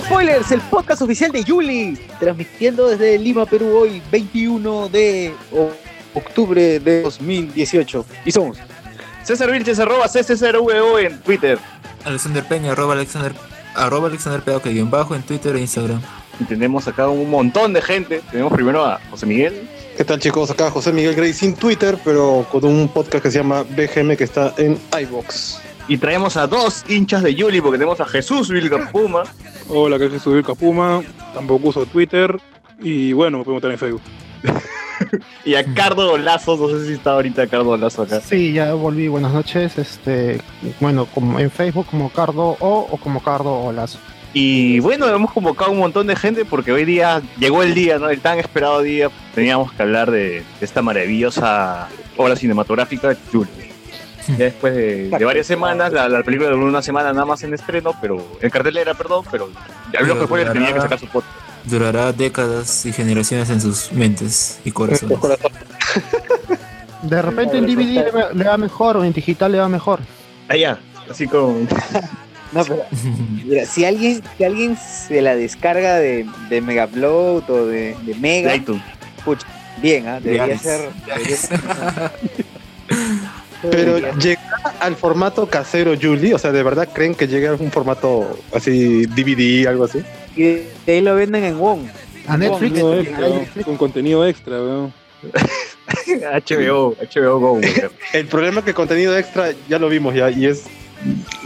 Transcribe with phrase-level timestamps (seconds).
[0.00, 5.32] Spoilers, el podcast oficial de Yuli, transmitiendo desde Lima, Perú, hoy 21 de
[6.14, 8.04] octubre de 2018.
[8.24, 8.58] Y somos
[9.24, 11.58] César Vilches, arroba CCRVO en Twitter.
[12.04, 13.32] Alexander Peña, arroba Alexander,
[13.74, 16.00] arroba Alexander guion bajo en Twitter e Instagram.
[16.38, 18.22] Y tenemos acá un montón de gente.
[18.30, 19.68] Tenemos primero a José Miguel.
[19.96, 20.50] ¿Qué tal chicos?
[20.50, 24.24] Acá José Miguel Grey sin Twitter, pero con un podcast que se llama BGM que
[24.24, 25.67] está en iVox.
[25.88, 29.22] Y traemos a dos hinchas de Yuli porque tenemos a Jesús Vilcapuma.
[29.68, 31.02] Hola, que es Jesús Capuma,
[31.34, 32.38] tampoco uso Twitter
[32.80, 34.02] y bueno, me pueden encontrar en Facebook.
[35.44, 36.56] Y a Cardo Lazo.
[36.56, 38.20] No sé si está ahorita Cardo Lazo acá.
[38.20, 39.78] Sí, ya volví, buenas noches.
[39.78, 40.40] Este,
[40.80, 43.98] bueno, como en Facebook como Cardo O o como Cardo Olazo.
[44.34, 48.10] Y bueno, hemos convocado un montón de gente porque hoy día llegó el día, ¿no?
[48.10, 49.08] El tan esperado día.
[49.34, 53.67] Teníamos que hablar de, de esta maravillosa obra cinematográfica, Yuli.
[54.36, 57.54] Ya después de, de varias semanas, la, la película duró una semana nada más en
[57.54, 59.48] estreno, pero en cartelera, perdón, pero
[59.92, 61.32] ya vimos que fue que tenía que sacar su podcast.
[61.64, 65.18] Durará décadas y generaciones en sus mentes y corazones.
[67.02, 70.00] De repente en DVD le va, le va mejor o en digital le va mejor.
[70.48, 70.78] Allá,
[71.10, 71.68] así con.
[72.50, 72.82] No, pero,
[73.44, 78.56] mira, si alguien, si alguien se la descarga de, de Megaupload o de, de Mega,
[78.56, 78.82] iTunes.
[79.82, 80.18] bien, ¿ah?
[80.18, 80.88] debería ser.
[81.06, 81.60] debería ser-
[83.62, 87.70] Pero llegará al formato casero Julie, o sea, ¿de verdad creen que llegue a un
[87.70, 90.02] formato así DVD, algo así?
[90.38, 91.80] y de, ahí lo venden en Wong.
[92.26, 92.78] A Netflix.
[92.78, 94.92] Extra, con contenido extra, weón.
[96.06, 97.60] HBO, HBO Go.
[98.12, 100.64] El problema es que contenido extra ya lo vimos ya y es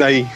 [0.00, 0.26] ahí.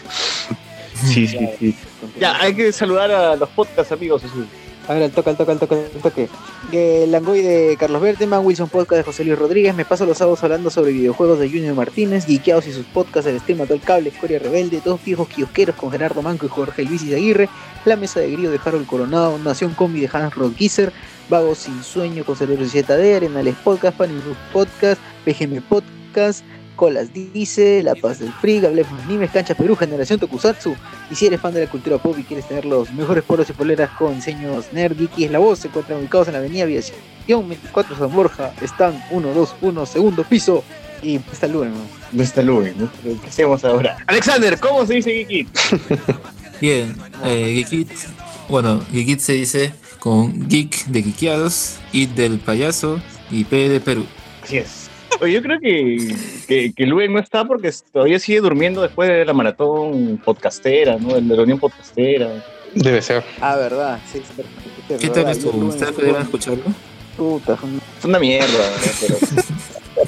[0.94, 1.76] Sí, sí, sí.
[2.18, 4.22] Ya, hay que saludar a los podcast amigos.
[4.22, 4.46] Jesús.
[4.88, 6.28] A ver, al toque, al toque, al toque, al toque.
[6.72, 9.74] El Langoy de Carlos Berteman, Wilson Podcast de José Luis Rodríguez.
[9.74, 13.40] Me paso los sábados hablando sobre videojuegos de Junior Martínez, Geekeados y sus podcasts, el
[13.40, 17.02] stream Mató el Cable, Escoria Rebelde, Dos Viejos Kiosqueros con Gerardo Manco y Jorge Luis
[17.02, 17.48] Aguirre,
[17.84, 20.92] La Mesa de Grillo de Harold Coronado, Nación Combi de Hans Rodgiser,
[21.28, 24.10] Vagos Sin Sueño con Cerebro Z de Arenales Podcast, Pan
[24.52, 26.44] Podcast, PGM Podcast,
[26.76, 30.76] Colas Dice, La Paz del Free, Hablemos Animes, Cancha Perú, Generación Tokusatsu,
[31.10, 33.52] y si eres fan de la cultura pop y quieres tener los mejores polos y
[33.52, 35.60] poleras con diseños nerd, geeky, es la voz.
[35.60, 38.52] Se encuentran ubicados en la avenida Aviación 24 San Borja.
[38.60, 40.62] Están 121, segundo piso.
[41.02, 41.78] Y está Luen, ¿no?
[42.12, 42.88] No está Luen, ¿no?
[43.02, 43.98] Pero, ¿Qué hacemos ahora?
[44.06, 45.48] Alexander, ¿cómo se dice Geekit?
[46.60, 47.90] Bien, eh, Geekit,
[48.48, 53.00] bueno, Geekit se dice con Geek de Geekeados, It del payaso
[53.30, 54.06] y P de Perú.
[54.42, 54.85] Así es.
[55.20, 56.14] Oye, yo creo que,
[56.46, 61.14] que, que Luen no está porque todavía sigue durmiendo después de la maratón podcastera, ¿no?
[61.14, 62.44] De la reunión podcastera.
[62.74, 63.24] Debe ser.
[63.40, 63.98] Ah, verdad.
[64.10, 65.66] Sí, es ¿Qué tal estuvo?
[65.66, 66.64] ¿Ustedes pudieron escucharlo?
[67.16, 67.58] Puta,
[67.98, 68.92] Es una mierda, ¿no?
[69.00, 69.16] Pero...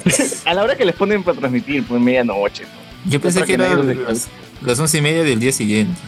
[0.45, 3.11] a la hora que les ponen para transmitir, pues medianoche, ¿no?
[3.11, 3.95] Yo pensé que deje.
[3.95, 4.27] las,
[4.61, 5.99] las once y media del día siguiente.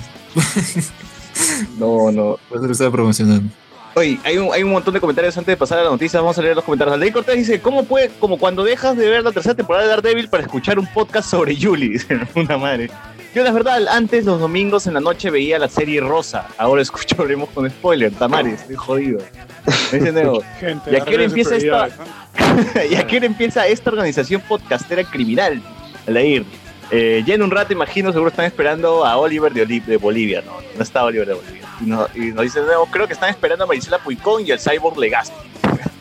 [1.80, 2.38] No, no.
[2.50, 3.50] Por eso lo estaba promocionando.
[3.94, 6.20] Oye, hay un, hay un montón de comentarios antes de pasar a la noticia.
[6.22, 6.94] Vamos a leer los comentarios.
[6.94, 10.30] Aldair Cortés dice: ¿Cómo puede, como cuando dejas de ver la tercera temporada de Daredevil
[10.30, 11.90] para escuchar un podcast sobre Julie?
[11.94, 12.90] Dice, una madre.
[13.36, 16.48] Yo, la verdad, antes los domingos en la noche veía la serie Rosa.
[16.58, 18.12] Ahora escucharemos con spoiler.
[18.14, 19.20] Tamares, estoy jodido.
[19.92, 20.42] Dice Neo,
[20.92, 21.90] ¿Y a qué hora empieza esta-
[22.92, 25.62] ¿Y a qué hora empieza esta organización podcastera criminal?
[26.08, 26.44] Aldair.
[26.92, 30.42] Eh, ya en un rato, imagino, seguro están esperando a Oliver de, Oli- de Bolivia.
[30.46, 31.62] No, no está Oliver de Bolivia.
[31.82, 34.60] Y, no- y nos dice, no, creo que están esperando a Marisela Puicón y al
[34.60, 35.36] Cyborg Legaspi.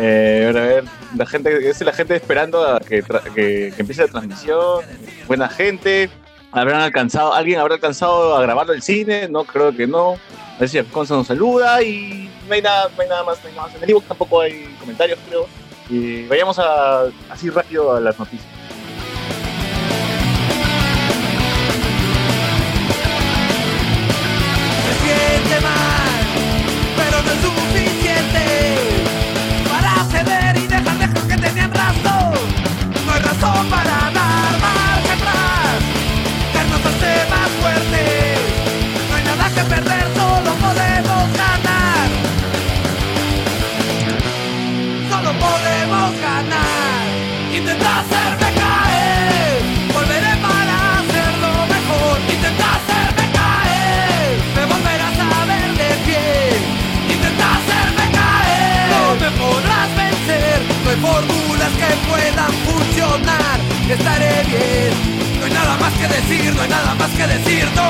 [0.00, 0.84] Eh, a ver,
[1.16, 3.02] la gente, es la gente esperando a que,
[3.34, 4.84] que, que empiece la transmisión.
[5.26, 6.08] Buena gente.
[6.52, 9.26] ¿Habrán alcanzado, alguien habrá alcanzado a grabarlo el cine?
[9.28, 10.12] No, creo que no.
[10.12, 13.48] A ver si Alfonso nos saluda y no hay nada, no hay nada más, no
[13.50, 13.74] hay más.
[13.74, 15.48] En el ebook tampoco hay comentarios, creo.
[15.90, 18.46] Y vayamos a, así rápido a las noticias.
[37.60, 42.08] No hay nada que perder, solo podemos ganar.
[45.10, 47.02] Solo podemos ganar.
[47.52, 49.58] Intenta hacerme caer,
[49.92, 52.16] volveré para hacerlo mejor.
[52.34, 56.26] Intenta hacerme caer, me volverás a ver de pie.
[57.12, 60.58] Intenta hacerme caer, no me podrás vencer.
[60.84, 63.56] No hay fórmulas que puedan funcionar.
[63.90, 64.87] Estaré bien
[65.98, 67.88] que decir, no hay nada más que decir, no.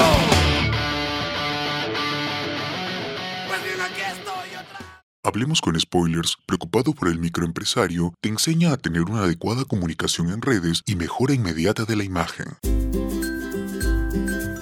[3.46, 3.60] Pues
[5.22, 10.40] Hablemos con Spoilers, preocupado por el microempresario, te enseña a tener una adecuada comunicación en
[10.40, 12.46] redes y mejora inmediata de la imagen.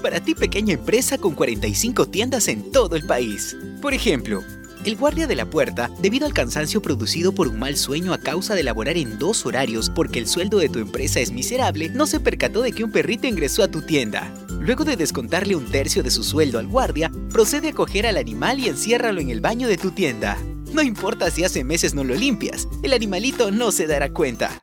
[0.02, 3.56] Para ti pequeña empresa con 45 tiendas en todo el país.
[3.82, 4.42] Por ejemplo,
[4.86, 8.54] el guardia de la puerta, debido al cansancio producido por un mal sueño a causa
[8.54, 12.20] de laborar en dos horarios porque el sueldo de tu empresa es miserable, no se
[12.20, 14.32] percató de que un perrito ingresó a tu tienda.
[14.60, 18.60] Luego de descontarle un tercio de su sueldo al guardia, procede a coger al animal
[18.60, 20.38] y enciérralo en el baño de tu tienda.
[20.72, 24.62] No importa si hace meses no lo limpias, el animalito no se dará cuenta.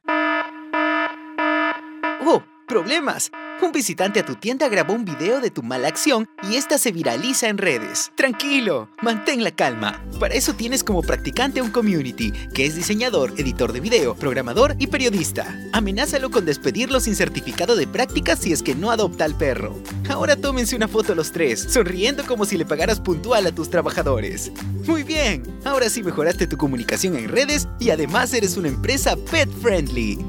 [2.26, 2.42] ¡Oh!
[2.66, 3.30] ¡Problemas!
[3.64, 6.92] Un visitante a tu tienda grabó un video de tu mala acción y esta se
[6.92, 8.12] viraliza en redes.
[8.18, 10.04] Tranquilo, mantén la calma.
[10.20, 14.88] Para eso tienes como practicante un community, que es diseñador, editor de video, programador y
[14.88, 15.58] periodista.
[15.72, 19.82] Amenázalo con despedirlo sin certificado de práctica si es que no adopta al perro.
[20.10, 24.52] Ahora tómense una foto los tres, sonriendo como si le pagaras puntual a tus trabajadores.
[24.86, 29.50] Muy bien, ahora sí mejoraste tu comunicación en redes y además eres una empresa pet
[29.62, 30.20] friendly.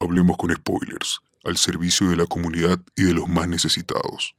[0.00, 4.34] Hablemos con Spoilers, al servicio de la comunidad y de los más necesitados.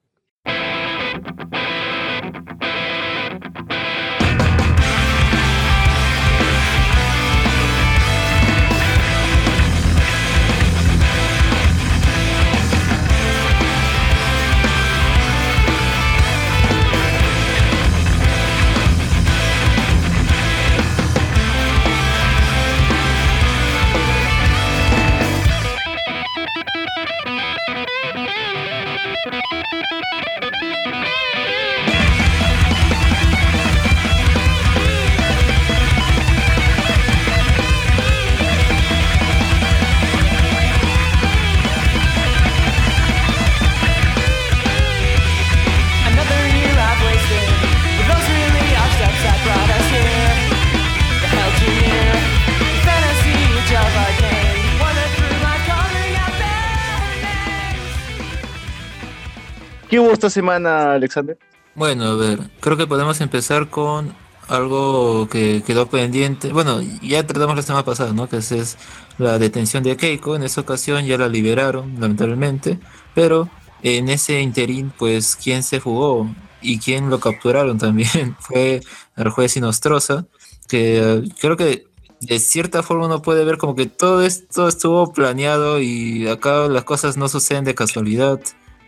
[59.89, 61.37] ¿Qué hubo esta semana, Alexander?
[61.75, 64.13] Bueno, a ver, creo que podemos empezar con
[64.47, 66.51] algo que quedó pendiente.
[66.53, 68.27] Bueno, ya tratamos la semana pasada, ¿no?
[68.29, 68.77] Que es,
[69.17, 70.35] la detención de Keiko.
[70.35, 72.79] En esa ocasión ya la liberaron, lamentablemente.
[73.13, 73.49] Pero
[73.83, 76.29] en ese interín, pues, ¿quién se fugó?
[76.61, 78.81] Y quién lo capturaron también fue
[79.15, 80.25] el juez Inostroza,
[80.67, 81.85] que eh, creo que
[82.21, 86.83] de cierta forma uno puede ver como que todo esto estuvo planeado y acá las
[86.83, 88.39] cosas no suceden de casualidad.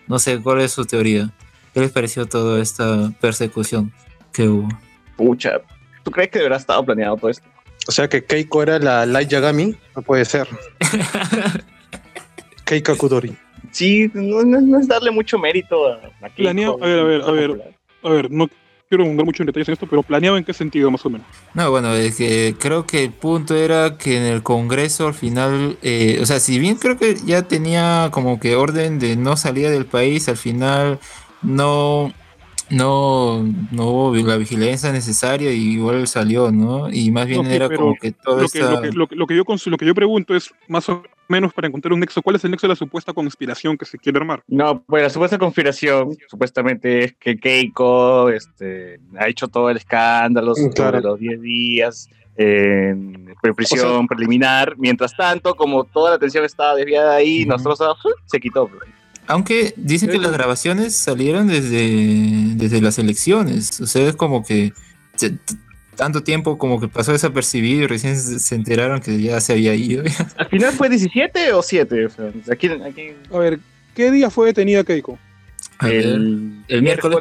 [0.08, 1.30] No sé, ¿cuál es su teoría?
[1.74, 3.92] ¿Qué les pareció toda esta persecución
[4.34, 4.70] que hubo?
[5.16, 5.60] Pucha,
[6.04, 7.48] ¿tú crees que deberá estado planeado todo esto?
[7.88, 9.76] O sea que Keiko era la Light Yagami.
[9.96, 10.48] No puede ser.
[12.66, 13.36] Keiko Kudori.
[13.72, 15.96] Sí, no, no- no es darle mucho mérito a,
[16.26, 16.44] a Keiko.
[16.52, 17.76] Planeado- a ver, a ver, a ver.
[18.04, 18.48] A ver, no
[18.90, 21.28] quiero andar mucho en detalles en esto, pero planeado en qué sentido más o menos.
[21.54, 25.78] No, bueno, es que creo que el punto era que en el Congreso al final,
[25.82, 29.70] eh, o sea, si bien creo que ya tenía como que orden de no salir
[29.70, 31.00] del país, al final
[31.42, 32.14] no,
[32.70, 36.90] no, no hubo la vigilancia necesaria y igual salió, ¿no?
[36.90, 39.36] Y más bien era como que todo Lo que, lo, que, lo, que, lo que
[39.36, 42.22] yo lo que yo pregunto es más o menos para encontrar un nexo.
[42.22, 44.44] ¿Cuál es el nexo de la supuesta conspiración que se quiere armar?
[44.48, 50.54] No, pues la supuesta conspiración, supuestamente es que Keiko este, ha hecho todo el escándalo
[50.58, 50.98] Mm, claro.
[51.00, 54.76] sobre los 10 días en prisión preliminar.
[54.78, 57.50] Mientras tanto, como toda la atención estaba desviada ahí, Ujú.
[57.52, 58.68] nosotros se quitó.
[58.68, 58.82] pues.
[59.30, 64.72] Aunque dicen que las grabaciones salieron desde, desde las elecciones, o sea, es como que
[65.98, 70.04] tanto tiempo como que pasó desapercibido y recién se enteraron que ya se había ido.
[70.38, 72.06] ¿Al final fue 17 o 7?
[72.06, 73.60] O sea, aquí, aquí A ver,
[73.94, 75.20] ¿qué día fue detenida Keiko?
[75.82, 77.20] El, el miércoles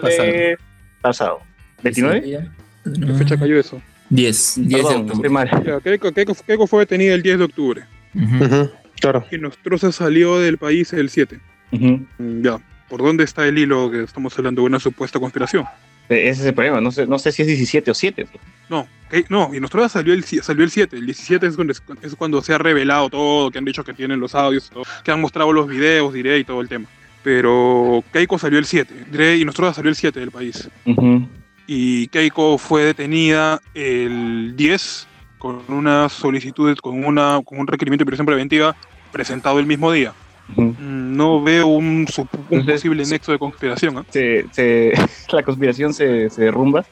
[1.00, 1.40] pasado.
[1.83, 2.49] ¿29?
[2.85, 3.83] ¿Qué fecha cayó eso?
[4.11, 5.28] 10, 10 de Perdón, octubre.
[5.30, 5.50] mal.
[5.64, 7.83] Ya, Keiko, Keiko, Keiko fue detenida el 10 de octubre.
[8.14, 8.45] Ujú.
[8.45, 9.26] Ujú, Claro.
[9.30, 11.38] Y Nostroza salió del país el 7.
[11.73, 12.06] Ujú.
[12.18, 12.59] Mm, Ya.
[12.88, 15.64] ¿Por dónde está el hilo que estamos hablando de una supuesta conspiración?
[16.09, 16.81] Ese es el problema.
[16.81, 18.27] No sé, no sé si es 17 o 7.
[18.31, 18.43] pues.
[18.69, 20.97] No, Ke- no, y Nostroza salió el, salió el 7.
[20.97, 21.73] El 17 es cuando,
[22.03, 25.11] es cuando se ha revelado todo, que han dicho que tienen los audios, todo, que
[25.11, 26.87] han mostrado los videos, diré, y todo el tema.
[27.23, 29.07] Pero Keiko salió el 7.
[29.11, 30.69] Dre y Nostroza salió el 7 del país.
[31.67, 35.09] Y Keiko fue detenida el 10
[35.39, 38.77] con una solicitud, con, una, con un requerimiento de prisión preventiva
[39.11, 40.13] presentado el mismo día.
[40.55, 42.07] Mm, No veo un, un
[42.50, 43.99] Entonces, posible nexo de conspiración.
[43.99, 44.05] ¿ah?
[44.11, 44.93] se, se-
[45.33, 46.85] la conspiración se, se derrumba.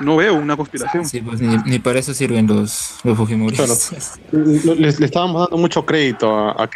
[0.00, 1.04] No veo una conspiración.
[1.04, 4.18] Sí, pues ni, ni para eso sirven los, los Fujimoristas.
[4.32, 6.70] Le, le estábamos dando mucho crédito a, a.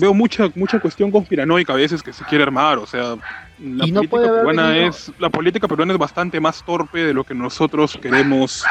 [0.00, 3.16] Veo mucha mucha cuestión conspiranoica a veces que se quiere armar, o sea,
[3.60, 7.22] la Y política peruana venido- es la política peruana es bastante más torpe de lo
[7.24, 8.64] que nosotros queremos.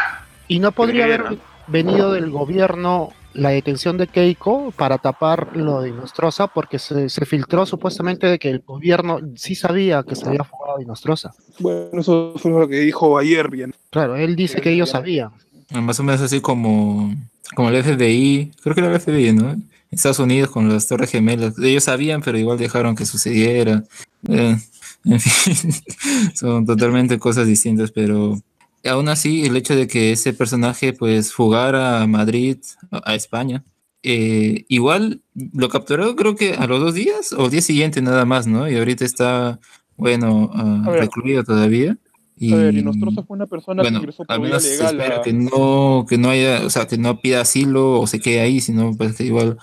[0.48, 5.91] Y no podría haber venido del gobierno la detención de Keiko para tapar lo de
[5.91, 10.44] Nostrosa, porque se, se filtró supuestamente de que el gobierno sí sabía que se había
[10.44, 11.34] fugado de Nostrosa.
[11.60, 13.74] Bueno, eso fue lo que dijo ayer bien.
[13.91, 15.32] Claro, él dice que ellos sabían.
[15.72, 17.13] Más o menos así como,
[17.56, 19.56] como el FBI, creo que era el FBI, ¿no?
[19.91, 21.58] Estados Unidos con las Torres Gemelas.
[21.60, 23.84] Ellos sabían, pero igual dejaron que sucediera.
[24.27, 24.58] Eh,
[25.06, 25.72] en fin,
[26.34, 28.39] son totalmente cosas distintas, pero
[28.86, 32.57] aún así el hecho de que ese personaje pues fugara a Madrid,
[32.91, 33.63] a, España,
[34.03, 35.22] eh, igual
[35.53, 38.69] lo capturó creo que a los dos días o el día siguiente nada más, ¿no?
[38.69, 39.60] Y ahorita está,
[39.98, 41.01] bueno, ah, ver.
[41.01, 41.98] recluido todavía.
[42.39, 44.96] Y, A ver, y Nostroza fue una persona bueno, que ingresó al por menos legal.
[44.96, 48.19] espera a- que no, que no haya, o sea, que no pida asilo o se
[48.19, 49.57] quede ahí, sino pues que igual,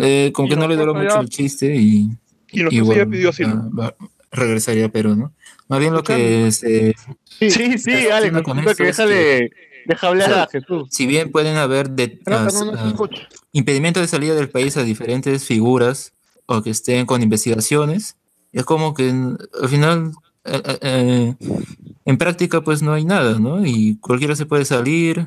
[0.00, 2.08] eh, como Y que no le duró mucho ya- el chiste y,
[2.52, 3.68] Y Nostroza ya pidió asilo.
[3.76, 3.96] va-
[4.30, 5.32] regresaría a Perú, ¿no?
[5.70, 6.94] Más bien lo que se,
[7.38, 9.50] Sí, Sí, sí, Alex, encima con necesito que deja, es de,
[9.86, 10.88] deja hablar a Jesús.
[10.90, 13.28] si bien pueden haber de, as- ah, escucha.
[13.52, 16.12] impedimento de salida del país a diferentes figuras
[16.46, 18.16] o que estén con investigaciones,
[18.52, 20.10] es como que al final,
[20.44, 21.34] eh, eh, eh,
[22.04, 23.64] en práctica, pues no hay nada, ¿no?
[23.64, 25.20] Y cualquiera se puede salir.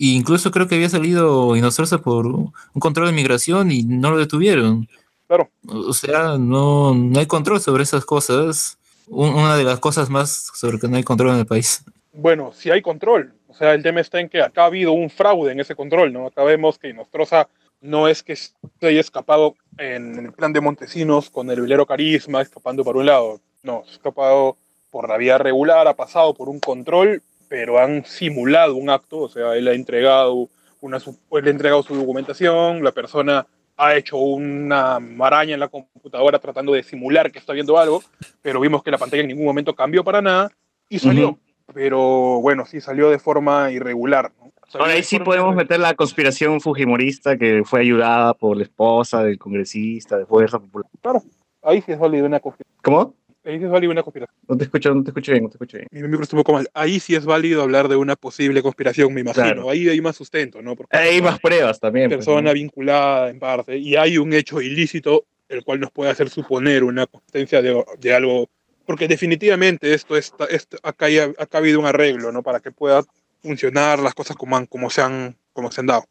[0.00, 4.18] E incluso creo que había salido Inostroza por un control de migración y no lo
[4.18, 4.88] detuvieron.
[5.26, 5.50] Claro.
[5.66, 8.77] O sea, no, no hay control sobre esas cosas.
[9.10, 11.84] Un- Una de las cosas más sobre que no hay control en el país.
[12.12, 13.32] Bueno, si hay control.
[13.48, 16.12] O sea, el tema está en que acá ha habido un fraude en ese control,
[16.12, 16.26] ¿no?
[16.26, 17.48] Acá vemos que Nostroza
[17.80, 22.42] no es que se haya escapado en el plan de Montesinos con el velero carisma,
[22.42, 23.40] escapando por un lado.
[23.62, 24.56] No, se ha escapado
[24.90, 29.28] por la vía regular, ha pasado por un control, pero han simulado un acto, o
[29.28, 30.48] sea, él ha entregado,
[30.80, 33.46] una, él ha entregado su documentación, la persona
[33.78, 38.02] ha hecho una maraña en la computadora tratando de simular que está viendo algo,
[38.42, 40.50] pero vimos que la pantalla en ningún momento cambió para nada
[40.88, 41.30] y salió.
[41.30, 41.38] Ujú.
[41.72, 44.32] Pero bueno, sí salió de forma irregular.
[44.40, 44.50] ¿no?
[44.66, 45.64] Salió Ahora ahí sí podemos irregular.
[45.64, 51.22] meter la conspiración fujimorista que fue ayudada por la esposa del congresista de Fuerza Popular.
[51.62, 52.78] Ahí sí es válido una conspiración.
[52.82, 53.14] ¿Cómo?
[53.48, 54.36] Ahí sí es válido una conspiración.
[54.46, 55.88] No te escucho, no te escucho bien, no te escucho bien.
[55.90, 56.68] Mi micro estuvo como mal.
[56.74, 59.44] Ahí sí es válido hablar de una posible conspiración, me imagino.
[59.44, 59.70] Claro.
[59.70, 60.76] Ahí hay más sustento, ¿no?
[60.76, 62.08] Porque Hay más pruebas también.
[62.10, 62.54] pues, persona ¿no?
[62.54, 67.06] vinculada en parte y hay un hecho ilícito el cual nos puede hacer suponer una
[67.06, 68.50] consistencia de, de algo
[68.84, 72.70] porque definitivamente esto está esto, acá, hay- acá ha habido un arreglo no para que
[72.70, 73.02] pueda
[73.42, 76.04] funcionar las cosas como han, como se han como se han dado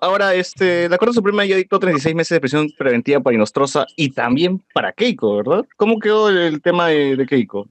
[0.00, 4.10] Ahora, este, la Corte Suprema ya dictó 36 meses de prisión preventiva para Inostroza y
[4.10, 5.64] también para Keiko, ¿verdad?
[5.76, 7.68] ¿Cómo quedó el, el tema de, de Keiko?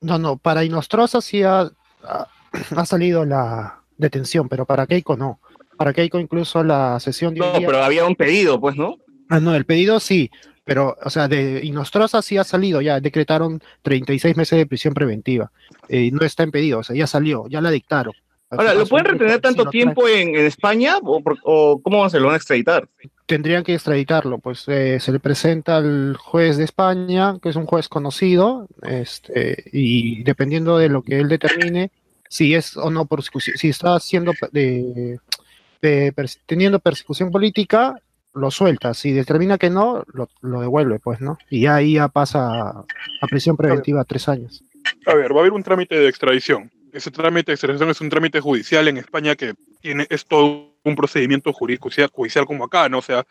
[0.00, 1.70] No, no, para Inostroza sí ha,
[2.02, 2.28] ha,
[2.76, 5.38] ha salido la detención, pero para Keiko no.
[5.76, 8.96] Para Keiko incluso la sesión de No, día- pero había un pedido, pues, ¿no?
[9.28, 10.30] Ah, no, el pedido sí,
[10.64, 15.52] pero, o sea, de Inostroza sí ha salido, ya decretaron 36 meses de prisión preventiva.
[15.88, 18.14] Eh, no está en pedido, o sea, ya salió, ya la dictaron.
[18.58, 22.26] Ahora, ¿lo pueden retener tanto tiempo en, en España o, por- o cómo se lo
[22.26, 22.88] van a extraditar?
[23.26, 27.64] Tendrían que extraditarlo, pues eh, se le presenta al juez de España, que es un
[27.66, 31.90] juez conocido, este, y dependiendo de lo que él determine,
[32.28, 35.18] si es o no persecución, si está haciendo de,
[35.80, 37.94] de pers- teniendo persecución política,
[38.34, 38.92] lo suelta.
[38.94, 41.38] Si determina que no, lo, lo devuelve, pues, ¿no?
[41.50, 44.62] Y ya ahí ya pasa a prisión preventiva tres años.
[45.06, 48.10] a ver va a haber un trámite de extradición ese trámite de extradición es un
[48.10, 52.98] trámite judicial en España que tiene es todo un procedimiento judicial, judicial como acá no
[52.98, 53.24] o sea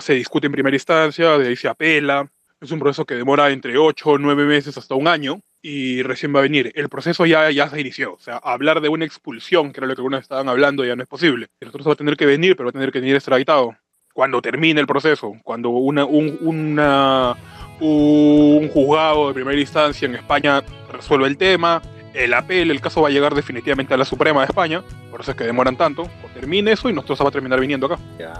[0.00, 3.78] se discute en primera instancia de ahí se apela es un proceso que demora entre
[3.78, 6.72] 8 o 9 meses hasta un año y recién va a venir.
[6.74, 8.14] El proceso ya, ya se inició.
[8.14, 11.02] O sea, hablar de una expulsión, que era lo que algunos estaban hablando, ya no
[11.02, 11.48] es posible.
[11.60, 13.76] El otro va a tener que venir, pero va a tener que venir extraditado.
[14.12, 17.36] Cuando termine el proceso, cuando una, un, una,
[17.80, 21.80] un juzgado de primera instancia en España resuelve el tema,
[22.24, 25.30] el apel, el caso va a llegar definitivamente a la Suprema de España, por eso
[25.30, 26.08] es que demoran tanto.
[26.34, 27.98] Termine eso y nosotros va a terminar viniendo acá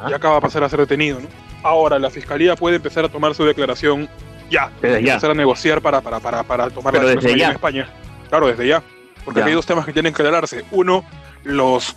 [0.09, 1.21] y acá va a pasar a ser detenido.
[1.21, 1.29] ¿no?
[1.63, 4.09] Ahora la fiscalía puede empezar a tomar su declaración
[4.51, 5.13] ya, Desde ya.
[5.15, 7.47] empezar a negociar para, para, para, para tomar Pero la desde declaración ya.
[7.47, 7.89] en España.
[8.29, 8.83] Claro, desde ya.
[9.25, 9.47] Porque Ya.
[9.47, 10.65] hay dos temas que tienen que aclararse.
[10.71, 11.05] Uno,
[11.45, 11.97] los,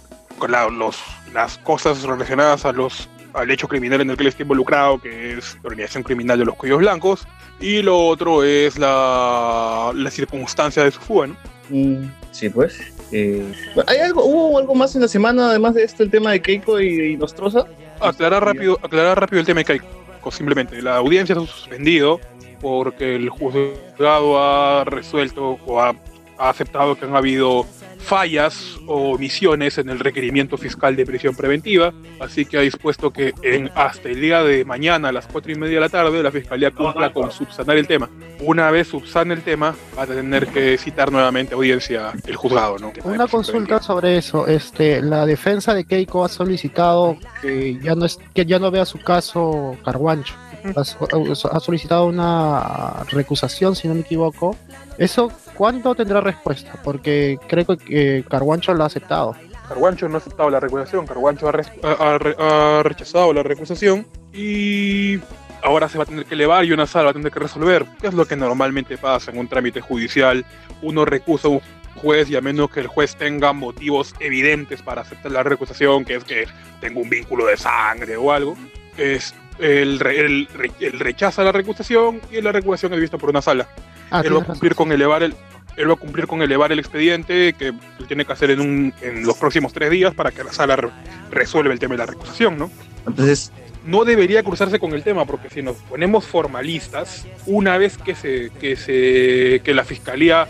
[0.50, 0.98] la- los,
[1.34, 5.38] las cosas relacionadas a los, al hecho criminal en el que él está involucrado, que
[5.38, 7.26] es la organización criminal de los cuellos blancos.
[7.60, 11.28] Y lo otro es la, la circunstancia de su fuga.
[11.28, 11.36] ¿no?
[11.70, 12.80] Mm, Sí, pues.
[13.12, 13.46] Eh,
[13.88, 16.80] ¿hay algo, ¿Hubo algo más en la semana, además de este, el tema de Keiko
[16.80, 17.65] y, y Nostroza?
[18.00, 20.32] Aclarar rápido, aclarar rápido el tema de Keiko.
[20.32, 22.20] Simplemente, la audiencia se ha suspendido
[22.62, 25.96] porque el juzgado ha resuelto o ha,
[26.38, 27.65] ha aceptado que han habido
[28.01, 33.34] fallas o omisiones en el requerimiento fiscal de prisión preventiva, así que ha dispuesto que
[33.43, 36.31] en, hasta el día de mañana a las cuatro y media de la tarde la
[36.31, 38.10] Fiscalía cumpla con subsanar el tema.
[38.41, 42.79] Una vez subsane el tema, va a tener que citar nuevamente audiencia el juzgado.
[42.79, 42.91] ¿no?
[43.03, 44.48] Una consulta sobre eso.
[44.48, 48.86] Este, la defensa de Keiko ha solicitado que ya no es, que ya no vea
[48.86, 50.34] su caso Carguancho.
[50.75, 51.08] Ha, so-
[51.51, 54.55] ha solicitado una recusación, si no me equivoco.
[54.98, 55.31] ¿Eso
[55.62, 56.72] cuándo tendrá respuesta?
[56.84, 59.36] Porque creo que Carguancho lo ha aceptado.
[59.68, 61.51] Carguancho no ha aceptado la recusación, Carguancho ha,
[61.88, 65.20] ha- ha re- ha rechazado la recusación y
[65.62, 67.86] ahora se va a tener que elevar y una sala va a tener que resolver,
[68.01, 70.44] que es lo que normalmente pasa en un trámite judicial.
[70.82, 71.62] Uno recusa a un
[71.98, 76.15] juez y a menos que el juez tenga motivos evidentes para aceptar la recusación, que
[76.15, 76.48] es que
[76.80, 78.58] tenga un vínculo de sangre o algo,
[78.98, 83.41] es el, el re- el rechaza la recusación y la recusación es vista por una
[83.41, 83.68] sala
[84.10, 85.34] Ah, él va a cumplir con elevar el
[85.77, 87.75] él va a cumplir con elevar el expediente que él
[88.08, 90.89] tiene que hacer en, un, en los próximos tres días para que la sala re-
[91.32, 92.70] resuelva el tema de la recusación, ¿no?
[93.08, 93.53] Entonces,
[93.86, 98.50] No debería cruzarse con el tema porque si nos ponemos formalistas, una vez que se
[98.60, 100.46] que se que la fiscalía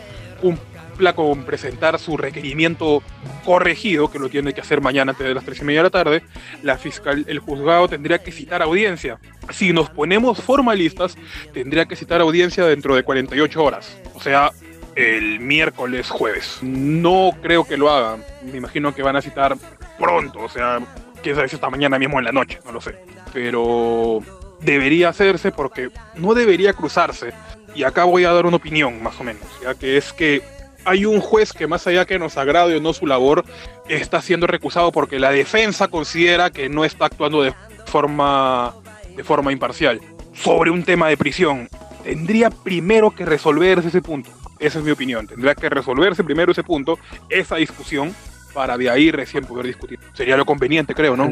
[0.91, 3.01] cumpla con presentar su requerimiento
[3.45, 5.89] corregido, que lo tiene que hacer mañana antes de las tres y media de la
[5.89, 6.24] tarde,
[6.63, 9.17] la fiscal, el juzgado tendría que citar audiencia.
[9.51, 11.17] Si nos ponemos formalistas,
[11.53, 13.98] tendría que citar audiencia dentro de 48 horas.
[14.13, 14.51] O sea,
[14.95, 16.60] el miércoles jueves.
[16.62, 18.24] No creo que lo hagan.
[18.43, 19.57] Me imagino que van a citar
[19.98, 20.39] pronto.
[20.39, 20.79] O sea,
[21.24, 22.98] quién sabe si esta mañana mismo en la noche, no lo sé.
[23.33, 24.19] Pero
[24.60, 27.33] debería hacerse porque no debería cruzarse.
[27.74, 30.41] Y acá voy a dar una opinión, más o menos, ya que es que
[30.86, 33.46] hay un juez que más allá que nos agrade o no su labor,
[33.88, 37.54] está siendo recusado porque la defensa considera que no está actuando de
[37.86, 38.74] forma,
[39.15, 40.02] de forma imparcial
[40.34, 41.70] sobre un tema de prisión.
[42.04, 44.32] Tendría primero que resolverse ese punto.
[44.60, 45.28] Esa es mi opinión.
[45.28, 48.15] Tendría que resolverse primero ese punto, esa discusión,
[48.54, 50.00] para de ahí recién poder discutir.
[50.13, 51.30] Sería lo conveniente, creo, ¿no?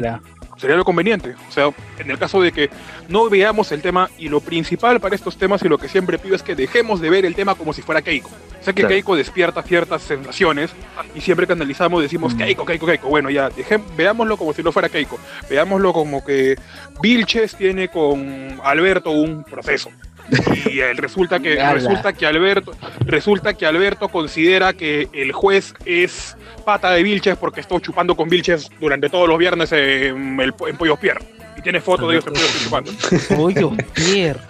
[0.60, 1.34] Sería lo conveniente.
[1.48, 2.68] O sea, en el caso de que
[3.08, 6.36] no veamos el tema y lo principal para estos temas y lo que siempre pido
[6.36, 8.30] es que dejemos de ver el tema como si fuera Keiko.
[8.60, 8.88] Sé que Claro.
[8.88, 10.70] Keiko despierta ciertas sensaciones
[11.14, 13.08] y siempre que analizamos decimos Keiko, Keiko, Keiko.
[13.08, 13.48] Bueno, ya,
[13.96, 15.18] veámoslo como si no fuera Keiko.
[15.48, 16.56] Veámoslo como que
[17.00, 19.90] Vilches tiene con Alberto un proceso.
[20.70, 22.72] Y eh, resulta que resulta que Alberto
[23.06, 28.28] resulta que Alberto considera que el juez es pata de Vilches porque estuvo chupando con
[28.28, 31.20] Vilches durante todos los viernes en, el, en Pollo Pierre.
[31.56, 32.92] Y tiene fotos de ellos en Pollo Pierre chupando.
[33.36, 34.40] Pollo Pierre.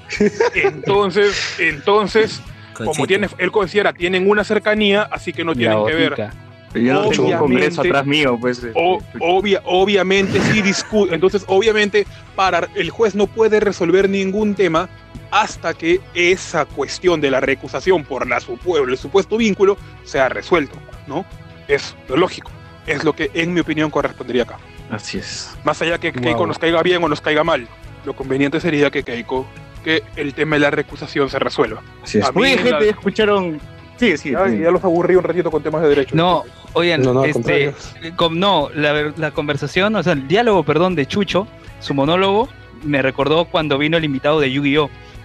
[0.54, 2.40] Entonces, entonces,
[2.74, 6.30] como tiene, él considera tienen una cercanía, así que no tienen que ver.
[6.74, 8.66] yo no tengo un congreso atrás mío, pues.
[8.74, 11.14] O- obvia, obviamente sí discute.
[11.14, 14.88] Entonces, obviamente, para el juez no puede resolver ningún tema
[15.30, 21.24] hasta que esa cuestión de la recusación por la el supuesto vínculo sea resuelto, ¿no?
[21.68, 22.50] Es lo lógico.
[22.86, 24.58] Es lo que, en mi opinión, correspondería acá.
[24.90, 25.56] Así es.
[25.64, 26.22] Más allá que Wow.
[26.22, 27.68] Keiko nos caiga bien o nos caiga mal,
[28.04, 29.46] lo conveniente sería que Keiko,
[29.84, 31.82] que el tema de la recusación se resuelva.
[32.02, 32.26] Así es.
[32.34, 33.60] Oye, la- gente, escucharon.
[33.96, 34.34] Sigue, sigue.
[34.34, 36.16] Ya, los aburrí un ratito con temas de derecho.
[36.16, 37.24] No, oigan, No, no,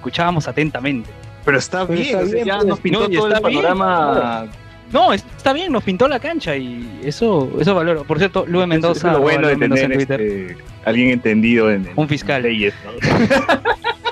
[0.00, 1.04] contrario.
[1.44, 2.66] Pero está Pero bien, está o sea, bien, ya pues.
[2.66, 4.46] nos pintó No, y todo el está bien, panorama.
[4.92, 8.04] No, es- está bien, nos pintó la cancha y eso, eso valoro.
[8.04, 10.20] Por cierto, Luis Eso Mendoza, es lo bueno de Luis tener en Twitter.
[10.20, 12.42] este, alguien entendido en, en Un fiscal.
[12.42, 12.72] leyes.
[12.84, 12.92] ¿no?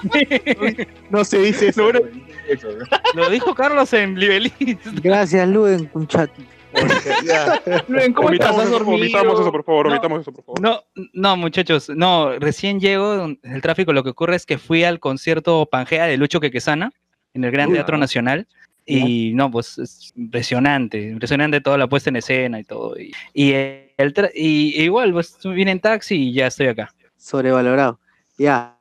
[1.11, 1.83] no se dice eso.
[1.83, 2.01] No, no.
[2.01, 2.13] güey,
[2.49, 3.23] eso, ¿no?
[3.23, 4.53] Lo dijo Carlos en Libelí.
[5.03, 6.31] Gracias, Luen, un chat.
[7.25, 7.63] Ya.
[7.89, 8.51] Luen, ¿cómo estás?
[8.51, 8.95] Omitamos ¿Has eso, dormido?
[8.97, 9.93] omitamos eso, por favor, No.
[9.93, 10.61] omitamos eso, por favor.
[10.61, 10.81] No,
[11.13, 15.67] no, muchachos, no, recién llego, el tráfico, lo que ocurre es que fui al concierto
[15.71, 16.93] Pangea de Lucho Quequesana
[17.35, 17.97] en el Gran Uy, Teatro.
[17.99, 18.47] Nacional.
[18.85, 22.99] Y no, pues es impresionante, impresionante toda la puesta en escena y todo.
[22.99, 26.93] Y, y, el tra- y- y igual, pues vine en taxi y ya estoy acá.
[27.17, 28.01] Sobrevalorado.
[28.39, 28.77] Ya.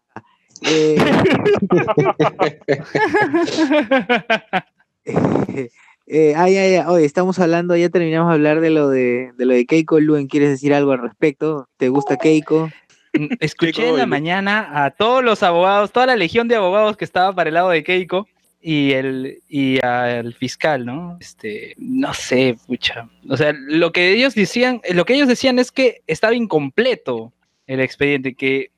[0.63, 0.95] Eh,
[6.11, 6.89] eh, ah, ya, ya.
[6.91, 9.99] Oye, estamos hablando, ya terminamos de hablar de lo de, de lo de Keiko.
[9.99, 11.67] Luen, ¿quieres decir algo al respecto?
[11.77, 12.69] ¿Te gusta Keiko?
[13.13, 16.97] Mm, Escuché Keiko en la mañana a todos los abogados, toda la legión de abogados
[16.97, 18.27] que estaba para el lado de Keiko
[18.61, 21.17] y el y al fiscal, ¿no?
[21.19, 23.09] Este, no sé, pucha.
[23.29, 27.33] O sea, lo que ellos decían, lo que ellos decían es que estaba incompleto
[27.67, 28.69] el expediente, que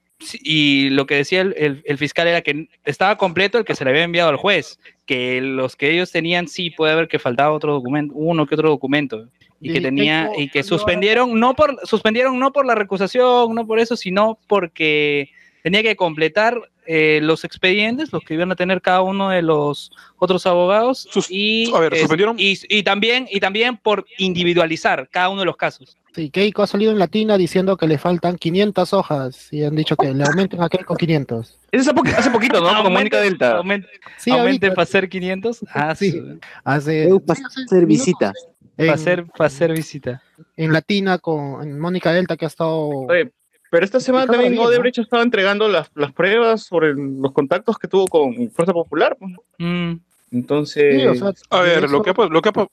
[0.41, 3.83] y lo que decía el, el- el fiscal era que estaba completo el que se
[3.83, 7.51] le había enviado al juez, que los que ellos tenían sí puede haber que faltaba
[7.51, 9.27] otro documento, uno que otro documento
[9.59, 13.79] y que tenía y que suspendieron no por suspendieron no por la recusación, no por
[13.79, 15.29] eso, sino porque
[15.61, 19.91] tenía que completar eh, los expedientes, los que iban a tener cada uno de los
[20.17, 25.29] otros abogados, y, a ver, eh, suspendieron- y, y también, y también por individualizar cada
[25.29, 25.97] uno de los casos.
[26.15, 29.95] Sí, Keiko ha salido en Latina diciendo que le faltan 500 hojas y han dicho
[29.95, 31.57] que le aumenten a Keiko 500.
[31.71, 32.83] Es hace, poqui- hace poquito, ¿no?
[32.83, 33.57] Con Mónica Delta.
[33.57, 33.87] Aumente,
[34.19, 34.75] Sí, aumente ahorita.
[34.75, 35.59] para hacer 500.
[35.73, 36.21] Ah, Sí.
[36.63, 38.31] Hace, para hacer visita.
[38.77, 40.21] para hacer, para hacer visita.
[40.55, 42.89] en Latina con Mónica Delta que ha estado...
[43.07, 43.31] Oye,
[43.73, 44.69] pero esta semana también bien, ¿no?
[44.69, 49.17] Odebrecht estaba entregando las, las pruebas sobre los contactos que tuvo con Fuerza Popular.
[49.19, 49.39] pues, ¿no?
[49.57, 49.99] Mm.
[50.31, 52.67] Entonces, Sí, o sea, A ver, eso- lo que ha, lo que ha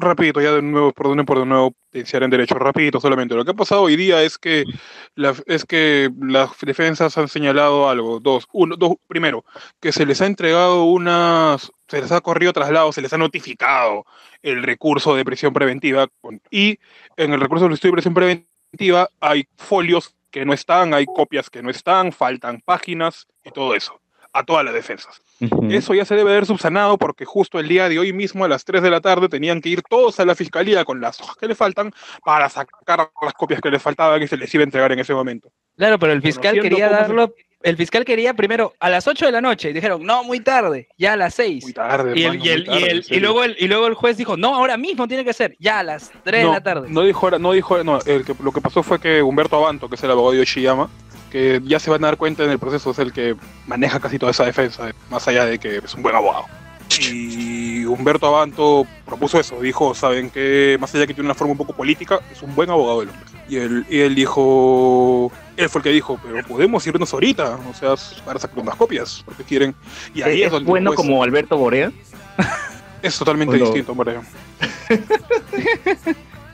[0.00, 3.36] repito, ya de nuevo, perdonen por de nuevo iniciar en derecho, rapidito solamente.
[3.36, 4.64] Lo que ha pasado hoy día es que
[5.14, 8.18] la, es que las defensas han señalado algo.
[8.18, 9.44] Dos, uno, dos, primero,
[9.80, 14.04] que se les ha entregado unas, se les ha corrido traslado, se les ha notificado
[14.42, 16.78] el recurso de prisión preventiva con- y
[17.16, 21.70] en el recurso de prisión preventiva hay folios que no están, hay copias que no
[21.70, 24.00] están, faltan páginas y todo eso,
[24.32, 25.20] a todas las defensas.
[25.70, 28.64] Eso ya se debe haber subsanado porque justo el día de hoy mismo a las
[28.64, 31.46] 3 de la tarde tenían que ir todos a la fiscalía con las hojas que
[31.46, 31.92] le faltan
[32.24, 35.12] para sacar las copias que les faltaban y se les iba a entregar en ese
[35.14, 35.50] momento.
[35.76, 37.34] Claro, pero el fiscal Conociendo quería se- darlo.
[37.62, 39.70] El fiscal quería primero a las 8 de la noche.
[39.70, 41.62] Y dijeron, no, muy tarde, ya a las 6.
[41.64, 43.20] Muy tarde, Y, el- hermano, y el- muy tarde, y el- en y serio.
[43.22, 45.82] luego el, y luego el juez dijo, no, ahora mismo tiene que ser, ya a
[45.82, 46.88] las 3 no, de la tarde.
[46.90, 49.94] No dijo, no dijo, no, el que, lo que pasó fue que Humberto Abanto, que
[49.94, 50.90] es el abogado de Yoshiyama,
[51.30, 54.18] que ya se van a dar cuenta en el proceso, es el que maneja casi
[54.18, 56.44] toda esa defensa, más allá de que es un buen abogado.
[57.00, 61.58] Y Humberto Abanto propuso eso, dijo, saben que más allá que tiene una forma un
[61.58, 63.24] poco política, es un buen abogado el hombre.
[63.52, 67.74] Y él, y él dijo, él fue el que dijo, pero podemos irnos ahorita, o
[67.74, 69.74] sea, para sacar unas copias, porque quieren.
[70.14, 71.92] Y ahí ¿Es, es, donde bueno juez- como Alberto Borea?
[73.02, 73.94] es totalmente distinto.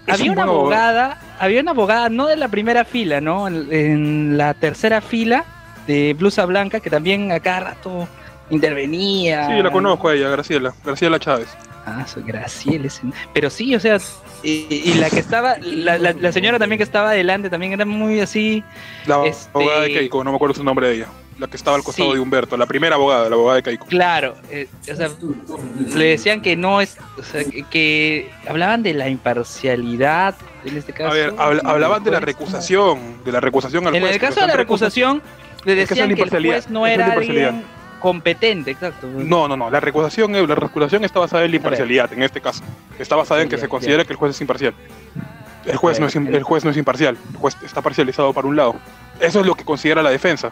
[0.08, 3.46] Es había un una abogada, había una abogada, no de la primera fila, ¿no?
[3.46, 5.44] En, en la tercera fila
[5.86, 8.08] de blusa blanca, que también a cada rato
[8.50, 9.46] intervenía.
[9.48, 11.48] Sí, la conozco a ella, Graciela, Graciela Chávez.
[11.86, 12.88] Ah, soy Graciela.
[13.32, 13.98] Pero sí, o sea,
[14.42, 17.84] y, y la que estaba, la, la- la señora también que estaba adelante también era
[17.86, 18.62] muy así.
[19.06, 21.06] La Este- abogada de Keiko, no me acuerdo su nombre de ella.
[21.38, 22.16] La que estaba al costado Sí.
[22.16, 23.86] de Humberto, la primera abogada, la abogada de Keiko.
[23.86, 25.08] Claro, eh, o sea,
[25.94, 30.92] le decían que no es, o sea, que, que hablaban de la imparcialidad en este
[30.92, 31.10] caso.
[31.10, 34.14] A ver, habl- hablaban de la recusación, de la recusación al En juez.
[34.14, 35.22] el pero caso de la recusación,
[35.64, 37.62] le Es que decían la que el juez no era alguien
[37.98, 39.06] competente, exacto.
[39.06, 42.40] No, no, no, la recusación, eh, la recusación está basada en la imparcialidad, en este
[42.40, 42.62] caso.
[42.98, 44.74] Está basada en que se considera que el juez es imparcial.
[45.66, 48.56] El juez, no es, el juez no es imparcial, el juez está parcializado para un
[48.56, 48.76] lado.
[49.20, 50.50] Eso es lo que considera la defensa.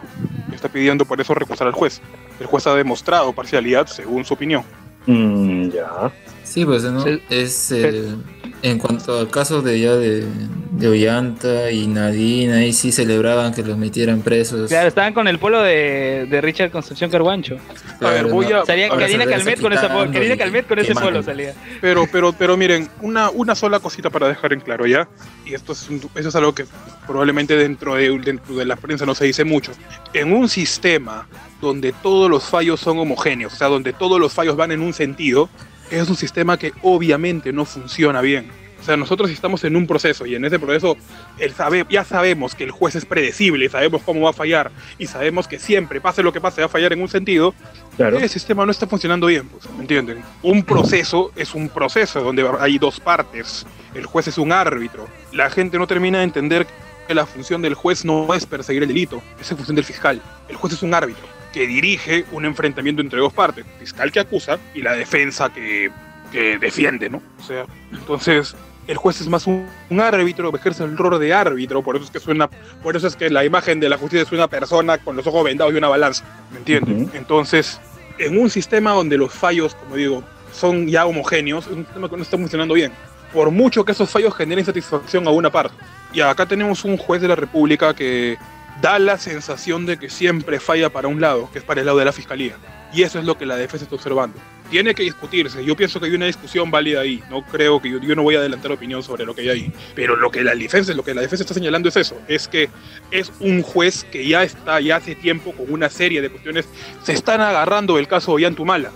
[0.53, 2.01] Está pidiendo por eso recusar al juez.
[2.39, 4.63] El juez ha demostrado parcialidad según su opinión.
[5.05, 6.11] Mm, ya.
[6.47, 7.01] Sí, pues no.
[7.03, 7.21] Sí.
[7.29, 8.15] Es eh,
[8.63, 10.25] en cuanto al caso de ya de,
[10.71, 14.69] de Ollanta y Nadine, ahí sí celebraban que los metieran presos.
[14.69, 17.57] Claro, estaban con el polo de, de Richard Concepción Carguancho.
[18.01, 21.09] A ver, voy a- Salía ahora Karina Calmet con esa Karina Calmet con ese quemando.
[21.09, 21.53] polo salía.
[21.81, 25.07] Pero, pero, pero miren, una, una sola cosita para dejar en claro ya,
[25.45, 26.65] y esto es, un- eso es algo que
[27.05, 29.71] probablemente dentro de, dentro de la prensa no se dice mucho.
[30.13, 31.27] En un sistema
[31.61, 34.93] donde todos los fallos son homogéneos, o sea, donde todos los fallos van en un
[34.93, 35.49] sentido,
[35.91, 38.49] es un sistema que obviamente no funciona bien.
[38.79, 40.95] O sea, nosotros estamos en un proceso y en ese proceso
[41.39, 45.07] el sabe, ya sabemos que el juez es predecible, sabemos cómo va a fallar y
[45.07, 47.53] sabemos que siempre, pase lo que pase, va a fallar en un sentido,
[47.97, 48.19] Claro.
[48.19, 50.23] el sistema no está funcionando bien, pues, ¿me entienden?
[50.43, 53.65] Un proceso es un proceso donde hay dos partes.
[53.95, 55.07] El juez es un árbitro.
[55.33, 56.67] La gente no termina de entender
[57.07, 60.21] que la función del juez no es perseguir el delito, es la función del fiscal.
[60.47, 64.19] El juez es un árbitro que dirige un enfrentamiento entre dos partes, el fiscal que
[64.19, 65.89] acusa y la defensa que,
[66.31, 67.21] que defiende, ¿no?
[67.39, 68.55] O sea, entonces
[68.87, 72.11] el juez es más un, un árbitro, ejerce el rol de árbitro, por eso es
[72.11, 72.49] que suena,
[72.81, 75.43] por eso es que la imagen de la justicia es una persona con los ojos
[75.43, 77.03] vendados y una balanza, ¿me entienden?
[77.03, 77.17] Ujú.
[77.17, 77.79] Entonces,
[78.17, 82.17] en un sistema donde los fallos, como digo, son ya homogéneos, es un sistema que
[82.17, 82.91] no está funcionando bien.
[83.33, 85.75] Por mucho que esos fallos generen satisfacción a una parte.
[86.13, 88.37] Y acá tenemos un juez de la República que
[88.81, 91.97] da la sensación de que siempre falla para un lado, que es para el lado
[91.99, 92.55] de la fiscalía.
[92.93, 94.37] Y eso es lo que la defensa está observando.
[94.69, 95.63] Tiene que discutirse.
[95.63, 97.23] Yo pienso que hay una discusión válida ahí.
[97.29, 99.73] No creo que yo, no voy a adelantar opinión sobre lo que hay ahí.
[99.95, 102.19] Pero lo que la defensa, lo que la defensa está señalando es eso.
[102.27, 102.69] Es que
[103.11, 106.67] es un juez que ya está, ya hace tiempo con una serie de cuestiones.
[107.03, 108.91] Se están agarrando del caso Ollantumala.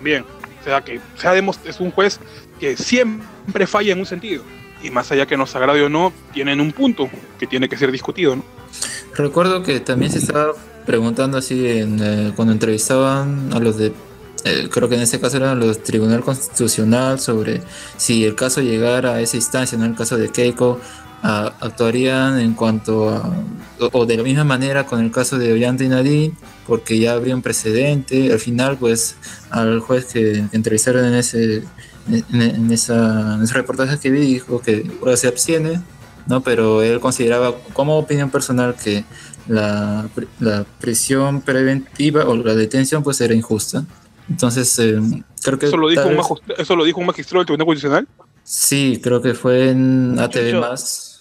[0.00, 0.24] Bien.
[0.60, 2.18] O sea que se es un juez
[2.58, 4.42] que siempre falla en un sentido.
[4.84, 7.90] Y más allá que nos agrade o no, tienen un punto que tiene que ser
[7.90, 8.44] discutido, ¿no?
[9.16, 10.52] Recuerdo que también se estaba
[10.86, 13.92] preguntando así en, eh, cuando entrevistaban a los de,
[14.44, 17.62] eh, creo que en este caso eran los Tribunal Constitucional sobre
[17.96, 20.78] si el caso llegara a esa instancia, no el caso de Keiko,
[21.22, 23.32] a- actuarían en cuanto a,
[23.80, 26.34] o, de la misma manera con el caso de Ollanta y Nadine,
[26.66, 28.30] porque ya habría un precedente.
[28.30, 29.16] Al final, pues,
[29.50, 31.62] al juez que entrevistaron en ese,
[32.08, 35.80] en, en esa, en ese reportaje que vi, dijo que ahora se abstiene,
[36.26, 36.42] ¿no?
[36.42, 39.04] Pero él consideraba como opinión personal que
[39.48, 40.08] la,
[40.40, 43.84] la prisión preventiva o la detención pues era injusta.
[44.28, 44.98] Entonces, eh,
[45.42, 46.18] creo que Eso lo, dijo un
[46.56, 48.08] eso lo dijo un magistrado del Tribunal Constitucional.
[48.42, 51.13] Sí, creo que fue en ATV más.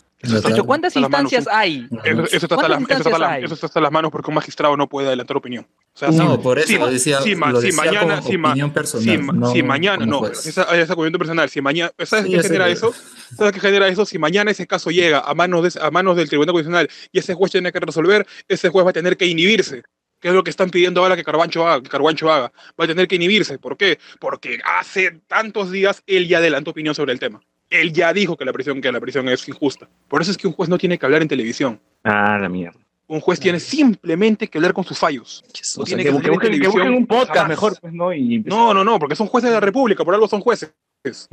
[0.66, 1.88] ¿Cuántas instancias hay?
[2.04, 3.44] Eso, está hasta ¿Cuántas las, eso está hasta instancias las- hay?
[3.44, 5.68] eso está hasta las manos porque un magistrado no puede adelantar opinión.
[5.94, 8.72] O sea, No, si- por eso si- lo decía, si lo decía mañana, como opinión
[8.72, 9.26] personal.
[9.40, 12.94] no si mañana, no, esa, esa opinión personal, si mañana, ¿sabes Sí, qué genera eso?
[13.38, 14.06] ¿Sabes qué genera eso?
[14.06, 17.34] Si mañana ese caso llega a manos, de, a manos del Tribunal Constitucional y ese
[17.34, 19.84] juez tiene que resolver, ese juez va a tener que inhibirse.
[20.20, 22.54] Que es lo que están pidiendo ahora que Carbancho haga, que Carbancho haga.
[22.80, 23.60] Va a tener que inhibirse.
[23.60, 24.00] ¿Por qué?
[24.22, 27.42] Porque hace tantos días él ya adelantó opinión sobre el tema.
[27.82, 29.90] Él ya dijo que la prisión, que la prisión es injusta.
[30.08, 31.80] Por eso es que un juez no tiene que hablar en televisión.
[32.04, 32.80] Ah, la mierda.
[33.08, 35.44] Un juez tiene simplemente que hablar con sus fallos.
[35.86, 37.50] Tiene que, que busquen, que televisión busquen un podcast jamás.
[37.50, 38.14] mejor, pues, ¿no?
[38.14, 40.74] Y No, no, no, porque son jueces de la República, por algo son jueces.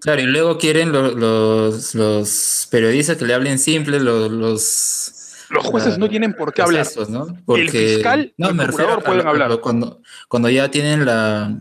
[0.00, 5.14] Claro, y luego quieren lo- los, los periodistas que le hablen simple, lo- los...
[5.50, 6.86] Los jueces la- no tienen por qué hablar.
[7.08, 7.26] ¿no?
[7.46, 9.60] Porque, fiscal, no, el me refiero procurador a pueden a hablar.
[9.60, 11.58] cuando, cuando ya tienen la,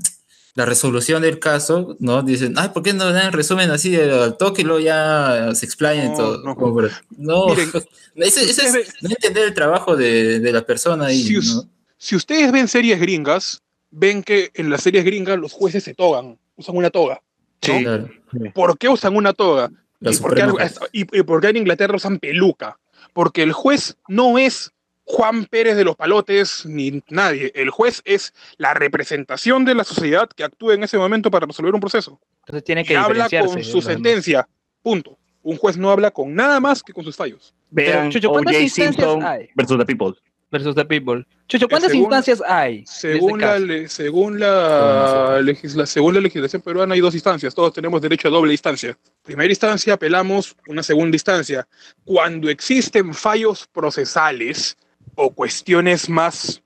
[0.57, 2.23] la resolución del caso, ¿no?
[2.23, 6.13] Dicen, ay, ¿por qué no dan resumen así al toque y luego ya se explayan
[6.13, 6.41] No, todo?
[6.43, 6.55] no.
[6.57, 7.69] Por- no, Miren,
[8.15, 11.69] es no entender el trabajo de, de la persona ahí, Si, us- ¿no?
[11.99, 16.39] si ustedes ven series gringas, ven que en las series gringas los jueces se togan,
[16.55, 17.21] usan una toga.
[17.59, 18.09] Claro.
[18.55, 19.69] ¿Por qué usan una toga?
[20.01, 20.43] ¿Y por, qué,
[20.91, 22.79] y- y por qué en Inglaterra usan peluca?
[23.13, 24.71] Porque el juez no es
[25.09, 27.51] Juan Pérez de los Palotes ni nadie.
[27.55, 31.73] El juez es la representación de la sociedad que actúa en ese momento para resolver
[31.73, 32.19] un proceso.
[32.41, 33.85] Entonces tiene que Y habla con su demás.
[33.85, 34.47] sentencia.
[34.83, 35.17] Punto.
[35.43, 37.55] Un juez no habla con nada más que con sus fallos.
[37.69, 39.47] Vean Chucho, ¿cuántas instancias Simpson hay?
[39.55, 40.13] versus The People.
[40.49, 41.25] Versus the people.
[41.49, 42.85] Chucho, ¿cuántas según- instancias hay?
[42.85, 47.73] Según este la, le- según, la legisla- según la legislación peruana hay dos instancias, todos
[47.73, 48.97] tenemos derecho a doble instancia.
[49.23, 51.67] Primera instancia apelamos, una segunda instancia.
[52.05, 54.77] Cuando existen fallos procesales
[55.17, 56.61] o cuestiones más,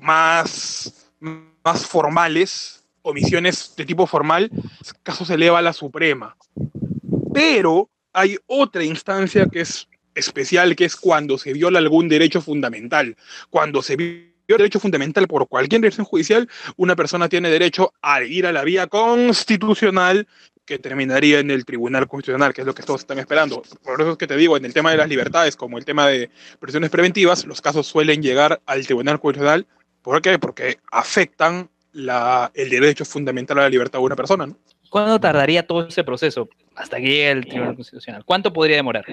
[0.00, 4.50] más, más formales, omisiones de tipo formal,
[5.02, 6.36] caso se eleva a la Suprema.
[7.32, 13.16] Pero hay otra instancia que es especial, que es cuando se viola algún derecho fundamental.
[13.48, 18.46] Cuando se viola derecho fundamental por cualquier decisión judicial, una persona tiene derecho a ir
[18.46, 20.28] a la vía constitucional
[20.70, 23.60] que terminaría en el Tribunal Constitucional, que es lo que todos están esperando.
[23.82, 26.06] Por eso es que te digo, en el tema de las libertades, como el tema
[26.06, 26.30] de
[26.60, 29.66] prisiones preventivas, los casos suelen llegar al Tribunal Constitucional.
[30.00, 30.38] ¿Por qué?
[30.38, 34.46] Porque afectan la, el derecho fundamental a la libertad de una persona.
[34.46, 34.56] ¿no?
[34.90, 38.24] ¿Cuándo tardaría todo ese proceso hasta que llegue el Tribunal Constitucional?
[38.24, 39.06] ¿Cuánto podría demorar?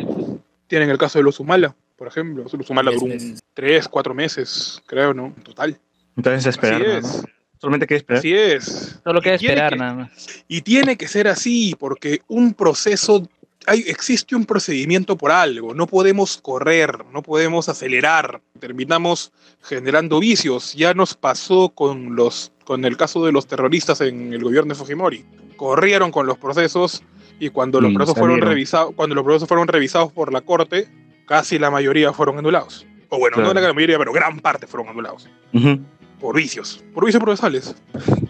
[0.67, 2.43] Tienen el caso de los Humala, por ejemplo.
[2.43, 3.15] Los Humala duró
[3.55, 5.33] tres, cuatro meses, creo, ¿no?
[5.35, 5.79] En total.
[6.15, 6.83] Entonces esperar.
[6.83, 7.36] Así ¿no?
[7.59, 8.19] Solamente que esperar.
[8.19, 8.99] Así es.
[9.03, 10.43] Solo queda esperar que- nada más.
[10.47, 13.27] Y tiene que ser así, porque un proceso,
[13.65, 19.31] hay, existe un procedimiento por algo, no podemos correr, no podemos acelerar, terminamos
[19.63, 20.73] generando vicios.
[20.75, 24.79] Ya nos pasó con, los, con el caso de los terroristas en el gobierno de
[24.79, 25.25] Fujimori.
[25.55, 27.01] Corrieron con los procesos
[27.39, 30.87] y cuando los, Y procesos fueron, revisados, cuando los procesos fueron revisados por la Corte,
[31.25, 32.85] casi la mayoría fueron anulados.
[33.09, 33.53] O bueno, Claro.
[33.53, 35.29] no la mayoría, pero gran parte fueron anulados.
[35.53, 35.79] Ujú.
[36.19, 37.75] Por vicios, por vicios procesales.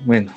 [0.05, 0.33] Bueno.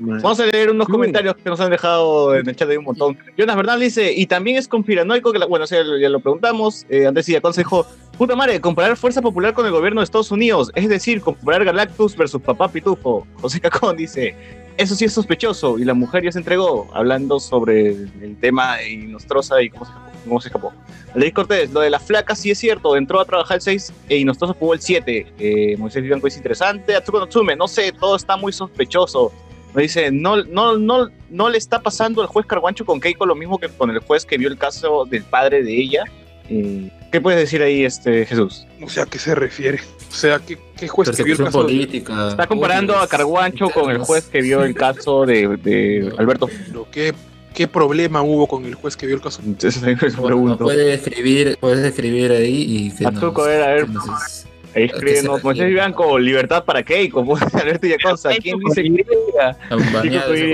[0.00, 3.16] Vamos a leer unos comentarios que nos han dejado en el chat de un montón.
[3.38, 5.46] Jonas Bernal dice, y también es conspiranoico que la...
[5.46, 6.84] Bueno, o sea, ya lo preguntamos.
[6.88, 7.86] Eh, Andrés y aconsejó,
[8.18, 10.70] puta madre, comparar Fuerza Popular con el gobierno de Estados Unidos.
[10.74, 13.26] Es decir, comparar Galactus versus Papá Pitufo.
[13.40, 14.34] José Cacón dice,
[14.76, 15.78] eso sí es sospechoso.
[15.78, 19.92] Y la mujer ya se entregó, hablando sobre el tema de Inostrosa y cómo se
[20.24, 20.72] Cómo se escapó.
[21.14, 24.16] Ley Cortés, lo de la flaca sí es cierto, entró a trabajar el 6 e
[24.18, 25.32] Inostrosa jugó el 7.
[25.38, 26.96] Eh, Moisés Vivanco es interesante.
[26.96, 29.32] Atsuko Natsume, no sé, todo está muy sospechoso.
[29.74, 33.34] Me dice, no, no, no, no le está pasando al juez Carguancho con Keiko lo
[33.34, 36.04] mismo que con el juez que vio el caso del padre de ella.
[36.48, 38.66] Eh, ¿Qué puedes decir ahí, este Jesús?
[38.82, 39.80] O sea, ¿a qué se refiere?
[40.10, 41.58] O sea, ¿qué, qué juez que vio el caso?
[41.58, 42.28] de- política.
[42.28, 46.48] Está comparando a Carguancho con el juez que vio el caso de, de Alberto.
[46.66, 47.14] Pero ¿qué,
[47.54, 49.40] ¿Qué problema hubo con el juez que vio el caso?
[49.44, 49.80] Entonces,
[50.16, 53.88] Bueno, puedes escribir, puedes escribir ahí y que Atsuko, nos- a ver, a ver.
[53.88, 55.66] nos- Ahí ¿a escriben, no, Moisés?
[55.66, 58.30] Vivanco, libertad para Keiko, pues, Alberto Yaconza.
[58.42, 58.90] ¿Quién dice que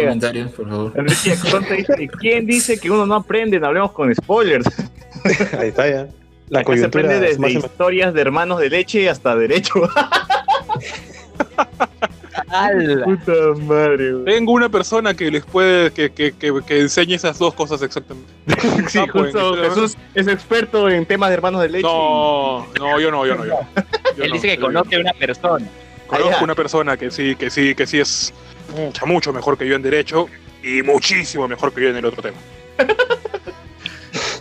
[0.02, 0.92] comentarios, por favor.
[1.24, 3.58] Yaconza dice, ¿quién dice que uno no aprende?
[3.58, 4.66] No hablemos con spoilers.
[5.58, 6.06] Ahí está ya.
[6.50, 9.88] La Acá se aprende desde más historias de hermanos de leche hasta derecho.
[13.04, 13.32] Puta
[13.66, 14.24] madre, güey.
[14.24, 18.32] Tengo una persona que les puede, que, que, que, que enseñe esas dos cosas exactamente.
[18.88, 21.82] Sí, Ah, pues, justo Jesús es experto en temas de hermanos de leche.
[21.86, 23.60] No, no, yo no, yo no, yo.
[24.16, 25.66] Yo Él no, dice que conoce a una persona.
[26.08, 26.44] Conozco Ah, ya.
[26.44, 28.34] una persona que sí, que sí, que sí es
[28.76, 30.26] mucho, mucho mejor que yo en derecho
[30.64, 32.36] y muchísimo mejor que yo en el otro tema.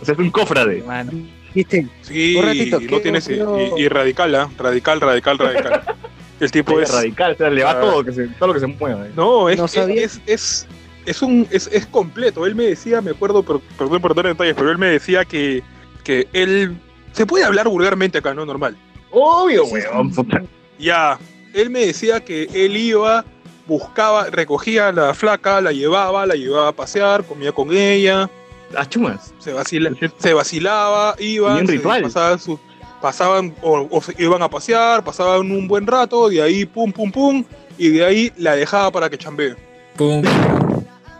[0.02, 0.82] O sea, es un cofrade.
[0.82, 1.12] Mano.
[1.54, 1.86] ¿Viste?
[2.02, 3.00] Sí, ratito, no ¿qué?
[3.00, 3.38] tienes y,
[3.76, 4.50] y radical, ¿ah?
[4.58, 5.82] radical, radical, radical.
[6.40, 7.80] El tipo Es es radical, o sea, le va Ah.
[7.80, 9.06] todo, que se- todo lo que se mueva.
[9.06, 9.10] ¿eh?
[9.14, 10.02] No, es, No es, sabía.
[10.04, 10.66] es, es,
[11.06, 12.46] es un, es, es completo.
[12.46, 15.62] Él me decía, me acuerdo, pero, perdón por dar detalles, pero él me decía que,
[16.04, 16.76] que él...
[17.12, 18.46] Se puede hablar vulgarmente acá, ¿no?
[18.46, 18.76] Normal.
[19.10, 20.10] Obvio, weón.
[20.12, 20.42] puta.
[20.78, 21.18] Ya,
[21.52, 23.24] él me decía que él iba,
[23.66, 28.30] buscaba, recogía a la flaca, la llevaba, la llevaba a pasear, comía con ella,
[28.76, 29.34] Ah, chumas.
[29.40, 32.02] se, vacila, se vacilaba, un se ritual.
[32.02, 32.60] pasaban, su-
[33.00, 37.10] pasaban o, o se iban a pasear, pasaban un buen rato, de ahí pum, pum,
[37.10, 37.44] pum,
[37.78, 39.54] y de ahí la dejaba para que chambee.
[39.96, 40.22] Pum.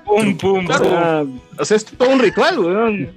[0.04, 1.24] Pum, pum, O sea,
[1.58, 3.14] o sea, es todo un ritual, weón.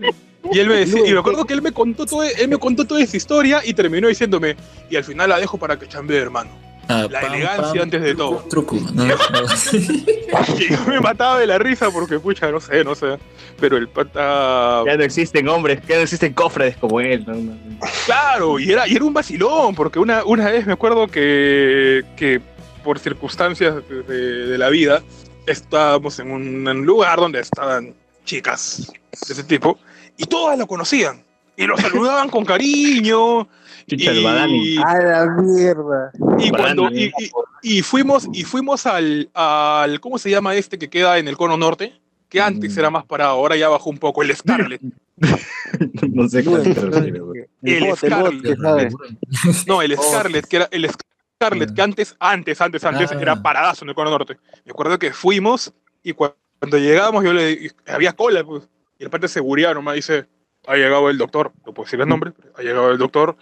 [0.52, 2.86] Y él me decía, y me acuerdo que él me contó todo, él me contó
[2.86, 4.56] toda esa historia y terminó diciéndome,
[4.89, 6.52] y al final la dejo para que chambee, hermano.
[6.89, 8.49] Ah, La pam, elegancia pam, antes de truco, todo.
[8.49, 8.75] Truco.
[8.93, 9.15] No, no.
[10.59, 13.17] Y yo me mataba de la risa porque, pucha, no sé, no sé.
[13.59, 14.83] Pero el pata.
[14.85, 17.23] Ya no existen hombres, ya no existen cofrades como él.
[17.27, 17.35] ¿no?
[17.35, 17.79] No, no.
[18.05, 22.41] Claro, y era, y era un vacilón, porque una, una vez me acuerdo que, que
[22.83, 25.01] por circunstancias de, de- de la vida
[25.45, 27.93] estábamos en un, en un lugar donde estaban
[28.25, 28.91] chicas
[29.27, 29.77] de ese tipo
[30.17, 31.23] y todas lo conocían
[31.57, 33.47] y lo saludaban con cariño.
[33.87, 34.77] Chucha, y, Badani.
[34.77, 36.11] A la mierda.
[36.39, 37.31] y cuando y, y-
[37.77, 41.57] y fuimos y fuimos al, al ¿cómo se llama este que queda en el cono
[41.57, 41.93] norte?
[42.29, 42.79] Que antes Mm.
[42.79, 44.81] era más parado, ahora ya bajó un poco el Scarlet.
[46.11, 47.33] No sé cuál weón.
[47.63, 48.57] El El Scarlet.
[49.67, 50.89] No, el Scarlet, que era el
[51.39, 53.17] Scarlet, que antes, antes, antes, antes Ah.
[53.19, 54.37] era paradazo en el cono norte.
[54.65, 58.67] Me acuerdo que fuimos y cu- cuando llegamos yo le había cola, pues.
[58.99, 60.25] Y el parte de seguridad nomás dice,
[60.67, 63.36] ha llegado el doctor, no puedo decir el nombre, ha llegado el doctor.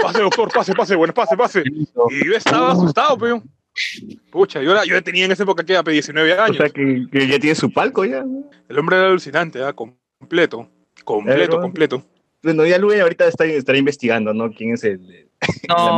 [0.00, 1.62] Pase, doctor, pase, pase, bueno, pase, pase.
[1.66, 3.42] Y yo estaba asustado, pero.
[4.30, 6.56] Pucha, yo, era- yo tenía en esa época que era 19 O años.
[6.58, 8.22] sea, que, que ya tiene su palco ya.
[8.22, 8.48] ¿no?
[8.68, 9.72] El hombre era alucinante, ¿ah?
[9.72, 10.68] completo.
[11.04, 12.04] Completo, Pero- completo.
[12.42, 14.50] Bueno, ya Luis ahorita está, estará investigando, ¿no?
[14.52, 15.28] ¿Quién es el...?
[15.66, 15.96] No,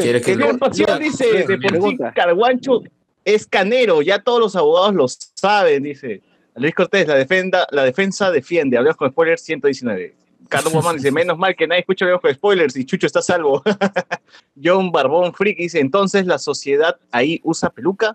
[0.00, 2.12] que ¿qué La pasión dice, Luis, de por sí, pregunta.
[2.14, 2.82] Carguancho
[3.24, 6.22] es canero, ya todos los abogados lo saben, dice.
[6.56, 10.14] Luis Cortés, la, defenda, la defensa defiende, hablamos con spoilers 119.
[10.48, 13.22] Carlos Guamán dice, menos mal que nadie escucha hablamos con spoilers y Chucho está a
[13.22, 13.62] salvo.
[14.62, 18.14] John Barbón Freak dice, entonces la sociedad ahí usa peluca.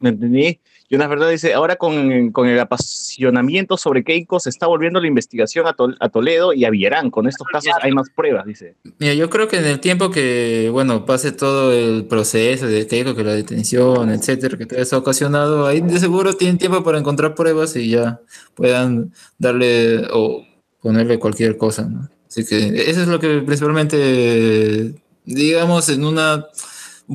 [0.00, 0.58] No entendí.
[0.94, 5.66] Jonas Verdad dice, ahora con, con el apasionamiento sobre Keiko se está volviendo la investigación
[5.66, 7.10] a, Tol- a Toledo y a Villarán.
[7.10, 8.74] Con estos casos hay más pruebas, dice.
[8.98, 13.14] Mira, yo creo que en el tiempo que, bueno, pase todo el proceso de Keiko,
[13.14, 16.98] que la detención, etcétera, que todo eso ha ocasionado, ahí de seguro tienen tiempo para
[16.98, 18.20] encontrar pruebas y ya
[18.54, 20.44] puedan darle o
[20.80, 22.08] ponerle cualquier cosa, ¿no?
[22.28, 26.46] Así que eso es lo que principalmente, digamos, en una,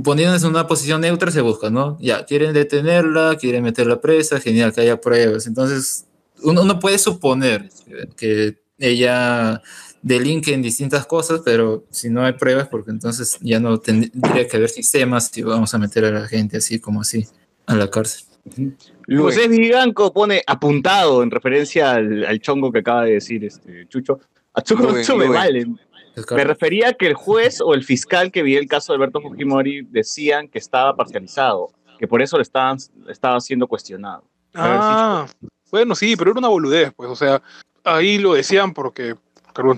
[0.04, 1.97] poniéndose en una posición neutra se busca, ¿no?
[1.99, 5.47] Ya, quieren detenerla, quieren meterla presa, genial, que haya pruebas.
[5.47, 6.06] Entonces,
[6.43, 7.69] uno, uno puede suponer
[8.15, 9.62] que ella
[10.02, 14.58] delinque en distintas cosas, pero si no hay pruebas, porque entonces ya no tendría que
[14.58, 17.25] haber sistemas y vamos a meter a la gente así como así
[17.65, 18.25] a la cárcel.
[19.08, 24.19] José Viganco pone apuntado en referencia al, al chongo que acaba de decir este Chucho.
[24.54, 25.65] A Chucho Chucho me vale.
[26.32, 29.21] Me refería a que el juez o el fiscal que vio el caso de Alberto
[29.21, 32.77] Fujimori decían que estaba parcializado, que por eso le estaban,
[33.08, 34.23] estaba siendo cuestionado.
[34.55, 35.27] Ah,
[35.71, 37.41] bueno, sí, pero era una boludez, pues, o sea,
[37.84, 39.15] ahí lo decían porque,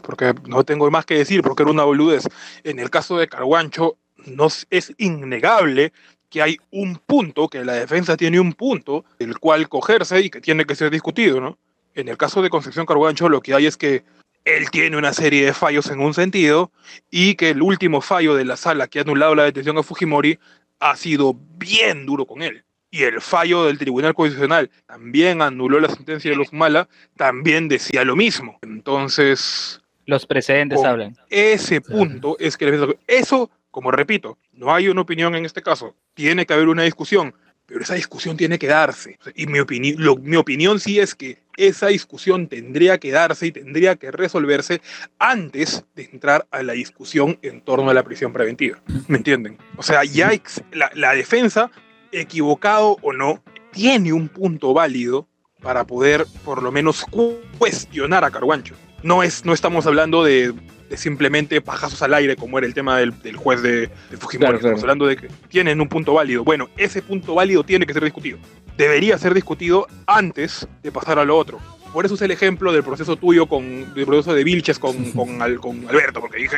[0.01, 2.27] porque no tengo más que decir, porque era una boludez.
[2.63, 5.91] En el caso de Carguancho, no, es innegable
[6.30, 10.39] que hay un punto, que la defensa tiene un punto, del cual cogerse y que
[10.39, 11.58] tiene que ser discutido, ¿no?
[11.94, 14.06] En el caso de Concepción Carguancho, lo que hay es que
[14.46, 16.71] él tiene una serie de fallos en un sentido
[17.10, 20.39] y que el último fallo de la sala que ha anulado la detención a Fujimori
[20.79, 22.63] ha sido bien duro con él.
[22.89, 28.04] Y el fallo del Tribunal Constitucional también anuló la sentencia de los Mala, también decía
[28.04, 28.60] lo mismo.
[28.63, 31.15] Entonces, los precedentes hablan.
[31.29, 36.46] ese punto es que eso, como repito, no hay una opinión en este caso, tiene
[36.46, 37.33] que haber una discusión,
[37.72, 39.17] pero esa discusión tiene que darse.
[39.36, 43.52] Y mi, opini- lo- mi opinión sí es que esa discusión tendría que darse y
[43.52, 44.82] tendría que resolverse
[45.19, 48.82] antes de entrar a la discusión en torno a la prisión preventiva.
[49.08, 49.58] ¿Me entienden?
[49.78, 50.32] O sea, ya
[50.74, 51.72] la, la defensa,
[52.12, 55.28] equivocado o no, tiene un punto válido
[55.62, 58.76] para poder por lo menos cu- cuestionar a Carguancho.
[59.04, 60.54] No, es, no estamos hablando de
[60.92, 64.37] de simplemente pajazos al aire, como era el tema del, del juez de, de Fujimori.
[64.37, 64.75] Claro, claro.
[64.75, 66.44] Estamos hablando de que tienen un punto válido.
[66.44, 68.37] Bueno, ese punto válido tiene que ser discutido.
[68.77, 71.60] Debería ser discutido antes de pasar a lo otro.
[71.94, 75.42] Por eso es el ejemplo del proceso tuyo con del proceso de Vilches con, con,
[75.42, 76.58] Al- con Alberto, porque dije,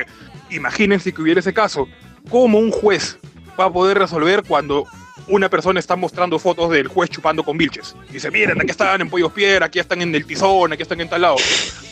[0.50, 1.88] imagínense que hubiera ese caso.
[2.30, 3.20] ¿Cómo un juez
[3.60, 4.86] va a poder resolver cuando
[5.28, 7.96] una persona está mostrando fotos del juez chupando con Vilches?
[8.12, 11.10] Dice, miren, aquí están en Pollos Piedra, aquí están en el Tizón, aquí están en
[11.10, 11.36] tal lado.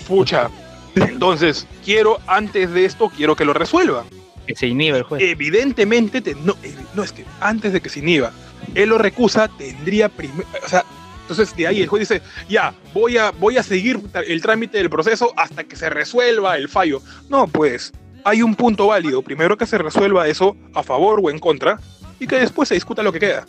[0.08, 0.50] Pucha.
[0.96, 4.06] Entonces, quiero, antes de esto, quiero que lo resuelvan.
[4.48, 5.22] Que se inhibe el juez.
[5.24, 8.32] Evidentemente, te- no, eh, no es que antes de que se inhiba,
[8.76, 10.84] él lo recusa, tendría primero, o sea,
[11.22, 14.90] entonces de ahí el juez dice, ya, voy a, voy a seguir el trámite del
[14.90, 17.02] proceso hasta que se resuelva el fallo.
[17.30, 17.94] No, pues,
[18.26, 21.80] hay un punto válido, primero que se resuelva eso a favor o en contra,
[22.20, 23.46] y que después se discuta lo que queda.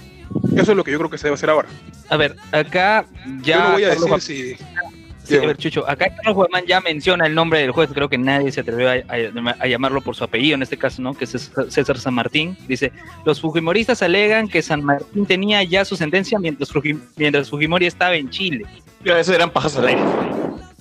[0.57, 1.69] Eso es lo que yo creo que se debe hacer ahora.
[2.09, 3.05] A ver, acá
[3.43, 3.57] ya.
[3.59, 4.65] yo no voy a Carlos decir si...
[5.25, 8.19] Sí, a ver, Chucho, acá Carlos Guamán ya menciona el nombre del juez, creo que
[8.19, 11.15] nadie se atrevió a, a- a llamarlo por su apellido en este caso, ¿no?
[11.15, 12.57] Que es César San Martín.
[12.67, 12.93] Dice,
[13.25, 18.15] los Fujimoristas alegan que San Martín tenía ya su sentencia mientras, Fuji- mientras Fujimori estaba
[18.17, 18.65] en Chile.
[19.05, 20.03] Ya, Eso eran pajazos al aire.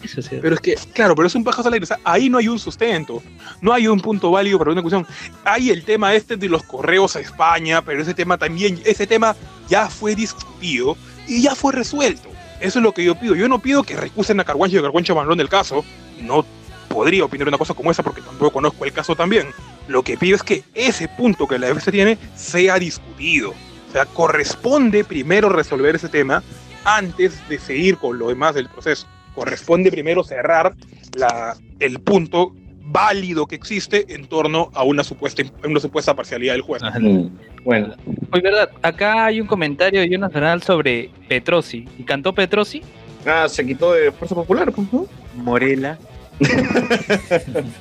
[0.04, 0.38] Eso sí.
[0.42, 1.84] Pero es que, claro, pero es un pajazo al aire.
[1.84, 3.22] O sea, ahí no hay un sustento.
[3.62, 5.06] No hay un punto válido para una cuestión.
[5.46, 9.36] Hay el tema este de los correos a España, pero ese tema también, ese tema
[9.70, 12.30] ya fue discutido y ya fue resuelto.
[12.62, 13.36] Eso es lo que yo pido.
[13.36, 15.84] Yo no pido que recusen a Carguancho y Carguancho Manlón del caso.
[16.22, 16.46] No
[16.88, 19.48] podría opinar una cosa como esa porque tampoco conozco el caso también.
[19.88, 23.52] Lo que pido es que ese punto que la defensa tiene sea discutido.
[23.52, 26.44] O sea, corresponde primero resolver ese tema
[26.86, 29.08] antes de seguir con lo demás del proceso.
[29.34, 30.76] Corresponde primero cerrar
[31.14, 32.54] la, el punto
[32.92, 36.82] válido que existe en torno a una supuesta, una supuesta parcialidad del juez.
[37.00, 37.28] Mm,
[37.64, 37.94] Bueno,
[38.32, 41.88] Oye, verdad, acá hay un comentario de Jonas Bernal sobre Petrosi.
[41.98, 42.82] ¿Y cantó Petrosi?
[43.26, 45.06] ah, se quitó de Fuerza Popular, pues, ¿no?
[45.36, 45.98] Morela.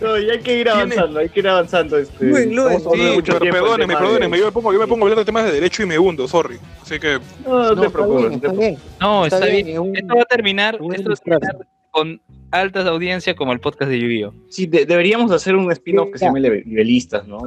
[0.00, 1.96] No, y hay que ir avanzando, hay que ir avanzando.
[1.98, 4.86] Este, Buen Luis, estamos hablando Sí, mucho pero perdónenme, perdónenme, yo me pongo, yo me
[4.86, 6.58] pongo a hablar de temas de derecho y me hundo, sorry.
[6.82, 8.18] Así que, No, no te está preocupes.
[8.28, 8.78] bien, no está bien.
[9.00, 9.64] No, está, Está bien.
[9.66, 12.20] bien, es un- Esto va a terminar, un esto va a terminar con
[12.50, 14.34] altas audiencias como el podcast de Yu-Gi-Oh.
[14.48, 17.38] Sí, deberíamos hacer un spin-off que se llame Nivelistas, ¿no?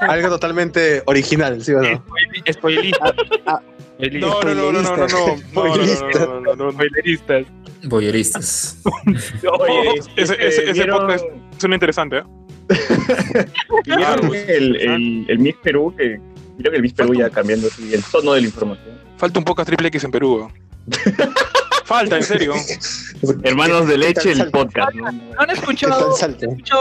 [0.00, 1.82] Algo, totalmente original, ¿sí no?
[1.82, 2.02] No,
[4.42, 4.96] no, no, no, no,
[6.40, 6.72] no, no.
[7.84, 8.80] Boyeristas.
[10.16, 11.26] ese, podcast
[11.58, 12.22] suena interesante, ¿eh?
[14.48, 15.94] El, el, Miss Perú?
[15.96, 16.18] Que,
[16.58, 18.96] creo que el Miss Perú ya cambiando el tono de la información.
[19.18, 20.50] Falta un poco a triple X en Perú.
[21.88, 22.52] Falta, en serio.
[23.44, 25.10] Hermanos de ¿Qué tal leche, el podcast, ¿no?
[25.10, 26.14] ¿No han ¿Qué escuchado,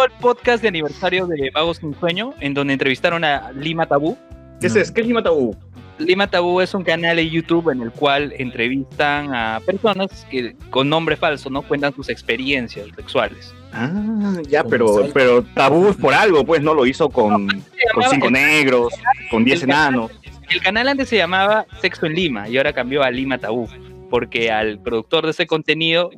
[0.06, 2.34] el podcast de aniversario de Vagos sin Sueño?
[2.42, 4.18] En donde entrevistaron a Lima Tabú.
[4.60, 4.94] ¿Qué es eso?
[4.94, 5.56] ¿Qué es Lima Tabú?
[5.98, 10.90] Lima Tabú es un canal de YouTube en el cual entrevistan a personas que con
[10.90, 13.54] nombre falso no cuentan sus experiencias sexuales.
[13.72, 16.74] Ah, ya, pero, pero Tabú es por algo, pues, ¿no?
[16.74, 18.94] Lo hizo con, con cinco negros,
[19.32, 20.12] con diez el canal- enanos.
[20.50, 23.70] El canal antes se llamaba Sexo en Lima y ahora cambió a Lima Tabú.
[24.10, 26.10] Porque al productor de ese contenido,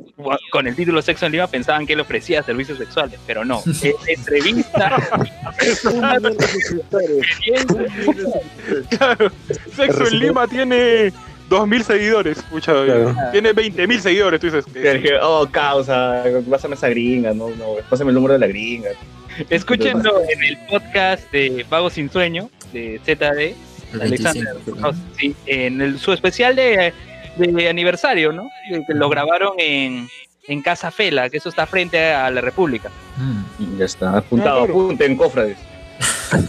[0.51, 3.63] con el título Sexo en Lima, pensaban que él ofrecía servicios sexuales, pero no.
[3.81, 4.95] Él entrevista
[5.41, 6.21] a personas
[8.97, 9.31] Claro.
[9.75, 11.11] Sexo en Lima tiene
[11.49, 12.41] 2.000 seguidores.
[12.43, 13.15] Pucha, Claro.
[13.31, 14.39] tiene 20.000 seguidores.
[14.39, 18.39] Tú dices, Que dije, oh, causa, pásame esa gringa, no, no, pásame el número de
[18.39, 18.89] la gringa.
[19.49, 23.55] Escúchenlo en el podcast de Vago Sin Sueño, de ZD,
[24.01, 24.53] Alexander.
[24.65, 24.93] 25, creo.
[25.17, 26.93] Sí, en el, su especial de,
[27.47, 28.49] de aniversario, ¿no?
[28.69, 30.07] Que- que lo grabaron en,
[30.47, 32.89] en Casa Fela, que eso está frente a la República.
[33.17, 33.63] Mm.
[33.63, 34.73] Y ya está, apuntado, claro.
[34.73, 35.57] apunten, cofrades.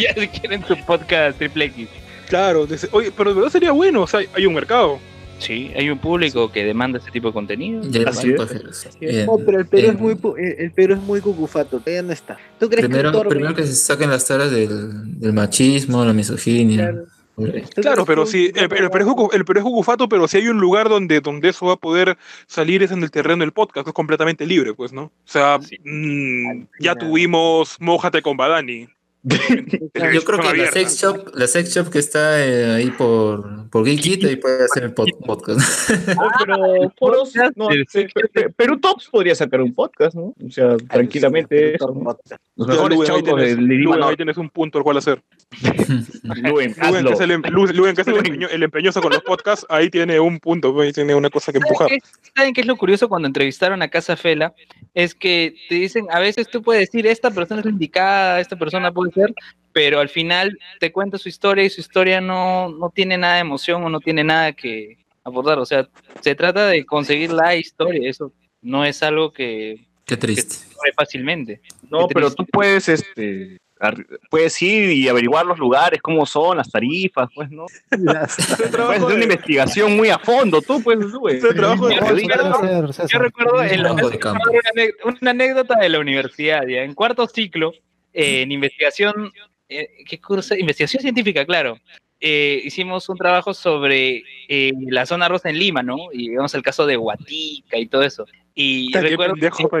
[0.00, 1.88] ya si quieren su podcast triple X.
[2.28, 2.66] claro.
[2.92, 4.02] Oye, pero de verdad sería bueno.
[4.02, 4.98] O sea, hay un mercado.
[5.38, 7.82] Sí, hay un público que demanda ese tipo de contenido.
[7.90, 8.98] Ya Así es.
[9.00, 9.26] Bien.
[9.26, 12.12] No, pero el Perú es Eh, muy pu- el, Perú es muy cucufato, todavía no
[12.12, 12.38] está.
[12.60, 16.90] ¿Tú crees Primero, que primero que se saquen las taras del, del machismo, la misoginia.
[16.90, 17.06] Claro.
[17.36, 20.28] Hombre, ¿tú Claro, pero sí, el, el Perú es cucu- el Perú es cucufato, pero
[20.28, 22.16] si hay un lugar donde, donde eso va a poder
[22.46, 25.04] salir es en el terreno del podcast, que es completamente libre, pues, ¿no?
[25.04, 25.78] O sea, Sí.
[25.84, 28.88] mm, ya tuvimos Mójate con Badani.
[30.12, 33.84] Yo creo que la sex shop, la sex shop que está eh, ahí por, por
[33.84, 35.60] Geekit, ahí puede hacer el pod- podcast.
[36.18, 36.56] Oh, pero
[36.98, 40.34] foros, podcast no, del Pe- Pe- Pe- Perú Tops podría sacar un podcast, ¿no?
[40.44, 41.76] O sea, tranquilamente.
[41.80, 42.18] ¿no?
[42.56, 45.22] Los mejores chongos de Lima ahí tienes un punto al cual hacer.
[46.24, 47.08] Luen, Luen, hazlo.
[47.10, 48.24] que es el, em- Luen, que es el, Luen.
[48.26, 51.58] empeño- el empeñoso con los podcasts, ahí tiene un punto, ahí tiene una cosa que
[51.58, 51.88] empujar.
[51.88, 54.54] ¿Saben qué, saben qué es lo curioso cuando entrevistaron a Casa Fela?
[54.94, 58.56] Es que te dicen, a veces tú puedes decir, esta persona es la indicada, esta
[58.56, 59.34] persona puede ser,
[59.72, 63.40] pero al final te cuenta su historia y su historia no, no tiene nada de
[63.40, 65.58] emoción o no tiene nada que abordar.
[65.58, 65.88] O sea,
[66.20, 70.54] se trata de conseguir la historia, eso no es algo que, Qué que triste.
[70.54, 71.60] se logra fácilmente.
[71.90, 72.44] No, Qué pero triste.
[72.44, 73.58] tú puedes, este,
[74.30, 77.66] puedes ir y averiguar los lugares, cómo son, las tarifas, pues, ¿no?
[77.90, 81.38] Puedes hacer una investigación muy a fondo, tú, pues, güey.
[81.38, 83.58] Ese trabajo de Yo recuerdo-
[85.20, 87.72] una, anécdota de la universidad, ya, en cuarto ciclo,
[88.12, 89.32] eh, en investigación,
[89.68, 90.54] eh, ¿qué curso?
[90.54, 91.78] Investigación científica, claro.
[92.24, 95.96] Eh, hicimos un trabajo sobre eh, la zona rosa en Lima, ¿no?
[96.12, 98.26] Y vemos el caso de Huatica y todo eso.
[98.54, 99.80] Y recuerdo, ese trabajo.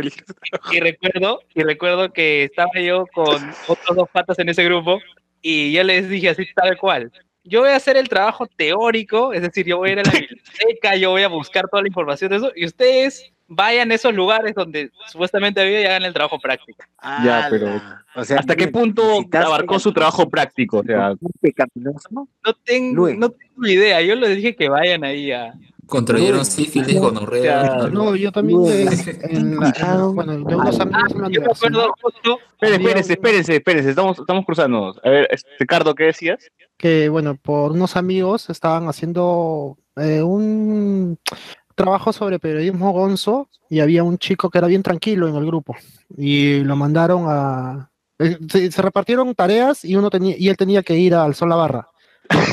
[0.72, 4.98] y recuerdo, y recuerdo que estaba yo con otros dos patas en ese grupo
[5.42, 7.12] y yo les dije así tal cual.
[7.44, 10.12] Yo voy a hacer el trabajo teórico, es decir, yo voy a ir a la
[10.12, 14.14] biblioteca, yo voy a buscar toda la información de eso y ustedes vayan a esos
[14.14, 16.84] lugares donde supuestamente había y hagan el trabajo práctico.
[17.24, 18.04] Ya, pero- Ala.
[18.14, 20.78] O sea, ¿Hasta qué punto abarcó su trabajo práctico?
[20.78, 21.14] O sea,
[22.10, 22.28] ¿no?
[22.64, 25.54] Tengo, no tengo idea, yo les dije que vayan ahí a...
[25.92, 27.88] Contrayeron sífilis, gonorrea.
[27.92, 28.60] No, yo también
[29.28, 29.56] en,
[30.14, 31.50] bueno, de unos amigos en la Yo me universidad.
[31.50, 34.98] acuerdo justo espérense, espérense, espérense, estamos, estamos cruzándonos.
[35.04, 36.38] A ver, este, Ricardo, ¿qué decías?
[36.78, 41.16] que, bueno, por unos amigos estaban haciendo eh, un
[41.76, 45.76] trabajo sobre periodismo gonzo y había un chico que era bien tranquilo en el grupo
[46.16, 47.90] y lo mandaron a...
[48.18, 51.50] eh, Se, se repartieron tareas y uno tenía y él tenía que ir al Sol
[51.50, 51.88] La Barra.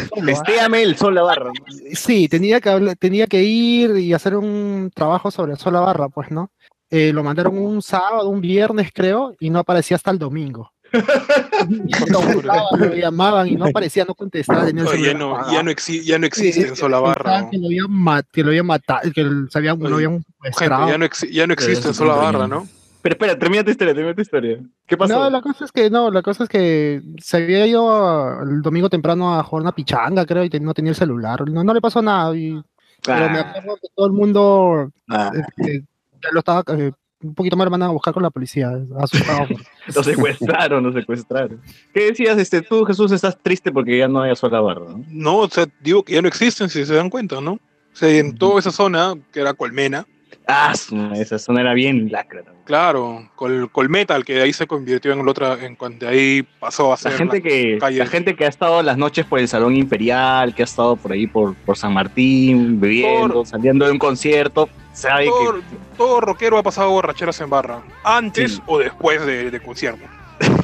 [0.09, 0.25] Solo.
[0.25, 1.51] Festéame el sol la barra.
[1.93, 5.79] Sí, tenía que, hablar- tenía que ir y hacer un trabajo sobre el Sol La
[5.81, 6.51] Barra, pues, ¿no?
[6.89, 10.71] Eh, lo mandaron un sábado, un viernes, creo, y no aparecía hasta el domingo.
[12.09, 14.65] Lo llamaban y no aparecía, no contestaba.
[14.65, 15.71] tenía Oye, ya no, ya no,
[16.03, 17.49] ya no existe en Solabarra.
[17.49, 19.21] Que lo habían ma- que lo habían matado, que
[19.53, 20.87] habían, Oye, lo habían Gente, secuestrado.
[20.89, 22.67] ya no, ya no existe Solabarra, ¿no?
[23.01, 24.59] Pero espera, termina tu historia, termina tu historia.
[24.85, 25.13] ¿Qué pasó?
[25.13, 28.61] No, la cosa es que no, la cosa es que se había ido a- el
[28.61, 31.47] domingo temprano a jugar una pichanga, creo, y te- no tenía el celular.
[31.49, 32.35] No, no le pasó nada.
[32.35, 32.61] y-
[33.05, 35.85] pero me Ah, acuerdo que todo el mundo Ah, este,
[36.21, 36.91] ya lo estaba eh,
[37.21, 38.69] un poquito más lo mandan a buscar con la policía,
[38.99, 39.47] asustado.
[39.95, 41.61] lo secuestraron, lo secuestraron.
[41.93, 45.03] ¿Qué decías, este, tú, Jesús, estás triste porque ya no hay sol la barra, ¿no?
[45.07, 47.53] No, o sea, digo que ya no existen, si se dan cuenta, ¿no?
[47.53, 47.59] O
[47.93, 50.05] sea, en toda esa zona, que era Colmena,
[50.51, 50.73] Ah,
[51.15, 52.41] esa zona era bien lacra.
[52.41, 52.63] también.
[52.65, 56.47] claro, Col, Colmetal, que de ahí se convirtió en la otra, en cuando de ahí
[56.59, 57.99] pasó a La ser gente, que, calle.
[57.99, 61.11] la gente que ha estado las noches por el Salón Imperial, que ha estado por
[61.11, 65.61] ahí por, por San Martín, bebiendo, saliendo de un concierto, sabe todo, que
[65.97, 68.61] todo rockero ha pasado borracheras en barra, antes Sí.
[68.65, 70.03] o después de, de concierto.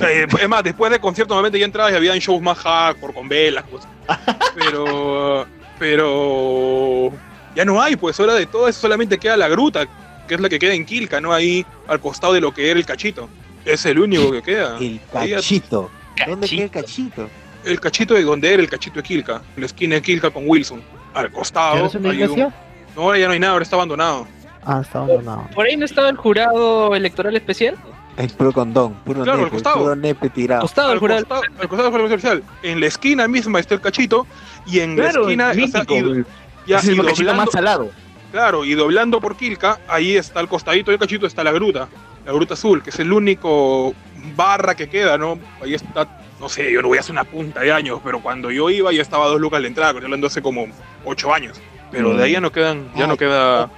[0.08, 3.28] Eh, es más, después de concierto normalmente ya entrabas y había shows más hardcore, con
[3.30, 3.90] velas, cosas.
[4.56, 5.46] Pero,
[5.78, 7.12] pero
[7.56, 9.86] ya no hay, pues ahora de todo eso solamente queda la gruta,
[10.28, 11.34] que es la que queda en Quilca, ¿no?
[11.34, 13.30] Ahí al costado de lo que era el cachito.
[13.64, 14.78] Es el único que queda.
[14.78, 15.90] el Ahí cachito.
[16.28, 17.30] ¿Dónde queda el cachito?
[17.64, 20.44] El cachito de donde era el cachito de Quilca, en la esquina de Quilca con
[20.48, 20.82] Wilson.
[21.14, 21.90] Al costado.
[22.00, 24.28] No, ahora ya no hay nada, ahora está abandonado.
[24.64, 25.48] Ah, está abandonado.
[25.54, 27.76] ¿Por ahí no estaba el jurado electoral especial?
[28.18, 29.78] Es puro condón, puro Claro, al nepe, costado.
[29.80, 30.62] puro nepe tirado.
[30.62, 31.20] Costado el al jurado.
[31.26, 32.44] costado, al costado del jurado especial.
[32.64, 34.26] En la esquina misma está el cachito
[34.66, 36.26] y en claro, la esquina o sea, mítico, y-.
[36.66, 37.92] ya, es y el cachito doblando- más salado.
[38.32, 41.88] claro, y doblando por Quilca, ahí está al costadito del cachito está la gruta,
[42.26, 43.94] la gruta azul, que es el único
[44.36, 45.38] barra que queda, ¿no?
[45.62, 46.08] Ahí está,
[46.40, 48.92] no sé, yo no voy a hacer una punta de años, pero cuando yo iba
[48.92, 50.68] ya estaba a dos lucas la entrada, estoy hablando hace como
[51.06, 51.62] ocho años.
[51.92, 53.70] Pero de ahí ya no quedan, ya no queda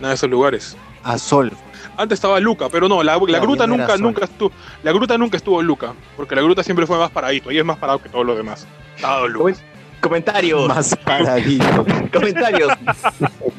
[0.00, 0.76] nada de esos lugares.
[1.04, 1.50] A sol.
[1.96, 4.50] Antes estaba Luca, pero no, la, la No, gruta nunca, nunca estuvo,
[4.82, 7.64] la gruta nunca estuvo en Luca, porque la gruta siempre fue más paradito, ahí es
[7.64, 8.66] más parado que todo lo demás.
[8.96, 9.54] Estaba Luca.
[10.02, 11.86] Comen- Comentarios, Más paradito.
[12.12, 12.72] comentarios.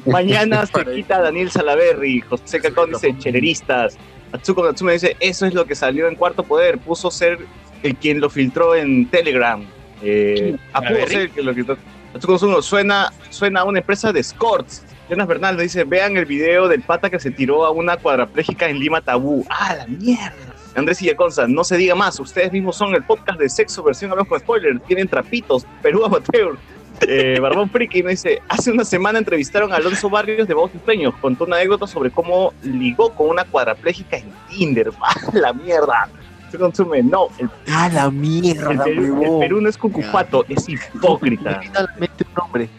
[0.05, 3.97] Mañana se quita Daniel Salaverry, José Cacón dice cheleristas.
[4.31, 7.39] Atsuko Natsume dice, eso es lo que salió en Cuarto Poder, puso ser
[7.83, 9.63] el quien lo filtró en Telegram.
[10.01, 11.77] Eh, ah, pudo ser el que lo filtró.
[12.13, 14.83] Atsuko Natsume suena, suena a una empresa de escorts.
[15.09, 18.79] Jonas Bernal dice, vean el video del pata que se tiró a una cuadraplégica en
[18.79, 19.45] Lima Tabú.
[19.49, 20.52] ¡Ah, la mierda!
[20.75, 24.29] Andrés Illaconza, no se diga más, ustedes mismos son el podcast de sexo versión hablamos
[24.29, 26.57] con spoilers, tienen trapitos, Perú amateur.
[27.01, 31.13] Eh, Barbón Friki me dice, hace una semana entrevistaron a Alonso Barrios de Voz Sueños,
[31.19, 34.91] contó una anécdota sobre cómo ligó con una cuadraplégica en Tinder.
[35.01, 36.09] ¡Ah, la mierda!
[36.51, 39.39] Se consume, no, el, A la el mierda, Perú, el.
[39.39, 41.51] Perú no es cucupato, es hipócrita.
[41.51, 42.69] Se me viene a la mente un nombre.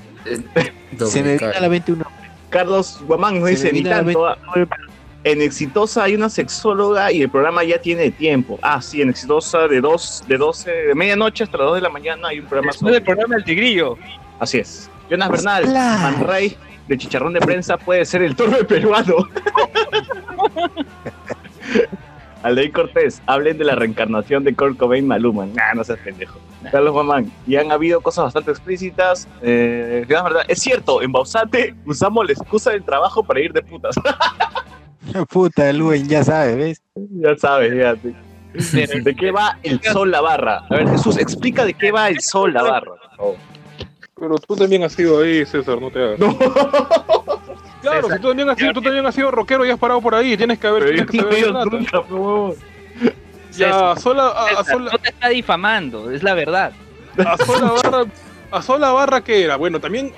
[0.92, 2.30] Doble Se me viene a la mente un nombre.
[2.50, 4.38] Carlos Guamán nos dice, ni a la tanto, ah,
[5.24, 8.58] en Exitosa hay una sexóloga y el programa ya tiene tiempo.
[8.62, 11.88] Ah, sí, en Exitosa de dos, de 12, de medianoche hasta las 2 de la
[11.88, 12.94] mañana hay un programa Después sobre...
[12.94, 13.96] del programa El Tigrillo.
[14.38, 14.90] Así es.
[15.10, 16.00] Jonas Bernal, Splash.
[16.00, 16.56] Man Ray
[16.88, 19.16] de Chicharrón de Prensa puede ser el torbe peruano.
[22.42, 25.46] Aldeí Cortés, hablen de la reencarnación de Kurt Cobain Maluma.
[25.46, 26.38] Nah, no seas pendejo.
[26.70, 29.26] Carlos Mamán, y han habido cosas bastante explícitas.
[29.40, 30.06] Eh,
[30.48, 33.96] es cierto, en Bausate usamos la excusa del trabajo para ir de putas.
[35.30, 36.82] Puta, Luen, ya sabe, ¿ves?
[36.94, 38.14] Ya sabes, fíjate.
[39.00, 40.62] ¿De qué va el sol la barra?
[40.70, 42.92] A ver, Jesús, explica de qué va el sol la barra.
[44.16, 46.20] Pero tú también has sido ahí, César, no te hagas.
[47.82, 50.14] Claro, si tú también, has sido, tú también has sido rockero y has parado por
[50.14, 52.56] ahí, tienes que haber, tienes que saber no nunca, por favor.
[53.52, 56.72] Ya, a sola, a, a César, sola, No te está difamando, es la verdad.
[57.18, 58.04] a sola barra,
[58.54, 60.12] a sola barra que era, bueno, también,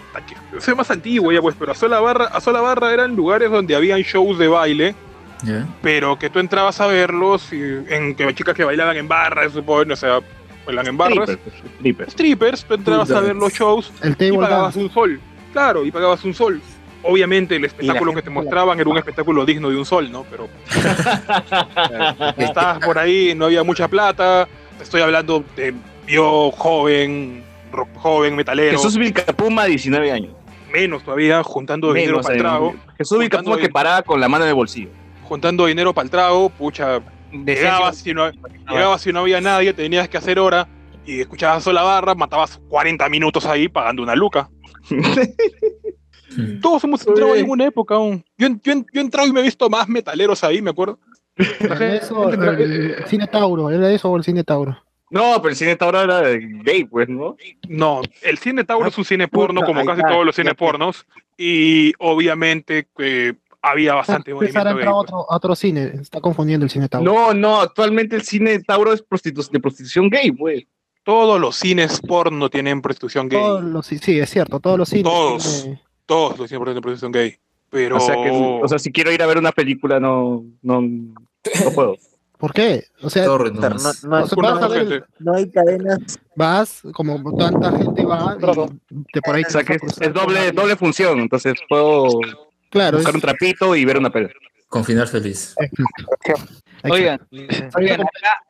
[0.59, 3.75] soy más antiguo ya pues, pero a sola barra, a sola barra eran lugares donde
[3.75, 4.95] habían shows de baile,
[5.81, 9.91] pero que tú entrabas a verlos y, en que chicas que bailaban en barras, supongo,
[9.91, 10.21] o sea,
[10.67, 11.31] bailan en barras.
[11.79, 12.65] Strippers, strippers.
[12.65, 14.81] Tú entrabas a ver los shows El y pagabas dance.
[14.81, 15.21] un sol.
[15.53, 16.61] Claro, y pagabas un sol.
[17.03, 20.27] Obviamente el espectáculo que te mostraban era un espectáculo digno de un sol, ¿no?
[20.31, 20.49] Pero
[22.37, 24.47] estabas por ahí, no había mucha plata.
[24.81, 25.73] Estoy hablando de
[26.07, 27.45] yo joven,
[27.77, 30.35] rock- joven, metalero, Jesús Vilcapuma, 19 años.
[30.73, 32.75] menos todavía, juntando dinero para el eh, trago.
[32.99, 34.91] Jesús Vilcapuma que paraba con la mano en el bolsillo.
[35.25, 37.01] Juntando dinero para el trago, pucha,
[37.33, 38.31] llegabas y no,
[38.69, 40.69] llegabas y no había nadie, tenías que hacer hora
[41.05, 44.49] y escuchabas sola barra, matabas 40 minutos ahí pagando una luca.
[46.61, 48.25] Todos hemos entrado en alguna época aún.
[48.37, 50.99] Yo, yo, yo he entrado y me he visto más metaleros ahí, me acuerdo.
[51.61, 54.77] Era eso, el cine Tauro, era eso o el cine Tauro.
[55.11, 57.37] No, pero el cine Tauro era de gay, pues, ¿no?
[57.69, 61.07] No, el cine Tauro es un cine porno como casi todos los cines pornos
[61.39, 64.75] y obviamente que había bastante movimiento gay.
[64.75, 64.87] pues.
[64.89, 67.11] otro, a otro cine, está confundiendo el cine Tauro.
[67.13, 70.65] No, no, actualmente el cine Tauro es prostitu- de prostitución gay, pues.
[71.05, 73.39] Todos los cines porno tienen prostitución gay.
[73.41, 75.05] Todos los, sí, sí, es cierto, todos los cines.
[75.05, 75.63] Todos.
[75.63, 77.37] tiene- Todos los cines porno tienen prostitución gay.
[77.71, 80.81] Pero O sea, que, o sea, si quiero ir a ver una película, no, no,
[80.81, 81.97] no puedo.
[82.39, 82.85] ¿Por qué?
[83.03, 84.05] O sea, Torre No, nomás.
[84.05, 85.07] no, o sea, Una vas a ver- gente.
[85.21, 85.99] no hay cadenas.
[86.35, 88.37] vas, como tanta gente va,
[88.91, 91.19] y te por ahí O sea, que es, doble, doble función.
[91.21, 92.21] Entonces puedo
[92.71, 94.39] Claro, buscar es- un trapito y ver una película.
[94.69, 95.55] Con final feliz.
[96.85, 97.21] Oigan,
[97.77, 98.43] oigan, acá,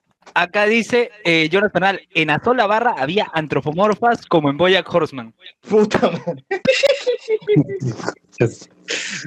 [0.43, 5.33] acá dice eh, Jonas Bernal, en Azola Barra había antropomorfas como en Boyack Horseman.
[5.69, 6.45] Puta madre.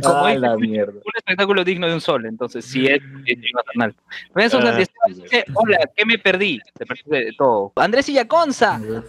[0.03, 0.93] Como Ah, dice la mierda.
[0.93, 3.95] Un espectáculo digno de un sol, entonces sí es, es Jonas Bernal.
[4.36, 4.86] Renzo Ah, Santiago
[5.24, 6.60] dice, hola, ¿qué me perdí?
[6.78, 7.74] Te perdiste de todo.
[7.76, 9.03] Andrés Illaconza, mierda,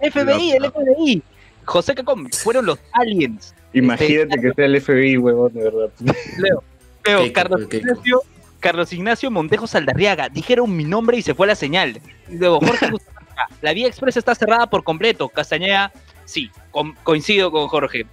[0.00, 1.22] el FBI, el FBI.
[1.64, 3.54] José Cacón, fueron los aliens.
[3.74, 5.90] Imagínate que sea el FBI, huevón, de verdad.
[6.38, 6.64] Leo,
[7.04, 7.68] Leo, Carlos.
[7.70, 8.22] Ignacio,
[8.62, 12.00] Carlos Ignacio Montejo Saldarriaga, dijeron mi nombre y se fue la señal.
[12.30, 12.88] Luego Jorge
[13.60, 15.28] la vía expresa está cerrada por completo.
[15.28, 15.92] Castañeda,
[16.24, 18.06] sí, com- coincido con Jorge.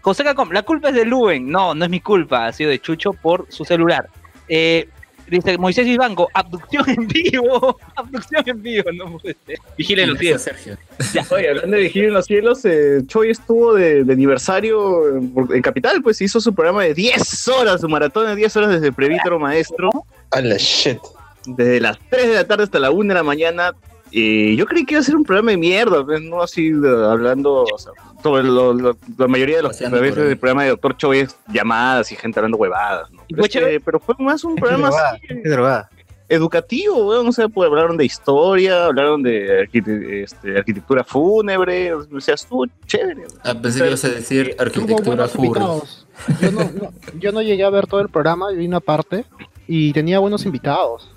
[0.00, 1.50] José Cacom, la culpa es de Luen.
[1.50, 4.08] No, no es mi culpa, ha sido de Chucho por su celular.
[4.48, 4.88] Eh,
[5.30, 7.78] dice Moisés Ibango, abducción en vivo.
[7.96, 9.58] abducción en vivo, no puede ser.
[9.76, 10.42] Vigilen los cielos.
[10.42, 10.76] Sergio.
[11.30, 15.62] Oye, hablando de Vigil en los Cielos, eh, Choi estuvo de, de aniversario en, en
[15.62, 19.38] Capital, pues hizo su programa de 10 horas, su maratón de 10 horas desde Prevítero
[19.38, 19.90] Maestro,
[20.30, 20.98] A la shit.
[21.46, 23.72] desde las 3 de la tarde hasta la 1 de la mañana.
[24.10, 27.06] Y yo creí que iba a ser un programa de mierda, pues, no así de-
[27.06, 27.92] hablando o sea,
[28.22, 32.10] sobre lo- lo- la mayoría de a veces del programa de Doctor Choi es llamadas
[32.12, 33.10] y gente hablando huevadas.
[33.12, 33.22] ¿no?
[33.28, 35.26] ¿Y Pero, fue pero más un programa drogada, así,
[36.30, 42.20] educativo, weón, o sea, pues, hablaron de historia, hablaron de arquite- este, arquitectura fúnebre, o
[42.20, 43.24] sea, estuvo chévere.
[43.44, 46.06] Ah, pensé que ibas a decir arquitectura invitados.
[46.40, 49.24] Yo no, no- yo no llegué a ver todo el programa, vi una parte
[49.66, 51.10] y tenía buenos invitados.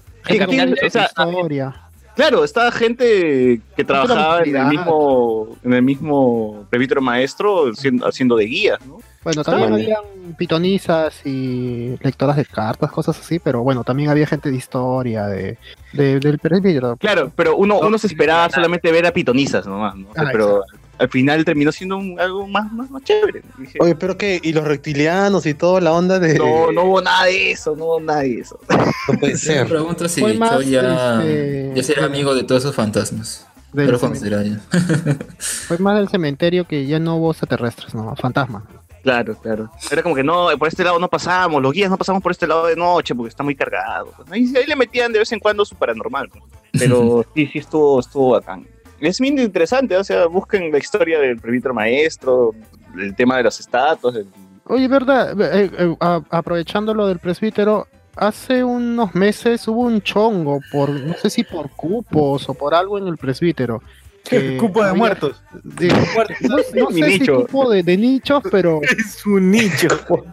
[0.85, 1.75] O sea, historia.
[2.15, 8.35] Claro, estaba gente que trabajaba en el mismo, en el mismo prevítero maestro siendo- haciendo
[8.35, 8.99] de guía, ¿no?
[9.23, 14.25] Bueno, también Está habían pitonizas y lectoras de cartas, cosas así, pero bueno, también había
[14.25, 15.57] gente de historia, de,
[15.93, 16.97] de- del presbítero.
[16.97, 20.09] Claro, pero uno, uno se esperaba solamente ver a pitonizas nomás, ¿no?
[20.09, 20.63] O sea, Ah, pero
[21.01, 23.41] al final terminó siendo un- algo más, más, más chévere.
[23.57, 26.37] Dije, Oye, pero qué, y los reptilianos y toda la onda de.
[26.37, 28.59] no, no hubo nada de eso, no hubo nada de eso.
[29.07, 32.75] no puede Yo me pregunto si Cho ya, este, ya será amigo de todos esos
[32.75, 33.47] fantasmas.
[33.73, 34.59] Del Pero cementerio.
[35.39, 38.63] Fue más del cementerio que ya no hubo extraterrestres, no, fantasmas.
[39.01, 39.71] Claro, claro.
[39.91, 42.45] Era como que no, por este lado no pasamos, los guías no pasamos por este
[42.45, 44.13] lado de noche porque está muy cargado.
[44.27, 44.35] ¿no?
[44.35, 46.29] Y ahí le metían de vez en cuando su paranormal.
[46.77, 48.67] Pero sí, sí estuvo, estuvo bacán.
[49.01, 52.51] Es bien interesante, o sea, busquen la historia del prevítero maestro,
[52.97, 54.15] el tema de las estatuas.
[54.15, 54.27] el-
[54.65, 60.59] Oye, verdad, Eh, eh, a- aprovechando lo del presbítero, hace unos meses hubo un chongo
[60.71, 63.81] por, no sé si por cupos o por algo en el presbítero.
[64.59, 65.43] Cupo de había- muertos.
[65.63, 65.87] de-
[66.41, 67.45] no, no Mi sé si nicho.
[67.47, 69.87] cupo de, de nichos, pero Es un nicho.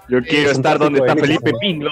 [0.08, 1.90] Yo quiero estar donde está Felipe Pinlo.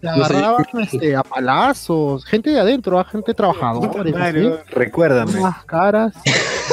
[0.00, 5.40] Se agarraban este, a palazos, gente de adentro, a gente trabajadora, Mario, recuérdame.
[5.40, 6.14] más caras.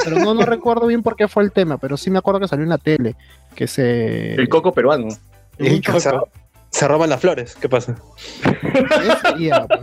[0.04, 2.48] Pero no, no recuerdo bien por qué fue el tema, pero sí me acuerdo que
[2.48, 3.16] salió en la tele.
[3.56, 4.34] Que se.
[4.36, 5.08] El coco peruano.
[5.58, 6.28] chongo-
[6.70, 7.96] Se roban las flores, ¿qué pasa?
[9.22, 9.82] Sería, pues.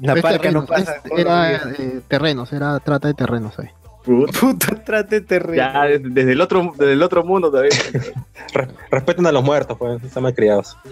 [0.00, 0.96] La Es parca no terrenos, pasa.
[1.04, 3.68] es- era eh, terrenos, era trata de terrenos ahí.
[4.04, 5.54] Puta, Puto trate terreno.
[5.56, 7.72] Ya, desde, desde el otro, desde el otro mundo también.
[8.54, 10.76] Re- respeten a los muertos, pues, están mal criados.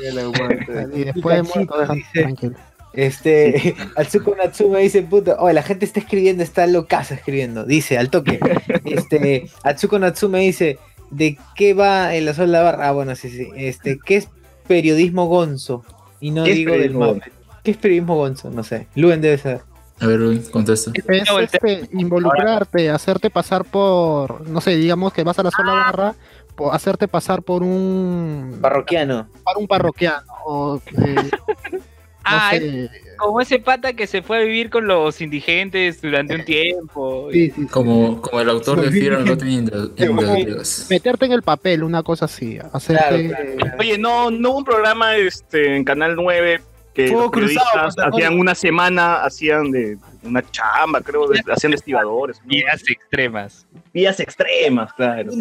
[0.94, 2.22] Y después de Cachito, muerto dejan dice.
[2.22, 2.54] tranquilo.
[2.92, 7.64] Este, Atsuko Natsume dice, puta, oh, la gente está escribiendo, está locaza escribiendo.
[7.64, 8.40] Dice, al toque.
[8.84, 10.78] Este, Atsuko Natsume dice,
[11.10, 12.88] ¿de qué va el azul de la barra?
[12.88, 13.48] Ah, bueno, sí, sí.
[13.54, 14.28] Este, ¿qué es
[14.66, 15.84] periodismo gonzo?
[16.20, 17.26] Y no ¿Qué es digo del mapa.
[17.62, 18.50] ¿Qué es periodismo gonzo?
[18.50, 18.88] No sé.
[18.96, 19.60] Luen debe saber.
[20.00, 20.92] A ver, Luis, contesta.
[20.94, 26.14] Es este, involucrarte, hacerte pasar por, no sé, digamos que vas a la sola barra,
[26.56, 29.28] po- hacerte pasar por un Parroquiano.
[29.44, 31.14] para un parroquiano o eh,
[31.72, 31.78] no
[32.22, 36.44] Ah, es como ese pata que se fue a vivir con los indigentes durante un
[36.44, 37.28] tiempo.
[37.32, 37.66] sí, sí, sí.
[37.66, 40.86] Como, como el autor de Fear and Loathing in the, in the Vegas.
[40.90, 43.76] meterte en el papel, una cosa así, hacerte Claro, claro.
[43.80, 46.60] Oye, no, no hubo un programa este, en Canal 9
[46.94, 48.14] que Fuego los periodistas cruzado, ¿te acuerdas?
[48.14, 52.40] hacían una semana, hacían de una chamba, creo, de- hacían de estibadores.
[52.42, 52.48] ¿no?
[52.48, 53.66] Vidas extremas.
[53.92, 55.30] Vías extremas, claro.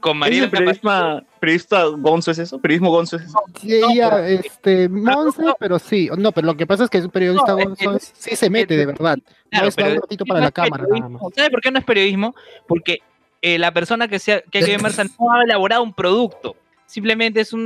[0.00, 2.58] Con ¿Es Mariela el periodista, periodista gonzo es eso?
[2.58, 3.38] ¿Periodismo gonzo es eso?
[3.58, 7.10] Sí, ella, este, Monse, pero sí, no, pero lo que pasa es que es un
[7.10, 9.18] periodista No, gonzo, es- sí se mete de verdad,
[9.48, 11.18] Claro, no es pero un ratito para no la cámara nada periodismo.
[11.24, 11.34] más.
[11.34, 12.34] ¿Sabe por qué no es periodismo?
[12.68, 12.98] Porque
[13.40, 14.76] eh, la persona que, sea, que hay que
[15.18, 16.54] no ha elaborado un producto.
[16.86, 17.60] Simplemente es un,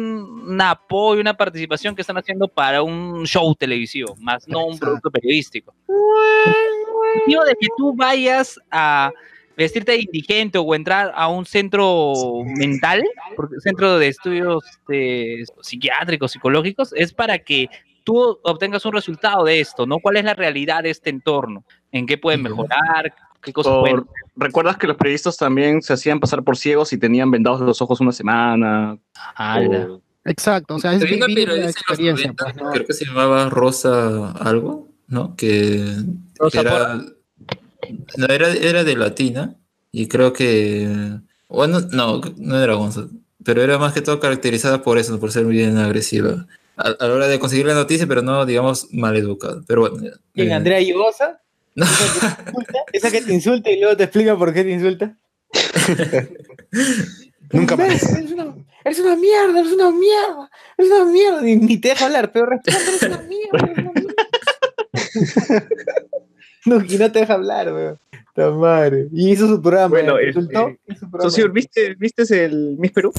[0.49, 5.11] un apoyo, una participación que están haciendo para un show televisivo, más no un producto
[5.11, 5.75] periodístico.
[7.27, 9.11] Digo de que tú vayas a
[9.57, 12.12] vestirte de indigente o entrar a un centro
[12.45, 13.03] mental,
[13.37, 17.69] porque- centro de estudios este, psiquiátricos, psicológicos, es para que
[18.05, 19.99] tú obtengas un resultado de esto, ¿no?
[19.99, 21.64] ¿Cuál es la realidad de este entorno?
[21.91, 23.12] ¿En qué pueden mejorar?
[23.43, 24.05] ¿Qué cosas Por- pueden
[24.39, 28.01] ¿Recuerdas que los periodistas también se hacían pasar por ciegos y tenían vendados los ojos
[28.01, 28.97] una semana?
[29.57, 32.57] O- Exacto, o sea, es Había una vivir la periodista en los experiencia, 90, pues,
[32.57, 32.70] ¿no?
[32.72, 35.34] creo que se llamaba Rosa algo, ¿no?
[35.36, 35.95] Que
[36.39, 36.95] Rosa era,
[38.16, 39.57] no, era, era de Latina
[39.91, 41.18] y creo que,
[41.49, 43.09] bueno, no, no era Gonzo,
[43.43, 46.47] pero era más que todo caracterizada por eso, por ser bien agresiva.
[46.76, 49.62] A, a la hora de conseguir la noticia, pero no, digamos, mal educada.
[49.66, 49.97] Pero bueno.
[50.34, 51.41] ¿Quién, eh, Andrea Yugosa?
[51.79, 52.79] No, ¿Esa que te insulta?
[52.93, 55.16] ¿Esa que te insulta y luego te explica por qué te insulta?
[57.53, 58.03] Nunca más.
[58.16, 58.55] Eres una,
[58.85, 61.41] eres una mierda, eres una mierda, eres una mierda.
[61.43, 64.14] Ni, ni te deja hablar, pero responde, eres una mierda, eres una mierda.
[66.69, 67.99] No, y no te deja hablar, weón.
[68.61, 69.09] Madre.
[69.12, 69.89] Y hizo su programa.
[69.89, 70.71] Bueno, ¿te insultó?
[70.87, 71.31] Hizo su programa.
[71.31, 73.12] Socio, ¿viste, ¿viste el Miss Perú?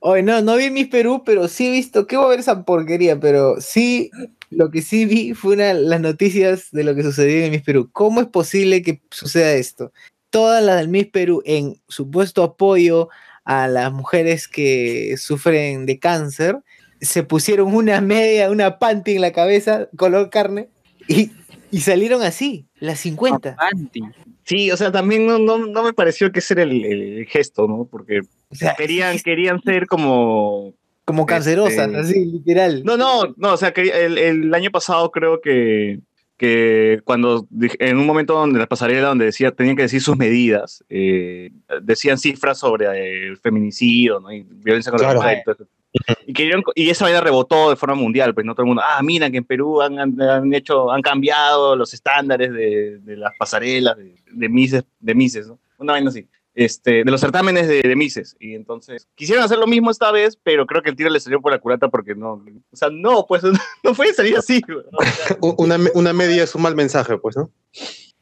[0.00, 2.64] Oye, no, no vi Miss Perú, pero sí he visto, ¿qué voy a ver esa
[2.64, 3.20] porquería?
[3.20, 4.10] Pero sí,
[4.50, 7.88] lo que sí vi fue una, las noticias de lo que sucedió en Miss Perú.
[7.92, 9.92] ¿Cómo es posible que suceda esto?
[10.30, 13.08] Todas las del Miss Perú en supuesto apoyo
[13.44, 16.58] a las mujeres que sufren de cáncer,
[17.00, 20.68] se pusieron una media, una panty en la cabeza, color carne,
[21.06, 21.30] y,
[21.74, 23.56] y salieron así, las 50.
[23.58, 24.02] Anti.
[24.44, 27.66] Sí, o sea, también no, no, no me pareció que ese era el, el gesto,
[27.66, 27.88] ¿no?
[27.90, 28.20] Porque
[28.50, 30.74] O sea, querían, querían ser como...
[31.04, 32.82] como cancerosas, este, así, literal.
[32.84, 36.00] No, no, no, o sea, que el, el año pasado creo que,
[36.36, 37.46] que cuando
[37.78, 41.50] en un momento donde la pasarela donde decía, tenían que decir sus medidas, eh,
[41.82, 44.30] decían cifras sobre el feminicidio, ¿no?
[44.32, 45.20] Y violencia contra Claro.
[45.20, 45.64] la mujer y todo eso.
[46.26, 49.00] Y, querían, y esa vaina rebotó de forma mundial, pues no todo el mundo, ah,
[49.02, 53.32] mira que en Perú han, han, han hecho, han cambiado los estándares de, de las
[53.38, 55.58] pasarelas, de, de Mises, de Mises, ¿no?
[55.78, 56.26] Una vaina así.
[56.54, 58.36] Este, de los certámenes de, de Mises.
[58.38, 61.40] Y entonces quisieron hacer lo mismo esta vez, pero creo que el tiro le salió
[61.40, 63.42] por la culata porque no, o sea, no, pues
[63.82, 64.60] no puede salir así.
[65.40, 67.50] Una, una media es un mal mensaje, pues, ¿no?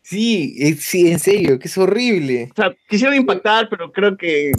[0.02, 2.50] Sí, eh, sí, en serio, que es horrible.
[2.52, 4.52] o sea, quisieron impactar, pero creo que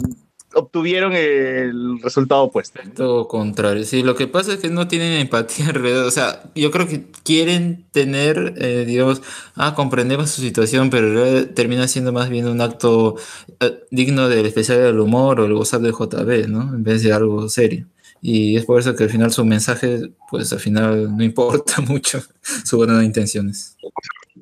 [0.54, 2.80] obtuvieron el resultado opuesto.
[2.94, 3.84] Todo contrario.
[3.84, 6.06] Sí, lo que pasa es que no tienen empatía alrededor.
[6.06, 9.22] O sea, yo creo que quieren tener, eh, digamos,
[9.56, 13.16] ah, comprendemos su situación, pero en realidad termina siendo más bien un acto
[13.60, 16.74] eh, digno del especial del humor o el gozar de JB, ¿no?
[16.74, 17.86] En vez de algo serio.
[18.20, 20.00] Y es por eso que al final su mensaje,
[20.30, 23.76] pues al final no importa mucho sus buenas intenciones.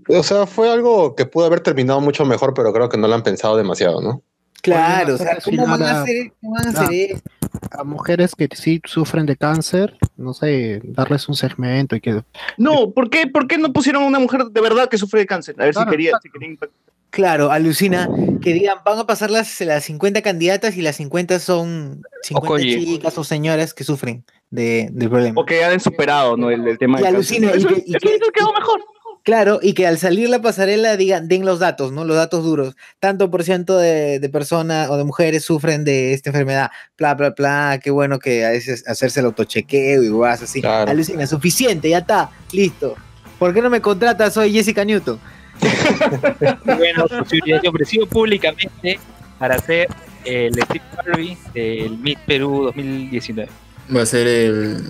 [0.09, 3.15] O sea, fue algo que pudo haber terminado mucho mejor, pero creo que no lo
[3.15, 4.23] han pensado demasiado, ¿no?
[4.63, 7.31] Claro, o sea, ¿cómo van a hacer, cómo van a hacer esto?
[7.73, 12.23] a mujeres que sí sufren de cáncer, no sé, darles un segmento y que
[12.57, 15.27] No, ¿por qué, ¿por qué no pusieron a una mujer de verdad que sufre de
[15.27, 15.55] cáncer?
[15.59, 16.79] A ver Claro, si quería, si quería impactar.
[17.11, 18.09] Claro, alucina
[18.41, 22.79] que digan, van a pasar las, las 50 candidatas y las 50 son 50 Okoye.
[22.81, 25.39] chicas o señoras que sufren de, del problema.
[25.41, 26.51] O que hayan superado, ¿no?
[26.51, 27.71] El, el tema Y del alucina, cáncer.
[27.71, 28.81] y Eso, que- y eso que- hizo quedó mejor.
[29.23, 32.05] Claro, y que al salir la pasarela digan, den los datos, ¿no?
[32.05, 32.77] Los datos duros.
[32.99, 36.71] Tanto por ciento de, de personas o de mujeres sufren de esta enfermedad.
[36.99, 37.79] Bla, bla, bla.
[37.83, 40.61] Qué bueno que a veces hacerse el autochequeo y vas así.
[40.61, 40.91] Claro.
[40.91, 42.97] Alucina, suficiente, ya está, listo.
[43.39, 44.35] ¿Por qué no me contratas?
[44.35, 45.21] Soy Jessica Newton.
[46.65, 48.99] bueno, posibilidad que ofreció públicamente
[49.39, 49.89] para hacer
[50.25, 53.51] el Steve Harvey del Miss Perú 2019.
[53.95, 54.85] Va a ser el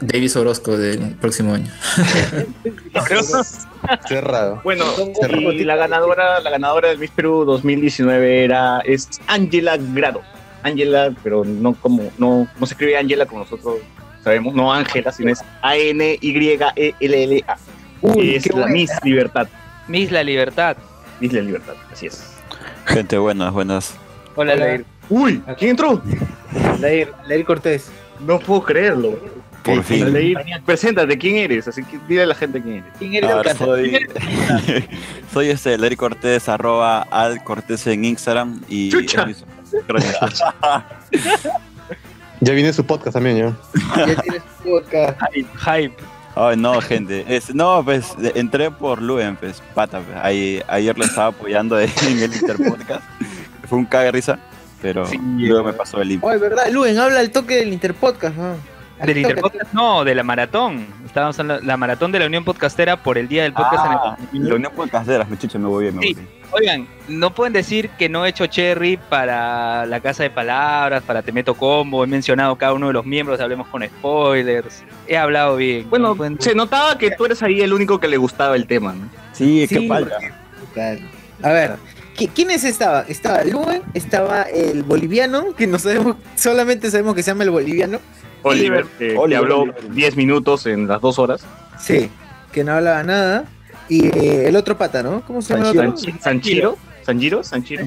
[0.00, 1.70] Davis Orozco del próximo año.
[4.08, 4.60] Cerrado.
[4.64, 4.84] Bueno,
[5.20, 5.52] Cerrado.
[5.52, 10.22] y la ganadora, la ganadora del Miss Perú 2019 era es Angela Grado.
[10.62, 13.78] Angela, pero no como no no se escribe Angela como nosotros
[14.22, 17.56] sabemos, no Ángela, sino es A N Y E L L A.
[18.02, 18.72] Uy, es la buena.
[18.72, 19.48] Miss Libertad,
[19.88, 20.76] Miss La Libertad.
[21.20, 22.34] Miss La Libertad, así es.
[22.86, 23.94] Gente, buenas, buenas.
[24.36, 24.66] Hola, Hola.
[24.66, 24.84] Lair.
[25.08, 26.00] Uy, ¿quién entró?
[26.80, 27.90] Leir, Leir Cortés.
[28.20, 29.18] No puedo creerlo.
[29.62, 30.12] Por fin.
[30.12, 31.68] Leir, preséntate, ¿quién eres?
[31.68, 32.92] Así que dile a la gente quién eres.
[32.98, 33.30] ¿Quién eres?
[33.30, 34.06] A ver, soy,
[35.32, 38.90] soy este, Larry Cortés, arroba al Cortés en Instagram y...
[38.90, 39.26] Chucha.
[42.42, 43.52] Ya viene su podcast también, ¿ya?
[44.06, 45.20] Ya tienes tu podcast.
[45.34, 45.96] Hype, hype.
[46.34, 47.24] Ay, no, gente.
[47.28, 50.00] Es, no, pues entré por Luen, pues, pata.
[50.00, 50.16] pues.
[50.22, 53.02] Ahí, ayer lo estaba apoyando en el Interpodcast.
[53.68, 54.38] Fue un de risa,
[54.80, 56.24] pero Sí, luego me pasó el link.
[56.24, 56.70] Oye, ¿verdad?
[56.70, 58.54] Luen, habla el toque del Interpodcast, ¿no?
[59.04, 60.86] Del Interpodcast, no, de la maratón.
[61.06, 63.86] Estábamos en la, la maratón de la Unión Podcastera por el día del podcast.
[63.86, 66.14] en el- Ah, la unión podcasteras, me chucha, me voy bien, me Sí.
[66.14, 66.40] voy bien.
[66.52, 71.22] Oigan, no pueden decir que no he hecho cherry para la casa de palabras, para
[71.22, 72.02] Te Meto Combo.
[72.02, 74.82] He mencionado cada uno de los miembros, hablemos con spoilers.
[75.06, 75.88] He hablado bien.
[75.88, 78.66] Bueno, No pueden- se notaba que tú eres ahí el único que le gustaba el
[78.66, 79.08] tema, ¿no?
[79.32, 80.16] Sí, Sí, qué falta.
[81.42, 81.76] A ver,
[82.16, 83.04] ¿qui- ¿quiénes estaban?
[83.08, 87.98] Estaba Luen, estaba el boliviano, que no sabemos, solamente sabemos que se llama el boliviano.
[88.42, 89.90] Oliver, que, que Oliver, habló Oliver.
[89.90, 91.44] 10 minutos en las dos horas.
[91.78, 92.10] Sí,
[92.52, 93.44] que no hablaba nada.
[93.88, 95.22] Y eh, el otro pata, ¿no?
[95.26, 95.92] ¿Cómo se llama el otro?
[95.96, 96.76] Sanchi- Sanchiro.
[97.02, 97.42] ¿Sanjiro?
[97.42, 97.84] ¿Sanchiro?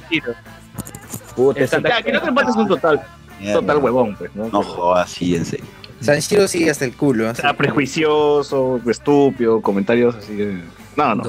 [1.36, 3.01] Puta, El Santa- que no te pases un total,
[3.39, 3.60] Mierda.
[3.62, 4.49] total huevón, pues, ¿no?
[4.49, 5.66] No jodas, sí, en serio.
[6.01, 7.30] Sanshiro sí hasta el culo.
[7.30, 7.41] Así.
[7.41, 10.62] sea, prejuicioso, estúpido, comentarios así de...
[10.97, 11.24] No, no.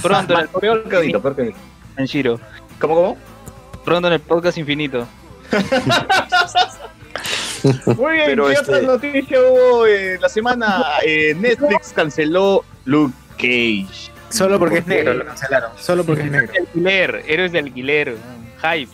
[0.00, 1.58] Pronto en el Peor Donito, peor que Donito.
[1.96, 2.40] Sanshiro.
[2.80, 3.16] ¿Cómo, cómo?
[3.84, 5.06] Pronto en el podcast infinito.
[7.96, 10.84] Muy bien, Pero ¿qué este- otra noticia hubo eh, la semana?
[11.04, 14.10] Eh, Netflix canceló Luke Cage.
[14.30, 15.70] Solo porque es negro lo cancelaron.
[15.78, 16.52] Solo porque es negro.
[16.58, 18.16] Alquiler, héroes de alquiler.
[18.62, 18.92] Hype.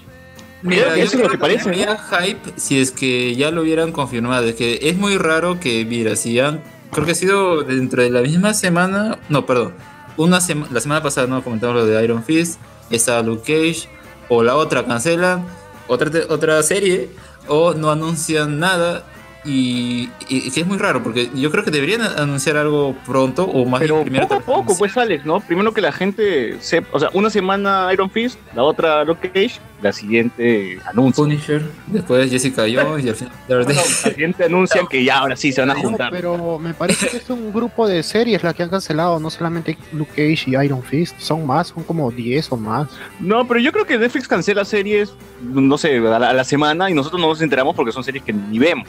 [0.63, 3.93] Mira, eso es lo creo que parece, habría hype si es que ya lo hubieran
[3.93, 4.47] confirmado.
[4.47, 6.63] Es que es muy raro que, mira, si han.
[6.93, 9.19] Creo que ha sido dentro de la misma semana.
[9.29, 9.75] No, perdón.
[10.17, 12.61] Una sema- la semana pasada no comentamos lo de Iron Fist.
[12.91, 13.89] Estaba Luke Cage.
[14.29, 15.45] O la otra cancelan.
[15.89, 17.11] Otra, te- otra serie.
[17.49, 19.05] O no anuncian nada.
[19.45, 23.67] Y, y que es muy raro porque yo creo que deberían anunciar algo pronto o
[23.67, 25.41] más Pero bien primero poco a poco, pues Alex, ¿no?
[25.41, 29.61] Primero que la gente sepa, o sea, una semana Iron Fist, la otra Luke Cage,
[29.83, 31.25] la siguiente anuncio.
[31.25, 35.53] Punisher, después Jessica Jones y al final Bueno, la siguiente anuncian que ya ahora sí
[35.53, 36.11] se van a juntar.
[36.11, 39.77] pero me parece que es un grupo de series la que han cancelado, no solamente
[39.93, 42.89] Luke Cage y Iron Fist, son más, son como 10 o más.
[43.21, 46.89] No, pero yo creo que Netflix cancela series, no sé, a la, a la semana
[46.89, 48.89] y nosotros no nos enteramos porque son series que ni vemos.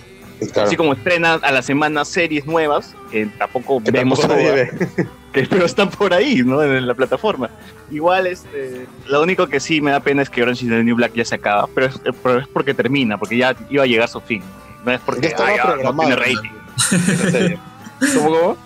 [0.51, 0.67] Claro.
[0.67, 4.69] Así como estrena a la semana series nuevas, que tampoco Que vemos tampoco todas,
[5.33, 6.61] que, pero están por ahí, ¿no?
[6.61, 7.49] En la plataforma.
[7.91, 10.95] Igual, este, lo único que sí me da pena es que Orange is the New
[10.95, 14.09] Black ya se acaba, pero es, pero es porque termina, porque ya iba a llegar
[14.09, 14.41] su fin.
[14.85, 17.57] No es porque ay, no tiene rating.
[18.13, 18.57] ¿Cómo, cómo?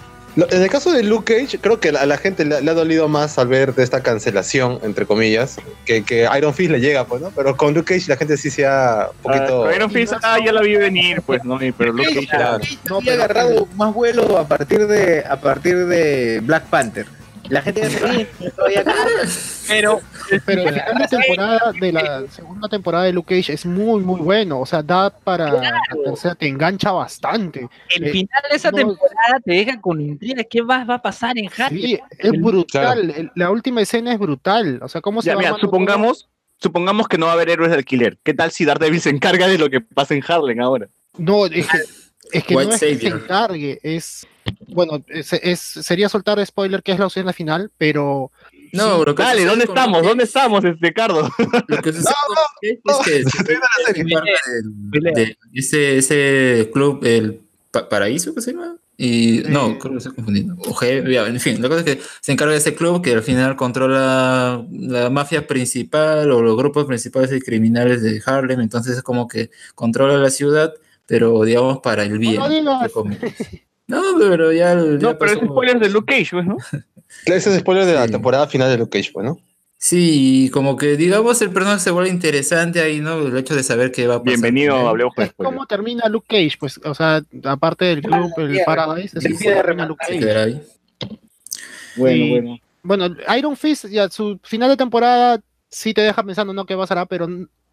[0.49, 3.07] En el caso de Luke Cage, creo que a la gente le, le ha dolido
[3.07, 7.21] más al ver de esta cancelación, entre comillas, que, que Iron Fist le llega, pues,
[7.21, 7.31] ¿no?
[7.35, 9.65] Pero con Luke Cage la gente sí se ha un poquito...
[9.65, 11.61] Ah, Iron Fist, ah, ya la vi venir, pues, ¿no?
[11.63, 12.63] Y- Pero Luke Cage, Claro.
[12.89, 17.05] No, había agarrado más vuelo a partir de a partir de Black Panther.
[17.49, 17.81] La gente
[18.39, 18.83] ya todavía
[19.67, 19.99] Pero,
[20.45, 24.19] Pero el final de temporada de la segunda temporada de Luke Cage es muy muy
[24.21, 25.73] bueno, o sea, da para la
[26.05, 27.67] tercera, te engancha bastante.
[27.95, 30.43] el Eh, final de esa no- temporada te deja con intriga.
[30.43, 31.81] ¿Qué más va a pasar en Harry?
[31.81, 35.55] Sí, es brutal, la última escena es brutal, o sea, cómo se Ya, va mira,
[35.59, 36.27] supongamos,
[36.59, 38.17] supongamos que no va a haber héroes de alquiler.
[38.23, 40.87] ¿Qué tal si Daredevil se encarga de lo que pasa en Harlem ahora?
[41.17, 41.77] No, es que,
[42.31, 44.27] es que no es que se encargue, es
[44.67, 48.31] bueno, es, es- sería soltar spoiler que es la opción la final, pero
[48.73, 50.03] No, que Dale, ¿dónde estamos?
[50.03, 51.29] ¿Dónde estamos, este Cardo?
[51.67, 52.35] Lo que sucede con
[52.69, 54.31] Luke Cage es que se encarga
[54.91, 57.41] del- de ese, ese club, el
[57.71, 58.75] Pa- Paraíso, ¿qué se llama?
[59.01, 60.55] Y no, creo que estoy confundiendo.
[60.81, 64.65] En fin, la cosa es que se encarga de ese club que al final controla
[64.71, 68.59] la mafia principal o los grupos principales de criminales de Harlem.
[68.59, 70.73] Entonces es como que controla la ciudad,
[71.05, 72.35] pero digamos para el bien.
[72.41, 72.91] no digas.
[73.89, 74.75] No, pero ya.
[74.75, 76.57] ya No, pero es spoiler de Luke Cage, pues, ¿no?
[77.25, 79.39] Ese es spoiler de la temporada final de Luke Cage, pues, ¿no?
[79.81, 83.19] Sí, como que digamos el personaje se vuelve interesante ahí, ¿no?
[83.27, 84.39] El hecho de saber qué va a pasar.
[84.39, 86.57] Bienvenido a Hablemos con Es ¿Cómo termina Luke Cage?
[86.59, 88.59] Pues, o sea, aparte del club, el.
[88.65, 90.61] Paradise, ¿cómo termina Luke Cage.
[91.95, 92.57] Bueno, Y- bueno.
[92.81, 96.65] Bueno, Iron Fist, ya su final de temporada sí te deja pensando, ¿no?
[96.65, 97.05] ¿Qué pasará?
[97.05, 97.27] Pero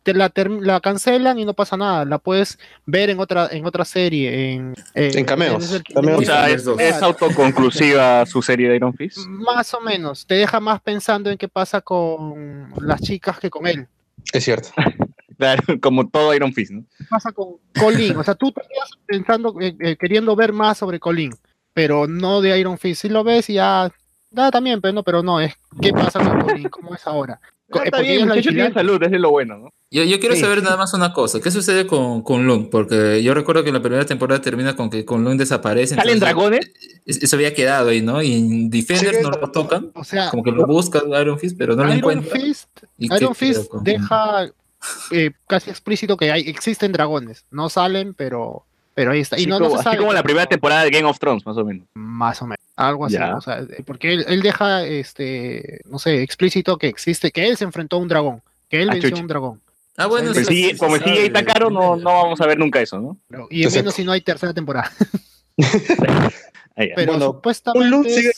[0.06, 2.04] te la, term- la cancelan y no pasa nada.
[2.04, 4.52] La puedes ver en otra, en otra serie.
[4.54, 5.68] En, eh, En cameos.
[5.70, 6.20] en el- Cameos.
[6.20, 9.18] O sea, es, es autoconclusiva su serie de Iron Fist.
[9.26, 10.24] Más o menos.
[10.26, 13.86] Te deja más pensando en qué pasa con las chicas que con él.
[14.32, 14.68] Es cierto.
[15.38, 16.82] Claro, como todo Iron Fist, ¿no?
[16.96, 18.16] ¿Qué pasa con Colin?
[18.16, 21.30] O sea, tú te quedas pensando, eh, eh, queriendo ver más sobre Colin,
[21.74, 23.02] pero no de Iron Fist.
[23.02, 23.92] Si lo ves y ya,
[24.30, 25.52] da también, pero no, pero no, es
[25.82, 27.38] qué pasa con Colin, cómo es ahora.
[27.72, 29.70] Ah, eh, está bien, muchacho tiene salud, es lo bueno, ¿no?
[29.90, 30.40] Yo, yo quiero Sí.
[30.40, 31.40] saber nada más una cosa.
[31.40, 32.68] ¿Qué sucede con, con Lung?
[32.70, 35.94] Porque yo recuerdo que la primera temporada termina con que con Lung desaparece.
[35.96, 36.70] ¿Salen entonces, dragones?
[37.04, 38.22] es- Eso había quedado ahí, ¿no?
[38.22, 39.90] Y en Defenders Sí, no lo tocan.
[39.94, 42.38] O sea, Como que lo busca Iron Fist, pero no lo Iron encuentra.
[42.40, 44.48] Fist, ¿Y qué Iron Fist con- deja
[45.10, 47.44] eh, casi explícito que hay, existen dragones.
[47.50, 48.64] No salen, pero,
[48.94, 49.36] pero ahí está.
[49.36, 51.18] Y Así no, como, no se así sabe como la primera temporada de Game of
[51.18, 51.86] Thrones, más o menos.
[51.94, 52.64] Más o menos.
[52.76, 53.16] Algo así.
[53.16, 57.64] O sea, porque él, él deja, este, no sé, explícito que existe, que él se
[57.64, 59.60] enfrentó a un dragón, que él Ah, venció a un dragón.
[59.96, 62.98] Ah, bueno, Pues sí, como sigue tan caro, no, no vamos a ver nunca eso,
[63.00, 63.16] ¿no?
[63.28, 63.78] Pero- y Exacto.
[63.78, 64.92] menos si no hay tercera temporada.
[66.76, 67.88] Pero Bueno, Un supuestamente.
[67.88, 68.30] Luke sigue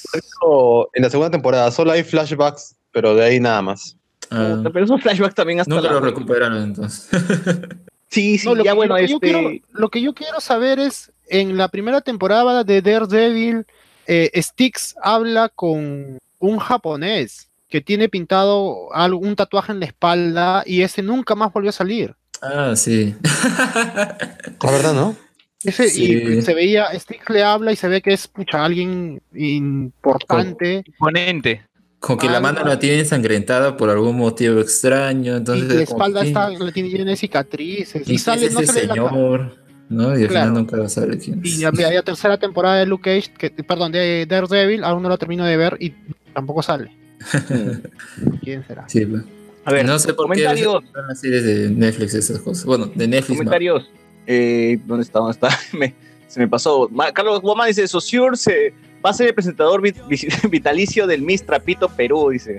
[0.95, 1.70] en la segunda temporada.
[1.72, 3.97] Solo hay flashbacks, pero de ahí nada más.
[4.30, 7.09] Ah, Pero esos flashbacks también hasta nunca la- lo recuperaron entonces.
[8.11, 9.26] Sí, sí, No, lo, ya que, bueno, lo que yo este...
[9.32, 13.66] quiero, lo que yo quiero saber es, en la primera temporada de Daredevil,
[14.09, 20.62] eh, Styx habla con un japonés que tiene pintado algo- un tatuaje en la espalda
[20.66, 22.14] y ese nunca más volvió a salir.
[22.42, 23.14] Ah, sí.
[24.62, 25.16] La verdad, ¿no?
[25.62, 26.12] Ese, Sí.
[26.38, 30.82] Y se veía, Styx le habla y se ve que es pucha, alguien importante.
[30.86, 31.62] Imponente.
[32.00, 35.36] Como que la mano la tiene ensangrentada por algún motivo extraño.
[35.36, 38.09] Entonces, y la espalda que, está, le tiene llena de cicatrices.
[38.09, 39.56] ¿Y sale, es no ese se la señor?
[39.89, 40.18] ¿No?
[40.18, 40.47] Y al Claro.
[40.51, 41.59] final nunca sale quién es.
[41.59, 45.16] Y había había tercera temporada de Luke Cage, que, perdón, de Daredevil, aún no la
[45.16, 45.95] termino de ver y
[46.34, 46.91] tampoco sale.
[48.43, 48.89] ¿Quién será?
[48.89, 49.22] Sí, pues.
[49.64, 52.64] A ver, no sé por qué las series de Netflix esas cosas.
[52.64, 53.45] Bueno, de Netflix no.
[53.45, 53.91] comentarios.
[54.26, 55.18] Eh, ¿Dónde está?
[55.18, 55.49] ¿Dónde está?
[55.76, 55.95] Me-
[56.26, 56.89] se me pasó.
[56.91, 58.72] Ma- Carlos Guamán dice, Sociur se
[59.05, 62.59] va a ser el presentador vit- vi- vitalicio del Miss Trapito Perú, dice.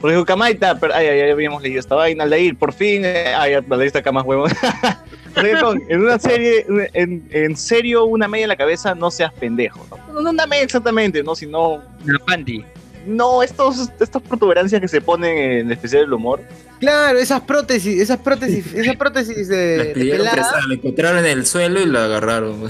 [0.00, 3.86] Porque Camaita, pero, ay, ay, habíamos leído esta vaina, Aldair, por fin, eh, ay, Aldair
[3.86, 4.46] está acá más huevo.
[5.34, 9.86] Reggaetón, en una serie, en, en serio, una media en la cabeza, no seas pendejo.
[10.12, 12.64] No, no una media exactamente, no, sino, La panty.
[13.06, 16.40] no, estos, estas protuberancias que se ponen en el especial del humor.
[16.80, 20.60] Claro, esas prótesis, esas prótesis, esas prótesis de, de pelada.
[20.68, 22.68] la encontraron en el suelo y la agarraron.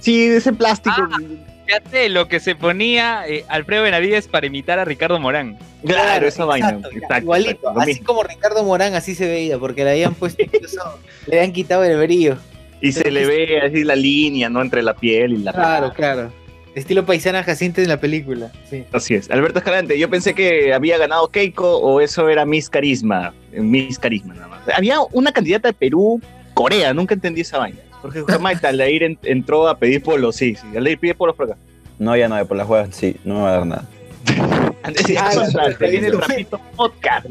[0.00, 0.94] Sí, ese plástico.
[0.98, 1.18] Ah,
[1.66, 5.58] Fíjate lo que se ponía eh, Alfredo Benavides para imitar a Ricardo Morán.
[5.84, 6.68] claro, esa vaina.
[6.70, 8.06] exacto, Exacto, igualito, exacto, así mismo.
[8.06, 10.80] como Ricardo Morán, así se veía, porque le habían puesto incluso,
[11.26, 12.36] le habían quitado el brillo.
[12.80, 14.60] Y se le ve así la línea, ¿no?
[14.60, 16.32] Entre la piel y la Claro, claro.
[16.74, 18.50] Estilo paisana Jacinta en la película.
[18.68, 18.84] Sí.
[18.92, 19.30] Así es.
[19.30, 23.32] Alberto Escalante, yo pensé que había ganado Keiko o eso era Miss Carisma.
[23.52, 24.60] Miss Carisma nada más.
[24.76, 26.20] Había una candidata de Perú,
[26.52, 27.78] Corea, nunca entendí esa vaina.
[28.04, 30.76] Jorge Jamaita, Aldair en- entró a pedir polos, sí, sí.
[30.76, 31.56] Aldair pide polos por acá.
[31.98, 33.84] No, ya no, por las juegas sí, no me va a dar nada.
[34.82, 35.40] Antes de Ah, sí,
[35.78, 36.18] se viene el.
[36.18, 37.26] Trapito Podcast.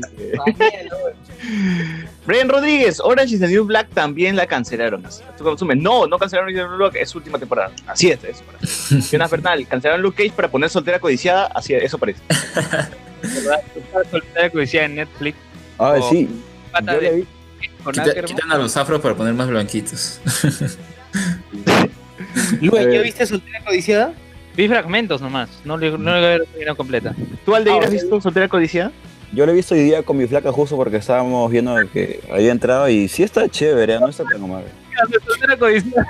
[2.25, 5.03] Brian Rodríguez, Orange is the New Black también la cancelaron.
[5.37, 5.77] ¿Tú consumes?
[5.77, 7.71] No, no cancelaron Orange is the New Black, es su última temporada.
[7.85, 9.01] Así es, eso parece.
[9.11, 12.21] Jonas Bernal, cancelaron Luke Cage para poner soltera codiciada, así es, eso parece.
[14.11, 15.37] Soltera decía en Netflix.
[15.77, 16.27] Ah, sí.
[16.71, 17.27] Pata Yo le de vi.
[17.83, 18.25] Con Quita- Ackerman.
[18.25, 20.19] quitan a los afros para poner más blanquitos.
[22.61, 24.13] Luis, Eh, ¿ya viste Soltera Codiciada?
[24.55, 25.49] Vi fragmentos nomás.
[25.65, 27.15] No le no le veo la completa.
[27.45, 28.91] ¿Tú, Aldair, Ah, has visto soltera codiciada?
[29.31, 32.51] Yo lo he visto hoy día con mi flaca justo porque estábamos viendo que había
[32.51, 34.63] entrado y sí está chévere, no está tan mal.
[35.25, 36.05] Soltera codiciada.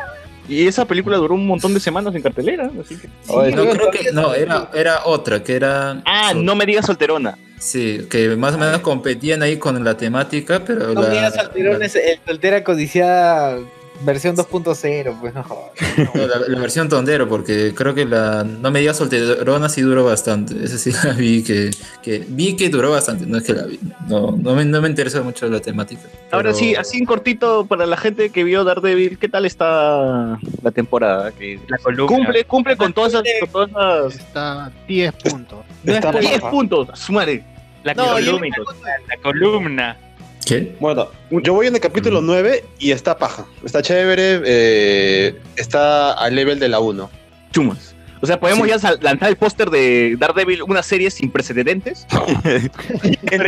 [0.47, 3.07] Y esa película duró un montón de semanas en cartelera, así que...
[3.27, 6.01] Oye, No, creo que no, era, era otra, que era.
[6.05, 7.37] Ah, no me digas solterona.
[7.59, 11.79] Sí, que más o menos competían ahí con la temática, pero No me digas Salterón
[11.79, 13.57] la- es el Soltera Codiciada
[14.05, 15.71] versión 2.0, pues no jodas.
[16.13, 20.03] no, la- la versión tondero, porque creo que la No me digas solterona sí duró
[20.05, 20.63] bastante.
[20.63, 23.79] Esa sí la vi que, que vi que duró bastante, no es que la vi.
[24.07, 26.01] No, no me, no me interesa mucho la temática.
[26.31, 30.37] Ahora pero- sí, así en cortito para la gente que vio Daredevil, ¿qué tal está
[30.61, 31.31] la temporada?
[31.31, 32.07] Que La columna.
[32.17, 35.59] cumple, cumple con todas esas, con todas esas Está 10 puntos.
[35.83, 37.43] No Está es por- 10 puntos, sumare.
[37.83, 38.17] La No.
[38.17, 39.97] La columna.
[40.45, 40.75] ¿Qué?
[40.79, 43.45] Bueno, yo voy en el capítulo 9 y está paja.
[43.63, 47.09] Está chévere, eh, está al level de la 1.
[47.51, 47.95] Chumas.
[48.21, 52.05] O sea, podemos ya sal- lanzar el póster de Daredevil, una serie sin precedentes.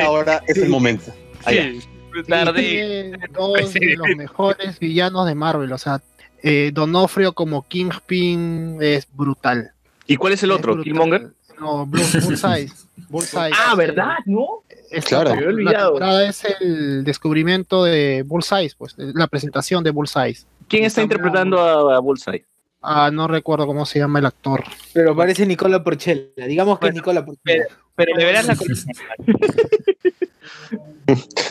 [0.03, 1.11] Ahora es el momento.
[1.47, 1.79] Sí,
[2.27, 6.01] Tiene dos de los mejores villanos de Marvel, o sea,
[6.43, 9.71] eh, Donofrio como Kingpin es brutal.
[10.07, 10.81] ¿Y cuál es el otro?
[10.81, 11.29] ¿Killmonger?
[11.59, 12.69] No, Blue, Bullseye.
[13.09, 13.51] Bullseye.
[13.57, 14.15] Ah, ¿verdad?
[14.25, 14.63] ¿No?
[14.95, 15.29] Es Claro.
[15.31, 20.37] la- Me había La temporada es el descubrimiento de Bullseye, pues, la presentación de Bullseye.
[20.67, 22.45] ¿Quién está interpretando a, a Bullseye?
[22.81, 24.63] Ah, no recuerdo cómo se llama el actor.
[24.93, 26.45] Pero parece Nicola Porchela.
[26.47, 27.65] Digamos que es Nicola Porchela.
[27.95, 28.55] Pero le verás la.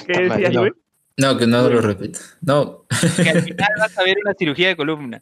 [0.07, 0.65] ¿Qué decías, no.
[1.17, 2.19] No, que no lo repito.
[2.41, 2.85] No.
[3.23, 5.21] Que al final vas a ver una cirugía de columna.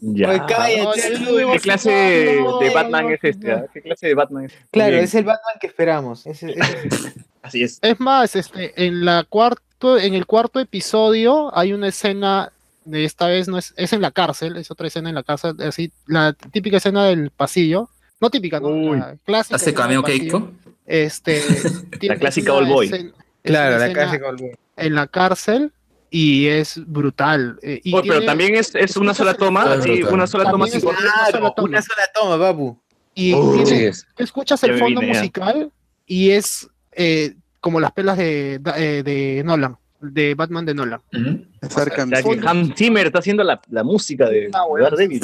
[0.00, 0.46] Ya.
[0.46, 1.12] Cállate.
[1.52, 3.64] ¿Qué clase de, No, de no, Batman es este?
[3.72, 4.52] ¿Qué clase de Batman es?
[4.70, 5.04] Claro, Bien.
[5.04, 6.26] es el Batman que esperamos.
[6.26, 7.12] Ese- ese-
[7.42, 7.78] Así es.
[7.82, 12.52] Es más, este, en la cuarto, en el cuarto episodio hay una escena
[12.84, 15.54] de esta vez no es, es en la cárcel, es otra escena en la cárcel,
[15.60, 17.88] así, la típica escena del pasillo,
[18.20, 18.98] no típica, no, Uy.
[18.98, 19.56] la clásica.
[20.86, 21.40] Este,
[22.00, 22.86] tiene- clásica All Boy.
[22.86, 23.12] escena-
[23.42, 24.50] Claro, la clásica All Boy.
[24.76, 25.72] En la cárcel
[26.10, 27.58] y es brutal.
[27.62, 31.30] eh, y pero también es, es una sola toma, sí, una sola toma una sola
[31.30, 31.52] toma.
[31.58, 32.78] Una sola toma, papu.
[33.14, 33.52] Y Oh.
[33.52, 34.06] tiene- Sí es.
[34.16, 35.70] tú escuchas el fondo musical
[36.06, 41.00] y es eh, como las pelas de, de, de Nolan, de Batman de Nolan.
[41.62, 42.00] O sea, que
[42.44, 44.64] Hans Zimmer está haciendo la, la música de Ah.
[44.80, 45.22] Daredevil.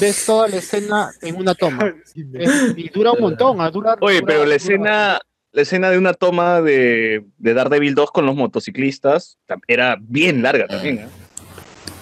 [0.00, 1.94] Ves toda la escena en una toma.
[2.14, 3.60] Es- y dura un montón.
[3.60, 5.20] ah, dura- Oye, dura- pero la dura escena,
[5.52, 10.66] la escena de una toma de, de Daredevil 2 con los motociclistas era bien larga
[10.66, 10.98] también.
[10.98, 11.06] ¿eh?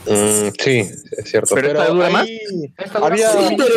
[0.05, 1.55] Mm, sí, es cierto.
[1.55, 2.23] Pero esta dura más.
[2.27, 2.41] ahí
[2.79, 3.75] Esta dura- había- Sí, pero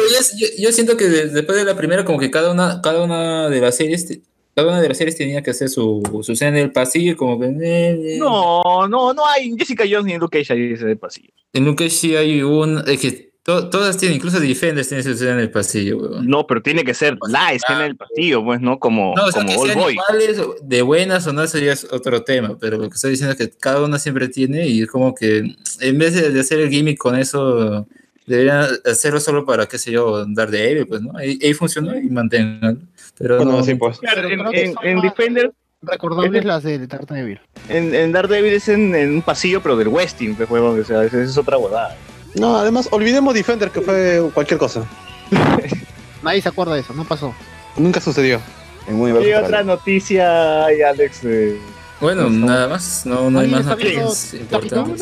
[0.57, 3.59] yo, siento que de- después de la primera, como que cada una, cada una de
[3.61, 4.19] las series,
[4.55, 7.39] cada una de las series tenía que hacer su, su escena en el pasillo, como
[7.39, 7.47] que.
[7.47, 8.17] eh, eh.
[8.19, 11.29] No, no, no hay Jessica Jones ni en Luke Cage ahí ese pasillo.
[11.53, 12.81] En Luke Cage sí hay un.
[12.87, 16.27] Es que to- todas tienen, incluso Defenders tienen su escena en el pasillo, weón.
[16.27, 18.79] No, pero tiene que ser la escena del pasillo, pues, ¿no?
[18.79, 19.93] Como, No, o sea, como Old Boy.
[19.93, 23.33] iguales, de buenas o no, eso ya es otro tema, pero lo que estoy diciendo
[23.33, 26.59] es que cada una siempre tiene y es como que en vez de, de hacer
[26.59, 27.87] el gimmick con eso,
[28.25, 31.15] deberían hacerlo solo para, qué sé yo, dar de Evil, pues, ¿no?
[31.15, 32.89] Ahí, ahí funcionó y mantengan.
[33.17, 33.99] Pero Bueno, no, sí, pues.
[33.99, 35.51] Claro, Pero en, en- en Defender,
[35.81, 37.39] recordables Ese- las de Daredevil.
[37.69, 41.21] en, en Daredevil es en, en un pasillo, pero del Westing, pues, o sea, esa
[41.21, 41.95] es otra huevada.
[42.35, 44.83] No, además, olvidemos Defender, que fue cualquier cosa.
[46.23, 47.33] Nadie se acuerda de eso, no pasó.
[47.77, 48.41] Nunca sucedió.
[48.87, 51.21] En un universo ¿Qué otra noticia hay, Alex?
[51.23, 51.57] eh?
[52.01, 55.01] Bueno, nada más, no, no hay ¿Alguien más noticias importantes.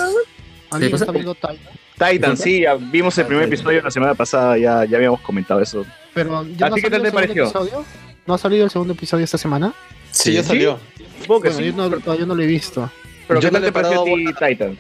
[0.72, 1.04] ¿Alguien cosa?
[1.04, 1.58] está viendo Titan?
[1.98, 3.54] Titan, sí, ya vimos el Ah, primer Titan.
[3.60, 5.86] episodio la semana pasada, ya, ya habíamos comentado eso.
[6.14, 7.44] Pero ¿ya no ¿A ti qué tal te pareció?
[7.46, 7.86] episodio?
[8.26, 9.74] ¿No ha salido el segundo episodio esta semana?
[10.12, 10.80] Sí, ya salió.
[11.22, 12.90] Supongo que Bueno, sí, yo no, todavía no lo he visto.
[13.28, 14.78] pero yo ¿qué tal le te pareció a ti Titan?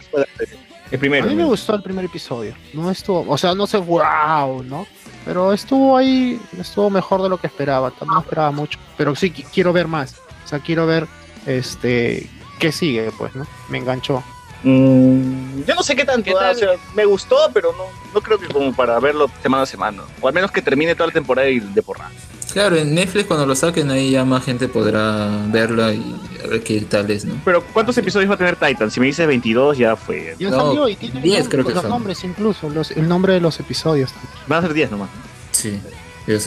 [0.92, 1.26] El primero.
[1.26, 2.54] A mí me gustó el primer episodio.
[2.74, 4.86] No estuvo, o sea, no sé, wow, ¿no?
[5.26, 7.90] Pero estuvo ahí, estuvo mejor de lo que esperaba.
[7.92, 8.78] También esperaba mucho.
[8.98, 10.16] Pero sí qui- quiero ver más.
[10.44, 11.08] O sea, quiero ver
[11.46, 12.30] este
[12.60, 13.48] qué sigue, pues, ¿no?
[13.70, 14.24] Me enganchó.
[14.64, 16.56] Mm, yo no sé qué tanto, ¿Qué ah, tal?
[16.56, 17.84] o sea, me gustó, pero no,
[18.14, 20.04] no creo que como para verlo semana a semana.
[20.22, 22.10] O al menos que termine toda la temporada y de porra.
[22.54, 26.62] Claro, en Netflix cuando lo saquen ahí ya más gente podrá verla y a ver
[26.64, 27.36] qué tal es, ¿no?
[27.44, 28.92] Pero ¿cuántos episodios va a tener Titan?
[28.92, 30.36] Si me dices 22 ya fue.
[30.38, 31.90] Ya No, salió y tiene 10 nom- creo que los son.
[31.90, 34.12] nombres incluso, los- el nombre de los episodios.
[34.48, 35.10] Van a ser 10 nomás.
[35.52, 35.80] Sí.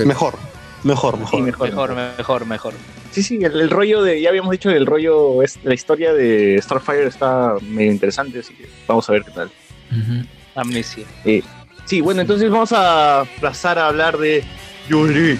[0.04, 0.34] Mejor.
[0.86, 1.30] Mejor, mejor.
[1.38, 1.68] Sí, mejor.
[1.68, 2.74] Mejor, mejor, mejor.
[3.10, 6.60] Sí, sí, el, el rollo de, ya habíamos dicho, el rollo, es, la historia de
[6.62, 9.50] Starfire está medio interesante, así que vamos a ver qué tal.
[10.54, 11.04] Amnesia.
[11.86, 14.44] Sí, bueno, entonces vamos a pasar a hablar de
[14.88, 15.38] Yuri.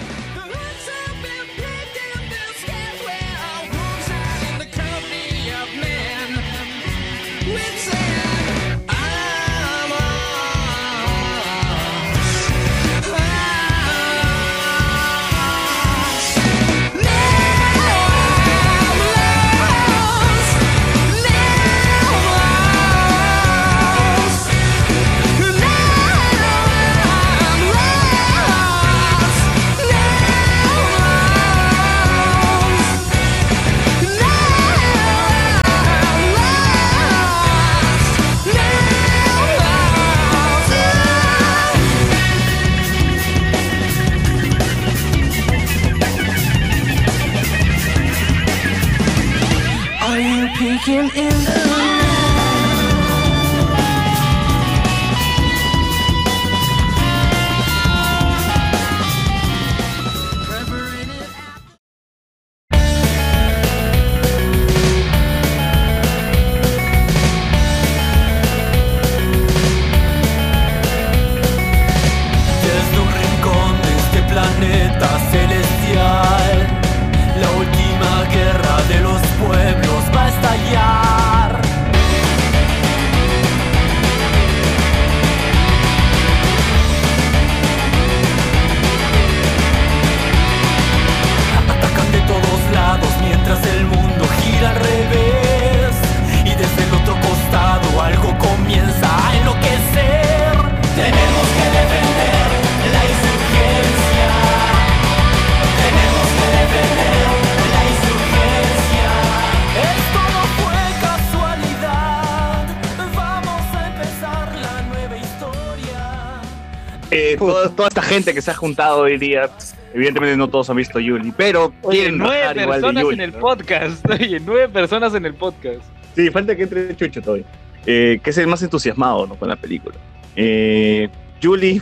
[117.77, 119.49] Toda, esta gente que se ha juntado hoy día,
[119.93, 123.39] evidentemente no todos han visto Yuli, pero Oye, quieren nueve personas Yuli, en el ¿no?
[123.39, 124.09] podcast.
[124.09, 125.81] Oye, nueve personas en el podcast.
[126.15, 127.45] Sí, falta que entre Chucho todavía.
[127.85, 129.35] Eh, que es el más entusiasmado ¿no?
[129.35, 129.95] con la película.
[130.35, 131.07] Eh,
[131.41, 131.81] Julie,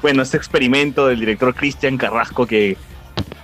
[0.00, 2.78] bueno, este experimento del director Cristian Carrasco que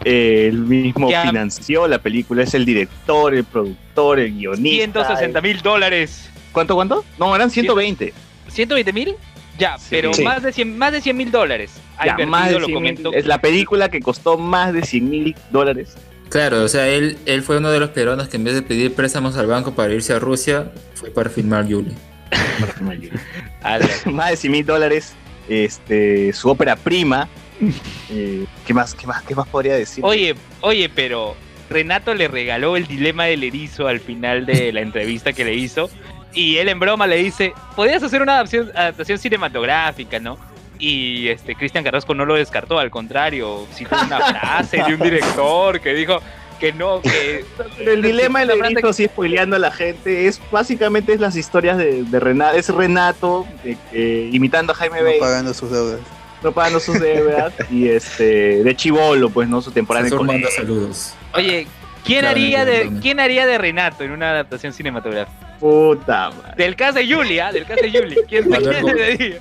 [0.05, 5.05] eh, él mismo financió la película, es el director, el productor, el guionista.
[5.05, 6.31] 160 mil dólares.
[6.53, 7.05] ¿Cuánto, cuánto?
[7.19, 8.13] No, eran 120.
[8.51, 9.15] ¿120 mil?
[9.61, 9.87] Ya, Sí.
[9.91, 10.25] pero Sí.
[10.25, 11.71] más de 100 más de 100 mil dólares.
[12.05, 13.13] Ya, más de lo 100 mil- comentó.
[13.13, 15.97] es la película que costó más de 100 mil dólares.
[16.31, 18.95] Claro, o sea, él, él fue uno de los peruanos que en vez de pedir
[18.95, 21.93] préstamos al banco para irse a Rusia, fue para filmar Yuli.
[24.07, 25.15] más de 100 mil dólares.
[25.49, 27.29] Este, su ópera prima.
[28.13, 30.03] Eh, ¿qué, más, qué, más, ¿Qué más podría decir?
[30.05, 31.37] Oye, oye, pero
[31.69, 35.89] Renato le regaló el dilema del erizo al final de la entrevista que le hizo.
[36.33, 40.39] Y él en broma le dice, podrías hacer una adaptación, adaptación cinematográfica, ¿no?
[40.79, 45.81] Y este Cristian Carrasco no lo descartó, al contrario, citó una frase de un director
[45.81, 46.21] que dijo
[46.61, 47.45] que no, que...
[47.79, 51.79] Pero el dilema del erizo, así spoileando a la gente, es básicamente es las historias
[51.79, 56.01] de, de Renato, es Renato eh, imitando a Jaime No Bates, pagando sus deudas.
[56.43, 59.61] no pagando sus deudas, y este, de Chivolo, pues, ¿no?
[59.63, 61.15] Su temporada manda saludos.
[61.35, 61.67] Oye,
[62.05, 62.91] ¿quién Claro, haría, de.
[63.01, 65.57] ¿quién haría de Renato en una adaptación cinematográfica?
[65.59, 66.55] Puta madre.
[66.57, 68.17] Del caso de Julia, del caso de Julia.
[68.29, 69.19] ¿Quién, Manuel quién Gómez.
[69.19, 69.41] sería?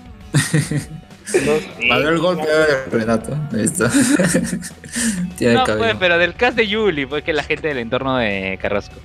[1.90, 3.38] Mandó el golpe de Renato.
[3.54, 3.90] Ahí está.
[5.38, 8.58] Tiene No, pues, pero del cast de Julie, pues que la gente del entorno de
[8.62, 8.96] Carrasco.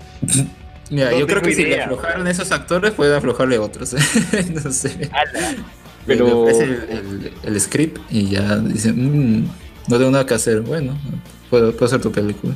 [0.90, 3.94] Mira, No yo creo que si le aflojaron esos actores, pueden aflojarle otros.
[3.94, 3.98] ¿eh?
[4.64, 5.10] no sé.
[6.06, 9.48] Pero- Pero es el, el- el script y ya dicen, "Mm,
[9.88, 10.60] no tengo nada que hacer.
[10.60, 10.96] Bueno,
[11.54, 12.52] puedo, puedo hacer tu película.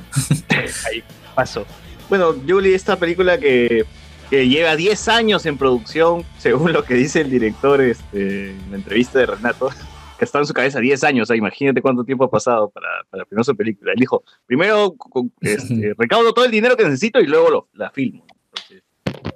[0.90, 1.04] Ahí
[1.34, 1.64] pasó.
[2.08, 3.84] Bueno, Julie, esta película que,
[4.28, 8.76] que lleva 10 años en producción, según lo que dice el director este, en la
[8.78, 9.70] entrevista de Renato,
[10.18, 12.88] que está en su cabeza 10 años, o sea, imagínate cuánto tiempo ha pasado para,
[13.08, 13.92] para filmar su película.
[13.92, 14.96] Él dijo, primero
[15.42, 18.26] este, recaudo todo el dinero que necesito y luego lo, la filmo.
[18.46, 18.82] Entonces,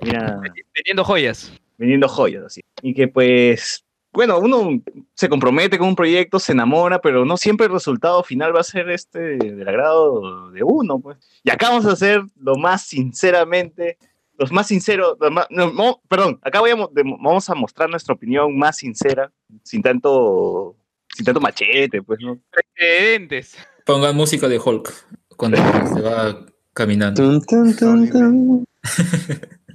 [0.00, 0.40] mira,
[0.74, 1.52] Vendiendo joyas.
[1.78, 2.62] vendiendo joyas así.
[2.82, 4.80] Y que pues, bueno, uno
[5.14, 8.64] se compromete con un proyecto, se enamora, pero no siempre el resultado final va a
[8.64, 11.18] ser este del agrado de uno, pues.
[11.42, 13.96] Y acá vamos a hacer lo más sinceramente,
[14.36, 18.14] los más sinceros, lo más- no, no, perdón, acá voy a vamos a mostrar nuestra
[18.14, 19.32] opinión más sincera,
[19.62, 20.76] sin tanto,
[21.14, 22.38] sin tanto machete, pues, ¿no?
[22.50, 23.56] Precedentes.
[23.86, 24.92] Pongan música de Hulk
[25.36, 26.44] cuando se va
[26.74, 27.22] caminando.
[27.22, 28.64] Tun, tun, tun, tun.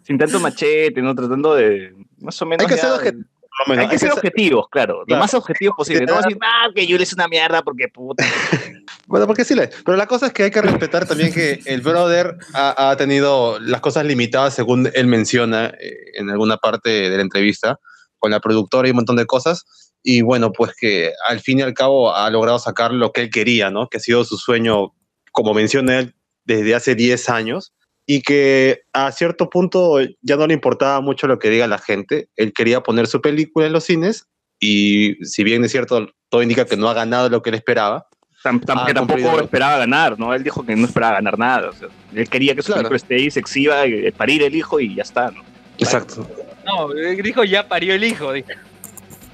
[0.04, 1.16] Sin tanto machete, ¿no?
[1.16, 2.66] Tratando de, más o menos...
[2.66, 3.26] Hay que ser
[3.66, 5.20] lo menos, Hay que ser objetivos, claro, lo Claro.
[5.22, 6.06] más objetivos posible.
[6.06, 8.24] No que decir, ah, que Yule es una mierda porque puta.
[9.08, 11.80] Bueno, porque sí, le- pero la cosa es que hay que respetar también que el
[11.82, 17.16] brother ha, ha tenido las cosas limitadas según él menciona eh, en alguna parte de
[17.16, 17.80] la entrevista
[18.18, 19.66] con la productora y un montón de cosas.
[20.04, 23.30] Y bueno, pues que al fin y al cabo ha logrado sacar lo que él
[23.30, 23.88] quería, ¿no?
[23.88, 24.94] Que ha sido su sueño,
[25.32, 26.14] como menciona él,
[26.44, 27.74] desde hace 10 años.
[28.10, 32.30] Y que a cierto punto ya no le importaba mucho lo que diga la gente.
[32.38, 34.28] Él quería poner su película en los cines.
[34.62, 38.08] Y si bien es cierto, todo indica que no ha ganado lo que él esperaba,
[38.44, 39.44] Tam- tam- Ah, que tampoco cumplido.
[39.44, 40.34] esperaba ganar, ¿no?
[40.34, 41.70] Él dijo que no esperaba ganar nada.
[41.70, 42.88] o sea, él quería que su Claro.
[42.90, 45.44] película esté ahí, se exhiba, eh, parir el hijo y ya está, ¿no?
[45.78, 46.26] Exacto.
[46.66, 48.32] No, dijo ya parió el hijo.
[48.32, 48.48] dijo.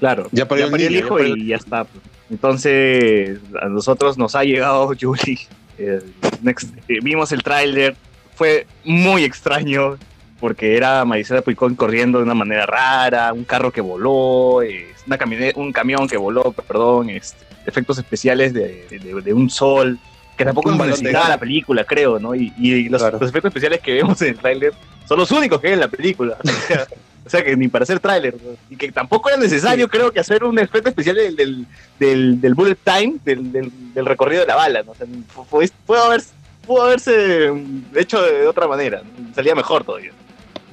[0.00, 0.28] Claro.
[0.32, 1.86] Ya parió el niño, el ya hijo parió y ya está.
[2.28, 5.38] Entonces, a nosotros nos ha llegado Julie.
[5.78, 6.00] eh,
[6.42, 7.96] next- eh, vimos el tráiler.
[8.34, 9.96] Fue muy extraño
[10.40, 14.56] porque era Marisela Puicón corriendo de una manera rara, un carro que voló,
[15.06, 15.18] una
[15.56, 19.98] un camión que voló, perdón, este, efectos especiales de, de- de un sol,
[20.36, 22.34] que tampoco necesitaba la película, creo, ¿no?
[22.34, 23.18] Y, y los, Claro.
[23.20, 24.72] los efectos especiales que vemos en el tráiler
[25.08, 26.36] son los únicos que hay en la película.
[27.26, 28.34] O sea, que ni para hacer tráiler.
[28.34, 28.50] ¿no?
[28.68, 31.66] Y que tampoco era necesario, creo, que hacer un efecto especial del, del,
[31.98, 34.82] del, del bullet time, del, del, del recorrido de la bala.
[34.82, 34.92] ¿no?
[34.92, 35.06] O sea,
[35.86, 36.20] fue- haber,
[36.66, 37.52] pudo haberse
[37.94, 39.02] hecho de otra manera.
[39.34, 40.12] Salía mejor todavía.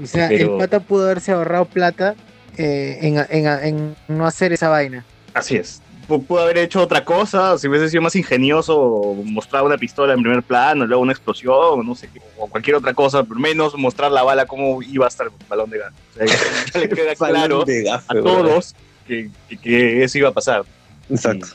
[0.02, 2.16] O sea, Pero- el pata pudo haberse ahorrado plata
[2.58, 5.06] eh, en, en- en no hacer esa vaina.
[5.34, 5.82] Así es.
[6.08, 10.22] Pu- Pudo haber hecho otra cosa, si hubiese sido más ingenioso, mostrar una pistola en
[10.22, 13.78] primer plano, luego una explosión, o no sé qué, o cualquier otra cosa, pero menos
[13.78, 15.94] mostrar la bala cómo iba a estar el balón de gas.
[16.12, 16.36] O sea, ya,
[16.74, 17.64] ya le queda claro
[18.10, 18.76] a todos
[19.08, 20.64] que, que- que eso iba a pasar.
[21.10, 21.48] Exacto.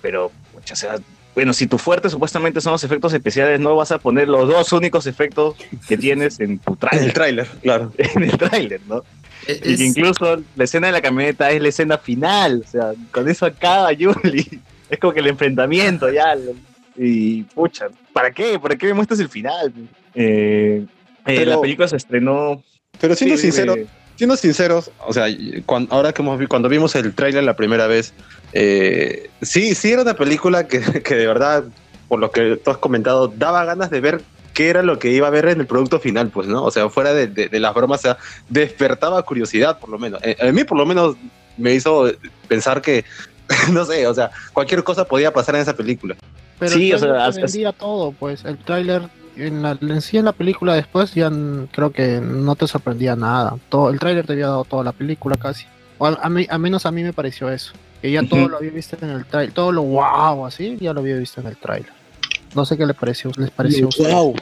[0.00, 0.96] Pero, pucha, o sea,
[1.34, 4.72] bueno, si tu fuerte supuestamente son los efectos especiales, no vas a poner los dos
[4.72, 5.56] únicos efectos
[5.88, 7.06] que tienes en tu En trailer.
[7.06, 7.92] el tráiler, claro.
[7.98, 9.02] en el tráiler, ¿no?
[9.46, 12.92] Es- Y que incluso la escena de la camioneta es la escena final, o sea,
[13.10, 14.46] con eso acaba Julie.
[14.90, 16.36] Es como que el enfrentamiento ya.
[16.98, 18.58] Y pucha, ¿para qué?
[18.58, 19.72] ¿Para qué me muestras el final?
[20.14, 20.86] Eh, eh,
[21.24, 22.62] Pero- la película se estrenó.
[23.00, 23.86] Pero siendo Sí, sincero, eh,
[24.22, 25.26] siendo sinceros, o sea,
[25.90, 28.14] ahora que hemos cuando vimos el tráiler la primera vez,
[28.52, 31.64] eh, sí, sí era una película que, que de verdad,
[32.06, 34.22] por lo que tú has comentado, daba ganas de ver
[34.54, 36.62] qué era lo que iba a ver en el producto final, pues, ¿no?
[36.62, 38.18] O sea, fuera de, de- de las bromas, o sea,
[38.48, 40.20] despertaba curiosidad, por lo menos.
[40.22, 41.16] Eh, a mí, por lo menos,
[41.56, 42.08] me hizo
[42.46, 43.04] pensar que,
[43.72, 46.14] no sé, o sea, cualquier cosa podía pasar en esa película.
[46.60, 48.44] Pero Sí, el o sea, vendía todo, pues.
[48.44, 49.02] El tráiler
[49.36, 51.30] en, la, en sí en la película después ya
[51.70, 53.56] creo que no te sorprendía nada.
[53.68, 55.66] Todo, el tráiler te había dado toda la película casi.
[55.98, 57.72] O a, a mí, a menos a mí me pareció eso.
[58.00, 59.54] Que ya todo lo había visto en el tráiler.
[59.54, 61.92] Todo lo wow así, ya lo había visto en el tráiler.
[62.54, 63.88] No sé qué le pareció, les pareció.
[63.98, 64.34] Wow.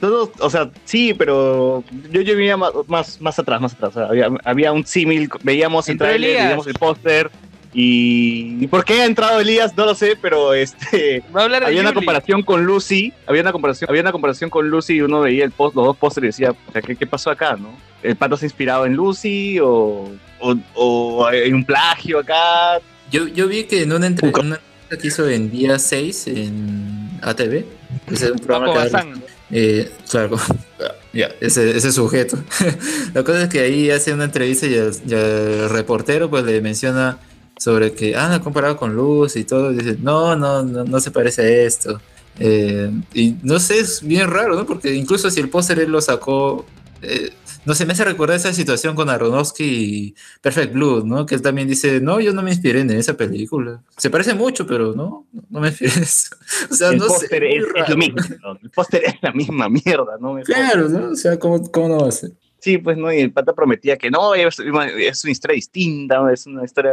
[0.00, 3.90] Todos, o sea, sí, pero yo, yo venía más, más, más atrás, más atrás.
[3.96, 6.44] O sea, había, había un símil, veíamos el Elías.
[6.44, 7.30] veíamos el póster.
[7.78, 11.60] Y, y por qué ha entrado Elías, no lo sé, pero este Va a hablar
[11.60, 15.00] de había una comparación con Lucy, había una comparación, había una comparación con Lucy y
[15.02, 17.54] uno veía el post, los dos pósteres y decía, o sea, ¿qué, qué pasó acá,
[17.56, 17.76] no?
[18.02, 22.80] ¿El pato se ha inspirado en Lucy o, o, o hay un plagio acá?
[23.10, 27.10] Yo, yo vi que en una entre- una entrevista que hizo en día 6 en
[27.20, 27.64] ATV,
[28.10, 29.22] ese es un programa que Bazán.
[29.50, 30.38] Eh, claro,
[31.12, 32.38] ya, ese, ese sujeto.
[33.12, 36.60] La cosa es que ahí hace una entrevista y el, y el reportero pues le
[36.62, 37.18] menciona
[37.58, 41.00] sobre que, ah, ha comparado con Luz y todo, y dice, no, no, no, no
[41.00, 42.00] se parece a esto.
[42.38, 44.66] Eh, y no sé, es bien raro, ¿no?
[44.66, 46.66] Porque incluso si el póster él lo sacó,
[47.00, 47.30] eh,
[47.64, 51.24] no sé, me hace recordar esa situación con Aronofsky y Perfect Blue, ¿no?
[51.24, 53.82] Que él también dice, no, yo no me inspiré en esa película.
[53.96, 56.36] Se parece mucho, pero no, no me inspiré en eso.
[56.70, 58.58] O sea, el no póster es, lo mismo, ¿no?
[58.62, 60.38] el póster es la misma mierda, ¿no?
[60.44, 61.10] Claro, ¿no?
[61.10, 62.32] O sea, ¿cómo, cómo no va a ser?
[62.58, 66.30] Sí, pues no, y el pata prometía que no, es, es una historia distinta, ¿no?
[66.30, 66.92] es una historia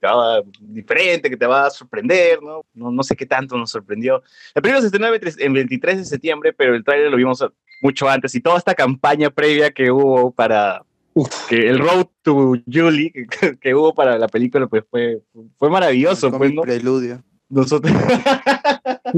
[0.00, 2.64] te va- diferente, que te va a sorprender, ¿no?
[2.74, 2.90] ¿no?
[2.90, 4.22] No sé qué tanto nos sorprendió.
[4.54, 7.44] La película se estrenó el 23 el 23 de septiembre, pero el tráiler lo vimos
[7.82, 10.82] mucho antes y toda esta campaña previa que hubo para
[11.48, 13.26] que el Road to Julie que,
[13.60, 15.20] que hubo para la película pues fue,
[15.58, 16.62] fue maravilloso, pues, ¿no?
[16.62, 17.22] Preludio.
[17.48, 17.92] Nosotros,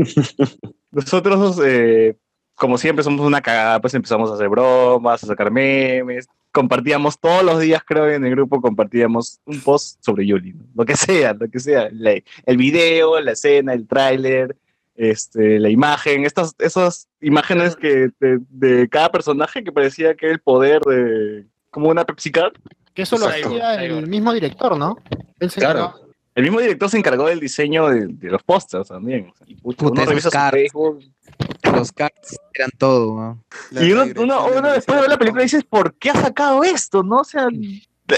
[0.90, 2.16] nosotros eh,
[2.54, 6.28] como siempre, somos una cagada, pues empezamos a hacer bromas, a sacar memes.
[6.52, 10.64] Compartíamos todos los días, creo, en el grupo, compartíamos un post sobre Yuli, ¿no?
[10.74, 11.88] lo que sea, lo que sea.
[11.92, 14.56] la- el video, la escena, el tráiler,
[14.94, 20.34] este, la imagen, estas, esas imágenes que de, de cada personaje que parecía que era
[20.34, 21.46] el poder de.
[21.70, 22.52] como una Pepsi Card.
[22.92, 24.98] Que eso lo hacía el mismo director, ¿no?
[25.40, 25.96] Él se encargaba-
[26.34, 29.30] El mismo director se encargó del diseño de, de los pósters también.
[29.32, 30.60] O sea, y pucha, Puta, uno revisa su cards.
[30.60, 31.00] Facebook,
[31.62, 33.44] Los cards eran todo, ¿no?
[33.80, 37.02] Y uno, uno, uno después de ver la película dices, ¿por qué ha sacado esto?
[37.02, 37.18] ¿No?
[37.18, 37.48] O sea,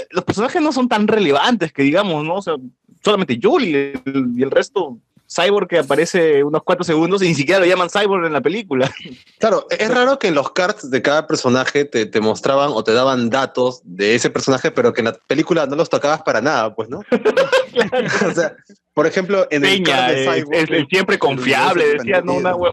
[0.09, 2.35] los personajes no son tan relevantes que digamos, ¿no?
[2.35, 2.55] O sea,
[3.03, 4.01] solamente Julie
[4.35, 8.25] y el resto, Cyborg que aparece unos cuatro segundos y ni siquiera lo llaman Cyborg
[8.25, 8.91] en la película.
[9.39, 12.93] Claro, es raro que en los cards de cada personaje te, te mostraban o te
[12.93, 16.73] daban datos de ese personaje, pero que en la película no los tocabas para nada,
[16.73, 16.99] pues, ¿no?
[18.27, 18.55] o sea,
[18.93, 20.73] por ejemplo, en el card de Cyborg.
[20.73, 22.71] es siempre confiable, decía, no, una voy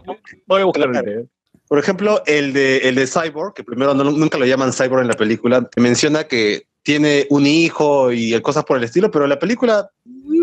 [0.61, 1.25] a buscar el video.
[1.67, 5.07] Por ejemplo, el de, el de Cyborg, que primero no- nunca lo llaman Cyborg en
[5.09, 9.29] la película, te menciona que tiene un hijo y cosas por el estilo, pero en
[9.29, 9.89] la película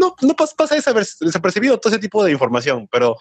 [0.01, 3.17] no, no pas- pasa desaper- desapercibido todo ese tipo de información, pero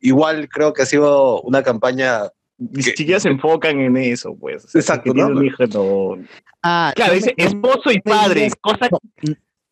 [0.00, 2.22] igual creo que ha sido una campaña...
[2.58, 4.64] Ni siquiera se enfocan en eso, pues.
[4.64, 5.28] O sea, Exacto, ¿no?
[5.28, 6.22] un hijo, no.
[6.62, 8.88] Ah, Claro, dice me- esposo y me padre, dirías- cosa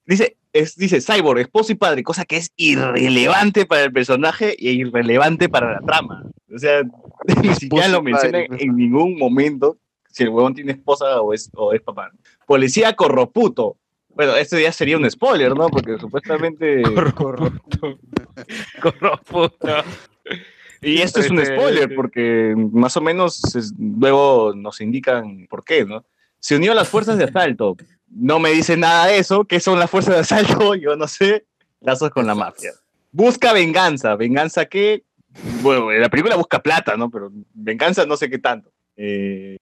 [0.07, 4.73] dice es dice cyborg, esposo y padre, cosa que es irrelevante para el personaje e
[4.73, 6.25] irrelevante para la trama.
[6.55, 6.83] O sea,
[7.43, 9.77] ni siquiera lo y menciona padre, en ningún momento
[10.11, 12.11] si el huevón tiene esposa o es o es papá.
[12.47, 13.77] Policía corroputo.
[14.19, 15.69] Bueno, esto ya sería un spoiler, ¿no?
[15.69, 16.83] Porque supuestamente
[17.15, 17.99] Corrupto.
[18.83, 19.85] Corrupto.
[20.83, 25.65] Y esto es un Este, spoiler porque más o menos es- luego nos indican por
[25.65, 26.05] qué, ¿no?
[26.41, 27.77] Se unió a las fuerzas de asalto.
[28.11, 29.45] No me dice nada de eso.
[29.45, 30.75] ¿Qué son las fuerzas de asalto?
[30.75, 31.47] Yo no sé.
[31.81, 32.73] Lazos con la mafia.
[33.13, 34.17] Busca venganza.
[34.17, 35.05] ¿Venganza qué?
[35.63, 37.09] Bueno, en la película busca plata, ¿no?
[37.09, 38.73] Pero venganza no sé qué tanto.
[38.97, 39.59] Eh,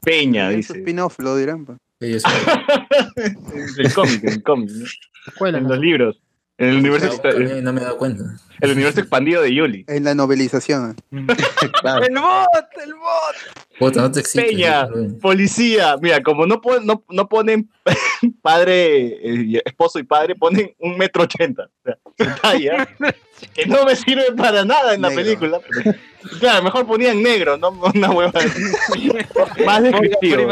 [0.00, 0.78] Peña, dice.
[0.78, 1.64] spin-off, lo dirán.
[1.66, 1.76] pa.
[2.00, 2.22] Ellos-
[3.78, 5.46] el cómic, el cómic, ¿no?
[5.46, 5.68] En ¿no?
[5.70, 6.20] los libros.
[6.58, 7.22] En el universo,
[7.62, 8.22] no me he dado cuenta.
[8.60, 9.84] el universo expandido de Yuli.
[9.88, 10.94] En la novelización.
[11.80, 12.04] Claro.
[12.06, 13.56] El bot, el bot.
[13.78, 14.50] Puta, no te exiges.
[14.50, 14.86] Peña,
[15.22, 15.96] policía.
[16.02, 17.70] Mira, como no, pon- no, no ponen
[18.42, 19.06] padre,
[19.56, 21.62] eh, esposo y padre, ponen un metro ochenta.
[21.64, 22.88] O sea, su talla,
[23.54, 25.24] que no me sirve para nada en la Negro.
[25.24, 25.60] película.
[25.66, 25.96] pero-
[26.40, 28.32] claro, mejor ponían negro, no una hueva.
[29.64, 30.46] Más descriptivo.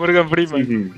[0.00, 0.92] Morgan Freeman.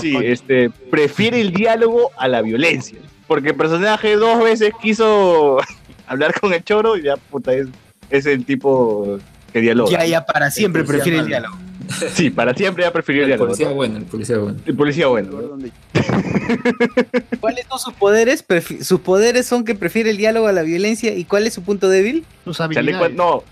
[0.00, 2.98] Sí, este, prefiere el diálogo a la violencia.
[3.26, 5.58] Porque el personaje dos veces quiso
[6.06, 7.68] hablar con el choro y ya, puta, es,
[8.10, 9.18] es el tipo
[9.52, 9.90] que dialoga.
[9.90, 11.56] Ya, ya, para siempre prefiere el diálogo.
[12.12, 13.46] Sí, para siempre ha preferido el El diálogo.
[13.48, 13.74] policía ¿no?
[13.74, 14.58] bueno, el policía bueno.
[14.66, 15.30] El policía bueno.
[15.40, 15.58] ¿no?
[17.40, 18.46] ¿Cuáles son sus poderes?
[18.46, 21.14] Prefi- sus poderes son que prefiere el diálogo a la violencia.
[21.14, 22.24] ¿Y cuál es su punto débil?
[22.44, 23.16] Sus Chaleco, habilidades.
[23.16, 23.42] no.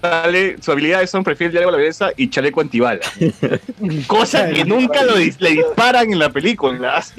[0.00, 3.00] Sale, sus habilidades son diálogo a la violencia y chaleco antibala.
[4.06, 7.02] Cosa que nunca lo dis- le disparan en la película.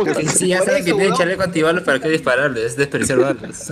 [0.00, 0.28] usan.
[0.28, 1.16] Si ya saben que eso, tiene ¿no?
[1.16, 2.64] chaleco antibalas, ¿para qué dispararle?
[2.64, 3.70] Es desperdiciar balas.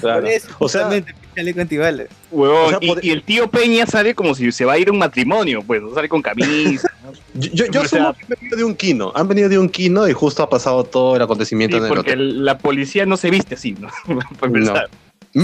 [0.00, 0.26] Claro.
[0.58, 0.88] O sea-
[1.34, 2.08] chaleco antibalas.
[2.30, 4.92] Huevón, O sea, y, el tío Peña sale como si se va a ir a
[4.92, 5.94] un matrimonio, pues, ¿no?
[5.94, 6.90] sale con camisa.
[7.34, 9.12] Yo, yo, yo sea- que han venido de un kino.
[9.14, 11.88] Han venido de un kino y justo ha pasado todo el acontecimiento Sí, en el
[11.88, 12.44] porque hotel.
[12.44, 13.88] la policía no se viste así, ¿no?
[14.38, 14.88] Para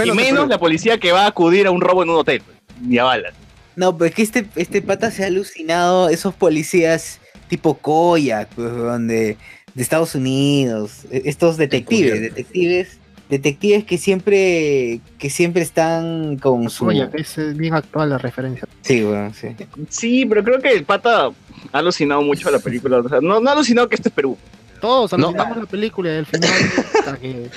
[0.02, 2.42] y Menos, la policía que va a acudir a un robo en un hotel,
[2.80, 3.34] ni a balas.
[3.76, 8.70] No, pero es que este, este pata se ha alucinado esos policías tipo Koyak, pues,
[8.72, 9.36] donde
[9.74, 12.98] de Estados Unidos, e- estos detectives, detectives,
[13.28, 16.86] detectives que siempre, que siempre están con su.
[16.86, 18.68] Oye, es bien actual la referencia.
[18.82, 19.48] Sí, bueno, sí.
[19.88, 22.98] Sí, pero creo que el pata ha alucinado mucho a la película.
[22.98, 24.38] O sea, no, no ha alucinado que esto es Perú.
[24.80, 25.28] Todos No.
[25.28, 26.50] alucinamos la película y al final
[26.98, 27.50] hasta que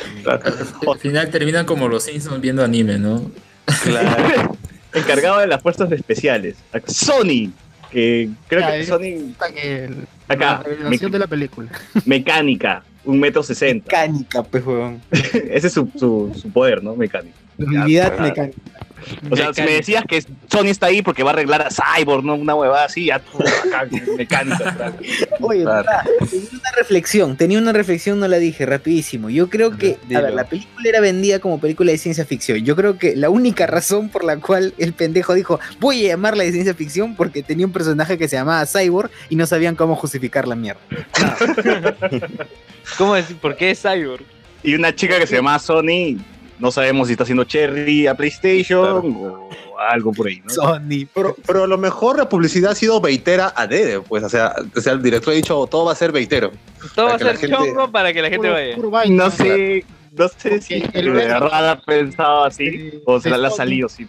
[0.87, 3.29] Al final terminan como los Simpsons viendo anime, ¿no?
[4.93, 6.55] Encargado de las fuerzas especiales.
[6.87, 7.51] Sony,
[7.91, 8.85] que creo Ya, que eh.
[8.85, 11.69] Sony que el- Acá, la revelación me- de la película.
[12.05, 13.85] mecánica, un metro sesenta.
[13.85, 15.01] Mecánica, pues, weón.
[15.11, 16.95] Ese es su, su, su poder, ¿no?
[16.95, 17.37] Mecánica.
[17.59, 18.23] Habilidad claro.
[18.23, 18.61] mecánica.
[19.29, 20.21] O sea, si me decías que
[20.51, 22.35] Sony está ahí porque va a arreglar a Cyborg, ¿no?
[22.35, 23.45] Una huevada así, con
[24.17, 24.93] mecánica.
[25.39, 25.85] Oye, Claro.
[25.85, 29.29] verdad, tenía una reflexión, tenía una reflexión, no la dije, rapidísimo.
[29.29, 32.65] Yo creo que, a ver, la película era vendida como película de ciencia ficción.
[32.65, 36.43] Yo creo que la única razón por la cual el pendejo dijo, voy a llamarla
[36.43, 39.95] de ciencia ficción, porque tenía un personaje que se llamaba Cyborg y no sabían cómo
[39.95, 40.81] justificar la mierda.
[42.97, 43.37] ¿Cómo decir?
[43.37, 44.23] ¿Por qué es Cyborg?
[44.63, 46.17] Y una chica que se llama Sony,
[46.59, 50.49] no sabemos si está haciendo Cherry a PlayStation o algo por ahí, ¿no?
[50.49, 51.07] Sony.
[51.13, 54.55] Pero, pero a lo mejor la publicidad ha sido veitera a Dede, pues, o sea,
[54.75, 56.51] o sea, el director ha dicho todo va a ser veitero.
[56.95, 58.75] Todo va a ser gente- chongo para que la gente Puro- vaya.
[58.75, 59.25] puro vaina.
[59.25, 59.85] No sé,
[60.17, 64.07] no sé si de verdad ha pensado así o se la, la ha salido así.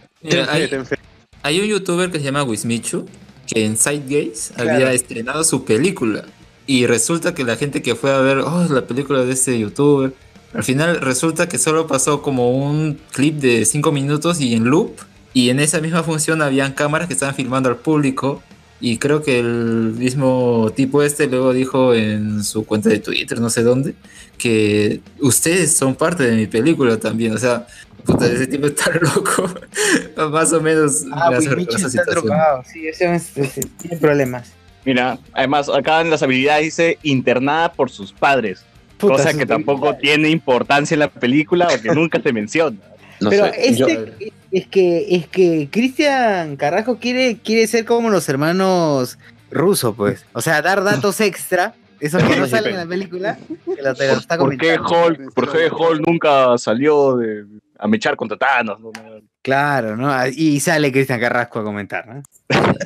[1.43, 3.07] Hay un youtuber que se llama Wismichu
[3.47, 4.71] que en Sidegaze Claro.
[4.73, 6.25] había estrenado su película
[6.67, 10.13] y resulta que la gente que fue a ver oh, la película de este youtuber
[10.55, 14.93] al final resulta que solo pasó como un clip de 5 minutos y en loop
[15.35, 18.43] y en esa misma función habían cámaras que estaban filmando al público
[18.81, 23.51] y creo que el mismo tipo este luego dijo en su cuenta de Twitter no
[23.51, 23.95] sé dónde
[24.39, 27.67] que ustedes son parte de mi película también o sea
[28.05, 29.51] puta, ese tipo está loco
[30.31, 32.25] más o menos Ah, pues esa está situación.
[32.25, 32.63] drogado.
[32.73, 34.49] Sí, ese es- ese- tiene problemas.
[34.85, 38.61] Mira, además acá en las habilidades dice internada por sus padres,
[38.99, 42.77] Puta, cosa que tampoco tiene importancia en la película o que nunca se menciona.
[43.21, 43.69] No Pero sé.
[43.69, 43.79] este
[44.21, 49.19] yo- es que es que Cristian Carrasco quiere quiere ser como los hermanos
[49.51, 50.25] rusos, pues.
[50.35, 53.93] O sea, dar datos extra, esos que no Sí, salen en la película, que lo,
[53.97, 54.79] te lo está ¿Por qué.
[54.79, 57.45] Hulk, por qué Hulk nunca salió de,
[57.77, 58.79] a mechar contra Thanos?
[58.79, 59.21] No, no.
[59.43, 60.11] Claro, ¿no?
[60.27, 62.23] Y sale Cristian Carrasco a comentar, ¿no?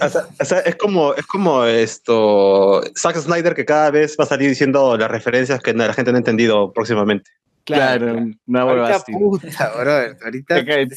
[0.05, 4.25] O sea, o sea, es como, es como esto, Zack Snyder que cada vez va
[4.25, 7.31] a salir diciendo las referencias que la gente no ha entendido próximamente.
[7.65, 8.17] Claro,
[8.47, 9.13] una huevada Ahorita, así.
[9.13, 10.89] puta, brother, ahorita Acá el-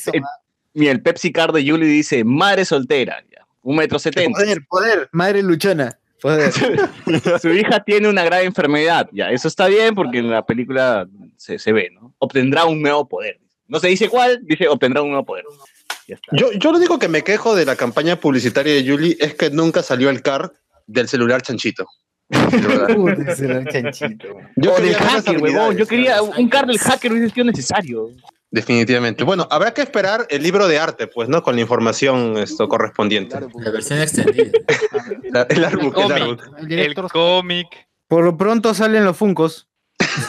[0.74, 4.38] Mira, el Pepsi Card de Julie dice madre soltera, ya, un metro setenta.
[4.40, 5.98] Poder, poder, madre luchona.
[6.22, 6.52] Poder.
[7.42, 11.08] Su hija tiene una grave enfermedad, ya, eso está bien porque en la película
[11.38, 12.14] se, se ve, ¿no?
[12.18, 13.40] Obtendrá un nuevo poder.
[13.68, 15.44] No se dice cuál, dice obtendrá un nuevo poder.
[16.08, 16.36] Ya está.
[16.36, 19.50] Yo, yo lo único que me quejo de la campaña publicitaria de Julie es que
[19.50, 20.52] nunca salió el car
[20.88, 21.86] del celular chanchito.
[22.30, 22.96] De verdad.
[22.96, 24.28] Puta, ese era el chanchito.
[24.56, 25.78] Yo o del hacker, huevón.
[25.78, 28.10] Yo quería un card del hacker hubiese sido necesario.
[28.52, 29.24] Definitivamente.
[29.24, 31.44] Bueno, habrá que esperar el libro de arte, pues, ¿no?
[31.44, 33.38] Con la información esto correspondiente.
[33.60, 34.52] La versión extendida.
[35.32, 35.98] La- el artbook,
[36.68, 36.80] el.
[36.80, 37.68] El cómic,
[38.08, 39.68] Por lo pronto salen los funcos.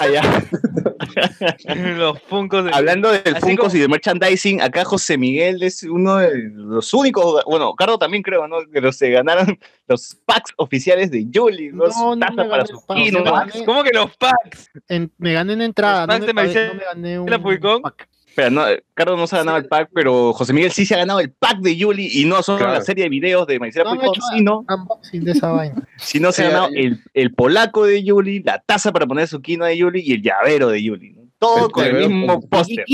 [0.01, 0.23] Allá.
[1.97, 2.71] los funcos de...
[2.73, 6.93] Hablando del Así Funkos como- y de merchandising, acá José Miguel es uno de los
[6.95, 8.59] únicos, bueno, Carlos también creo, ¿no?
[8.73, 9.59] Que los se ganaron
[9.89, 11.85] los packs oficiales de Julie, ¿no?
[11.87, 13.37] No, Su no taza me para gané su el pack, kino, no me ¿no?
[13.37, 13.65] gané.
[13.65, 14.71] ¿Cómo que los packs?
[14.89, 17.21] en- me gané en entrada, Los no packs me, de pagué- Maricel- no me gané
[17.21, 17.39] un ¿La
[17.83, 18.09] pack.
[18.37, 18.65] Pero no,
[18.95, 21.31] Carlos no se ha ganado el pack, pero José Miguel sí se ha ganado el
[21.33, 22.75] pack de Julie y no solo Claro.
[22.75, 24.01] la serie de videos de Maricela No
[24.35, 25.89] sino, unboxing de esa vaina.
[25.97, 29.65] sino se ha ganado el, el polaco de Julie, la taza para poner su quino
[29.65, 30.83] de Julie y el llavero de.
[30.83, 31.23] ¿no?
[31.39, 32.85] Todo El con el mismo póster.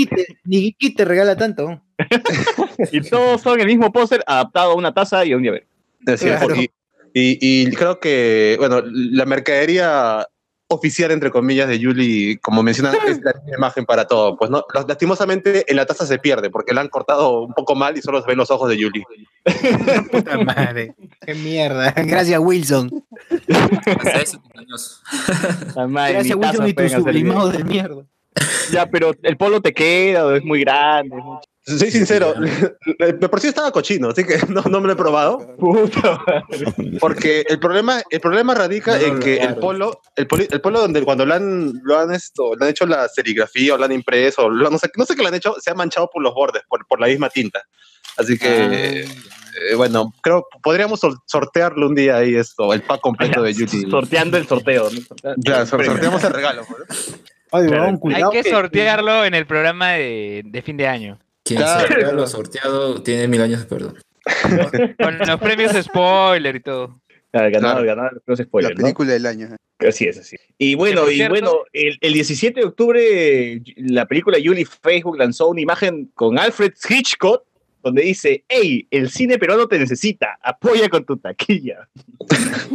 [0.45, 1.81] Ni Kiki te- regala tanto.
[2.91, 5.65] Y todos son el mismo póster adaptado a una taza y a un llavero.
[6.07, 6.47] Es cierto.
[6.47, 6.61] Claro.
[6.61, 6.69] Y,
[7.13, 7.37] y-
[7.67, 10.25] y creo que, bueno, la mercadería
[10.73, 14.35] oficial, entre comillas, de Yuli, como mencionan, es la misma imagen para todo.
[14.37, 17.97] Pues no, lastimosamente en la taza se pierde porque la han cortado un poco mal
[17.97, 19.03] y solo se ven los ojos de Yuli.
[20.11, 20.95] Puta madre.
[21.25, 21.91] Qué mierda.
[21.91, 23.03] Gracias, Wilson.
[23.45, 24.39] Gracias,
[25.75, 28.03] Wilson, y tu sublimado de mierda.
[28.71, 31.17] Ya, pero el polo te queda, o es muy grande.
[31.17, 32.33] es mucho- Soy sincero,
[32.99, 35.55] de por sí estaba cochino, así que no, no me lo he probado.
[35.57, 36.21] Puta.
[36.99, 40.81] Porque el problema, el problema radica No, en que el polo, el, poli- el polo
[40.81, 43.93] donde cuando lo han, lo han esto, le han hecho la serigrafía o lo han
[43.93, 46.33] impreso, lo- no sé, no sé qué le han hecho, se ha manchado por los
[46.33, 47.61] bordes, por, por la misma tinta.
[48.17, 53.41] Así que, eh, bueno, creo podríamos sor- sortearlo un día ahí esto, el pack completo
[53.41, 53.89] de Yuti.
[53.89, 54.89] Sorteando el sorteo.
[54.91, 55.33] ¿no?
[55.43, 56.63] Claro, sor- sorteamos el regalo.
[57.51, 57.83] Oye, Claro.
[57.83, 61.19] huevón, Hay cuidado que que- sortearlo en el sortearlo de, de fin de año.
[61.43, 61.87] Quien Claro.
[61.87, 63.97] sortea lo sorteado tiene mil años de perdón.
[64.97, 66.99] Con los premios spoiler y todo.
[67.35, 67.79] Ah, Claro.
[67.79, 68.81] el ganador, no es La spoiler, ¿no?
[68.83, 69.49] película del año.
[69.79, 70.35] Así es, así.
[70.35, 70.41] es.
[70.57, 75.47] Y bueno, y cierto- bueno, el, el 17 de octubre la película Julie Facebook lanzó
[75.49, 77.43] una imagen con Alfred Hitchcock
[77.81, 81.89] donde dice, hey, el cine peruano te necesita, apoya con tu taquilla.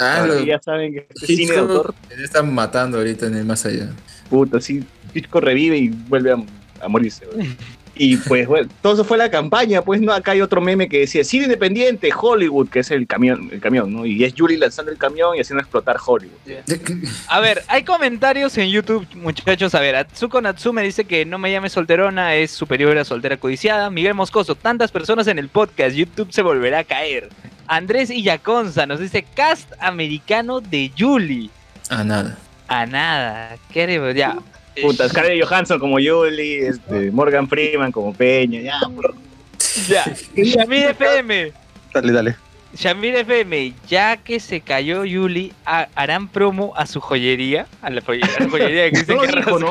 [0.00, 1.92] Ah, lo- ya saben que este cine de autor,
[2.22, 3.90] están matando ahorita en el más allá.
[4.30, 6.36] puta, sí, Hitchcock revive y vuelve a,
[6.80, 7.26] a morirse.
[8.00, 10.12] Y pues, bueno, todo eso fue la campaña, pues, ¿no?
[10.12, 13.92] Acá hay otro meme que decía, cine independiente, Hollywood, que es el camión, el camión,
[13.92, 14.06] ¿no?
[14.06, 16.38] Y es Julie lanzando el camión y haciendo explotar Hollywood.
[17.26, 19.74] A ver, hay comentarios en YouTube, muchachos.
[19.74, 23.90] A ver, Atsuko Natsume dice que no me llame solterona, es superior a soltera codiciada.
[23.90, 27.28] Miguel Moscoso, tantas personas en el podcast, YouTube se volverá a caer.
[27.66, 31.50] Andrés Illaconza nos dice cast americano de Julie.
[31.90, 32.38] Ah, nada.
[32.68, 34.14] A nada, ¿qué haremos?
[34.14, 34.36] Ya.
[34.82, 38.80] Puta, Scarlett Johansson como Julie, este, Morgan Freeman como Peña, ya.
[39.88, 40.04] Ya.
[40.36, 41.52] Shamir FM.
[41.92, 42.36] Dale, dale.
[42.76, 47.66] Shamir FM, ya que se cayó Yuli, ¿ha- ¿harán promo a su joyería?
[47.82, 49.70] A la, joye- a la joyería que No lo dijo, ¿no?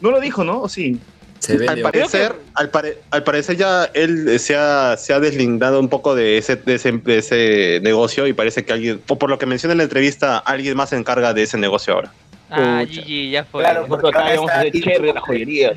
[0.00, 0.62] No lo dijo, ¿no?
[0.62, 0.98] ¿O sí?
[1.38, 5.80] Se Al parecer, al, pare- al parecer ya él eh, se ha, se ha deslindado
[5.80, 9.28] un poco de ese, de ese, de ese negocio y parece que alguien, o por
[9.28, 12.12] lo que menciona en la entrevista, alguien más se encarga de ese negocio ahora.
[12.54, 12.82] Ah.
[12.84, 13.62] GG, ya fue.
[13.62, 15.72] Claro, Nosotros porque acá íbamos a hacer cherry de la joyería.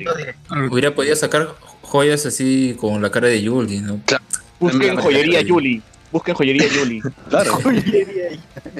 [0.72, 3.99] Hubiera podido sacar joyas así con la cara de Yuli, ¿no?
[4.60, 5.81] Busquen joyería Julie.
[6.11, 7.02] Busquen joyería Julie.
[7.30, 7.57] Claro.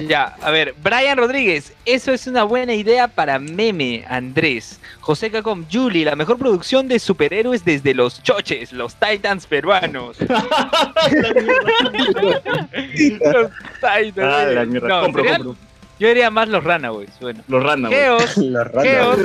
[0.08, 4.78] Ya, a ver, Brian Rodríguez, eso es una buena idea para meme, Andrés.
[5.00, 10.16] José Cacom, Julie, la mejor producción de superhéroes desde los choches, los Titans peruanos.
[10.20, 10.30] los
[13.80, 14.18] Titans.
[14.18, 14.88] Ah, la mierda.
[14.88, 15.65] No, compro, sería- compro.
[15.98, 17.10] Yo diría más los Runaways.
[17.20, 17.90] Bueno, Los random.
[17.92, 19.18] Geos, La Geos,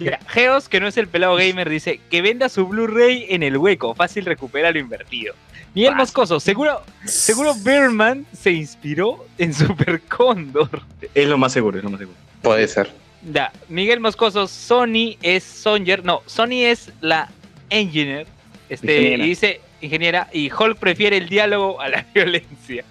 [0.00, 3.56] ya, Geos, que no es el pelado gamer, dice que venda su Blu-ray en el
[3.56, 5.34] hueco, fácil recupera lo invertido.
[5.74, 5.94] Miguel.
[5.94, 10.82] Moscoso, seguro, seguro Berman se inspiró en Super Cóndor.
[11.14, 12.18] Es lo más seguro, es lo más seguro.
[12.42, 12.90] Puede ser.
[13.32, 17.28] Ya, Miguel Moscoso, Sony es Songer, no, Sony es la
[17.70, 18.26] engineer,
[18.68, 19.24] este, Ingeniera.
[19.24, 22.84] y dice ingeniera, y Hulk prefiere el diálogo a la violencia.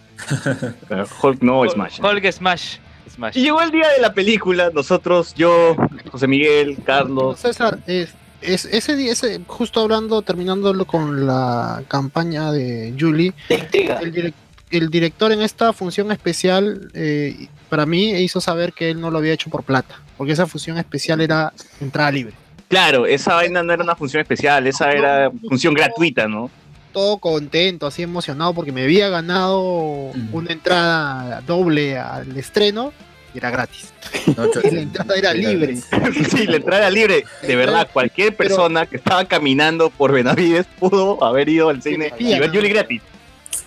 [0.88, 2.00] Pero Hulk no Hulk- Smash.
[2.02, 2.78] Hulk Smash.
[3.18, 3.36] Smash.
[3.38, 5.76] Y llegó el día de la película, nosotros, yo,
[6.12, 7.40] José Miguel, Carlos.
[7.40, 14.14] César, es, es- ese día, ese, justo hablando, terminándolo con la campaña de Julie, el,
[14.14, 14.34] direc-
[14.72, 19.18] el director en esta función especial, eh, para mí, hizo saber que él no lo
[19.18, 22.34] había hecho por plata, porque esa función especial era entrada libre.
[22.70, 26.52] Claro, esa vaina no era una función especial, esa era función gratuita, ¿no?
[26.92, 30.34] Todo contento, así emocionado, porque me había ganado Mm.
[30.36, 32.92] una entrada doble al estreno
[33.38, 33.94] era gratis.
[34.36, 35.76] No, Y la entrada era libre.
[36.32, 37.24] Sí, la entrada era libre.
[37.42, 42.12] De verdad, cualquier Pero- persona que estaba caminando por Benavides pudo haber ido al cine
[42.20, 43.02] y ver Julie gratis.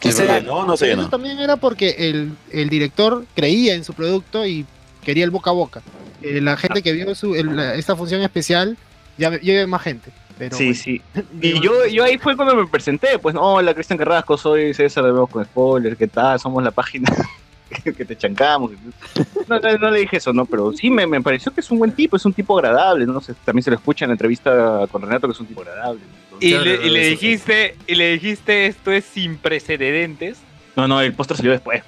[0.05, 3.85] ¿No se llenó o no se Eso también era porque el, el director creía en
[3.85, 4.65] su producto y
[5.05, 5.83] quería el boca a boca.
[6.23, 8.77] Eh, la gente que vio su, el- la- esta función especial
[9.19, 10.11] ya lleve más gente.
[10.39, 11.03] Pero Sí, bueno, sí.
[11.43, 15.05] Y yo, yo ahí fue cuando me presenté, pues, no, hola Cristian Carrasco, soy César
[15.05, 16.41] de nuevo con spoiler, ¿qué tal?
[16.41, 17.11] Somos la página
[17.97, 18.73] que te chancamos.
[19.49, 21.79] No, no, no le dije eso, no, pero sí me, me pareció que es un
[21.79, 24.87] buen tipo, es un tipo agradable, no sé, también se lo escucha en la entrevista
[24.91, 26.01] con Renato que es un tipo agradable.
[26.41, 30.39] Y Claro, le, y dijiste, y le dijiste esto es sin precedentes.
[30.77, 31.83] No, no, el póster salió después.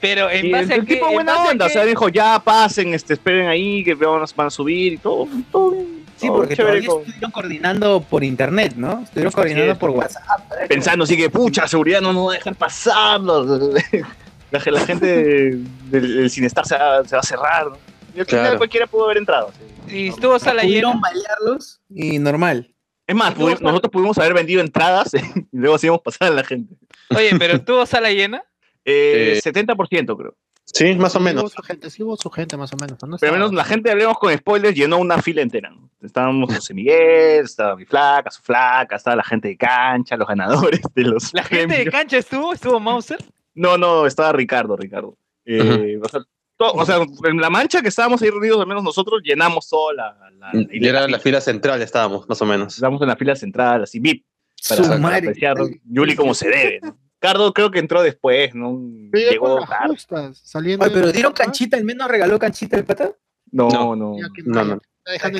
[0.00, 1.84] Pero en Y base a el qué, tipo en buena base a onda, o sea,
[1.84, 6.04] dijo, ya pasen, este, esperen ahí, que vamos, van a subir y todo, todo bien.
[6.16, 9.02] Sí, porque todavía con- estuvieron coordinando por internet, ¿no?
[9.04, 10.22] Estuvieron coordinando por WhatsApp.
[10.68, 13.74] pensando así que, pucha, seguridad no nos va a dejar pasarlo.
[14.50, 17.66] La, la gente del, del Cinestar se va, se va a cerrar.
[17.66, 17.76] ¿no?
[18.14, 18.58] Y al final Claro.
[18.58, 19.52] cualquiera pudo haber entrado.
[19.88, 19.96] sí.
[19.96, 21.58] y estuvo sala Pudieron llena.
[21.90, 22.72] y normal.
[23.06, 25.12] Es más, pudi- nosotros pudimos haber vendido entradas
[25.52, 26.74] y luego hacíamos pasar a la gente.
[27.14, 28.42] Oye, pero tuvo sala llena.
[28.84, 29.40] Eh, Eh.
[29.42, 30.36] 70% creo.
[30.64, 31.42] Sí, más o Sí, menos.
[31.44, 32.98] hubo su gente, sí hubo su gente más o menos.
[33.06, 33.16] ¿no?
[33.18, 35.70] Pero al menos la gente, hablemos con spoilers, llenó una fila entera.
[35.70, 35.88] ¿no?
[36.02, 40.80] Estábamos José Miguel, estaba mi flaca, su flaca, estaba la gente de cancha, los ganadores
[40.94, 42.52] de los ¿La gente de cancha estuvo?
[42.52, 43.18] ¿Estuvo Mauser?
[43.56, 45.16] No, no, estaba Ricardo, Ricardo.
[45.44, 46.20] Eh, o, sea,
[46.56, 49.92] to- o sea, en la mancha que estábamos ahí reunidos, al menos nosotros llenamos toda
[49.94, 52.74] la, la, la- Y era la fila central, estábamos, más o menos.
[52.74, 54.24] Estábamos en la fila central, así VIP,
[54.68, 56.80] para, apreciar Yuli como se debe.
[56.82, 56.96] ¿no?
[57.20, 58.78] Ricardo creo que entró después, ¿no?
[59.12, 59.88] Llegó Llegó tarde.
[59.88, 63.12] justas, saliendo Oye, pero dieron canchita, al menos regaló canchita el pata.
[63.52, 63.96] No, No.
[63.96, 64.16] no.
[64.44, 64.78] No,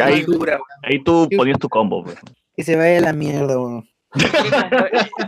[0.00, 2.04] Ahí- tú ponías tu combo.
[2.04, 2.16] pues.
[2.56, 3.86] Que se vaya a la mierda, weón.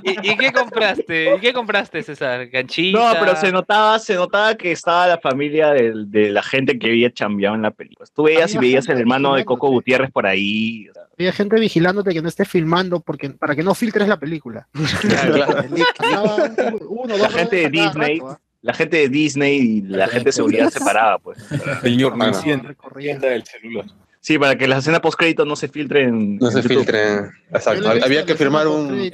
[0.02, 1.34] ¿Y, y- y qué compraste?
[1.36, 2.46] ¿Y qué compraste, César?
[2.48, 2.98] ¿Ganchita?
[2.98, 6.88] No, pero se notaba, se notaba que estaba la familia del- de, la gente que
[6.88, 8.08] había chambeado en la película.
[8.14, 9.68] Tú veías y veías el hermano de Coco.
[9.70, 10.86] Gutiérrez por ahí.
[11.18, 14.68] Había gente vigilándote que no estés filmando porque, para que no filtres la película.
[16.88, 18.40] Uno, La gente de Disney, rato, ¿ah?
[18.62, 21.38] la gente de Disney y la gente de seguridad separada, pues.
[21.82, 22.28] Señor, no no.
[22.28, 23.26] encienda, Recorriendo.
[23.26, 23.84] encienda el celular.
[24.20, 26.36] Sí, para que las escenas post créditos no se filtren.
[26.38, 26.76] No se en YouTube.
[26.78, 27.30] filtren.
[27.50, 27.94] Exacto.
[27.94, 29.10] le Había la que escena firmar un.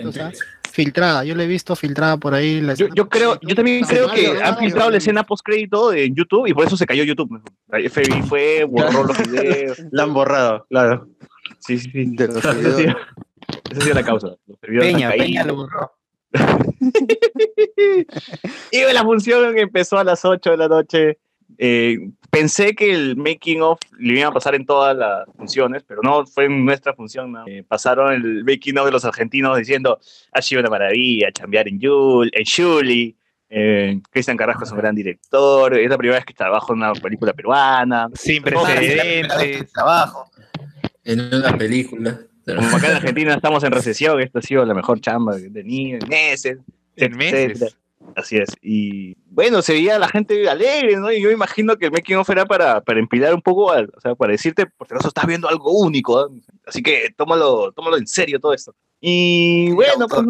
[0.73, 2.61] Filtrada, yo la he visto filtrada por ahí.
[2.61, 5.93] la Yo, escena yo creo, yo también creo que han filtrado la escena post crédito
[5.93, 7.41] en YouTube y por eso se cayó YouTube.
[7.69, 9.79] FBI fue, borró los videos.
[9.93, 11.07] La han borrado, claro.
[11.61, 12.17] Sí, sí, sí.
[12.17, 12.97] De los Esa ha sido- esa
[13.79, 14.29] ha sido la causa.
[14.63, 15.11] Peña.
[15.13, 15.93] Peña lo borró.
[18.71, 21.19] Y la función empezó a las 8 de la noche.
[21.59, 21.99] Eh,
[22.35, 26.27] pensé que el making of le iba a pasar en todas las funciones, pero no
[26.27, 27.33] fue en nuestra función.
[27.33, 27.45] ¿no?
[27.47, 29.99] Eh, pasaron el making of de los argentinos diciendo
[30.33, 33.17] ha sido una maravilla chambear en Yul, en Shuli.
[33.49, 35.79] Eh, Cristian Carrasco es un gran director.
[35.79, 38.09] Es la primera vez que trabajo en una película peruana.
[38.15, 39.73] Sin precedentes.
[39.73, 40.31] Trabajo.
[41.05, 42.19] En una película.
[42.47, 45.51] Como acá en Argentina estamos en recesión, esta ha sido la mejor chamba que he
[45.51, 46.59] tenido en meses.
[46.97, 47.77] En meses.
[48.17, 48.49] Así es.
[48.63, 51.11] Y bueno, se veía la gente alegre, ¿no?
[51.13, 54.01] Y yo imagino que el making of era para, para empilar un poco, al- o
[54.01, 56.29] sea, para decirte, por si acaso estás viendo algo único.
[56.29, 56.41] ¿no?
[56.67, 58.75] Así que tómalo, tómalo en serio todo esto.
[59.01, 60.23] Y bueno, pues,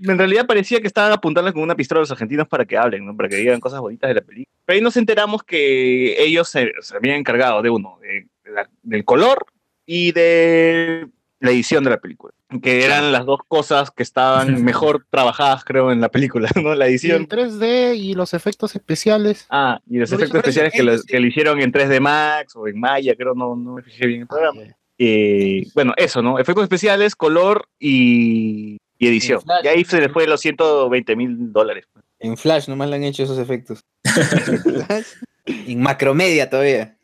[0.00, 3.06] en realidad parecía que estaban apuntando con una pistola a los argentinos para que hablen,
[3.06, 3.16] ¿no?
[3.16, 4.52] Para que digan cosas bonitas de la película.
[4.64, 9.04] Pero ahí nos enteramos que ellos se, se habían encargado de uno, de la- del
[9.04, 9.46] color
[9.86, 11.08] y de
[11.38, 12.32] la edición de la película.
[12.60, 16.74] Que eran las dos cosas que estaban mejor trabajadas, creo, en la película, ¿no?
[16.74, 19.46] La Y edición el 3D y los efectos especiales.
[19.50, 22.78] Ah, y los Lo efectos especiales que, que lo hicieron en 3D Max o en
[22.78, 24.60] Maya, creo, no, no me fijé bien en el programa.
[24.62, 24.76] Ah, ya.
[24.98, 26.38] Eh, bueno, eso, ¿no?
[26.38, 29.40] Efectos especiales, color y, y edición.
[29.40, 29.64] En Flash.
[29.64, 31.86] Y ahí se le fue los 120 mil dólares.
[32.20, 33.84] En Flash nomás le han hecho esos efectos.
[35.46, 36.96] en Macromedia todavía.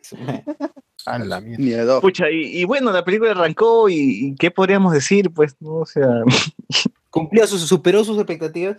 [1.07, 2.01] A la mierda.
[2.01, 3.95] Pucha, y, y bueno, la película arrancó y,
[4.29, 5.31] y ¿qué podríamos decir?
[5.31, 6.07] Pues, no, o sea...
[7.11, 8.77] ¿Cumplió sus, superó sus expectativas?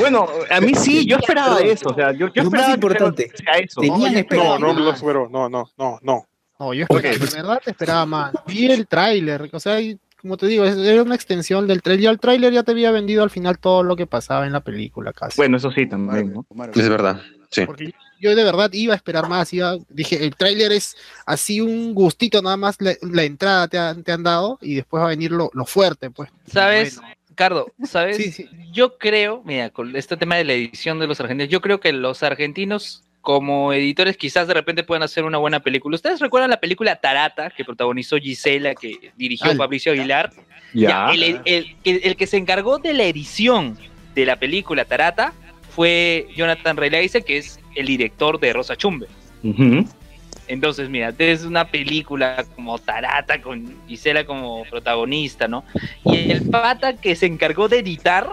[0.00, 3.28] Bueno, a mí sí, yo esperaba eso, o sea, yo, yo Lo más esperaba importante,
[3.30, 3.80] que sea eso.
[3.82, 5.28] No, esperaba no, no lo superó.
[5.28, 6.26] No, no, no, no.
[6.58, 8.32] No, yo esperaba, de verdad te esperaba más.
[8.46, 12.02] Vi el tráiler, o sea, y como te digo, es- era una extensión del tráiler.
[12.02, 14.60] Ya el tráiler ya te había vendido al final todo lo que pasaba en la
[14.60, 15.36] película casi.
[15.36, 16.44] Bueno, eso sí, también, ¿no?
[16.74, 17.20] Es verdad.
[17.52, 17.64] Sí.
[17.64, 19.52] Porque yo de verdad iba a esperar más.
[19.52, 20.96] Iba, dije, el tráiler es
[21.26, 25.00] así un gustito nada más, la, la entrada te, han- te han dado y después
[25.02, 26.30] va a venir lo, lo fuerte, pues.
[26.46, 27.14] ¿Sabes, Bueno.
[27.34, 27.72] Cardo?
[27.84, 28.16] ¿Sabes?
[28.16, 28.48] Sí, sí.
[28.72, 31.92] Yo creo, mira, con este tema de la edición de los argentinos, yo creo que
[31.92, 35.94] los argentinos como editores quizás de repente puedan hacer una buena película.
[35.94, 40.32] ¿Ustedes recuerdan la película Tarata que protagonizó Gisela, que dirigió Al- Fabricio Aguilar?
[40.74, 40.88] Ya.
[40.88, 43.78] Ya, el, el- el que, el que se encargó de la edición
[44.16, 45.32] de la película Tarata
[45.70, 49.06] fue Jonathan Reilaize, que es el director de Rosa Chumbe.
[50.46, 55.62] Entonces, mira, es una película como Tarata con Gisela como protagonista, ¿no?
[56.04, 58.28] Y el pata que se encargó de editar,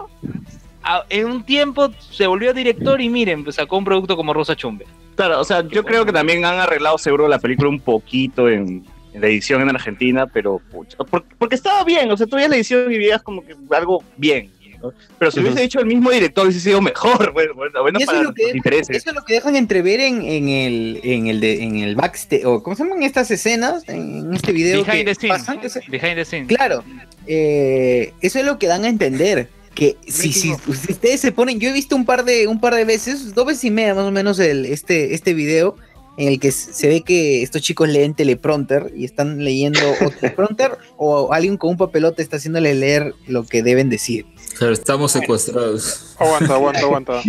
[0.81, 4.55] a- en un tiempo se volvió director y miren, pues sacó un producto como Rosa
[4.55, 4.85] Chumbe.
[5.15, 8.85] Claro, o sea, yo creo que también han arreglado seguro la película un poquito en,
[9.13, 10.97] en la edición en Argentina, pero pucha,
[11.37, 14.51] porque estaba bien, o sea, tú veías la edición y veías como que algo bien.
[14.85, 14.93] ¿No?
[15.19, 18.23] Pero si hubiese dicho el mismo director, hubiese sido mejor, bueno, bueno, eso, para es
[18.25, 18.95] lo que intereses.
[18.97, 22.45] eso es lo que dejan entrever en, en el en el de, en el backstage
[22.45, 25.37] o cómo se llaman estas escenas en este video Behind que the scenes.
[25.39, 26.47] pasan, que se- Behind the scenes.
[26.47, 26.83] claro
[27.27, 31.59] eh, eso es lo que dan a entender que si, si, si ustedes se ponen
[31.59, 34.05] yo he visto un par de un par de veces dos veces y media más
[34.05, 35.75] o menos el este este video
[36.17, 40.77] en el que se ve que estos chicos leen teleprompter y están leyendo o teleprompter
[40.97, 44.25] o alguien con un papelote está haciéndole leer lo que deben decir
[44.57, 46.15] Claro, estamos secuestrados.
[46.19, 47.21] Aguanta, aguanta, aguanta.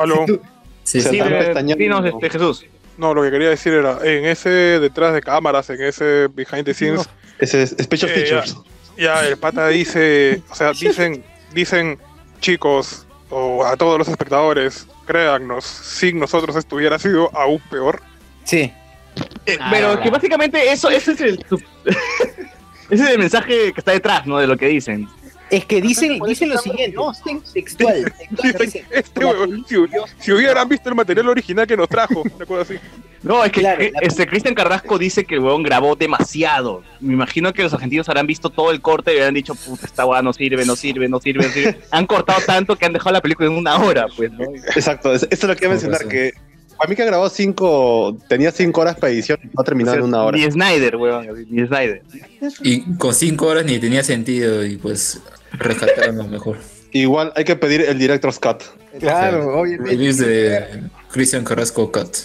[0.00, 0.26] Aló.
[0.82, 1.18] Sí, sí.
[1.18, 1.76] pestañeando.
[1.76, 2.64] dinos, este, Jesús.
[2.98, 6.74] No, lo que quería decir era, en ese detrás de cámaras, en ese behind the
[6.74, 7.08] scenes,
[7.38, 8.56] Ese es Special Eh, Features.
[8.96, 11.98] ya el pata dice, o sea, dicen, dicen,
[12.40, 18.00] chicos, o a todos los espectadores, créannos, sin nosotros esto hubiera sido aún peor.
[18.44, 18.72] Sí.
[19.46, 21.44] Eh, pero que básicamente eso, ese es el
[22.90, 24.38] ese es el mensaje que está detrás, ¿no?
[24.38, 25.08] De lo que dicen.
[25.50, 26.96] Es que dicen, dicen lo siguiente,
[27.52, 29.76] textual, textual, dicen, Este huevón, si,
[30.18, 32.74] si hubieran visto el material original que nos trajo, una cosa así.
[33.22, 36.82] No, es que que- este Cristian Carrasco dice que el huevón grabó demasiado.
[37.00, 40.04] Me imagino que los argentinos habrán visto todo el corte y habrán dicho, puta, esta
[40.04, 41.78] hueá no sirve, no sirve, no sirve, no sirve.
[41.90, 44.44] Han cortado tanto que han dejado la película en una hora, pues, ¿no?
[44.76, 46.32] Exacto, es- eso es lo que iba a mencionar, que
[46.78, 50.04] a mí que grabó cinco, tenía cinco horas para edición y no ha terminado en
[50.04, 50.36] una hora.
[50.36, 52.02] Ni Snyder, huevón, así, ni Snyder.
[52.62, 55.20] Y con cinco horas ni tenía sentido y pues
[55.52, 56.58] rescataron lo mejor.
[56.92, 58.62] Igual hay que pedir el Director's Cut.
[59.00, 59.90] Claro, obviamente.
[59.90, 62.16] Release de Christian Carrasco Cut.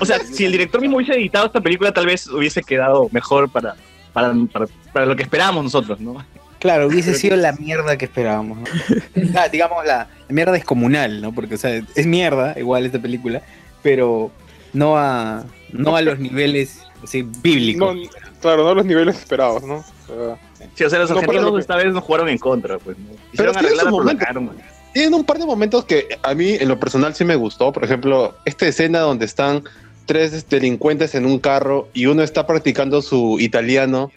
[0.00, 3.50] O sea, si el director mismo hubiese editado esta película, tal vez hubiese quedado mejor
[3.50, 3.76] para,
[4.12, 6.24] para, para, para lo que esperábamos nosotros, ¿no?
[6.60, 8.58] Claro, hubiese sido la mierda que esperábamos.
[8.58, 8.64] ¿no?
[9.36, 11.32] Ah, digamos, la, la mierda descomunal, ¿no?
[11.32, 13.42] Porque, o sea, es mierda, igual esta película,
[13.82, 14.30] pero
[14.72, 17.94] no a, no a los niveles así, bíblicos.
[17.96, 18.02] No,
[18.40, 19.76] claro, no a los niveles esperados, ¿no?
[19.76, 20.38] O sea,
[20.74, 22.96] Sí, o sea, los No, argentinos que- esta vez nos jugaron en contra, pues.
[22.98, 23.06] ¿no?
[23.36, 24.50] Pero man.
[24.92, 27.72] Tienen un par de momentos que a mí en lo personal sí me gustó.
[27.72, 29.64] Por ejemplo, esta escena donde están
[30.06, 34.10] tres delincuentes en un carro y uno está practicando su italiano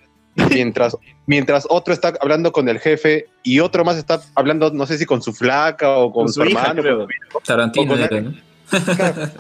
[0.50, 4.98] mientras, mientras otro está hablando con el jefe y otro más está hablando, no sé
[4.98, 6.82] si con su flaca o con, Con su, su hija, hermano.
[6.82, 7.08] creo.
[7.46, 8.34] Tarantino con era, ¿no?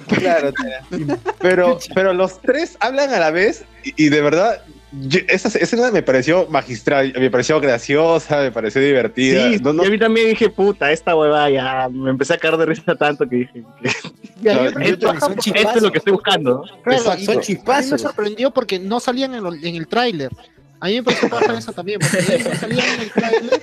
[0.07, 0.51] Claro,
[1.39, 4.61] Pero, pero los tres hablan a la vez y, y de verdad,
[4.91, 9.49] yo- esa esa escena me pareció magistral, me pareció graciosa, me pareció divertida.
[9.49, 12.37] Sí, No, no- y a mí también dije, puta, esta hueva ya me empecé a
[12.37, 13.89] caer de risa tanto que dije, que
[14.43, 15.13] Claro, esto,
[15.55, 16.63] es lo que estoy buscando.
[16.83, 17.21] Claro, Exacto.
[17.21, 18.01] y- Son A mí me chispazos.
[18.01, 20.29] sorprendió porque no salían en, lo- en el tráiler.
[20.83, 23.61] A mí me pareció baja eso también, porque salían en el tráiler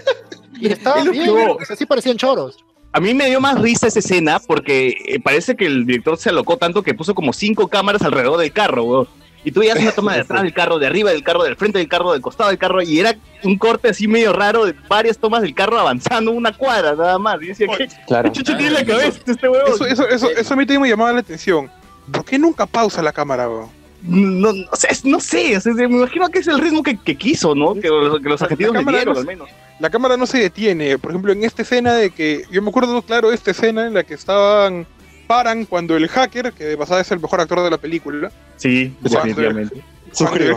[0.58, 1.56] y Es estaban bien, que hubo.
[1.56, 2.64] o sea, sí parecían choros.
[2.92, 6.30] A mí me dio más risa esa escena porque eh, parece que el director se
[6.30, 9.08] alocó tanto que puso como cinco cámaras alrededor del carro, weón.
[9.44, 11.78] Y tú veías una toma de atrás del carro, de arriba del carro, del frente
[11.78, 13.14] del carro, del costado del carro, y era
[13.44, 17.40] un corte así medio raro de varias tomas del carro avanzando una cuadra nada más.
[17.42, 18.30] Y decía, ¿qué, Claro.
[18.32, 19.72] qué chucho tiene en la cabeza este huevón?
[19.74, 21.70] Eso, eso, eso, eso a mí también me llamaba la atención.
[22.10, 23.79] ¿Por qué nunca pausa la cámara, weón?
[24.02, 26.82] No, no, o sea, es- no sé, o sea, me imagino que es el ritmo
[26.82, 27.74] que, que quiso, ¿no?
[27.74, 29.48] Que los, que los La argentinos le cámara dieron, no al se- menos.
[29.78, 30.98] La cámara no se detiene.
[30.98, 32.42] Por ejemplo, en esta escena de que.
[32.50, 34.86] Yo me acuerdo, claro, esta escena en la que estaban.
[35.26, 38.32] Paran cuando el hacker, que de pasada es el mejor actor de la película.
[38.56, 39.80] Sí, definitivamente.
[40.18, 40.56] Cuando el,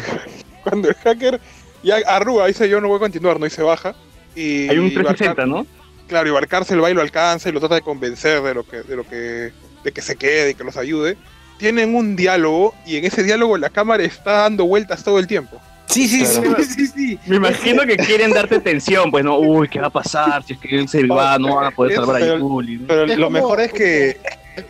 [0.64, 1.40] cuando el hacker
[1.84, 3.46] ya arruga, dice yo no voy a continuar, ¿no?
[3.46, 3.96] Y se baja.
[4.36, 5.68] Y Hay un y Barcar- 360, ¿no?
[6.08, 8.82] Claro, y Barcarse el baile lo alcanza y lo trata de convencer de lo que,
[8.82, 9.52] de lo que,
[9.84, 11.18] de que se quede y que los ayude.
[11.58, 15.60] Tienen un diálogo y en ese diálogo la cámara está dando vueltas todo el tiempo.
[15.88, 16.56] Sí, sí, Claro.
[16.64, 17.20] sí, sí, sí.
[17.28, 20.44] Me imagino que quieren darte tensión, pues no, uy, ¿qué va a pasar?
[20.44, 22.38] Si es que él se va, no van a poder Es- salvar a.
[22.38, 22.60] ¿no?
[22.88, 24.18] Pero lo mejor es que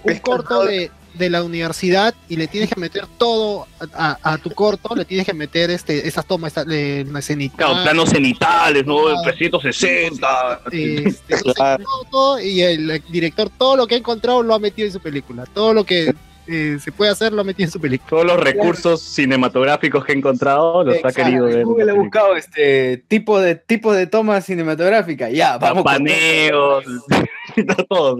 [0.03, 4.37] Un corto de, de la universidad y le tienes que meter todo a, a- a
[4.37, 7.55] tu corto, le tienes que meter este esas tomas, esta, de una escenita.
[7.57, 8.97] Claro, planos cenitales, ¿no?
[9.23, 10.61] 360.
[10.71, 14.91] este, todo, todo, y el director todo lo que ha encontrado lo ha metido en
[14.93, 15.45] su película.
[15.53, 16.13] Todo lo que
[16.47, 18.09] eh, se puede hacer lo ha metido en su película.
[18.09, 21.23] Todos los recursos cinematográficos que he encontrado los ha Exacto.
[21.23, 21.63] querido ver.
[21.65, 25.29] Google ha buscado este tipo de tipo de toma cinematográfica.
[25.29, 25.83] Ya, vamos.
[25.83, 26.85] Paneos,
[27.89, 28.17] todo.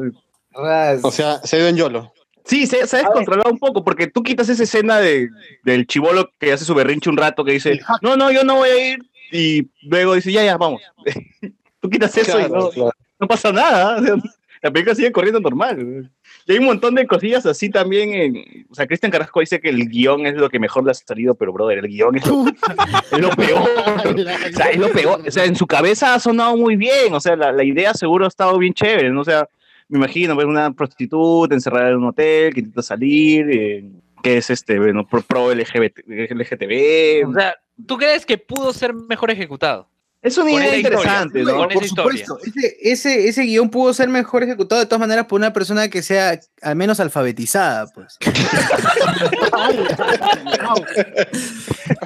[0.53, 2.13] O sea, se ha ido en YOLO.
[2.45, 5.29] Sí, se, se ha descontrolado un poco, porque tú quitas esa escena de,
[5.63, 8.69] del chivolo que hace su berrinche un rato, que dice, no, no, yo no voy
[8.69, 8.99] a ir,
[9.31, 10.81] y luego dice, ya, ya, vamos.
[11.79, 12.91] tú quitas eso y Claro, no, claro.
[13.19, 13.97] no pasa nada.
[13.97, 14.15] o sea,
[14.61, 16.11] la película sigue corriendo normal.
[16.45, 18.13] Y hay un montón de cosillas así también.
[18.13, 20.93] En, o sea, Cristian Carrasco dice que el guion es lo que mejor le ha
[20.93, 23.69] salido, pero brother, el guion es lo, peor.
[23.69, 25.21] O sea, es lo peor.
[25.25, 27.13] O sea, en su cabeza ha sonado muy bien.
[27.13, 29.09] O sea, la, idea seguro ha estado bien chévere.
[29.09, 29.21] ¿no?
[29.21, 29.47] O sea,
[29.87, 33.85] me imagino ver una prostituta encerrada en un hotel que intenta salir, eh,
[34.21, 37.29] que es este, bueno, pro, pro LGBT, LGTB.
[37.29, 37.55] O sea,
[37.87, 39.92] ¿tú crees que pudo ser mejor ejecutado?
[40.23, 41.67] Es una idea esa historia, interesante, ¿no?
[41.67, 45.51] Por supuesto, ese, ese, ese guion pudo ser mejor ejecutado de todas maneras por una
[45.51, 48.17] persona que sea al menos alfabetizada, pues.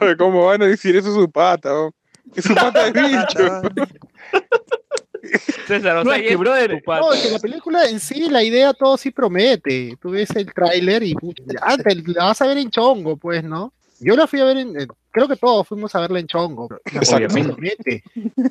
[0.02, 1.74] A ver, ¿Cómo van a decir eso es su pata?
[1.74, 1.92] oh?
[2.34, 3.62] Que su pata es bicho.
[5.68, 7.02] César, o No, sea, es y que, es brother, tu pata.
[7.02, 9.98] No, es que la película en sí, la idea todo sí promete.
[10.02, 13.44] Tú ves el tráiler y pucha, ah, te la vas a ver en chongo, pues,
[13.44, 13.74] ¿no?
[14.00, 14.88] Yo la fui a ver en, en-
[15.18, 16.68] creo que todos fuimos a verla en chongo.
[16.68, 18.04] promete.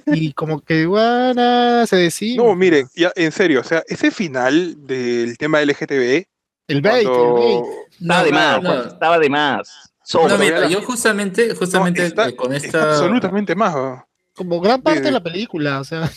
[0.07, 2.37] Y como que, bueno, se decía.
[2.37, 6.27] No, miren, ya, en serio, o sea, ese final del tema LGTB.
[6.69, 7.65] El bait, el cuando- bait.
[8.01, 8.83] Estaba de más, no.
[8.85, 9.69] Estaba de más.
[10.05, 10.29] Sobra.
[10.35, 12.91] No, mira, yo justamente, justamente No, está- eh, con está esta.
[12.95, 13.75] absolutamente más.
[13.75, 14.05] oh.
[14.35, 15.13] Como gran parte de sí.
[15.13, 16.11] la película, o sea.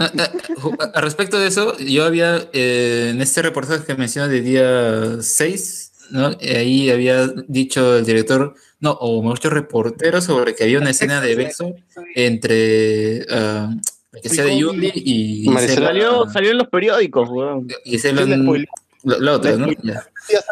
[0.00, 3.96] Ah, ah, ju- a- a respecto de eso, yo había eh, en este reportaje que
[3.96, 6.30] mencioné de día 6, ¿no?
[6.40, 11.20] Eh, ahí había dicho el director, no, o muchos reporteros sobre que había una escena
[11.20, 11.74] de beso
[12.14, 13.76] entre la
[14.22, 17.68] que sea de Yuli y Salió, salió en los periódicos, weón.
[17.84, 18.66] Sí, le spoileó.
[19.04, 19.68] la, otra, ¿no?
[19.82, 20.04] Ya.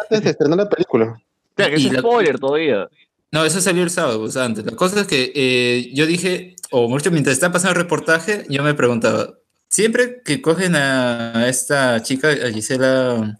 [0.03, 1.21] antes de estrenar la película.
[1.55, 2.87] Claro, que Y es la- spoiler todavía.
[3.31, 4.65] No, eso salió el sábado, o sea, antes.
[4.65, 8.63] La cosa es que eh, yo dije, o mucho mientras está pasando el reportaje, yo
[8.63, 9.33] me preguntaba,
[9.69, 13.37] siempre que cogen a esta chica, a Gisela,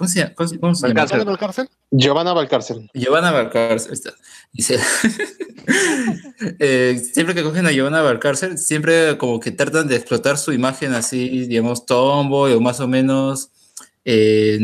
[0.00, 0.32] ¿cómo se llama?
[0.34, 1.00] ¿Cómo, se- cómo se llama?
[1.02, 1.26] Valcárcel.
[1.26, 1.68] Valcárcel?
[1.90, 2.90] Giovanna Valcárcel.
[2.94, 4.14] Giovanna Valcárcel, está.
[4.54, 4.82] Gisela.
[6.58, 10.94] Eh, siempre que cogen a Giovanna Valcárcel, siempre como que tratan de explotar su imagen
[10.94, 13.50] así, digamos, tomboy o más o menos
[14.06, 14.58] eh,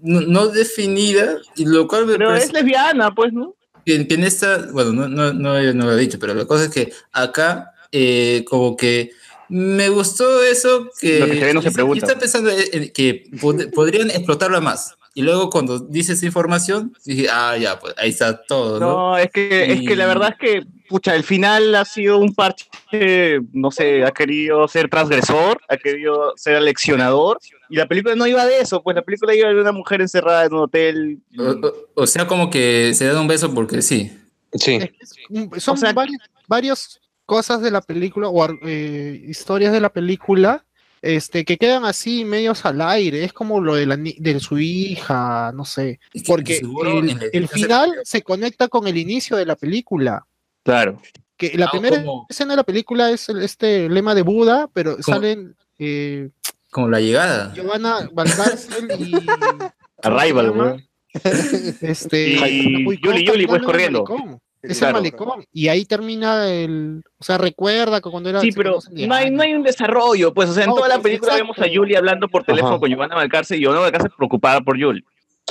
[0.00, 3.54] no, no definida, y lo cual me Pero parece- es lesbiana, pues, ¿no?
[3.84, 6.64] que, que en esta, bueno, no, no, no, no lo he dicho, pero la cosa
[6.64, 9.10] es que acá, eh, como que
[9.50, 11.18] me gustó eso que.
[11.20, 11.98] Lo que se ve no se pregunta.
[12.00, 14.94] Yo estaba pensando en- en que pod- podrían explotarla más.
[15.12, 18.86] Y luego cuando dice esa información, dije, ah, ya, pues ahí está todo, ¿no?
[18.90, 22.32] No, es que, es que la verdad es que, pucha, el final ha sido un
[22.32, 28.24] parche, no sé, ha querido ser transgresor, ha querido ser aleccionador, y la película no
[28.28, 31.18] iba de eso, pues la película iba de una mujer encerrada en un hotel.
[31.36, 34.12] O, o- o sea, como que se dan un beso porque sí.
[34.54, 34.78] Sí.
[35.58, 37.00] Son varias, varias
[37.30, 40.64] cosas de la película o eh, historias de la película
[41.00, 43.22] este, que quedan así medios al aire.
[43.24, 46.00] Es como lo de, la, ni- de su hija, no sé.
[46.26, 46.60] Porque
[47.32, 50.26] el, se- final se conecta con el inicio de la película.
[50.64, 51.00] Claro.
[51.36, 54.68] Que la Ah, primera como- escena de la película es el- este lema de Buda,
[54.74, 56.30] pero Como- salen eh,
[56.72, 57.52] Como la llegada.
[57.54, 59.14] Giovanna Valcárcel y.
[60.02, 60.84] Arrival.
[61.80, 64.04] Este, Y Yuli, Yuli, pues, corriendo.
[64.62, 64.98] Es Claro.
[64.98, 65.44] el malecón.
[65.52, 67.02] Y ahí termina el.
[67.18, 68.40] O sea, recuerda que cuando era.
[68.40, 70.98] Sí, pero no hay, no hay un desarrollo, pues, o sea, en No, toda la
[70.98, 71.64] película vemos a.
[71.72, 72.80] Julie hablando por teléfono Ajá.
[72.80, 75.02] con Giovanna Valcárcel y Giovanna Valcárcel preocupada por Julie.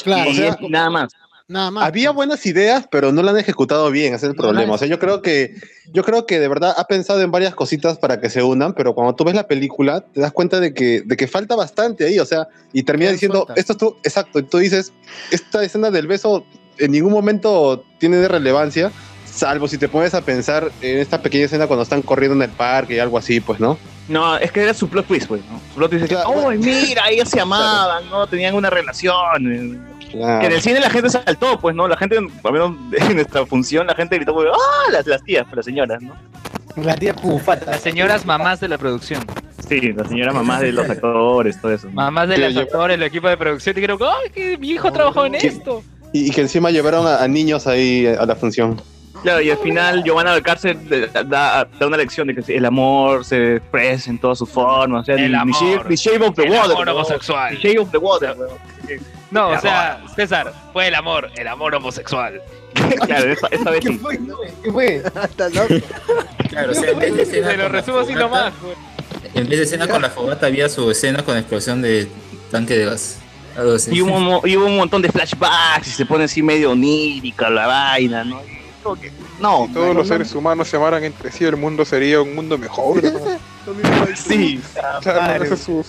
[0.03, 1.09] Claro, y o sea, es- nada más.
[1.47, 1.83] Nada más.
[1.87, 4.75] Había buenas ideas, pero no la han ejecutado bien, ese es el problema.
[4.75, 5.55] O sea, yo creo que,
[5.91, 8.93] yo creo que de verdad ha pensado en varias cositas para que se unan, pero
[8.93, 12.19] cuando tú ves la película, te das cuenta de que, de que falta bastante ahí,
[12.19, 13.57] o sea, y termina diciendo, sueltas.
[13.57, 14.93] esto es tú, exacto, y tú dices,
[15.31, 16.45] esta escena del beso
[16.79, 18.91] en ningún momento tiene de relevancia,
[19.25, 22.55] salvo si te pones a pensar en esta pequeña escena cuando están corriendo en el
[22.55, 23.77] parque y algo así, pues, ¿no?
[24.07, 25.59] No, es que era su plot twist, pues, ¿no?
[25.69, 26.61] Su plot twist es que, Claro, oh, bueno.
[26.63, 28.25] mira, ellas se amaban, ¿no?
[28.27, 29.87] Tenían una relación.
[30.11, 30.39] Claro.
[30.39, 31.87] Que en el cine la gente saltó, pues, ¿no?
[31.87, 32.71] La gente, al menos
[33.09, 34.91] en nuestra función, la gente gritó, ¡ah!
[34.91, 36.15] Las, las tías, pues, las señoras, ¿no?
[36.83, 37.71] La tía Pufata.
[37.71, 39.23] Las señoras mamás de la producción.
[39.67, 41.87] Sí, las señoras mamás de los actores, todo eso.
[41.87, 41.93] ¿no?
[41.93, 43.75] Mamás de los actores, el equipo de producción.
[43.75, 45.83] Dijeron, ¡ay, que mi hijo trabajó en esto!
[46.13, 48.81] Y, y que encima llevaron a, a niños ahí a la función.
[49.21, 53.25] Claro, y al final Giovanna Valcárcel eh, da, da una lección de que el amor
[53.25, 55.01] se expresa en todas sus formas.
[55.01, 55.89] O sea, El amor.
[55.89, 56.71] ni shave of the El water.
[56.71, 56.91] amor ¿no?
[56.93, 57.53] homosexual.
[57.53, 58.35] Ni shave of the water.
[59.29, 62.41] No, El o sea, César, fue el amor, el amor homosexual.
[63.05, 63.97] claro, esta, esta vez ¿Qué sí.
[63.99, 64.19] fue?
[64.63, 65.03] ¿Qué fue?
[66.47, 68.53] Claro, o sea, en vez de escena lo resumo así nomás.
[69.35, 72.07] En vez de escena con la fogata, había su escena con explosión de
[72.51, 73.19] tanque de gas.
[73.57, 73.91] Algo así.
[73.95, 77.67] Y hubo, y hubo un montón de flashbacks y se pone así medio onírica la
[77.67, 78.41] vaina, ¿no?
[78.43, 81.85] Y como que- no, Si todos los seres humanos se amaran entre sí, el mundo
[81.85, 83.01] sería un mundo mejor.
[83.03, 83.19] ¿no?
[84.15, 84.59] sí.
[85.01, 85.79] Claro, ese es su,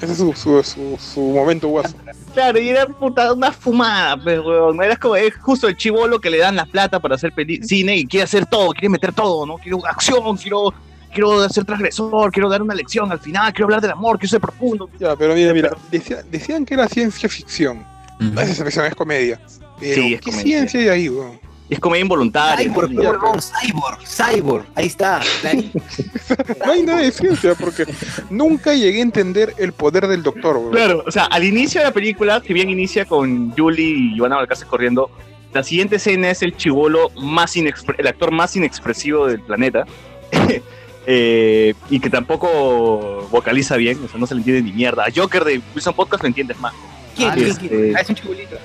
[0.00, 1.94] ese es su, su, su, su momento guaso.
[2.34, 4.76] Claro, y era puta, una fumada, pues, weón.
[4.76, 4.82] ¿no?
[4.82, 7.96] Era como es justo el chivolo que le dan la plata para hacer peli- cine
[7.96, 9.56] y quiere hacer todo, quiere meter todo, ¿no?
[9.58, 10.72] Quiero acción, quiero,
[11.12, 14.40] quiero ser transgresor, quiero dar una lección al final, quiero hablar del amor, quiero ser
[14.40, 14.88] profundo.
[14.98, 17.84] Ya, pero mira, mira, decía- decían que era ciencia ficción.
[18.20, 18.30] Ujú.
[18.32, 19.40] No es ficción, es comedia.
[19.78, 20.42] Pero, Sí, es ¿qué comedia.
[20.68, 21.40] ciencia hay ahí, weón?
[21.70, 22.66] Es comedia involuntaria.
[22.68, 24.64] Cyborg, Ya, huevón, Cyborg, Cyborg.
[24.74, 25.20] Ahí está.
[26.66, 27.84] No hay nada de ciencia, porque
[28.28, 30.70] nunca llegué a entender el poder del doctor, weón.
[30.72, 34.36] Claro, o sea, al inicio de la película, si bien inicia con Julie y Giovanna
[34.36, 35.10] Valcárcel corriendo,
[35.52, 39.84] la siguiente escena es el chivolo más inexpre- el actor más inexpresivo del planeta.
[41.06, 45.04] eh, y que tampoco vocaliza bien, o sea, no se le entiende ni mierda.
[45.04, 46.74] A Joker de Wilson Podcast lo entiendes más.
[47.16, 47.30] ¿Quién?
[47.30, 47.92] Ah, este-.
[47.96, 48.56] Ah, es un chibolito.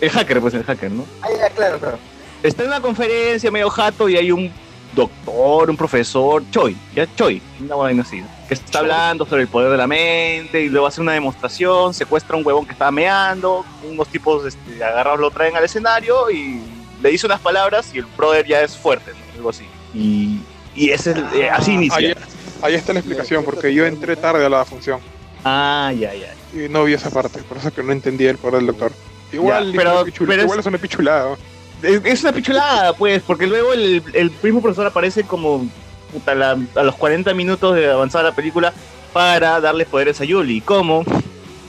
[0.00, 1.04] El hacker, pues el hacker, ¿no?
[1.22, 1.98] Ah, ya, claro, claro.
[2.42, 4.50] Está en una conferencia medio jato y hay un
[4.94, 9.70] doctor, un profesor, Choi, ya Choi, una vaina así, que está hablando sobre el poder
[9.70, 13.64] de la mente y luego hace una demostración, secuestra a un huevón que estaba meando,
[13.84, 16.62] unos tipos este, agarrados lo traen al escenario y
[17.02, 19.36] le dice unas palabras y el brother ya es fuerte, ¿no?
[19.36, 19.64] algo así.
[19.94, 20.40] Y,
[20.76, 22.16] y ese es el- eh, así Ahí, inicia.
[22.62, 25.00] ahí está la explicación, porque yo entré tarde a la función
[25.44, 26.34] Ah, ya, ya.
[26.54, 28.92] y no vi esa parte, por eso que no entendía el poder del doctor.
[29.32, 31.36] Igual, Ya, pero- es, una pichula- pero es- igual es una pichulada.
[31.82, 35.66] Es, es una pichulada, pues, porque luego el, el mismo profesor aparece como
[36.12, 38.72] puta, la- a los 40 minutos de avanzada la película.
[39.12, 40.60] para darle poderes a Yuli.
[40.60, 41.02] ¿Cómo?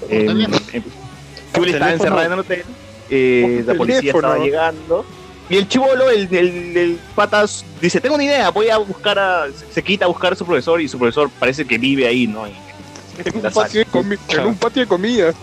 [0.10, 0.28] Eh,
[0.74, 0.82] eh,
[1.56, 2.64] Yuli estaba encerrada en el hotel,
[3.10, 4.28] eh, la policía teléfono.
[4.28, 5.06] estaba llegando.
[5.50, 9.46] Y el chivolo, el, el, el patas, dice, tengo una idea, voy a buscar a...
[9.72, 12.48] Se quita a buscar a su profesor y su profesor parece que vive ahí, ¿no?
[12.48, 12.54] Y-
[13.26, 15.36] En un patio de, comi- en un patio de comidas.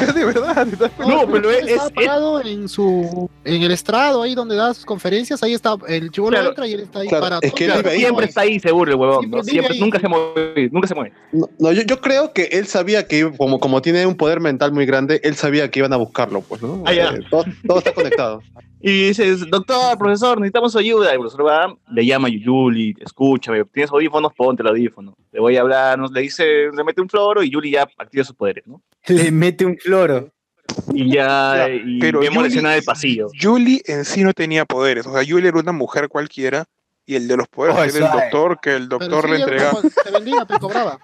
[0.14, 0.66] de verdad.
[0.98, 5.42] No, pero él estaba parado en su en el estrado ahí donde da sus conferencias,
[5.42, 6.48] ahí está el chivolo Claro.
[6.50, 8.60] entra y él está ahí Claro, para es que él vive ahí, Siempre está ahí
[8.60, 11.12] seguro el huevón, Siempre nunca se mueve, nunca se mueve.
[11.32, 14.72] No, no, yo, yo creo que él sabía que, como, como tiene un poder mental
[14.72, 16.82] muy grande, él sabía que iban a buscarlo, pues, ¿no?
[16.86, 17.10] Ah, ya.
[17.10, 18.42] Eh, todo, todo está conectado.
[18.86, 21.08] Y dices, doctor, profesor, necesitamos su ayuda.
[21.10, 25.16] Y el profesor va, le llama a Yuli, escúchame, tienes audífonos, ponte el audífono.
[25.32, 28.24] Le voy a hablar, nos le dice, le mete un floro y Yuli ya activa
[28.24, 28.82] sus poderes, ¿no?
[29.06, 30.30] Le mete un floro.
[30.92, 33.28] Y ya, y Pero vemos la Yuli- escena del pasillo.
[33.40, 35.06] Julie en sí no tenía poderes.
[35.06, 36.66] O sea, Julie era una mujer cualquiera.
[37.06, 39.70] Y el de los poderes Oh, era el doctor, que el doctor le él entrega.
[39.72, 40.98] como se vendía, pero cobraba.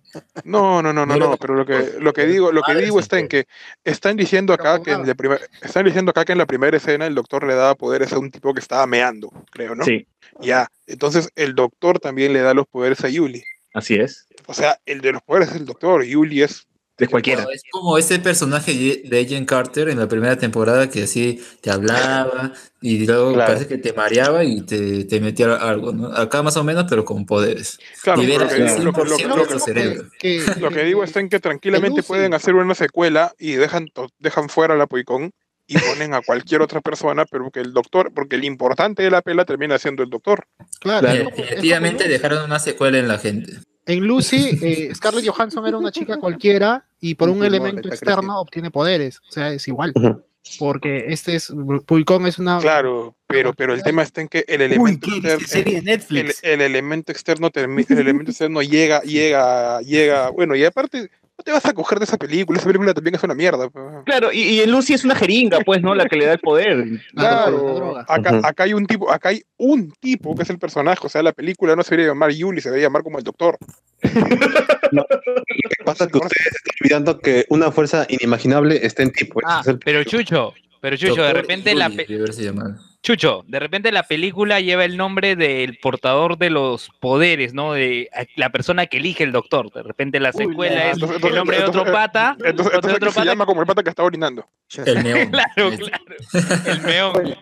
[0.44, 3.18] No, no, no, no, no, pero lo que, lo que digo, lo que digo está
[3.18, 3.46] en que
[3.84, 7.06] están diciendo acá que en la primer- están diciendo acá que en la primera escena
[7.06, 9.84] el doctor le daba poderes a un tipo que estaba meando, creo, ¿no?
[9.84, 10.06] Sí,
[10.40, 10.68] Ya.
[10.86, 13.44] Entonces el doctor también le da los poderes a Yuli.
[13.74, 14.26] así es.
[14.46, 16.66] O sea, el de los poderes es el doctor, Yuli es
[17.00, 17.46] De cualquiera.
[17.52, 22.52] Es como ese personaje de- Agent Carter en la primera temporada que así te hablaba
[22.80, 23.52] y luego Claro.
[23.54, 26.08] parece que te mareaba y te, te metía algo, ¿no?
[26.08, 27.78] Acá más o menos, pero con poderes.
[28.02, 30.04] Claro, lo que- el lo que- lo que- 100% lo de que- tu cerebro.
[30.20, 34.48] Que, Lo que digo está en que tranquilamente pueden hacer una secuela y dejan, dejan
[34.48, 35.32] fuera a la Poicón
[35.66, 39.22] y ponen a cualquier otra persona, pero que el doctor, porque el importante de la
[39.22, 40.44] pela termina siendo el doctor.
[40.80, 43.52] claro, Definitivamente dejaron una secuela en la gente.
[43.86, 48.40] En Lucy, eh, Scarlett Johansson era una chica cualquiera y por un elemento externo creciendo.
[48.40, 49.18] obtiene poderes.
[49.28, 49.92] O sea, es igual.
[49.94, 50.22] Ujú.
[50.58, 51.52] Porque este es.
[51.86, 52.58] Pulcón es una.
[52.60, 55.78] Claro, pero, pero el tema está en que el Uy, elemento qué externo, serie de
[55.80, 56.40] el, Netflix.
[56.42, 61.10] el elemento externo el elemento externo llega, llega, llega, bueno, y aparte,
[61.40, 63.70] no te vas a coger de esa película, esa película también es una mierda.
[63.70, 63.84] pues.
[64.04, 65.94] Claro, y, y en Lucy es una jeringa, pues, ¿no?
[65.94, 66.76] La que le da el poder.
[66.76, 70.58] la Claro, la acá, acá hay un tipo, acá hay un tipo que es el
[70.58, 73.24] personaje, o sea, la película no se debería llamar Yuli, se debería llamar como el
[73.24, 73.56] doctor.
[74.92, 79.24] Lo que pasa es que ustedes están olvidando que una fuerza inimaginable está en ti,
[79.24, 79.46] pues.
[79.48, 80.52] Ah, es el- pero Chucho,
[80.82, 82.74] pero Chucho, de repente la Yuli, pe- llamado.
[83.02, 87.72] Chucho, de repente la película lleva el nombre del portador de los poderes, ¿no?
[87.72, 89.72] De a- la persona que elige el doctor.
[89.72, 93.10] De repente la secuela es entonces- el nombre de otro entonces- pata, Entonces, otro otro
[93.10, 93.30] se pata.
[93.30, 94.46] llama como el pata que está orinando.
[94.84, 95.30] El neón.
[95.30, 96.62] Claro, claro.
[96.66, 97.36] El meón.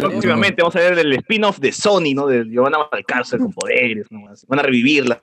[0.00, 2.26] Próximamente vamos a ver el spin-off de Sony, ¿no?
[2.26, 4.22] De Giovanna Valcárcel con poderes, ¿no?
[4.48, 5.20] Van a revivirla.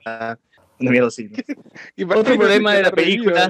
[0.80, 1.36] Una mierda así, ¿no?
[1.96, 3.48] Y Otro problema de la película,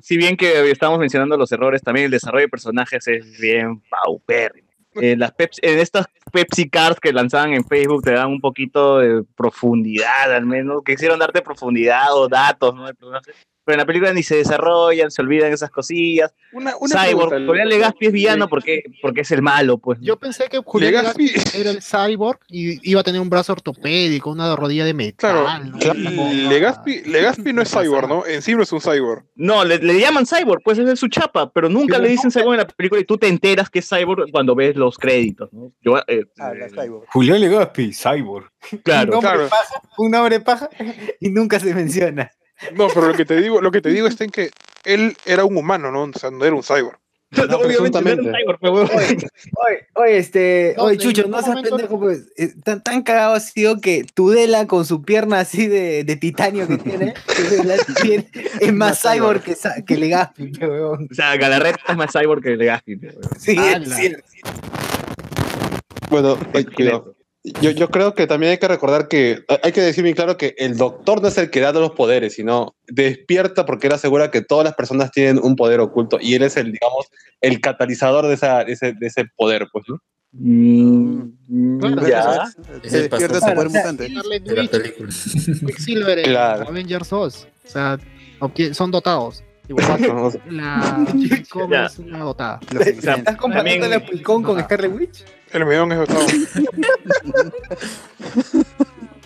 [0.00, 4.63] si bien que estamos mencionando los errores, también el desarrollo de personajes es bien paupérrimo.
[5.00, 8.98] Eh, las Pepsi- en estas Pepsi Cards que lanzaban en Facebook te dan un poquito
[8.98, 12.86] de profundidad, al menos, quisieron darte profundidad o datos, ¿no?
[12.86, 13.32] del personaje.
[13.64, 16.34] Pero en la película ni se desarrollan, se olvidan esas cosillas.
[16.52, 19.98] Una, una Cyborg, pregunta, Julián Legaspi es villano porque, porque es el malo, pues.
[20.02, 24.30] Yo pensé que Julián Legaspi- era el cyborg y iba a tener un brazo ortopédico,
[24.30, 25.70] una rodilla de Claro, metal.
[25.70, 25.78] ¿no?
[25.78, 25.98] claro.
[26.48, 28.26] Legaspi, Legaspi no es cyborg, ¿no?
[28.26, 29.24] En sí no es un cyborg.
[29.34, 32.58] No, le, le llaman Cyborg, pues es su chapa, pero nunca le dicen Cyborg en
[32.58, 35.72] la película y tú te enteras que es Cyborg cuando ves los créditos, ¿no?
[35.82, 36.24] Yo, eh,
[37.08, 38.50] Julián Legaspi, Cyborg.
[38.82, 39.10] claro.
[39.10, 39.48] un hombre claro.
[39.48, 40.68] paja, un hombre paja
[41.20, 42.30] y nunca se menciona.
[42.74, 44.50] No, pero lo que te digo, lo que te digo en que
[44.84, 46.04] él era un humano, ¿no?
[46.04, 46.98] O sea, no era un cyborg.
[47.36, 48.32] Obviamente no era un.
[48.32, 48.90] Cyborg, pero bueno.
[48.94, 52.30] Oye, oye, este, No, oye, Chucho, no seas pendejo, pues.
[52.36, 56.68] eh, tan, tan cagado ha sido que Tudela con su pierna así de, de titanio
[56.68, 57.14] que tiene,
[58.60, 61.08] es más cyborg que, que Legaspi, huevón.
[61.10, 62.94] O sea, Galarreta es más Cyborg que Legaspi.
[62.96, 63.20] bueno.
[63.38, 63.96] Sí, es Ala.
[63.96, 64.24] cierto.
[66.10, 66.38] Bueno,
[66.76, 67.13] cuidado.
[67.60, 70.54] Yo, yo creo que también hay que recordar que hay que decir bien claro que
[70.56, 74.40] el doctor no es el que da los poderes, sino despierta porque él asegura que
[74.40, 77.08] todas las personas tienen un poder oculto y él es el, digamos,
[77.42, 79.98] el catalizador de, esa, de ese, de ese poder, pues, ¿no?
[80.32, 82.46] Mm, Claro, ya.
[82.82, 84.10] Se despierta ese poder mutante.
[85.66, 86.68] Quicksilver Claro.
[86.68, 87.48] Avengers 2.
[87.66, 87.98] O sea,
[88.72, 89.44] son dotados.
[90.50, 91.86] La Chica Ya.
[91.86, 92.60] es una dotada.
[92.84, 95.24] ¿Estás comparando la Pulcón con Scarlet Witch?
[95.54, 96.26] El meón es dotado.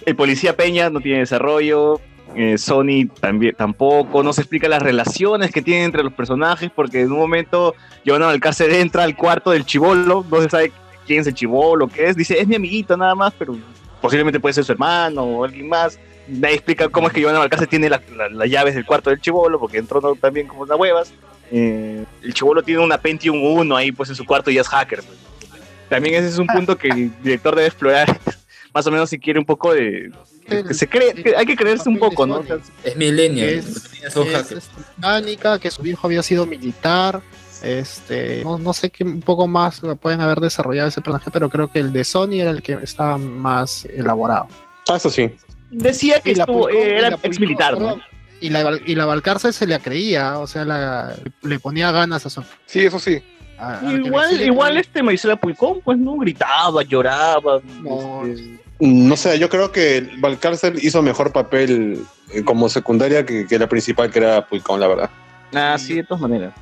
[0.06, 2.00] El policía Peña no tiene desarrollo.
[2.34, 4.22] eh, Sony también tampoco.
[4.22, 7.74] No se explica las relaciones que tienen entre los personajes porque en un momento
[8.04, 10.24] Giovanna Valcárcel entra al cuarto del chivolo.
[10.30, 10.72] No se sabe
[11.06, 12.16] quién es el chivolo, qué es.
[12.16, 13.56] Dice, es mi amiguito nada más, pero
[14.00, 15.98] posiblemente puede ser su hermano o alguien más.
[16.28, 19.20] Nadie explica cómo es que Giovanna Valcárcel tiene la- la- las llaves del cuarto del
[19.20, 21.12] chivolo porque entró también como unas huevas.
[21.50, 25.02] Eh, el chivolo tiene una Pentium 1 ahí pues en su cuarto y es hacker.
[25.02, 25.18] pues.
[25.88, 28.18] También ese es un punto que el director debe explorar
[28.74, 30.10] más o menos si quiere un poco de...
[30.46, 32.42] que se cree, que hay que creerse un poco, ¿no?
[32.84, 33.48] Es millennial.
[33.48, 33.66] Es,
[34.02, 34.52] es, hackers.
[34.52, 37.20] este, mecánica, que su viejo había sido militar.
[37.62, 41.48] Este, no, no sé qué un poco más lo pueden haber desarrollado ese personaje, pero
[41.50, 44.46] creo que el de Sony era el que estaba más elaborado.
[44.88, 45.30] Ah, eso sí.
[45.70, 47.98] decía que estuvo, publicó- eh, era ex militar, ¿no?
[48.40, 52.30] Y la, y la Valcárcel se le creía, o sea, la- le ponía ganas a
[52.30, 52.44] su.
[52.66, 53.20] Sí, eso sí.
[53.58, 57.60] A- a que Igual, igual este Marisela Puicón, pues no gritaba, lloraba.
[57.82, 63.46] No, este, No sé, yo creo que Valcárcel hizo mejor papel eh, como secundaria que,
[63.46, 65.10] que la principal, que era Puicón, la verdad.
[65.54, 66.52] Ah, sí, de todas maneras.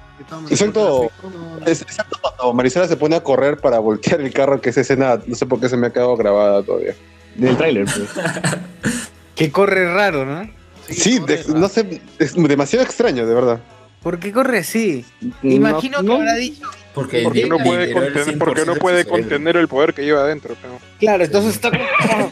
[1.66, 5.18] es- excepto cuando Marisela se pone a correr para voltear el carro, que esa escena,
[5.27, 6.94] no sé por qué se me ha quedado grabada todavía.
[7.35, 8.09] Del tráiler, pues.
[9.35, 10.48] Que corre raro, ¿no?
[10.89, 13.60] Sí, de- no sé, es demasiado extraño, de verdad.
[14.07, 15.05] ¿Por qué corre así?
[15.43, 16.62] Imagino que no, habrá dicho.
[16.95, 19.28] Porque, Porque no puede contener, porque no 100% puede de su cerebro.
[19.28, 20.55] contener el poder que lleva adentro.
[20.62, 22.31] pero- Claro, entonces está como.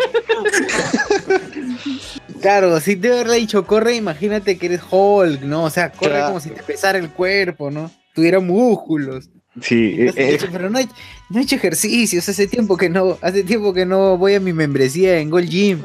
[2.41, 5.65] Claro, si te habrá dicho corre, imagínate que eres Hulk, ¿no?
[5.65, 6.27] O sea, corre Claro.
[6.29, 7.91] como si te pesara el cuerpo, ¿no?
[8.15, 9.29] Tuviera músculos.
[9.61, 10.87] Sí, eh, Entonces, eh, dicho, pero no he,
[11.31, 14.53] no he hecho ejercicios, hace tiempo que no, hace tiempo que no voy a mi
[14.53, 15.83] membresía en Gold Gym.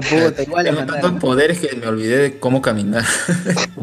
[0.00, 1.18] Pero puta, igual le Tengo tantos mandaron.
[1.18, 3.04] poderes que me olvidé de cómo caminar.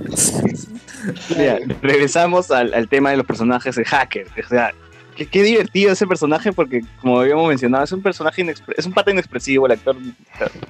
[1.38, 4.28] mira, regresamos al, al tema de los personajes de hacker.
[4.44, 4.74] O sea,
[5.16, 9.12] qué, qué divertido ese personaje porque, como habíamos mencionado, es un personaje es un pata
[9.12, 9.96] inexpresivo, el actor.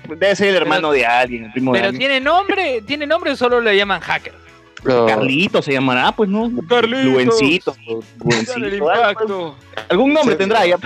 [0.08, 2.10] Debe ser el hermano de alguien, el primo de Pero alguien.
[2.10, 4.34] tiene nombre, tiene nombre o solo le llaman hacker.
[4.84, 6.50] Pero- Carlito se llamará, pues, ¿no?
[6.68, 7.04] Carlitos.
[7.06, 7.76] Luencito.
[8.24, 9.56] Luencito, impacto.
[9.90, 10.40] Algún nombre Sí.
[10.40, 10.78] tendrá ya.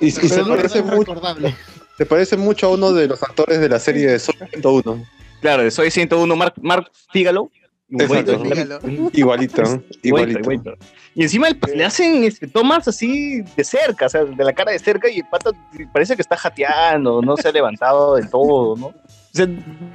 [0.00, 1.54] Y, y se, parece recordable.
[1.96, 5.04] Se parece mucho a uno de los actores de la serie de Soy 101.
[5.40, 7.50] Claro, soy 101, Mark, Mark Figalo.
[7.90, 8.32] Exacto.
[9.12, 9.62] Igualito,
[10.02, 10.74] Igualito, igualito.
[11.14, 14.72] Y encima el- le hacen este, tomas así de cerca, o sea, de la cara
[14.72, 15.50] de cerca y el pata
[15.92, 18.86] parece que está jateando, no se ha levantado del todo, ¿no?
[18.86, 18.94] O
[19.36, 19.46] sea,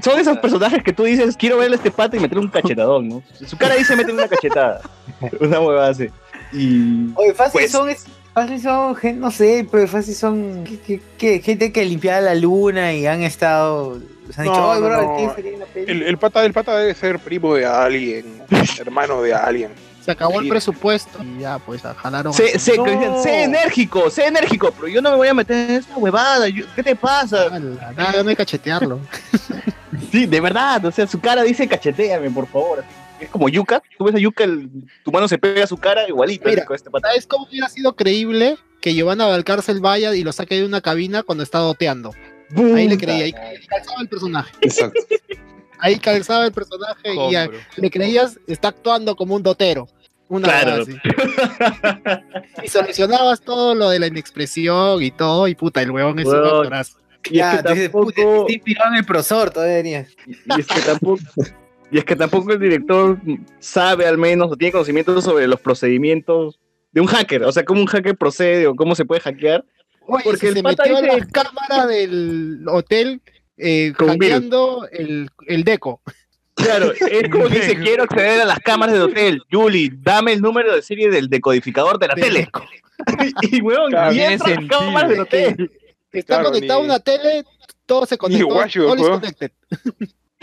[0.02, 3.10] son esos personajes que tú dices, quiero verle a este pata y meterle un cachetadón,
[3.10, 3.24] ¿no?
[3.46, 4.82] Su cara ahí se mete una cachetada.
[5.42, 6.08] Una huevada así.
[6.54, 7.12] Y...
[7.16, 8.06] Oye, fácil Pues- son, es-
[8.42, 12.94] fácil son, gen- no sé, pero fácil son que- que- gente que limpiaba la luna
[12.94, 14.00] y han estado.
[14.34, 15.16] Se han dicho, No, "Ay, no, bro, no.
[15.18, 18.26] ¿quién sería en la peli?" El, el pata del pata debe ser primo de alguien,
[18.80, 19.72] hermano de alguien.
[20.04, 22.34] Se acabó el presupuesto y ya, pues, a- jalaron.
[22.34, 23.22] Sé, sé, No.
[23.22, 26.66] sé enérgico, sé enérgico, pero yo no me voy a meter en esa huevada, yo-
[26.76, 27.44] ¿qué te pasa?
[27.44, 29.00] Ala, Nada, no hay que cachetearlo.
[30.12, 32.84] Sí, de verdad, o sea, su cara dice cacheteame, por favor.
[33.20, 34.70] Es como Yuka, tú ves a Yuka, el-
[35.04, 36.90] tu mano se pega a su cara igualito Mira, con este.
[37.02, 41.24] ¿Sabes cómo hubiera sido creíble que Giovanna Valcárcel vaya y lo saque de una cabina
[41.24, 42.12] cuando está doteando?
[42.76, 43.34] Ahí le creía, ahí
[43.68, 44.52] calzaba el personaje.
[44.62, 45.00] Exacto.
[45.80, 49.88] Ahí calzaba el personaje y le creías, está actuando como un dotero.
[50.28, 50.84] Una Claro.
[50.84, 50.96] así.
[52.64, 56.34] Y solucionabas todo lo de la inexpresión y todo, y puta, el huevón es un
[56.36, 56.58] Huevón.
[56.58, 56.98] actorazo.
[57.26, 60.08] Y es Ya, que tampoco, inspirado en el profesor, todavía venía.
[60.28, 61.22] y es que tampoco,
[61.92, 63.18] y es que tampoco el director
[63.60, 66.60] sabe al menos o tiene conocimiento sobre los procedimientos
[66.92, 69.64] de un hacker, o sea, cómo un hacker procede o cómo se puede hackear.
[70.08, 73.22] Oye, Porque si el se pata metió a dice- la cámara del hotel
[73.58, 76.02] eh, hackeando el, el deco.
[76.56, 79.42] Claro, es como que dice, quiero acceder a las cámaras del hotel.
[79.52, 82.40] Julie, dame el número de serie del decodificador de la del tele.
[82.42, 82.66] deco.
[83.44, 84.80] Y, weón, Claro, y entra a las sentido.
[84.80, 85.72] cámaras del hotel.
[86.12, 87.44] Está Claro, conectado a ni- una tele,
[87.86, 88.48] todo se conectó.
[88.48, 89.20] guacho, all is weón.
[89.22, 89.52] connected.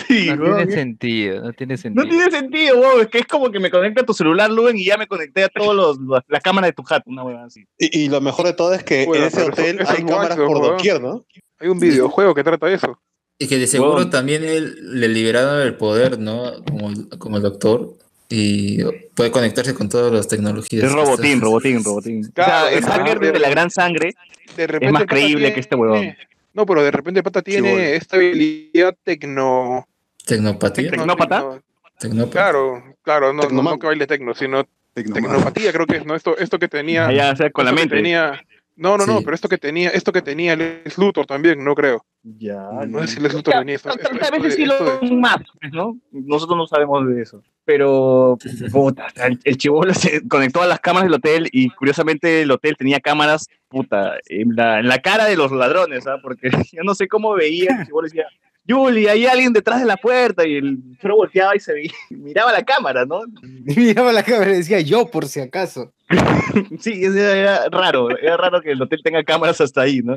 [0.07, 2.05] Sí, No tiene sentido, no tiene sentido.
[2.05, 3.01] No tiene sentido, weón.
[3.01, 5.45] Es que es como que me conecta a tu celular, Luen, y ya me conecté
[5.45, 7.65] a todos los, los- las cámaras de tu hat, una weón así.
[7.79, 10.05] Y, y lo mejor de todo es que Bueno, en ese hotel eso hay es
[10.05, 11.25] cámaras guacho, por doquier, ¿no?
[11.59, 13.01] Hay un videojuego que trata de eso.
[13.39, 16.53] Y que de seguro también él le liberaron el poder, ¿no?
[16.69, 17.95] Como, el- como el doctor.
[18.29, 18.83] Y
[19.15, 20.85] puede conectarse con todas las tecnologías.
[20.85, 22.23] Es robotín, robotín, robotín.
[22.33, 24.15] Claro, o sea, el es hacker de la gran sangre
[24.57, 26.15] De repente es más creíble que este huevón.
[26.57, 27.85] No, pero de repente el pata tiene bueno.
[27.85, 29.87] esta habilidad tecno...
[30.25, 30.91] Tecnopatía.
[30.91, 31.41] ¿Tecnópata?
[31.41, 31.63] tecno-
[31.99, 32.33] Tecnópata.
[32.33, 36.15] Claro, claro, no, no, no que baile tecno, sino tecnopatía creo que es, ¿no?
[36.15, 37.09] Esto, esto que tenía...
[37.33, 37.97] O sea, con la mente.
[37.97, 38.43] Tenía,
[38.77, 42.05] no, no, no, pero esto que tenía, esto que tenía Lex Luthor también, no creo.
[42.23, 43.91] Ya, No sé si Lex Luthor tenía esto.
[43.91, 44.75] tal- vez sí lo
[45.17, 45.99] más, pues, ¿no?
[46.13, 47.43] Nosotros no sabemos de eso.
[47.65, 48.37] Pero,
[48.73, 52.77] puta, el, el chivolo se conectó a las cámaras del hotel y curiosamente el hotel
[52.77, 56.19] tenía cámaras, puta, en la, en la cara de los ladrones, ¿ah?
[56.23, 58.27] Porque yo no sé cómo veía, el chivolo decía,
[58.69, 62.53] Julie, hay alguien detrás de la puerta y el chivolo volteaba y se veía, miraba
[62.53, 63.21] la cámara, ¿no?
[63.67, 65.93] Y miraba la cámara y decía yo, por si acaso.
[66.81, 70.17] Sí, era raro, era raro que el hotel tenga cámaras hasta ahí, ¿no?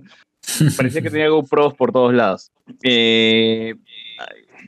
[0.78, 2.52] Parecía que tenía GoPros por todos lados.
[2.84, 3.76] Eh,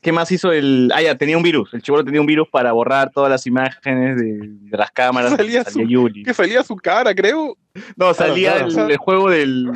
[0.02, 0.92] ¿Qué más hizo el...?
[0.96, 1.74] Ah, ya, tenía un virus.
[1.74, 5.32] El chivolo tenía un virus para borrar todas las imágenes de, de las cámaras.
[5.36, 6.24] Salía Salía su- Yuli.
[6.24, 7.56] Que salía su cara, creo.
[7.96, 8.86] No, salía claro.
[8.86, 9.70] el, el juego del...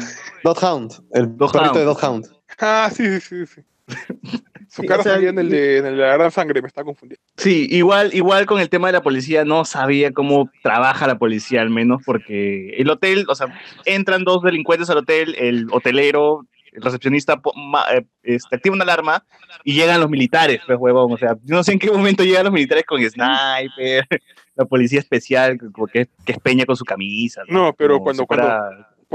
[0.43, 1.77] Dot Hound, el perrito Hound.
[1.77, 2.25] de Dot Hound.
[2.59, 3.61] Ah, sí, sí, sí.
[4.67, 6.61] Su Sí, cara o sea, salía en el de, en el de la gran sangre,
[6.61, 7.23] me está confundiendo.
[7.37, 11.61] Sí, igual, igual con el tema de la policía, no sabía cómo trabaja la policía
[11.61, 13.47] al menos, porque el hotel, o sea,
[13.85, 17.41] entran dos delincuentes al hotel, el hotelero, el recepcionista
[17.93, 19.23] eh, este, activa una alarma
[19.63, 22.53] y llegan los militares, pues huevón, o sea, no sé en qué momento llegan los
[22.53, 24.05] militares con sniper,
[24.55, 27.43] la policía especial, como que, es peña con su camisa.
[27.47, 28.47] No, pero cuando, cuando,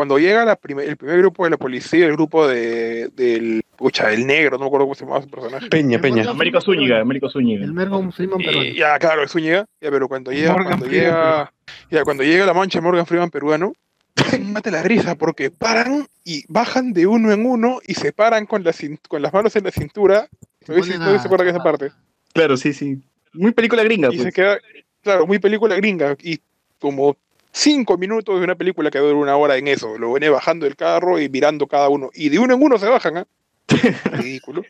[0.01, 4.11] cuando llega la primer- el primer grupo de la policía, el grupo de, del, pucha,
[4.13, 5.69] el negro, no me acuerdo cómo se llamaba su personaje.
[5.69, 6.25] Peña, Peña.
[6.31, 7.65] Américo Zúñiga, Américo Zúñiga.
[7.67, 8.71] El Morgan Freeman Y peruano.
[8.71, 11.53] ya, claro, eso llega, ya, pero cuando llega, Morgan cuando Freeman llega,
[11.91, 13.73] ya, cuando llega la mancha de Morgan Freeman peruano,
[14.43, 18.65] mate la risa, porque paran y bajan de uno en uno y se paran con,
[18.65, 18.73] la
[19.07, 20.29] con las manos en la cintura.
[20.67, 21.91] No sé si se acuerdan de esa parte.
[22.33, 22.99] Claro, sí, sí.
[23.35, 24.23] Muy película gringa, Y pues.
[24.23, 24.59] se queda,
[25.03, 26.17] claro, muy película gringa.
[26.23, 26.41] Y
[26.79, 27.17] como
[27.53, 29.99] cinco minutos de una película que dura una hora en eso.
[29.99, 32.11] Lo viene bajando del carro y mirando cada uno.
[32.15, 33.27] Y de uno en uno se bajan, ¿ah?
[34.13, 34.63] Ridículo.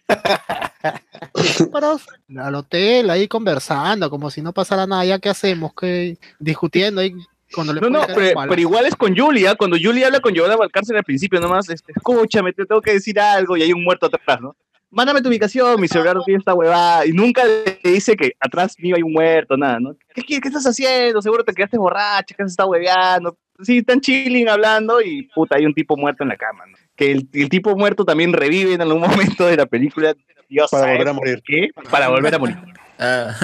[1.72, 5.04] Parados al hotel, ahí conversando, como si no pasara nada.
[5.04, 5.72] ¿Ya qué hacemos?
[5.74, 6.18] ¿Qué?
[6.38, 7.14] Discutiendo ahí
[7.52, 9.54] cuando le No, no, pero, igual es con Julia.
[9.54, 13.18] Cuando Julia habla con Giovanna Valcárcel al principio, nomás, este, escúchame, te tengo que decir
[13.18, 14.54] algo y hay un muerto atrás, ¿no?
[14.90, 17.06] Mándame tu ubicación, mi celular no tiene esta huevada.
[17.06, 19.94] Y nunca le dice que atrás mío hay un muerto, nada, ¿no?
[20.14, 21.22] ¿Qué, qué, qué estás haciendo?
[21.22, 23.36] Seguro te quedaste borracha, que se está hueveando.
[23.62, 26.76] Sí, están chilling hablando y puta, hay un tipo muerto en la cama, ¿no?
[26.96, 30.14] Que el, el tipo muerto también revive en algún momento de la película.
[30.48, 31.42] Dios Para volver a morir.
[31.46, 32.56] qué, Para volver a morir.
[32.98, 33.34] Ah,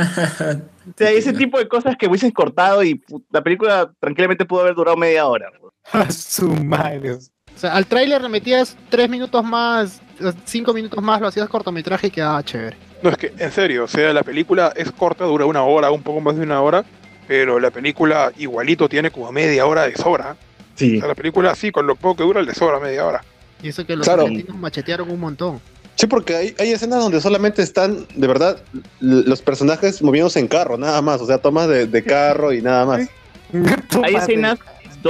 [0.88, 4.74] O sea, ese tipo de cosas que hubiesen cortado y la película tranquilamente pudo haber
[4.74, 5.50] durado media hora.
[6.10, 7.18] Su madre.
[7.56, 10.00] O sea, al tráiler le metías tres minutos más,
[10.44, 12.76] cinco minutos más, lo hacías cortometraje y quedaba chévere.
[13.02, 16.02] No, es que, en serio, o sea, la película es corta, dura una hora, un
[16.02, 16.84] poco más de una hora,
[17.26, 20.36] pero la película igualito tiene como media hora de sobra.
[20.74, 20.96] Sí.
[20.96, 23.24] O sea, la película sí, con lo poco que dura, le sobra media hora.
[23.62, 24.22] Y eso que los Claro.
[24.24, 25.60] argentinos machetearon un montón.
[25.94, 28.58] Sí, porque hay, hay escenas donde solamente están, de verdad,
[29.00, 31.22] los personajes moviéndose en carro, nada más.
[31.22, 33.08] O sea, tomas de, de carro y nada más.
[34.02, 34.58] Hay escenas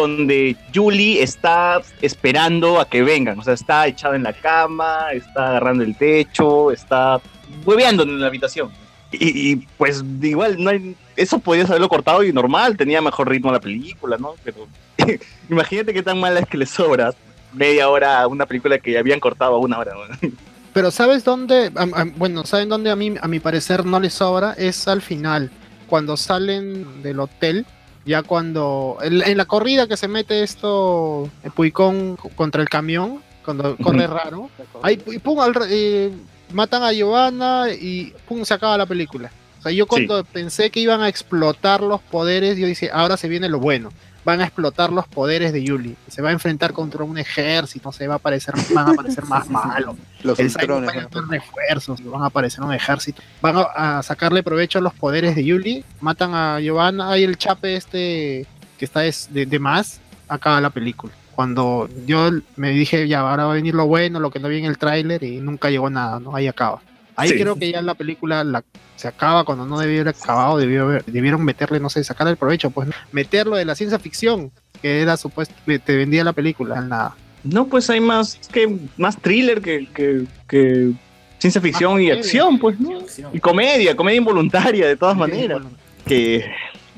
[0.01, 5.49] donde Julie está esperando a que vengan, o sea, está echada en la cama, está
[5.49, 7.21] agarrando el techo, está
[7.65, 8.71] hueveando en la habitación.
[9.13, 13.53] Y, y, pues igual, no hay, eso podías haberlo cortado y normal, tenía mejor ritmo
[13.53, 14.35] la película, ¿no?
[14.45, 14.67] Pero
[15.51, 17.15] imagínate qué tan mala es que le sobra
[17.53, 19.93] media hora a una película que habían cortado a una hora.
[19.95, 20.31] ¿no?
[20.73, 21.73] Pero ¿sabes dónde?
[21.75, 24.53] Am- am- bueno, ¿saben dónde a mí, a mi parecer no les sobra?
[24.59, 25.51] Es al final,
[25.87, 27.65] cuando salen del hotel,
[28.07, 28.97] ya cuando...
[29.03, 34.07] En, en la corrida que se mete esto, eh, Puicón contra el camión, cuando corre
[34.07, 34.51] raro,
[34.83, 36.11] ahí y pum, al eh,
[36.53, 39.31] matan a Giovanna y pum, se acaba la película.
[39.61, 43.29] O sea, yo cuando pensé que iban a explotar los poderes, yo dije, ahora se
[43.29, 43.91] viene lo bueno.
[44.27, 45.97] Van a explotar los poderes de Yuli.
[46.09, 49.49] Se va a enfrentar contra un ejército, se va a aparecer, van a aparecer más
[49.51, 49.95] malos.
[50.25, 53.23] Los El va a refuerzos, van a aparecer un ejército.
[53.41, 55.85] Van a, a sacarle provecho a los poderes de Yuli.
[56.01, 57.13] Matan a Giovanna.
[57.13, 58.47] Hay el chape este
[58.79, 60.01] que está es de, de más.
[60.27, 61.13] Acaba la película.
[61.37, 64.59] Cuando yo me dije, ya, ahora va a venir lo bueno, lo que no vi
[64.59, 66.35] en el tráiler y nunca llegó nada, ¿no?
[66.35, 66.81] Ahí acaba.
[67.17, 67.39] Ahí Sí.
[67.41, 68.63] creo que ya la película la,
[68.97, 72.37] se acaba cuando no debió haber acabado, debió haber- debieron meterle, no sé, sacarle el
[72.37, 74.51] provecho, pues meterlo de la ciencia ficción,
[74.83, 77.17] que era supuesto, que te vendía la película, nada.
[77.43, 80.93] No, pues hay más que más thriller que, que, que
[81.39, 82.15] ciencia ficción y comedia.
[82.15, 82.99] acción, pues, ¿no?
[83.33, 85.63] Y comedia, comedia involuntaria, de todas maneras.
[86.05, 86.45] Que,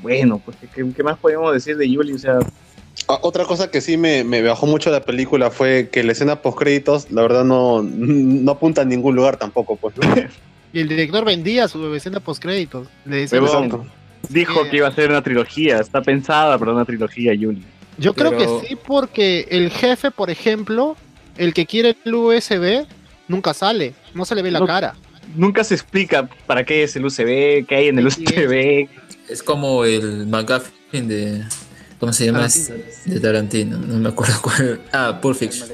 [0.01, 2.13] bueno, pues, ¿qué, qué más podemos decir de Yuli?
[2.13, 2.39] O sea,
[3.21, 6.59] Otra cosa que sí me, me bajó mucho la película fue que la escena post
[6.59, 9.95] créditos, la verdad, no, no apunta a ningún lugar tampoco, pues.
[10.71, 12.87] Y el director vendía su escena post créditos.
[13.05, 13.41] Le decía,
[14.29, 17.63] dijo que iba a ser una trilogía, está pensada para una trilogía, Yuli.
[17.97, 20.95] Yo creo que sí, porque el jefe, por ejemplo,
[21.37, 22.85] el que quiere el USB,
[23.27, 24.67] nunca sale, no se le ve la No.
[24.67, 24.95] cara.
[25.35, 28.87] Nunca se explica para qué es el UCB, qué hay en el UCB.
[29.27, 31.43] Es como el McGuffin de.
[31.99, 32.47] ¿Cómo se llama?
[33.05, 33.77] De Tarantino.
[33.77, 34.81] No me acuerdo cuál.
[34.91, 35.67] Ah, Pulp Fiction.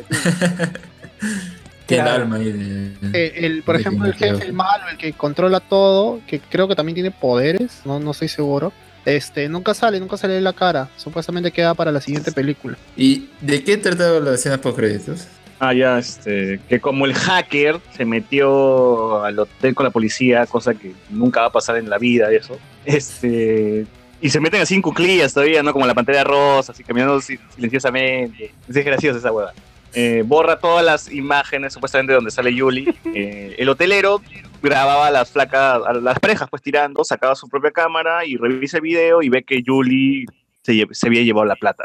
[1.85, 2.23] Tiene el Claro.
[2.23, 2.91] alma ahí de.
[3.13, 6.67] Eh, el, por de ejemplo, el jefe, el malo, el que controla todo, que creo
[6.67, 8.73] que también tiene poderes, no, no estoy seguro.
[9.05, 10.89] Este, nunca sale, nunca sale la cara.
[10.97, 12.75] Supuestamente queda para la siguiente película.
[12.97, 15.27] ¿Y de qué trataba la escena post créditos?
[15.59, 20.73] Ah, ya, este, que como el hacker se metió al hotel con la policía, cosa
[20.73, 22.57] que nunca va a pasar en la vida, eso.
[22.83, 23.85] Este,
[24.21, 25.73] y se meten así en cuclillas todavía, ¿no?
[25.73, 28.51] Como la pantalla rosa, así caminando si- silenciosamente.
[28.67, 29.51] Es graciosa esa hueá.
[29.93, 32.85] Eh, borra todas las imágenes, supuestamente, donde sale Yuli.
[33.15, 34.21] Eh, el hotelero
[34.61, 38.77] grababa a las flacas, a las parejas, pues tirando, sacaba su propia cámara y revisa
[38.77, 40.25] el video y ve que Yuli
[40.63, 41.83] se, se había llevado la plata.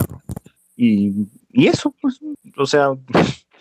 [0.76, 1.12] Y,
[1.52, 2.18] y eso, pues,
[2.56, 2.88] o sea,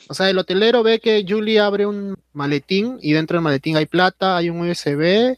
[0.08, 3.86] O sea, el hotelero ve que Julie abre un maletín y dentro del maletín hay
[3.86, 5.38] plata, hay un USB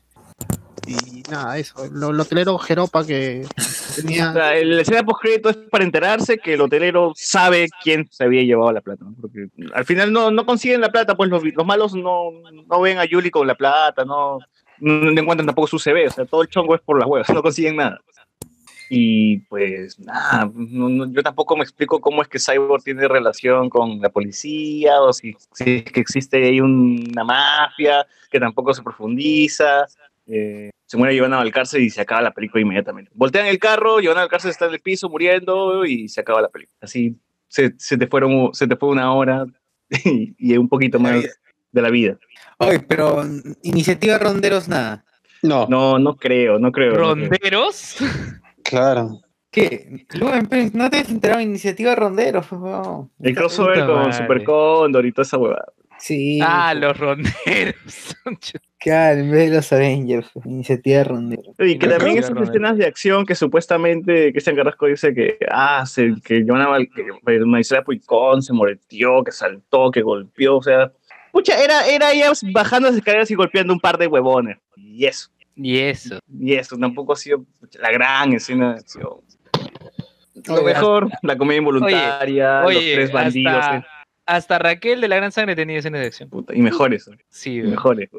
[0.91, 1.83] y nada, eso.
[1.85, 3.45] El hotelero jeropa que
[3.95, 4.29] tenía.
[4.29, 8.43] O sea, el escena post es para enterarse que el hotelero sabe quién se había
[8.43, 9.15] llevado la plata, ¿no?
[9.19, 12.31] Porque al final no, no consiguen la plata, pues los, los malos no,
[12.67, 14.39] no ven a Yuli con la plata, no,
[14.79, 17.41] no encuentran tampoco su CV, o sea, todo el chongo es por las huevas, no
[17.41, 17.99] consiguen nada.
[18.93, 23.69] Y pues nada, no- no- yo tampoco me explico cómo es que Cyborg tiene relación
[23.69, 28.83] con la policía o si, si es que existe ahí una mafia que tampoco se
[28.83, 29.85] profundiza.
[30.33, 33.11] Eh, se muere Giovanna Valcárcel y se acaba la película inmediatamente.
[33.13, 36.77] Voltean el carro, Giovanna Valcárcel está en el piso muriendo y se acaba la película.
[36.81, 37.17] Así
[37.47, 39.45] se, se te, fueron, se te fue una hora
[40.05, 41.23] y, y un poquito más
[41.71, 42.17] de la vida.
[42.57, 43.23] Oye, pero
[43.63, 45.03] iniciativa Ronderos nada.
[45.41, 46.91] No, No, no creo, no creo.
[46.91, 47.15] no creo.
[47.15, 47.97] ¿Ronderos?
[48.63, 49.19] claro.
[49.49, 50.05] ¿Qué?
[50.73, 52.45] ¿No te has enterado de iniciativa Ronderos?
[53.19, 54.13] El crossover con.
[54.13, 55.65] Super Cóndor y toda esa huevada.
[55.97, 56.39] Sí.
[56.41, 57.35] Ah, los ronderos.
[58.81, 61.53] Claro, en vez de los Avengers, pues, iniciativa Ronderos.
[61.59, 66.15] Y que también esas escenas de acción que supuestamente Cristian Carrasco dice que, ah, se,
[66.23, 67.05] que Val- que
[67.45, 70.91] Marisela Puicón se moreteó, que saltó, que golpeó, o sea,
[71.31, 74.57] pucha, era, era ella bajando las escaleras y golpeando un par de huevones.
[74.75, 76.17] Y eso, Y eso.
[76.39, 79.09] y eso, tampoco ha sido pucha, la gran escena de acción.
[80.47, 83.83] Lo mejor, la comedia involuntaria, Oye, los tres bandidos, hasta, eh,
[84.25, 86.29] hasta Raquel de la Gran Sangre tenía escenas de acción.
[86.29, 87.09] puta, y mejores.
[87.29, 88.09] Sí, y mejores.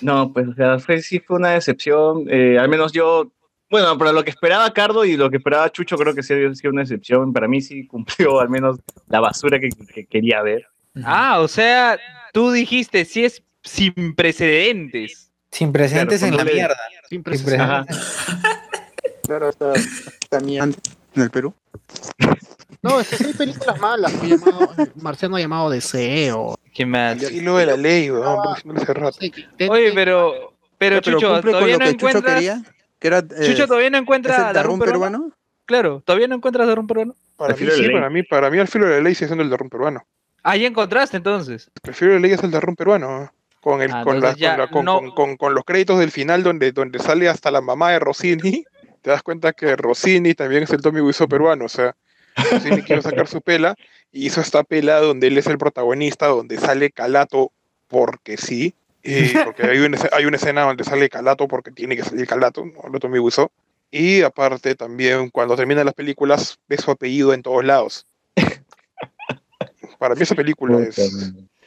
[0.00, 2.26] No, pues, o sea, fue, sí fue una decepción.
[2.30, 3.30] eh, al menos yo,
[3.70, 6.54] bueno, para lo que esperaba Cardo y lo que esperaba Chucho, creo que sí había
[6.54, 7.32] sido una decepción.
[7.32, 10.66] Para mí sí cumplió al menos la basura que, que quería ver.
[11.04, 11.98] Ah, o sea,
[12.32, 15.30] tú dijiste, si es sin precedentes.
[15.50, 16.76] Sin precedentes Claro, en la mierda.
[17.08, 17.60] Sin Sin precedentes.
[17.60, 17.86] Ajá.
[19.24, 20.72] Claro, está mierda
[21.14, 21.54] en el Perú.
[22.82, 24.12] No, es que sí hay películas malas.
[24.22, 26.56] llamado- Marciano ha llamado Deseo.
[26.74, 27.30] ¿Qué más?
[27.30, 28.38] Y lo de la ley, weón.
[29.68, 32.34] Oye, pero, pero Chucho, todavía lo no que Chucho encuentras.
[32.34, 32.62] quería,
[32.98, 35.00] que era, eh, Chucho todavía no ¿es encuentra Darrún peruano.
[35.18, 35.34] peruano?
[35.64, 37.14] Claro, todavía no encuentras Darum peruano.
[37.36, 39.50] Para mí sí, para mí, para mí al filo de la ley sigue siendo el
[39.50, 40.04] Darrún peruano.
[40.42, 41.70] Ah, ya encontraste entonces.
[41.84, 43.22] El filo de la ley es el Darrún peruano.
[43.24, 43.28] ¿eh?
[43.60, 46.10] Con, el, Ah, con, la- con, la- con- no- con- con- con los créditos del
[46.10, 48.64] final donde, donde sale hasta la mamá de Rossini,
[49.02, 51.66] te das cuenta que Rossini también es el Tommy Wiseau peruano.
[51.66, 51.94] O sea,
[52.36, 53.74] Rossini quiere sacar su pela
[54.10, 57.52] y hizo esta pela donde él es el protagonista, donde sale Calato
[57.88, 58.74] porque sí.
[59.02, 62.26] y porque hay una, escena- hay una escena donde sale Calato porque tiene que salir
[62.26, 63.50] Calato, no lo Tommy Wiseau.
[63.90, 68.06] Y aparte también cuando terminan las películas ve su apellido en todos lados.
[69.98, 70.96] Para mí esa película es...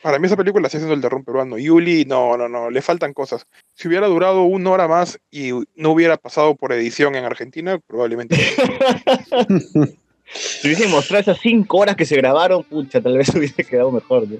[0.01, 1.57] Para mí esa película sigue siendo el derrumbe peruano.
[1.57, 3.47] Yuli, no, no, no, le faltan cosas.
[3.73, 8.37] Si hubiera durado una hora más y no hubiera pasado por edición en Argentina, probablemente.
[10.35, 14.27] Si hubiesen mostrado esas cinco horas que se grabaron, pucha, tal vez hubiese quedado mejor.
[14.27, 14.37] ¿no?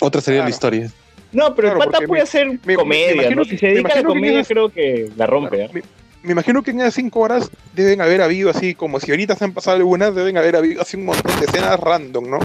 [0.00, 0.90] Otra sería la historia.
[1.32, 3.72] No, pero Claro, el pata puede me- hacer me- me comedia, imagino Si se me
[3.74, 5.64] dedica a la imagino que comedia, esas- creo que la rompe.
[5.64, 5.68] ¿ah?
[5.72, 5.82] me,
[6.22, 9.44] me imagino que en esas cinco horas deben haber habido así, como si ahorita se
[9.44, 12.38] han pasado algunas, deben haber habido así un montón de escenas random, ¿no?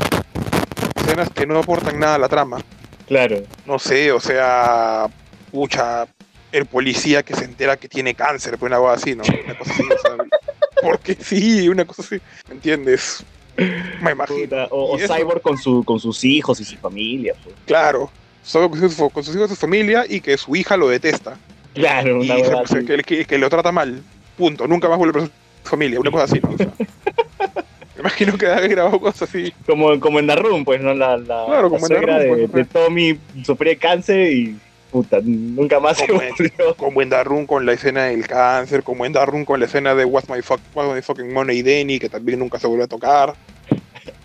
[0.98, 2.60] Escenas que no aportan nada a la trama.
[3.08, 3.42] Claro.
[3.66, 5.08] No sé, o sea,
[5.52, 6.06] pucha,
[6.52, 9.24] el policía que se entera que tiene cáncer, pues una cosa así, ¿no?
[9.46, 10.13] Una cosa así, o sea,
[10.84, 13.24] porque sí, una cosa así, ¿me entiendes?
[14.02, 14.40] Me imagino.
[14.44, 17.34] Puta, O, o Y Cyborg con, su, con sus hijos y su familia.
[17.44, 17.56] pues.
[17.66, 18.10] Claro,
[18.44, 21.38] solo con sus, con sus hijos y su familia y que su hija lo detesta.
[21.74, 22.86] Claro, Y una se- huevada se- así.
[22.86, 24.02] que, que- que lo trata mal.
[24.38, 24.68] Punto.
[24.68, 25.32] Nunca más vuelve a su
[25.64, 26.00] familia.
[26.00, 26.50] Una cosa así, ¿no?
[26.52, 26.68] O sea,
[27.96, 29.54] me imagino que ha grabado cosas así.
[29.68, 30.94] Como, como en Darum, pues, ¿no?
[30.94, 34.34] La, la, Claro, la como en suegra Darum, de, pues, de Tommy sufría de cáncer
[34.34, 34.58] y
[34.94, 36.76] puta, nunca más se Como en, volvió.
[36.78, 40.06] como en Darun con la escena del cáncer, como en Darun con la escena de
[40.06, 43.34] What's My, fuck, What's My Fucking Money Denny, que también nunca se volvió a tocar.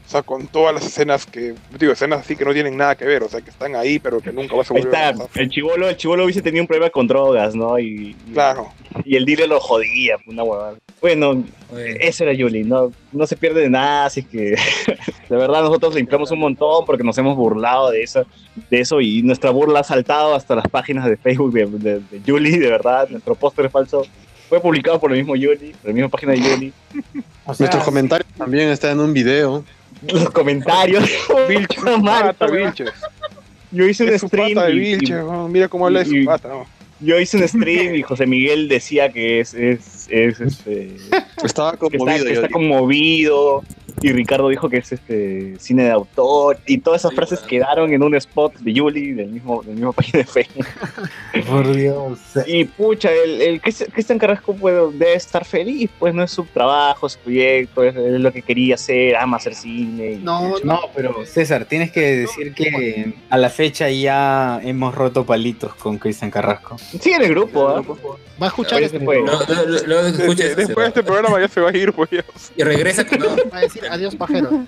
[0.08, 3.04] O sea, con todas las escenas que, digo, escenas así que no tienen nada que
[3.04, 5.42] ver, o sea, que están ahí, pero que nunca vas a volver a está, pasar.
[5.42, 7.78] el chivolo, el chivolo hubiese tenido un problema con drogas, ¿no?
[7.78, 8.72] Y, y- Claro.
[9.04, 10.76] y el dealer lo jodía, una huevada.
[11.02, 11.44] Bueno,
[12.00, 14.56] eso era Yuli, no, no se pierde de nada, así que
[15.28, 18.24] de verdad nosotros le inflamos un montón porque nos hemos burlado de eso,
[18.70, 22.22] de eso y nuestra burla ha saltado hasta las páginas de Facebook de, de, de
[22.24, 24.06] Yuli, de verdad, nuestro póster falso
[24.48, 26.72] fue publicado por el mismo Yuli, por la misma página de Yuli.
[27.46, 29.62] Nuestros comentarios también están en un video.
[30.06, 31.04] Los comentarios,
[31.48, 32.46] Vilches, pata.
[32.46, 32.90] Vilches.
[33.70, 36.24] yo hice un Es stream pata de y- y- Vilches, mira cómo habla de su
[36.24, 36.66] pata, ¿no?
[37.00, 40.96] yo hice un stream y José Miguel decía que es, es, es este,
[41.42, 42.26] Estaba que está, conmovido.
[42.26, 42.48] está digo.
[42.52, 43.64] conmovido,
[44.00, 48.02] Y Ricardo dijo que es este cine de autor y todas esas frases quedaron en
[48.02, 50.66] un spot de Yuli del mismo, del mismo página de Facebook.
[51.46, 52.18] Por Dios.
[52.46, 57.08] Y pucha, el, el Cristian Carrasco puede, debe estar feliz, pues no es su trabajo,
[57.08, 60.12] su proyecto, es, es lo que quería hacer, ama hacer cine.
[60.12, 65.24] y- No, no, pero César, tienes que decir que a la fecha ya hemos roto
[65.26, 66.76] palitos con Cristian Carrasco.
[66.78, 67.82] Sigue en el grupo, ¿ah?
[68.40, 69.24] Va a escuchar este Luego,
[69.86, 72.10] luego- luego de que Después de este programa ya se va a ir, pues.
[72.56, 73.18] Y regresa con
[73.52, 74.64] Va a decir adiós pajero.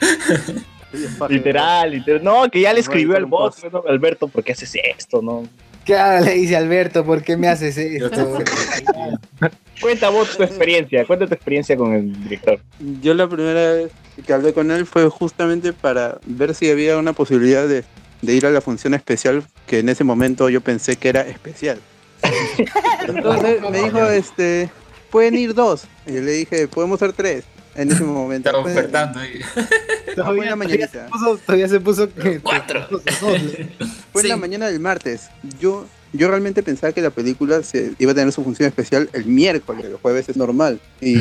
[1.28, 2.22] Literal, literal.
[2.22, 3.82] No, que ya le escribió al bot, ¿no?
[3.88, 5.48] Alberto, ¿por qué haces esto, no?
[5.84, 7.04] ¿Qué le dice Alberto?
[7.04, 8.38] ¿Por qué me haces esto?
[9.80, 12.58] Cuenta vos tu experiencia, cuenta tu experiencia con el director.
[13.02, 13.92] Yo la primera vez
[14.24, 17.84] que hablé con él fue justamente para ver si había una posibilidad de,
[18.22, 21.78] de ir a la función especial que en ese momento yo pensé que era especial.
[23.08, 24.70] Entonces me dijo, este,
[25.10, 25.84] pueden ir dos.
[26.06, 27.44] Y yo le dije, podemos ser tres.
[27.76, 28.48] En ese momento.
[28.50, 29.40] estaba Pueden- ofertando ahí.
[29.42, 29.68] Fue en
[30.06, 31.06] la Todavía se mañanita.
[31.08, 32.86] puso, todavía se puso que Cuatro.
[34.12, 35.28] Fue en la mañana del martes.
[35.58, 39.24] Yo, yo realmente pensaba que la película se iba a tener su función especial el
[39.26, 40.80] miércoles, el jueves es normal.
[41.00, 41.16] Y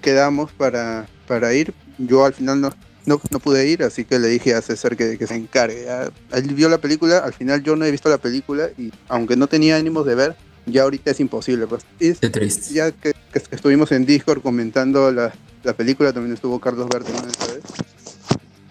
[0.00, 1.74] quedamos para, para ir.
[1.98, 2.74] Yo al final no,
[3.04, 5.84] no, no pude ir, así que le dije a César que, que se encargue.
[5.84, 9.36] Ya, Él vio la película, al final yo no he visto la película y aunque
[9.36, 10.36] no tenía ánimos de ver,
[10.70, 11.66] ya ahorita es imposible.
[11.66, 11.84] Pues.
[12.00, 12.74] Y Qué triste.
[12.74, 15.32] ya que, que estuvimos en Discord comentando la,
[15.64, 17.62] la película, también estuvo Carlos Bertman esta vez.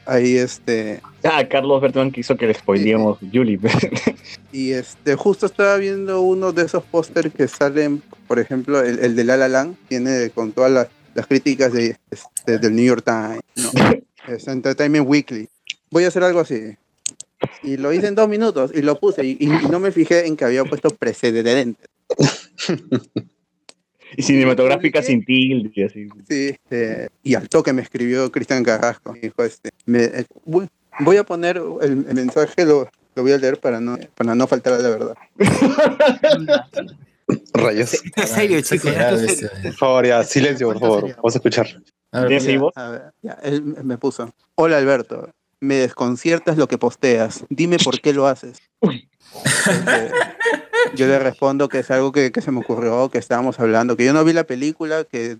[0.05, 1.01] Ahí este...
[1.23, 3.59] Ah, Carlos Bertman quiso que le spoileemos Yuli.
[4.53, 9.15] Y este, justo estaba viendo uno de esos pósters que salen, por ejemplo, el, el
[9.15, 13.03] de La La Land, tiene con todas las, las críticas de, este, del New York
[13.05, 13.71] Times, ¿no?
[14.33, 15.47] Es Entertainment Weekly.
[15.91, 16.75] Voy a hacer algo así.
[17.64, 20.35] Y lo hice en dos minutos y lo puse y, y no me fijé en
[20.35, 21.88] que había puesto precedentes.
[24.15, 26.07] y cinematográfica sin tilde y así.
[26.27, 29.14] Sí, este, y al toque me escribió Cristian Carrasco.
[29.14, 30.68] Me dijo, este, me- eh, voy,
[30.99, 34.47] voy a poner el, el mensaje, lo, lo voy a leer para no, para no
[34.47, 35.15] faltar a la verdad.
[37.53, 38.01] Rayos.
[38.15, 38.91] En serio, chicos.
[39.64, 41.15] Por favor, ya, silencio, por favor.
[41.18, 41.68] Vamos a escuchar.
[42.11, 42.72] A ver, ¿Tienes ahí vos?
[42.77, 44.34] A ver, ya, él me puso.
[44.55, 47.43] Hola Alberto, me desconciertas lo que posteas.
[47.49, 48.57] Dime por qué lo haces.
[50.95, 54.05] Yo le respondo que es algo que, que se me ocurrió, que estábamos hablando, que
[54.05, 55.38] yo no vi la película, que,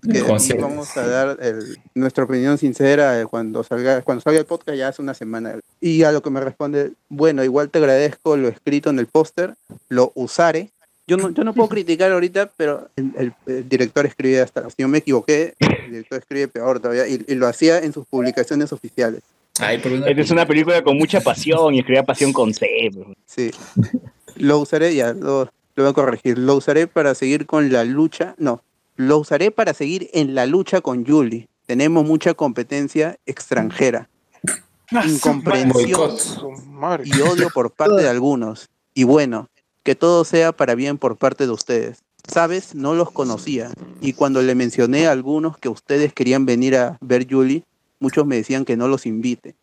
[0.60, 4.88] vamos a dar el- nuestra opinión sincera eh, cuando salga, cuando salga el podcast ya
[4.88, 5.54] hace una semana.
[5.80, 9.54] Y a lo que me responde, bueno, igual te agradezco lo escrito en el póster,
[9.88, 10.70] lo usaré.
[11.06, 14.76] Yo no, yo no puedo criticar ahorita, pero el, el- el director escribe hasta, si
[14.78, 18.70] yo me equivoqué, el director escribe peor todavía, y, y lo hacía en sus publicaciones
[18.72, 19.22] oficiales.
[19.60, 22.90] Ay, por una Esta es una película con mucha pasión y escribía pasión con C.
[22.92, 23.14] bro.
[23.26, 23.50] Sí.
[24.36, 25.44] Lo usaré, ya, lo,
[25.74, 26.38] lo voy a corregir.
[26.38, 28.34] Lo usaré para seguir con la lucha.
[28.38, 28.62] No,
[28.96, 31.48] lo usaré para seguir en la lucha con Julie.
[31.66, 34.08] Tenemos mucha competencia extranjera.
[34.90, 36.18] Incomprensión.
[36.18, 37.04] Su madre.
[37.06, 38.68] y odio por parte de algunos.
[38.94, 39.48] Y bueno,
[39.82, 41.98] que todo sea para bien por parte de ustedes.
[42.26, 43.70] Sabes, no los conocía.
[44.00, 47.64] Y cuando le mencioné a algunos que ustedes querían venir a ver Julie,
[48.00, 49.56] muchos me decían que no los invite.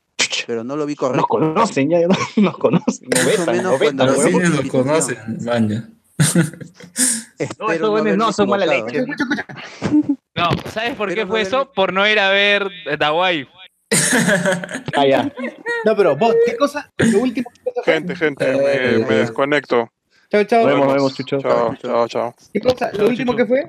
[0.47, 1.27] Pero no lo vi Nos correcto.
[1.27, 3.09] conocen, ya no- nos conocen.
[3.09, 5.89] Nos Más o vetan, menos nos vetan, cuando Los nos conocen, maña.
[7.59, 9.03] No, estos buenos no, son mala leche.
[10.35, 11.71] No, ¿sabes por qué fue eso?
[11.73, 13.47] Por no ir a ver Dawai.
[14.97, 15.31] Ah, ya.
[15.85, 16.91] No, pero vos, ¿qué cosa?
[16.97, 17.49] Lo último.
[17.85, 19.89] Gente, gente, me, me desconecto.
[20.29, 20.63] Chao, chao.
[20.63, 21.39] Nos vemos, nos vemos, Chucho.
[21.39, 22.35] Chao, chao, chao.
[22.53, 22.91] ¿Qué cosa?
[22.93, 23.67] Lo último que fue.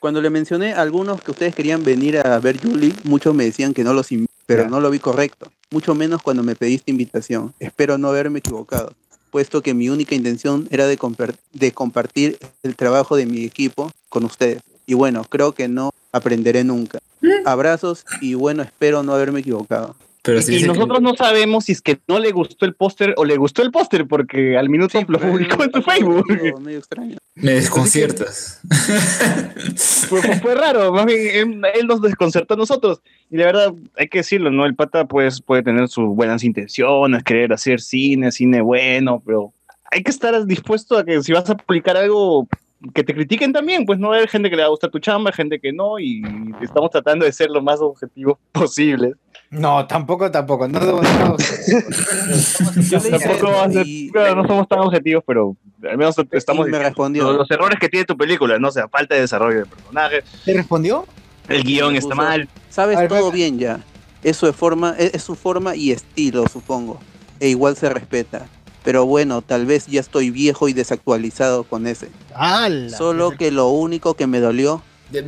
[0.00, 3.74] Cuando le mencioné a algunos que ustedes querían venir a ver Julie, muchos me decían
[3.74, 4.08] que no los
[4.46, 5.50] pero no lo vi correcto.
[5.70, 7.52] Mucho menos cuando me pediste invitación.
[7.58, 8.92] Espero no haberme equivocado,
[9.30, 13.90] puesto que mi única intención era de, compar- de compartir el trabajo de mi equipo
[14.08, 14.60] con ustedes.
[14.86, 17.00] Y bueno, creo que no aprenderé nunca.
[17.46, 19.96] Abrazos y bueno, espero no haberme equivocado.
[20.24, 22.64] Pero Y, sí y dice que- nosotros no sabemos si es que no le gustó
[22.64, 26.24] el póster o le gustó el póster porque al minuto lo publicó en tu Facebook.
[26.28, 27.18] Medio, medio extraño.
[27.34, 28.60] me desconciertas.
[30.08, 33.00] Fue, fue- fue raro, más bien él, él nos desconcertó a nosotros.
[33.30, 34.64] Y la verdad, hay que decirlo, ¿no?
[34.66, 39.52] El pata pues, puede tener sus buenas intenciones, querer hacer cine, cine bueno, pero
[39.90, 42.46] hay que estar dispuesto a que si vas a publicar algo,
[42.94, 45.32] que te critiquen también, pues no hay gente que le va a gustar tu chamba,
[45.32, 46.22] gente que no, y
[46.62, 49.14] estamos tratando de ser lo más objetivos posibles.
[49.50, 50.66] No, tampoco, tampoco.
[50.68, 50.86] No le
[52.76, 55.56] dije Tampoco va a ser- y- claro, no somos tan objetivos, pero
[55.88, 57.24] al menos estamos me respondió.
[57.24, 60.24] los, los errores que tiene tu película, no o sea, falta de desarrollo de personajes,
[60.44, 61.06] ¿Te respondió?
[61.48, 62.48] el guion Me está puso- mal.
[62.70, 63.80] Sabes ver, todo bien ya.
[64.22, 66.98] Es su forma, es, es su forma y estilo, supongo.
[67.40, 68.46] E igual se respeta.
[68.82, 72.08] Pero bueno, tal vez ya estoy viejo y desactualizado con ese.
[72.34, 72.96] ¡Hala!
[72.96, 74.82] Solo que lo único que me dolió,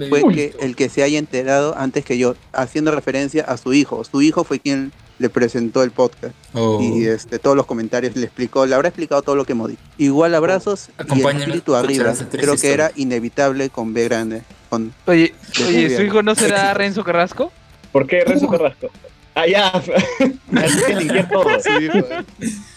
[0.08, 4.04] fue que el que se haya enterado antes que yo, haciendo referencia a su hijo.
[4.04, 6.78] Su hijo fue quien le presentó el podcast Oh.
[6.82, 9.80] y este, todos los comentarios le explicó, le habrá explicado todo lo que hemos dicho.
[9.98, 12.14] Igual abrazos y el espíritu arriba.
[12.30, 14.42] Creo que era inevitable con B grande.
[14.68, 15.34] Con Oye,
[15.66, 17.52] oye, ¿su hijo no será Renzo Carrasco?
[17.92, 18.90] ¿Por qué Renzo Carrasco?
[19.34, 19.68] Ah, ya.
[20.56, 21.46] Así que todo.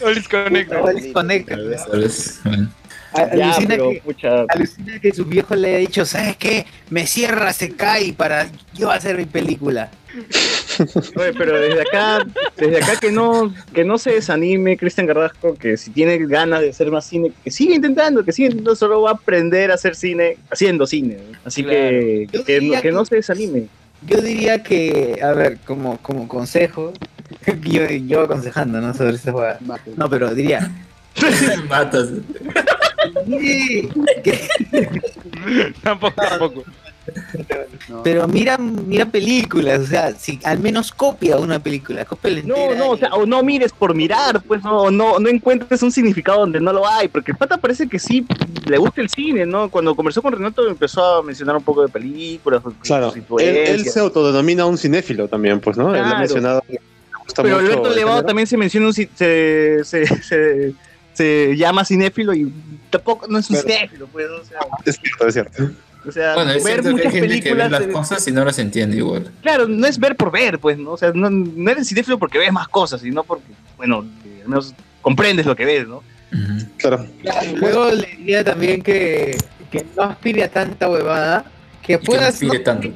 [0.02, 0.82] Olis Conecta.
[1.14, 1.56] Conecta.
[3.16, 6.66] Ya, Alucina, pero, que, alucina que su viejo le ha dicho, ¿sabes qué?
[6.90, 9.90] Me cierra, se cae para yo hacer mi película.
[11.16, 12.26] Oye, pero desde acá,
[12.58, 16.70] desde acá que no, que no se desanime Cristian Carrasco, que si tiene ganas de
[16.70, 19.96] hacer más cine, que siga intentando, que siga intentando, solo va a aprender a hacer
[19.96, 21.18] cine haciendo cine.
[21.44, 23.68] Así que, que, no, diría que no se desanime.
[24.08, 26.94] Yo diría que, a ver, como, como consejo,
[27.64, 28.94] yo, yo aconsejando, ¿no?
[28.94, 29.60] Sobre esta jugada.
[29.98, 30.72] No, pero diría.
[31.70, 32.10] Matas.
[35.84, 36.64] tampoco, tampoco.
[38.04, 42.76] Pero mira, mira películas, o sea, si al menos copia una película, copia la No,
[42.76, 45.92] no, o sea, o no mires por mirar, pues no, o no, no encuentres un
[45.92, 48.26] significado donde no lo hay, porque el pata parece que sí
[48.68, 49.70] le gusta el cine, ¿no?
[49.70, 53.86] Cuando conversó con Renato empezó a mencionar un poco de películas, Claro, sus él, él
[53.86, 55.94] se autodenomina un cinéfilo también, pues, ¿no?
[55.96, 56.20] Él ha Claro.
[56.20, 56.80] mencionado que le
[57.24, 59.08] gusta Pero Alberto Levado también se menciona un se,
[59.84, 60.74] se, se,
[61.14, 62.52] se llama cinéfilo y
[62.90, 65.70] tampoco no es un Pero- cinéfilo, pues, o sea, Es cierto, es cierto.
[66.08, 67.72] o sea Bueno, es ver cierto que hay muchas gente que ve películas.
[67.72, 69.32] las cosas y no las entiende igual.
[69.42, 70.92] Claro, no es ver por ver, pues, ¿no?
[70.92, 73.46] O sea, no, no eres cinéfilo porque ves más cosas, sino porque,
[73.78, 73.98] bueno,
[74.44, 76.04] al menos comprendes lo que ves, ¿no?
[76.78, 77.06] Claro.
[77.56, 79.36] Luego le diría también que,
[79.72, 81.44] que no aspire a tanta huevada,
[81.82, 82.88] que Que no puedas aspire tanto.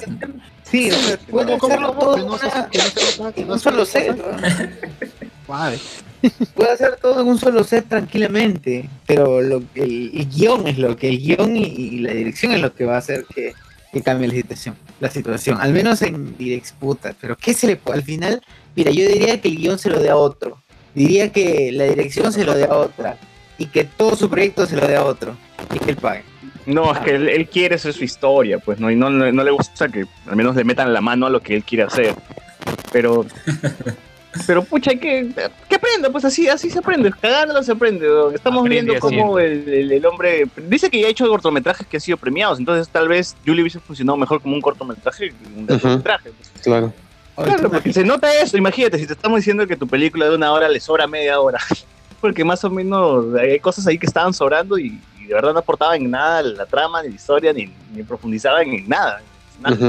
[0.64, 4.15] Sí, o sea, puede hacerlo todo una- en un solo set.
[6.55, 10.95] Puede hacer todo en un solo set tranquilamente, pero lo, el, el guion es lo
[10.95, 13.53] que el guion y, y la dirección es lo que va a hacer que,
[13.91, 17.81] que cambie la situación, la situación, al menos en Direx puta, pero qué se le
[17.81, 18.41] pu- al final,
[18.75, 20.61] mira, yo diría que el guion se lo dé a otro,
[20.95, 23.17] diría que la dirección se lo dé a otra
[23.57, 25.35] y que todo su proyecto se lo dé a otro
[25.75, 26.23] y que él pague.
[26.65, 28.89] No, es que él, él quiere hacer su historia, pues, ¿no?
[28.89, 31.41] Y no, no, no le gusta que al menos le metan la mano a lo
[31.41, 32.15] que él quiere hacer.
[32.93, 33.25] Pero,
[34.47, 35.30] pero pucha, hay que,
[35.69, 38.07] que aprenda, pues así, así se aprende, cagándolo se aprende.
[38.34, 41.97] Estamos Aprende viendo cómo el, el- el hombre, dice que ya ha hecho cortometrajes que
[41.97, 45.65] han sido premiados, entonces tal vez Julie hubiese funcionado mejor como un cortometraje que un
[45.68, 46.31] largometraje.
[46.31, 46.51] pues.
[46.64, 46.93] Claro.
[47.35, 50.51] Claro, porque se nota eso, imagínate, si te estamos diciendo que tu película de una
[50.53, 51.60] hora le sobra media hora,
[52.22, 55.60] porque más o menos hay cosas ahí que estaban sobrando y, y de verdad no
[55.60, 59.22] aportaban en nada la trama, ni la historia, ni, ni profundizaban en nada.
[59.61, 59.76] nada.
[59.76, 59.85] Ujú.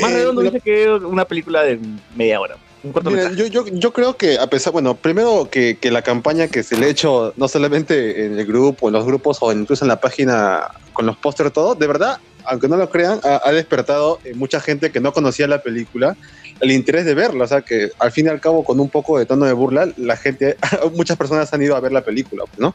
[0.00, 1.80] Más Eh, redondo lo- dice que una película de
[2.14, 6.02] media hora, un yo, yo, yo creo que a pesar, bueno, primero que, que la
[6.02, 9.52] campaña que se le ha hecho, no solamente en el grupo, en los grupos o
[9.52, 13.40] incluso en la página con los pósteres, todo, de verdad, aunque no lo crean, ha,
[13.44, 16.16] ha despertado en mucha gente que no conocía la película
[16.60, 17.44] el interés de verla.
[17.44, 19.88] O sea, que al fin y al cabo, con un poco de tono de burla,
[19.96, 20.56] la gente,
[20.94, 22.74] muchas personas han ido a ver la película, ¿no?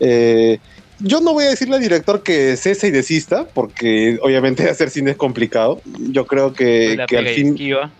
[0.00, 0.58] Eh,
[0.98, 5.12] yo no voy a decirle al director que cese y desista, porque obviamente hacer cine
[5.12, 5.80] es complicado.
[5.98, 7.48] Yo creo que, al fin.
[7.48, 7.90] esquiva.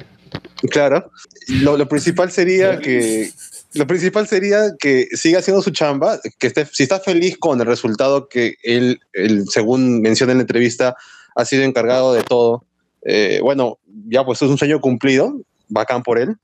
[0.71, 1.11] Claro.
[1.49, 3.31] Lo, lo principal sería que
[3.75, 7.67] lo principal sería que siga haciendo su chamba, que esté, si está feliz con el
[7.67, 10.97] resultado que él, él, según menciona en la entrevista,
[11.35, 12.65] ha sido encargado de todo.
[13.03, 13.79] eh, bueno,
[14.09, 16.37] ya pues es un sueño cumplido, bacán por él.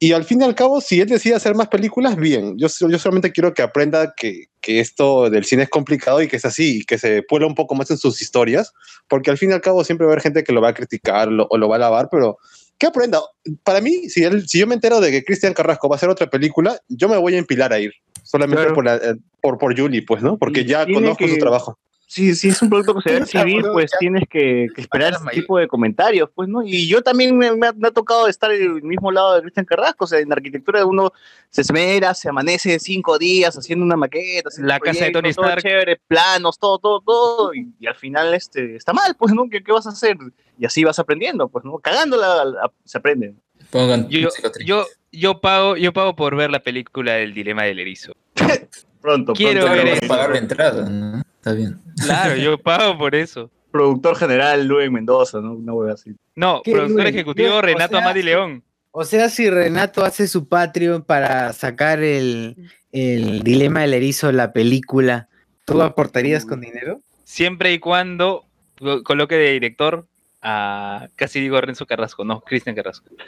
[0.00, 2.58] Y al fin y al cabo, si él decide hacer más películas, bien.
[2.58, 6.36] Yo, yo solamente quiero que aprenda que, que esto del cine es complicado y que
[6.36, 8.72] es así, y que se puela un poco más en sus historias,
[9.08, 10.74] porque al fin y al cabo siempre va a haber gente que lo va a
[10.74, 12.36] criticar lo- o lo va a alabar, pero
[12.78, 13.20] que aprenda.
[13.62, 16.08] Para mí, si, él, si yo me entero de que Cristian Carrasco va a hacer
[16.08, 17.92] otra película, yo me voy a empilar a ir.
[18.22, 18.74] Solamente Claro.
[18.74, 20.38] por, la- eh, por, por Julie, pues, ¿no?
[20.38, 21.78] Porque Y ya conozco su trabajo.
[22.06, 25.14] Si, si es un producto que se va a exhibir, pues tienes que, que esperar
[25.14, 26.62] ese tipo de comentarios, pues, ¿no?
[26.62, 29.40] Y yo también me, me ha, me ha tocado estar en el mismo lado de
[29.42, 31.12] Cristian Carrasco, o sea, en arquitectura uno
[31.50, 35.46] se esmera, se amanece cinco días haciendo una maqueta, haciendo La casa de Tony todo
[35.46, 35.62] Stark.
[35.62, 39.48] chévere, planos, todo, todo, todo, y, y al final este, está mal, pues, ¿no?
[39.50, 40.16] ¿Qué, qué vas a hacer?
[40.58, 41.78] Y así vas aprendiendo, pues, ¿no?
[41.78, 43.34] Cagándola la- se aprende.
[43.70, 44.28] Pongan Yo,
[44.64, 48.14] yo, yo pago, yo pago por ver la película del dilema del erizo.
[49.00, 49.76] Pronto, Quiero pronto.
[49.84, 50.06] ver eso.
[50.08, 51.22] pagar la entrada, ¿no?
[51.44, 51.78] Está bien.
[52.02, 53.50] Claro, yo pago por eso.
[53.70, 55.52] Productor general Luis Mendoza, ¿no?
[55.54, 56.14] Una hueá así.
[56.36, 57.14] No, ¿Qué, productor Luis?
[57.14, 58.62] ejecutivo o Renato sea, Amadi León.
[58.92, 62.56] O sea, si Renato hace su Patreon para sacar el,
[62.92, 65.28] el dilema del erizo, la película,
[65.64, 67.00] ¿tú aportarías con dinero?
[67.24, 68.44] Siempre y cuando
[68.78, 70.06] co- coloque de director
[70.42, 73.10] a casi digo Renzo Carrasco, no, Cristian Carrasco.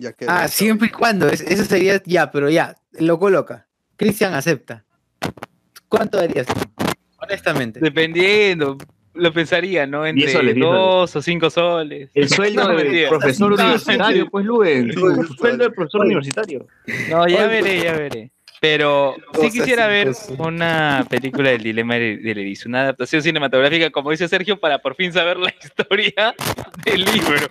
[0.00, 3.66] Ya Ah, siempre y cuando, es- eso sería ya, pero ya, lo coloca.
[3.96, 4.84] Cristian acepta.
[5.88, 6.46] ¿Cuánto darías?
[7.18, 7.80] Honestamente.
[7.80, 8.76] Dependiendo.
[9.14, 10.06] lo pensaría, ¿no?
[10.06, 10.80] Entre Diez soles, diez soles.
[10.80, 12.10] dos o cinco soles.
[12.14, 14.90] El sueldo No, del profesor universitario, pues, Luen.
[14.90, 14.94] El
[15.36, 16.66] sueldo del profesor universitario.
[17.10, 18.30] No, ya veré, ya veré.
[18.60, 24.10] Pero sí quisiera ver una película del dilema de- del erizo, una adaptación cinematográfica, como
[24.10, 26.34] dice Sergio, para por fin saber la historia
[26.84, 27.46] del libro.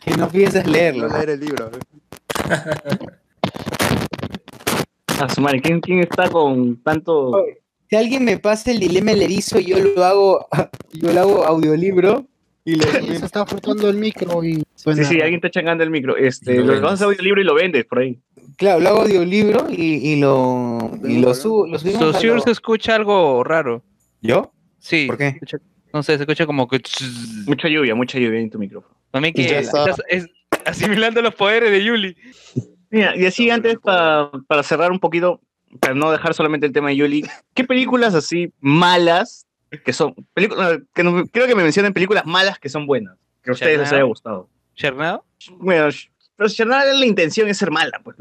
[0.00, 1.08] Que no piensas leerlo.
[1.08, 1.70] No leer el libro.
[5.24, 7.44] A su madre, ¿quién, quién está con tanto.
[7.90, 10.46] Si alguien me pasa el dilema del erizo, yo lo hago,
[10.92, 12.26] yo lo hago audiolibro
[12.64, 12.84] y lo
[13.18, 15.04] Se está frotando el micro y Sí, suena.
[15.04, 16.16] sí, alguien está changando el micro.
[16.16, 16.82] Este, Lo lo vendes.
[16.82, 18.18] vas a el libro y lo vendes por ahí.
[18.56, 21.66] Claro, lo hago audiolibro y, y lo, y lo subo.
[21.66, 23.82] Lo lo- se escucha algo raro.
[24.20, 24.52] ¿Yo?
[24.78, 25.06] Sí.
[25.06, 25.38] ¿Por qué?
[25.92, 26.80] No sé, se escucha como que...
[27.46, 28.94] Mucha lluvia, mucha lluvia en tu micrófono.
[29.10, 30.26] También que estás es-
[30.66, 32.16] asimilando los poderes de Yuli.
[32.90, 35.40] Mira, y así antes, pa- para cerrar un poquito,
[35.80, 37.24] para no dejar solamente el tema de Yuli,
[37.54, 39.46] ¿qué películas así malas
[39.84, 40.14] que son.
[40.32, 43.78] películas que no- creo que me mencionen películas malas que son buenas, que a ustedes
[43.78, 44.48] les haya gustado?
[44.74, 45.24] ¿Chernado?
[45.58, 45.88] Bueno,
[46.36, 48.16] pero Chernado la intención es ser mala, pues.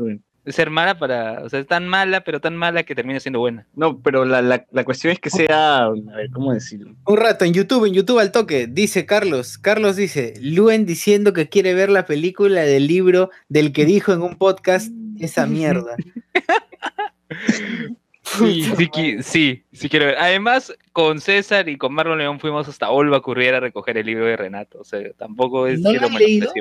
[0.48, 1.44] Ser mala para...
[1.44, 3.68] O sea, es tan mala, pero tan mala que termina siendo buena.
[3.76, 5.86] No, pero la, la, la cuestión es que sea.
[5.86, 6.96] A ver, ¿cómo decirlo?
[7.06, 9.58] Un rato en YouTube, en YouTube al toque, dice Carlos.
[9.58, 14.22] Carlos dice, Luen diciendo que quiere ver la película del libro del que dijo en
[14.22, 15.96] un podcast esa mierda.
[18.38, 20.18] Sí, sí, sí, sí quiero ver.
[20.18, 24.26] Además, con César y con Marlon León fuimos hasta Olva Currier a recoger el libro
[24.26, 24.80] de Renato.
[24.80, 26.52] O sea, tampoco es ¿No que lo lo has leído?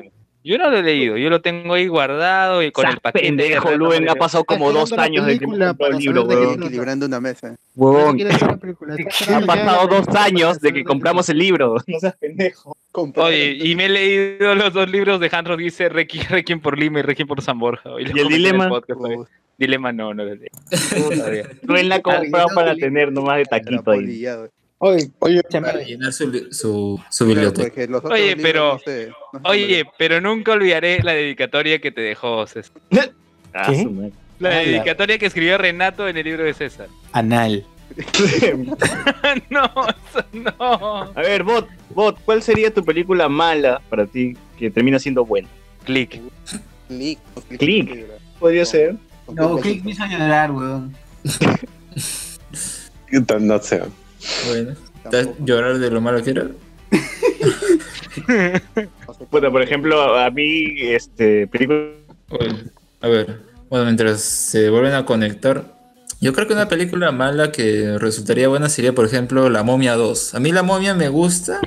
[0.46, 3.26] Yo no lo he leído, yo lo tengo ahí guardado y con el paquete.
[3.26, 6.62] pendejo, de Luen, ha pasado como dos años desde que compró el libro, de weón.
[6.62, 7.56] equilibrando una mesa.
[7.74, 8.16] Huevón.
[9.28, 11.78] Ha pasado dos años de que compramos el libro.
[11.88, 12.76] No seas pendejo.
[12.92, 17.00] Oye, y me he leído los dos libros de Hans Rodríguez, Requiem, Requiem por Lima
[17.00, 17.90] y Requiem por San Borja.
[17.98, 18.70] Y, lo ¿Y el dilema?
[19.58, 20.48] Dilema no, no lo leí.
[21.62, 24.24] Luen la ha comprado para tener nomás de taquito ahí.
[24.78, 27.82] Oye, oye, Para llenar su, su, su biblioteca.
[28.10, 32.46] Oye, pero, no se- no se oye, pero nunca olvidaré la dedicatoria que te dejó
[32.46, 32.72] César.
[33.54, 33.72] Ah.
[33.72, 36.88] La Ah, la- dedicatoria que escribió Renato en el libro de César.
[37.12, 37.64] Anal.
[39.50, 41.02] no, eso no.
[41.14, 45.48] A ver, Bot, Bot, ¿cuál sería tu película mala para ti que termina siendo buena?
[45.84, 46.20] Click.
[46.88, 47.18] Click.
[47.58, 48.06] Click.
[48.38, 48.96] Podría ser.
[49.32, 50.94] No, Click me hizo llorar, weón.
[53.40, 53.82] No sé.
[54.48, 54.74] Bueno,
[55.04, 56.48] ¿estás llorar de lo malo que era?
[59.30, 61.90] Bueno, por ejemplo, a mí, este, película.
[63.00, 65.76] A ver, bueno, mientras se vuelven a conectar,
[66.20, 70.34] yo creo que una película mala que resultaría buena sería, por ejemplo, La Momia 2.
[70.34, 71.60] A mí La Momia me gusta,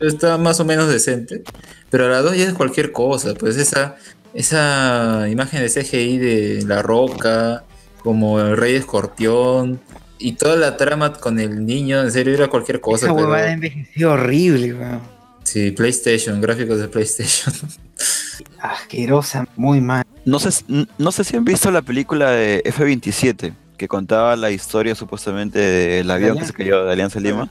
[0.00, 1.42] está más o menos decente,
[1.90, 3.96] pero la 2 ya es cualquier cosa, pues esa,
[4.34, 7.64] esa imagen de CGI de La Roca,
[8.02, 9.80] como el Rey Escorpión,
[10.24, 13.06] y toda la trama con el niño, en serio, era cualquier cosa.
[13.06, 15.00] Esa pero- huevada envejeció horrible, weón.
[15.42, 17.54] Sí, PlayStation, gráficos de PlayStation.
[18.58, 20.04] Asquerosa, muy mal.
[20.24, 20.64] No sé,
[20.96, 26.10] no sé si han visto la película de F-27, que contaba la historia supuestamente del
[26.10, 27.48] avión que se cayó de Alianza Lima.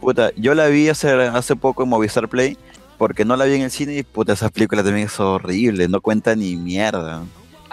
[0.00, 2.56] Puta, yo la vi hace, hace poco en Movistar Play,
[2.96, 6.00] porque no la vi en el cine y puta, esa película también es horrible, no
[6.00, 7.22] cuenta ni mierda.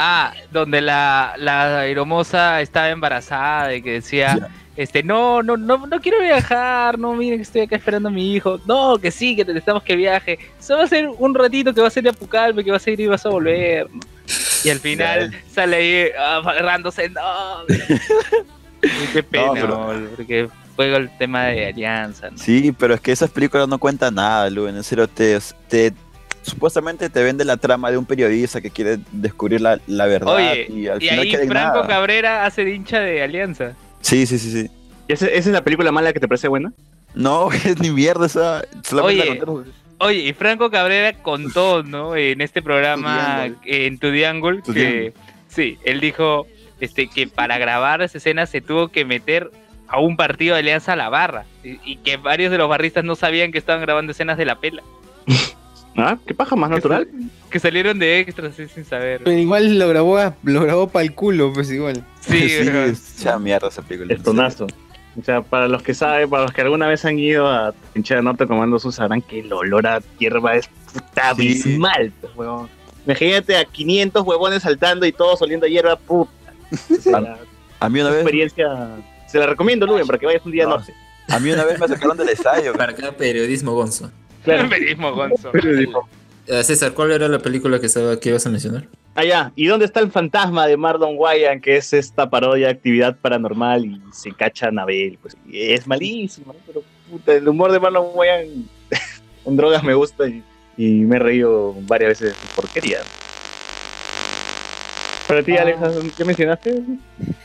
[0.04, 6.02] Ah, donde la, la aeromoza estaba embarazada y que decía, este, no, no, no, no
[6.02, 9.46] quiero viajar, no, miren que estoy acá esperando a mi hijo, no, que sí, que
[9.46, 12.64] necesitamos que viaje, eso va a ser un ratito que va a ser de Apucalpe,
[12.64, 13.88] que vas a ir y vas a volver.
[13.92, 14.00] ¿no?
[14.64, 17.22] Y al final sale ahí ah, agarrándose, no.
[19.14, 22.38] Qué pena, No, pero- porque fue el tema de alianza, ¿no?
[22.40, 25.94] Sí, pero es que esas películas no cuentan nada, Luen, en serio, te, te,
[26.42, 30.68] supuestamente te vende la trama de un periodista que quiere descubrir la, la verdad Oye,
[30.70, 31.88] y al y final ahí Franco nada.
[31.88, 33.74] Cabrera hace de hincha de alianza.
[34.02, 34.70] Sí, sí, sí, sí.
[35.08, 36.72] ¿Y esa, esa es la película mala que te parece buena?
[37.14, 38.64] No, es ni mierda esa.
[38.92, 39.42] la Oye,
[40.00, 42.16] oye, y Franco Cabrera contó, ¿no?
[42.16, 45.14] En este programa, en Tu Diangle, que Diangle.
[45.48, 46.48] sí, él dijo
[46.80, 49.52] este, que para grabar esa escena se tuvo que meter
[49.88, 53.04] a un partido de Alianza a la barra y, y que varios de los barristas
[53.04, 54.82] no sabían que estaban grabando escenas de la pela.
[55.98, 57.08] Ah, qué paja más natural.
[57.50, 59.22] Que salieron de extras así sin saber.
[59.24, 62.06] Pero igual lo grabó, a- lo grabó para el culo, pues igual.
[62.22, 64.14] Sí, sí, es ya mierda esa película.
[64.14, 64.68] El tonazo.
[65.20, 68.20] O sea, para los que saben, para los que alguna vez han ido a Pinche
[68.22, 71.42] Norte Comando Sur, sabrán que el olor a hierba es puta Sí.
[71.42, 72.70] abismal, pues, huevón.
[73.06, 76.32] Imagínate a 500 huevones saltando y todos oliendo a hierba, puta.
[77.82, 78.68] A mí una vez, experiencia.
[79.28, 80.76] Se la recomiendo, Luven, para que vayas un día a No.
[80.78, 80.94] Norte.
[81.28, 82.74] a mí una vez me sacaron del ensayo.
[82.74, 84.12] Para cada periodismo gonzo.
[84.44, 84.70] Claro.
[84.70, 85.52] Periodismo Gonzo.
[86.48, 88.88] Eh, César, ¿cuál era la película que, estaba, que ibas a mencionar?
[89.14, 93.18] Allá, ¿y dónde está el fantasma de Mardon Wyan, que es esta parodia de actividad
[93.18, 95.18] paranormal y se cacha a Anabel?
[95.22, 96.60] Pues es malísimo, ¿no?
[96.66, 98.66] pero puta, el humor de Marlon Wayans
[99.46, 100.44] en drogas me gusta y,
[100.78, 103.00] y me he reído varias veces de su porquería.
[105.28, 105.80] Para ti, Alex,
[106.18, 106.84] ¿qué mencionaste?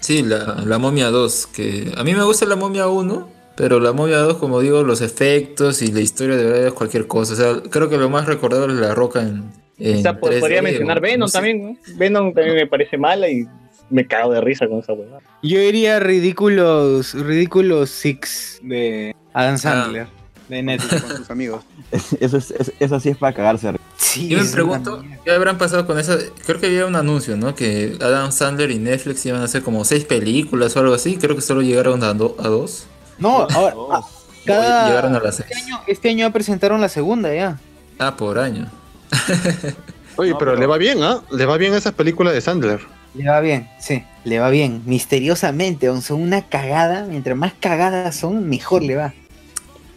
[0.01, 3.93] Sí, la, la momia 2, que a mí me gusta la momia 1, pero la
[3.93, 7.33] momia 2, como digo, los efectos y la historia de verdad es cualquier cosa.
[7.33, 9.51] O sea, creo que lo más recordable es la roca en...
[9.79, 11.33] en O sea, po- 3D, podría mencionar o- Venom no sé.
[11.39, 11.77] también, ¿no?
[11.97, 13.47] Venom también me parece mala y
[13.91, 15.21] me cago de risa con esa huevada.
[15.43, 20.07] Yo diría Ridiculous, Ridiculous Six de Adam Sandler.
[20.49, 21.03] De Netflix.
[21.03, 21.65] con sus amigos.
[22.21, 23.73] Eso, es, es- eso sí es para cagarse.
[23.97, 26.17] Sí, Yo me pregunto, ¿qué habrán pasado con esa?
[26.47, 27.55] Creo que había un anuncio, ¿no?
[27.57, 31.17] Que Adam Sandler y Netflix iban a hacer como seis películas o algo así.
[31.17, 32.87] Creo que solo llegaron a, do- a dos.
[33.19, 34.01] No, ahora, ah,
[34.45, 35.49] cada- Llegaron a las seis.
[35.51, 37.59] este, año, este año presentaron la segunda ya.
[37.99, 38.67] Ah, por año.
[40.17, 41.21] Oye, pero, le va bien, ¿ah?
[41.31, 42.81] Le va bien a esas películas de Sandler.
[43.15, 44.83] Le va bien, sí, le va bien.
[44.87, 47.05] Misteriosamente, son una cagada.
[47.05, 49.15] Mientras más cagadas son, mejor le va.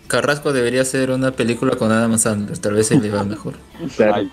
[0.09, 2.57] Carrasco debería hacer una película con Adam Sandler.
[2.57, 3.53] Tal vez se le va mejor.
[3.95, 4.27] Claro.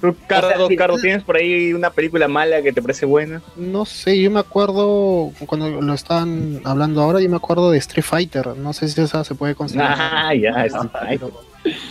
[0.00, 3.42] Tú, Carlos, Carlos, ¿tienes por ahí una película mala que te parece buena?
[3.56, 8.04] No sé, yo me acuerdo, cuando lo están hablando ahora, yo me acuerdo de Street
[8.04, 8.56] Fighter.
[8.56, 9.96] No sé si esa se puede considerar.
[9.98, 11.28] Ah, ya, Street Fighter.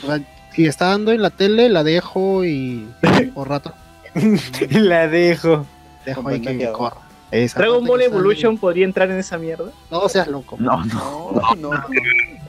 [0.03, 0.19] O sea,
[0.55, 2.87] si está dando en la tele, la dejo y
[3.35, 3.71] por rato
[4.69, 5.65] la dejo.
[6.05, 6.97] dejo ahí que corra.
[7.43, 9.71] Esa Dragon Ball Evolution podría entrar en esa mierda.
[9.91, 10.55] No seas loco.
[10.59, 11.31] No, no.
[11.33, 11.83] No, no.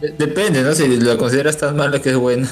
[0.00, 0.73] De- Depende, ¿no?
[0.74, 2.48] Si la consideras tan mala que es buena.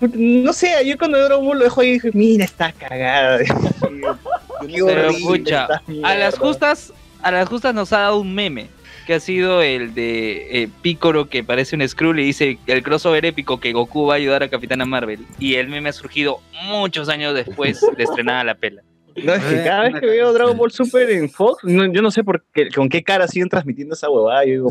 [0.00, 3.38] No sé, yo cuando Dragon Ball lo dejo ahí y dije, mira, está cagada.
[4.60, 8.68] Pero esta a las justas, a las justas nos ha dado un meme
[9.06, 13.26] que ha sido el de eh, Picoro que parece un Skrull y dice el crossover
[13.26, 17.08] épico que Goku va a ayudar a Capitana Marvel y el meme ha surgido muchos
[17.10, 18.82] años después de estrenada la pela.
[19.22, 22.10] No, es que cada vez que veo Dragon Ball Super en Fox, no- yo no
[22.10, 24.44] sé por qué, con qué cara siguen transmitiendo esa huevada.
[24.44, 24.70] Yo digo,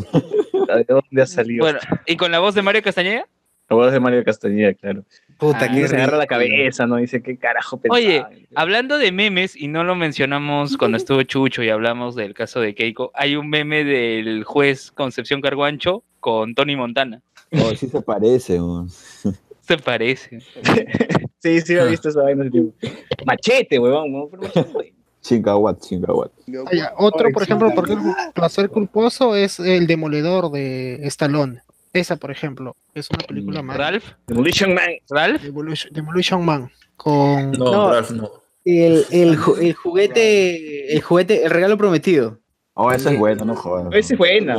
[0.76, 1.64] ¿de dónde ha salido?
[1.64, 3.26] Bueno, y con la voz de Mario Castañeda.
[3.70, 5.04] La voz de Mario Castañeda, claro.
[5.38, 6.96] Puta, Ah, qué se agarra la cabeza, ¿no?
[6.96, 7.96] Dice, ¿qué carajo pensaba?
[7.98, 8.24] Oye,
[8.54, 12.74] hablando de memes, y no lo mencionamos cuando estuvo Chucho y hablamos del caso de
[12.74, 17.22] Keiko, hay un meme del juez Concepción Carguancho con Tony Montana.
[17.52, 18.60] Oh, sí se parece.
[18.60, 18.88] weón.
[18.90, 20.38] Se parece.
[21.44, 22.42] Sí, sí, he visto esa vaina.
[22.42, 22.74] ese tiempo.
[23.26, 24.30] Machete, huevón.
[26.66, 31.60] Ah, ya, Otro, por ejemplo, el placer culposo es el demoledor de Stallone.
[31.92, 33.76] Esa, por ejemplo, es una película más.
[33.76, 34.04] Ralph.
[34.26, 34.88] Demolition Man.
[35.10, 35.42] Ralph.
[35.42, 36.70] Demolition, Demolition Man.
[36.96, 37.52] Con.
[37.52, 37.92] No, No.
[37.92, 38.30] Ralph, no.
[38.64, 42.38] El, el, ju- el juguete, el juguete, el regalo prometido.
[42.72, 43.88] Oh, esa es buena, no jodas.
[43.92, 44.56] Esa es buena.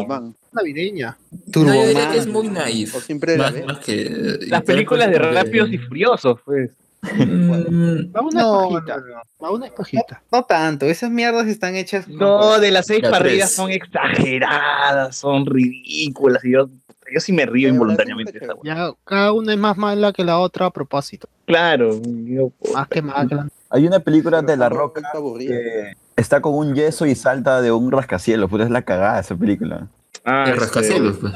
[0.56, 1.18] Navideña.
[1.32, 2.12] No, yo diría Turboman.
[2.12, 2.96] que es muy naif.
[2.96, 4.38] O siempre Más, más que.
[4.48, 6.72] Las películas de Rápidos y Furiosos, pues.
[7.04, 9.04] Mm, Va una No, pajita.
[9.44, 10.24] Va una pajita.
[10.32, 12.08] No tanto, esas mierdas están hechas.
[12.08, 13.56] No, de las seis La parrillas tres.
[13.56, 16.44] son exageradas, son ridículas.
[16.44, 16.68] Y yo,
[17.14, 18.40] yo sí me río involuntariamente.
[18.40, 18.60] huevada.
[18.64, 21.28] Ya cada una es más mala que la otra a propósito.
[21.46, 22.02] Claro.
[22.04, 23.48] yo, Más que más que la.
[23.70, 27.62] Hay una película Pero de La Roca está que está con un yeso y salta
[27.62, 28.50] de un rascacielos.
[28.50, 29.88] Puta, es la cagada esa película.
[30.26, 31.34] Ah, el este, rascacielos, pues.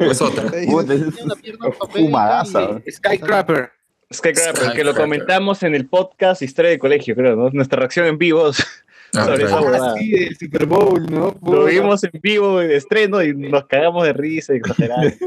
[0.00, 0.44] es otra.
[1.90, 2.80] Fumadaza.
[2.86, 2.90] y-.
[2.90, 3.70] Skycrapper.
[4.12, 7.50] Skycrapper, que lo comentamos en el podcast Historia de Colegio, creo, ¿no?
[7.50, 8.50] Nuestra reacción en vivo
[9.14, 11.36] Ah, sobre esa sí, del Super Bowl, ¿no?
[11.42, 15.02] Lo vimos en vivo en estreno y nos cagamos de risa, exagerado.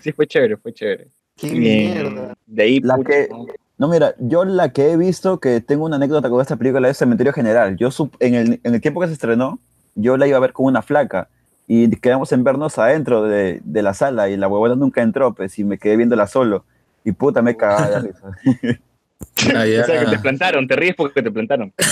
[0.00, 1.06] Sí, fue chévere, fue chévere.
[1.36, 2.34] Qué mierda.
[2.46, 3.46] De ahí, La pucha, que- ¿no?
[3.78, 6.96] No, mira, yo la que he visto, que tengo una anécdota con esta película, es
[6.96, 7.76] Cementerio General.
[7.76, 9.60] Yo en, el, en el tiempo que se estrenó,
[9.94, 11.28] yo la iba a ver con una flaca
[11.68, 15.56] y quedamos en vernos adentro de, de la sala y la huevona nunca entró, pues,
[15.58, 16.64] y me quedé viéndola solo.
[17.04, 18.80] Y puta, me cagaba de risa.
[19.54, 19.82] Ah, ya.
[19.82, 21.72] O sea, que te plantaron, te ríes porque te plantaron.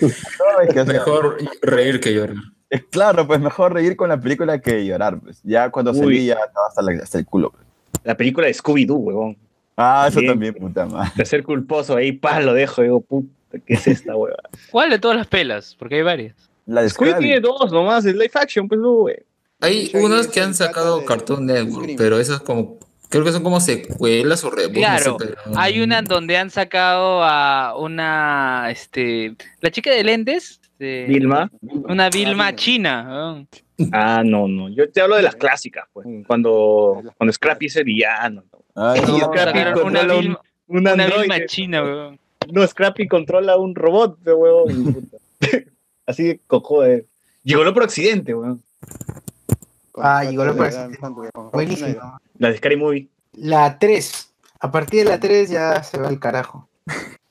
[0.00, 2.36] No, es que, o sea, Mejor reír que llorar.
[2.70, 5.40] es claro, pues mejor reír con la película que llorar, pues.
[5.42, 5.98] Ya cuando Uy.
[5.98, 7.50] salí ya estaba hasta, la- hasta el culo.
[7.50, 7.64] pues.
[8.04, 9.36] La película de Scooby-Doo, huevón.
[9.76, 10.32] Ah, eso Bien.
[10.32, 11.10] también, puta madre.
[11.16, 12.82] De ser culposo, ahí, paz, lo dejo.
[12.82, 14.36] Digo, puta, ¿qué es esta hueva?
[14.70, 15.76] ¿Cuál de todas las pelas?
[15.78, 16.34] Porque hay varias.
[16.68, 17.24] La de Scrappy.
[17.24, 19.16] tiene dos nomás, es live action, pues, no, güey.
[19.60, 22.78] Hay unas que han sacado de- Cartoon Network, pero esas como.
[23.08, 24.76] Creo que son como secuelas o reboots.
[24.78, 30.04] Claro, no sé, pero- hay una donde han sacado a una, este, la chica de
[30.04, 31.50] lentes, Vilma.
[31.62, 32.54] una Vilma Vilma.
[32.54, 33.06] china.
[33.08, 33.48] weón.
[33.92, 34.68] Ah, no, no.
[34.68, 36.06] Yo te hablo de las clásicas, pues.
[36.26, 38.44] Cuando, cuando Scrappy es el villano.
[38.52, 38.64] ¿no?
[38.74, 41.20] Ay, Y no, Scrappy una un, Vilma, un una androide.
[41.22, 42.20] Vilma china, weón.
[42.52, 44.34] No, Scrappy controla un robot, de
[44.92, 45.16] puta.
[46.08, 47.04] Así de cojo de.
[47.44, 48.62] Llegó lo por accidente, weón.
[49.94, 51.30] Ah, llegó lo con Rob Schneider.
[51.52, 52.18] Buenísimo.
[52.38, 53.08] La de Scary Movie.
[53.34, 54.32] La 3.
[54.60, 56.66] A partir de la 3 ya se va al carajo.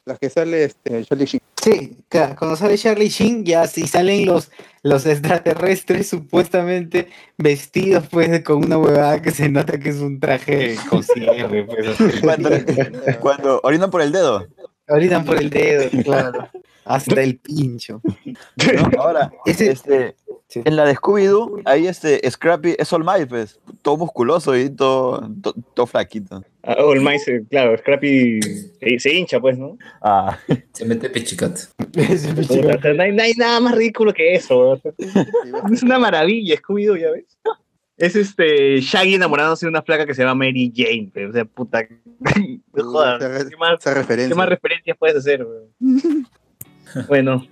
[0.06, 1.42] Las que sale este, Charlie Sheen.
[1.62, 4.52] Sí, claro, cuando sale Charlie Sheen, ya si salen los,
[4.84, 10.78] los extraterrestres supuestamente vestidos pues con una huevada que se nota que es un traje
[10.88, 12.22] con cierre, pues.
[12.22, 12.50] Cuando,
[13.20, 14.48] cuando orinan por el dedo.
[14.88, 16.50] Orinan por el dedo, claro.
[16.86, 18.02] Hasta el pincho.
[18.26, 18.34] ¿no?
[19.00, 20.16] Ahora, este,
[20.56, 25.30] en la de Scooby-Doo, ahí este Scrappy es All Might, pues, todo musculoso y todo,
[25.42, 26.46] to- todo flaquito.
[26.64, 29.78] Ah, All Might, eh, claro, Scrappy se, se hincha, pues, ¿no?
[30.02, 30.40] Ah.
[30.72, 31.10] Se mete
[32.82, 34.82] sea, no, hay, no hay nada más ridículo que eso.
[35.74, 37.26] Es una maravilla, Scooby-Doo, ya ves.
[37.98, 41.44] Es este Shaggy enamorándose de una flaca que se llama Mary Jane, pero, o sea,
[41.44, 41.86] puta.
[42.74, 44.30] No jodas, ¿qué más, Esa referencia.
[44.30, 45.46] ¿Qué más referencias puedes hacer?
[47.10, 47.46] Bueno,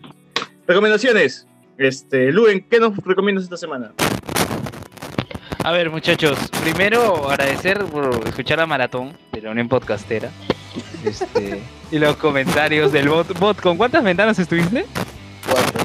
[0.65, 1.45] recomendaciones.
[1.77, 3.91] Este, Luen, ¿qué nos recomiendas esta semana?
[5.61, 10.31] A ver, muchachos, primero agradecer por escuchar la maratón de la Unión Podcastera.
[11.03, 11.61] Este,
[11.91, 13.37] y los comentarios del bot.
[13.39, 14.85] Bot, ¿con cuántas ventanas estuviste?
[15.51, 15.83] Cuatro.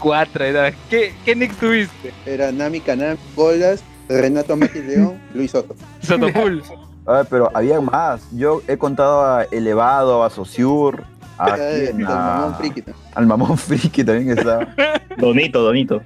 [0.00, 0.44] Cuatro.
[0.90, 2.12] ¿Qué, qué nick tuviste?
[2.26, 5.74] Era Nami Canam, Golas, Renato Mati León, Luis Soto.
[6.02, 6.62] Sotopul.
[7.10, 8.20] A ver, pero había más.
[8.32, 11.02] Yo he contado a Elevado, a Sociur,
[11.38, 12.06] a, Ay, quién?
[12.06, 12.84] A- mamón friki.
[13.14, 14.68] al Mamón Friki también estaba.
[15.16, 16.02] Donito, Donito.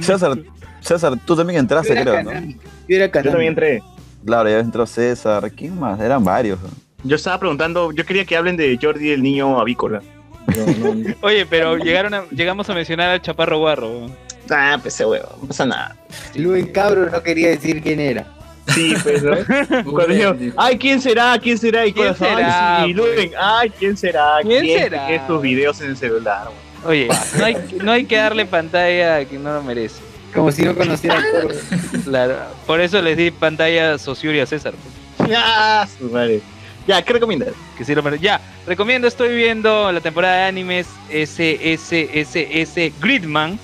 [0.00, 0.36] César,
[0.80, 2.32] César, tú también entraste, creo, ¿no?
[2.32, 3.82] Yo era Yo también entré.
[4.26, 5.50] Claro, ya entró César.
[5.52, 6.00] ¿Quién más?
[6.00, 6.58] Eran varios.
[7.04, 10.02] Yo estaba preguntando, yo quería que hablen de Jordi el niño avícola.
[10.48, 14.06] No- Oye, pero llegaron a- llegamos a mencionar al Chaparro Guarro.
[14.50, 15.96] Ah, pues ese huevo, no pasa nada.
[16.34, 18.26] Luis Cabro no quería decir quién era.
[18.68, 19.32] Sí, pues, ¿no?
[19.84, 21.38] Cuando dijeron, ay, ¿quién será?
[21.42, 21.86] ¿Quién será?
[21.86, 23.16] Y ¿Quién será, Ay, pues?
[23.16, 24.36] Luen, ay, ¿quién será?
[24.42, 25.06] ¿Quién será?
[25.08, 26.48] Que sus videos en el celular.
[26.84, 27.08] Oye,
[27.38, 30.00] no hay, no hay que darle pantalla a quien no lo merece.
[30.34, 31.56] Como si no conociera a todos.
[32.04, 34.74] Claro, por eso les di pantalla a Sociur y a César.
[35.16, 36.40] pues, Ya, su madre.
[36.86, 37.50] Ya, ¿qué recomiendas?
[37.76, 43.58] Que sí lo mere- Ya, recomiendo, estoy viendo la temporada de animes SSSS Gridman,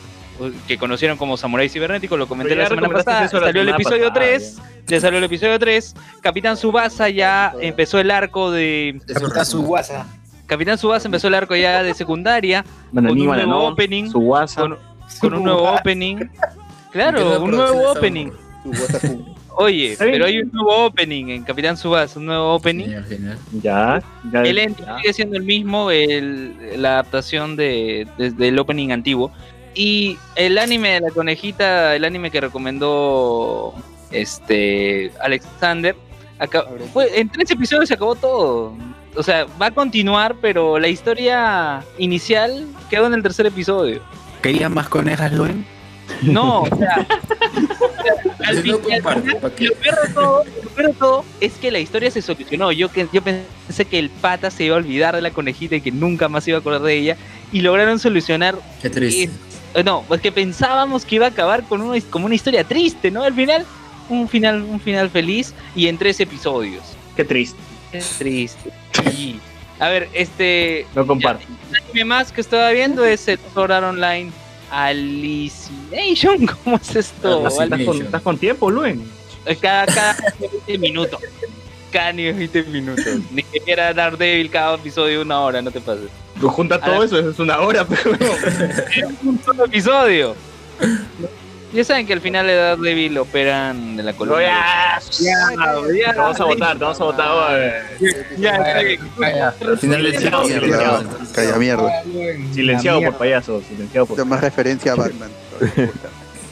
[0.66, 4.08] que conocieron como Samurai Cibernético, lo comenté la semana pasada, eso la salió el episodio
[4.08, 9.00] pasada, 3, ya salió el episodio 3, Capitán Subasa ya empezó el arco de...
[9.06, 10.06] Capitán Subasa.
[10.46, 14.78] Capitán Subasa empezó el arco ya de secundaria, con un nuevo bananón, opening, con,
[15.20, 16.16] con un nuevo opening.
[16.16, 16.28] ¿Qué
[16.92, 18.30] Claro, un nuevo opening.
[19.58, 22.84] Oye, pero hay un nuevo opening en Capitán Subasa, un nuevo opening.
[22.84, 23.38] Genial, genial.
[23.62, 24.42] Ya, ya.
[24.42, 24.96] El ya.
[24.98, 29.32] sigue siendo el mismo, el, la adaptación de, de- del opening antiguo.
[29.78, 33.74] Y el anime de la conejita, el anime que recomendó
[34.10, 35.94] este Alexander,
[36.38, 36.64] aca-
[36.94, 38.72] fue, en tres episodios se acabó todo.
[39.14, 44.00] O sea, va a continuar, pero la historia inicial quedó en el tercer episodio.
[44.42, 45.64] ¿Querían más conejas, Luen?
[46.22, 47.06] No, o sea,
[48.64, 49.34] lo peor de
[50.14, 52.70] todo, lo peor de todo es que la historia se solucionó.
[52.72, 55.80] Yo que yo pensé que el pata se iba a olvidar de la conejita y
[55.80, 57.16] que nunca más se iba a acordar de ella
[57.52, 58.56] y lograron solucionar.
[58.80, 59.30] Qué triste.
[59.76, 63.10] Eh, no, pues que pensábamos que iba a acabar con una, como una historia triste,
[63.10, 63.22] ¿no?
[63.22, 63.66] Al final,
[64.08, 66.82] un final, un final feliz y en tres episodios.
[67.14, 67.58] Qué triste.
[67.92, 68.72] Qué triste.
[69.04, 69.38] Sí.
[69.78, 71.44] A ver, este No comparto.
[71.68, 74.32] un anime más que estaba viendo es el Sword Art Online
[74.70, 76.46] Alicization.
[76.64, 77.40] ¿Cómo es esto?
[77.46, 77.72] Alicization.
[77.72, 79.04] ¿Estás con, estás con tiempo, Luen?
[79.60, 81.20] Cada, cada 20 minutos.
[81.96, 83.06] Cada 20 minutos.
[83.32, 86.10] Ni siquiera Daredevil cada episodio una hora, no te pases.
[86.38, 88.10] Tú juntas todo eso, eso es una hora, pero.
[89.24, 90.36] Un solo episodio.
[91.72, 94.42] Ya saben que al final de Daredevil operan de la columna.
[94.42, 97.82] ya, ya, Te vamos a votar, te vamos a votar.
[98.36, 99.00] Ya, bien.
[99.66, 101.04] Al final del Silenciado.
[101.34, 102.02] Calla mierda.
[102.52, 104.22] Silenciado por payaso, silenciado por.
[104.26, 105.30] Más referencia a Batman.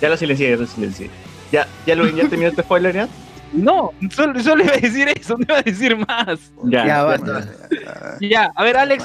[0.01, 1.11] Ya lo silencié, ya lo silencié.
[1.53, 3.09] Ya, ya lo ya terminó este spoiler ya.
[3.53, 6.53] No, solo, solo iba a decir eso, no iba a decir más.
[6.65, 7.49] Ya, Ya, ya basta.
[8.21, 9.05] Ya, a ver, Alex,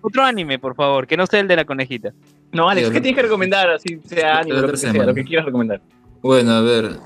[0.00, 2.12] otro anime, por favor, que no sea el de la conejita.
[2.52, 3.70] No, Alex, ¿qué tienes que recomendar?
[3.70, 5.80] Así sea anime, que sea, lo que quieras recomendar.
[6.22, 6.98] Bueno, a ver,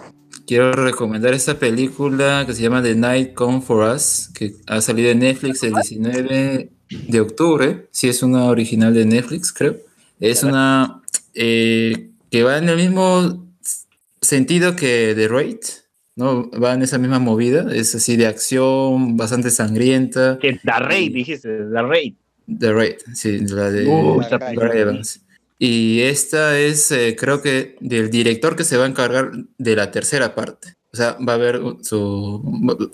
[0.47, 5.11] quiero recomendar esta película que se llama The Night Come For Us, que ha salido
[5.11, 7.89] en Netflix el 19 de octubre.
[7.91, 9.77] Sí, es una original de Netflix, creo.
[10.20, 11.03] Es una
[11.35, 13.47] eh, que va en el mismo
[14.20, 15.59] sentido que The Raid,
[16.19, 16.51] ¿no?
[16.51, 17.73] Va en esa misma movida.
[17.73, 20.39] Es así de acción, bastante sangrienta.
[20.41, 22.15] Que Da Raid, dijiste, Da Raid.
[22.59, 24.21] The Raid, sí, la de Uh.
[24.75, 25.21] Evans.
[25.59, 29.91] Y esta es, eh, creo que, del director que se va a encargar de la
[29.91, 30.75] tercera parte.
[30.93, 32.43] O sea, va a haber su.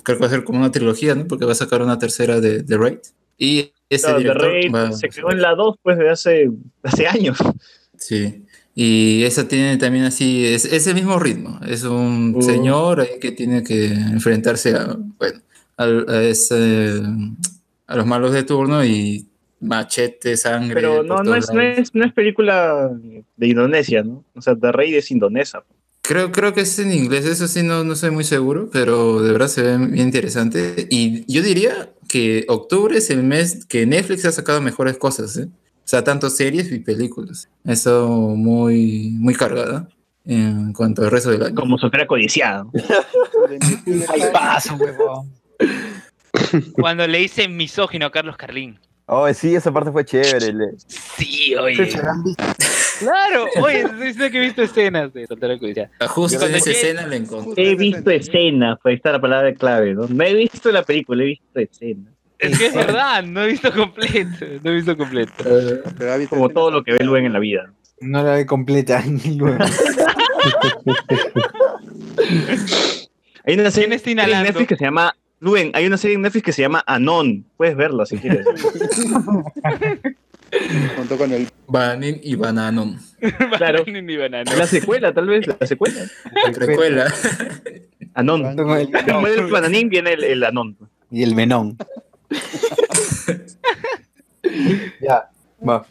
[0.03, 1.27] Creo que va a ser como una trilogía, ¿no?
[1.27, 2.99] Porque va a sacar una tercera de The Raid.
[3.39, 6.51] Y ese Claro, director Raid va- se quedó en la 2 pues de hace,
[6.83, 7.39] hace años.
[7.99, 8.45] Sí.
[8.75, 11.61] Y esa tiene también así, es ese mismo ritmo.
[11.67, 12.43] Es un Uh.
[12.43, 15.41] señor que tiene que enfrentarse a, bueno,
[15.77, 17.03] al- a, ese-
[17.87, 19.27] a los malos de turno y
[19.61, 20.75] machete, sangre.
[20.75, 22.91] Pero no, no es, no, es, no es película
[23.37, 24.25] de Indonesia, ¿no?
[24.35, 25.63] O sea, The Raid es indonesa.
[26.03, 29.33] Creo, creo que es en inglés, eso sí, no, no soy muy seguro, pero de
[29.33, 30.87] verdad se ve bien interesante.
[30.91, 35.49] Y yo diría que octubre es el mes que Netflix ha sacado mejores cosas, ¿eh?
[35.85, 37.49] O sea, tanto series y películas.
[37.65, 39.87] Eso muy, muy cargada
[40.25, 41.55] en cuanto al resto del año.
[41.55, 42.71] Como si fuera codiciado.
[44.09, 45.31] Ay, paso, huevón.
[46.73, 48.79] Cuando le dicen misógino a Carlos Carlín.
[49.07, 50.53] Oh, sí, esa parte fue chévere.
[50.55, 51.93] le- Sí, oye.
[53.01, 55.91] Claro, oye, diciendo que he visto escenas de Soltero Codiciado.
[56.09, 57.71] Justo en esa escena le encontré.
[57.71, 60.07] He visto escenas, pues ahí está la palabra clave, ¿no?
[60.09, 62.14] No he visto la película, he visto escenas.
[62.45, 64.47] Es que es verdad, no he visto completo.
[64.63, 65.33] No he visto completo.
[66.29, 67.73] Como todo lo que ve Luen en la vida.
[68.01, 69.03] No la ve completa.
[73.47, 74.17] Hay una serie está en?
[74.17, 75.15] Netflix que se llama.
[75.41, 77.45] Luen, hay una serie en Netflix que se llama Anon.
[77.59, 78.47] Puedes verla si quieres.
[80.97, 82.99] Junto con el Bananin y Bananon.
[83.57, 83.85] Claro.
[83.87, 84.55] Ni banana.
[84.55, 86.01] La secuela, tal vez, la secuela.
[86.55, 87.13] Recuela.
[88.15, 88.57] Anon.
[88.57, 90.77] Después del bananín viene el, el Anon.
[91.11, 91.77] Y el menón.
[95.01, 95.31] ya,
[95.67, 95.87] va.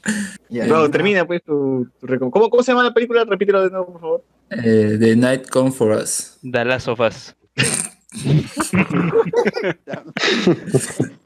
[0.50, 0.66] Ya.
[0.68, 3.24] Bro, termina pues tu, tu recom- ¿Cómo, ¿Cómo se llama la película?
[3.26, 4.24] Repítelo de nuevo, por favor.
[4.52, 6.38] Eh, The Night Come For Us.
[6.44, 7.36] The Last of Us.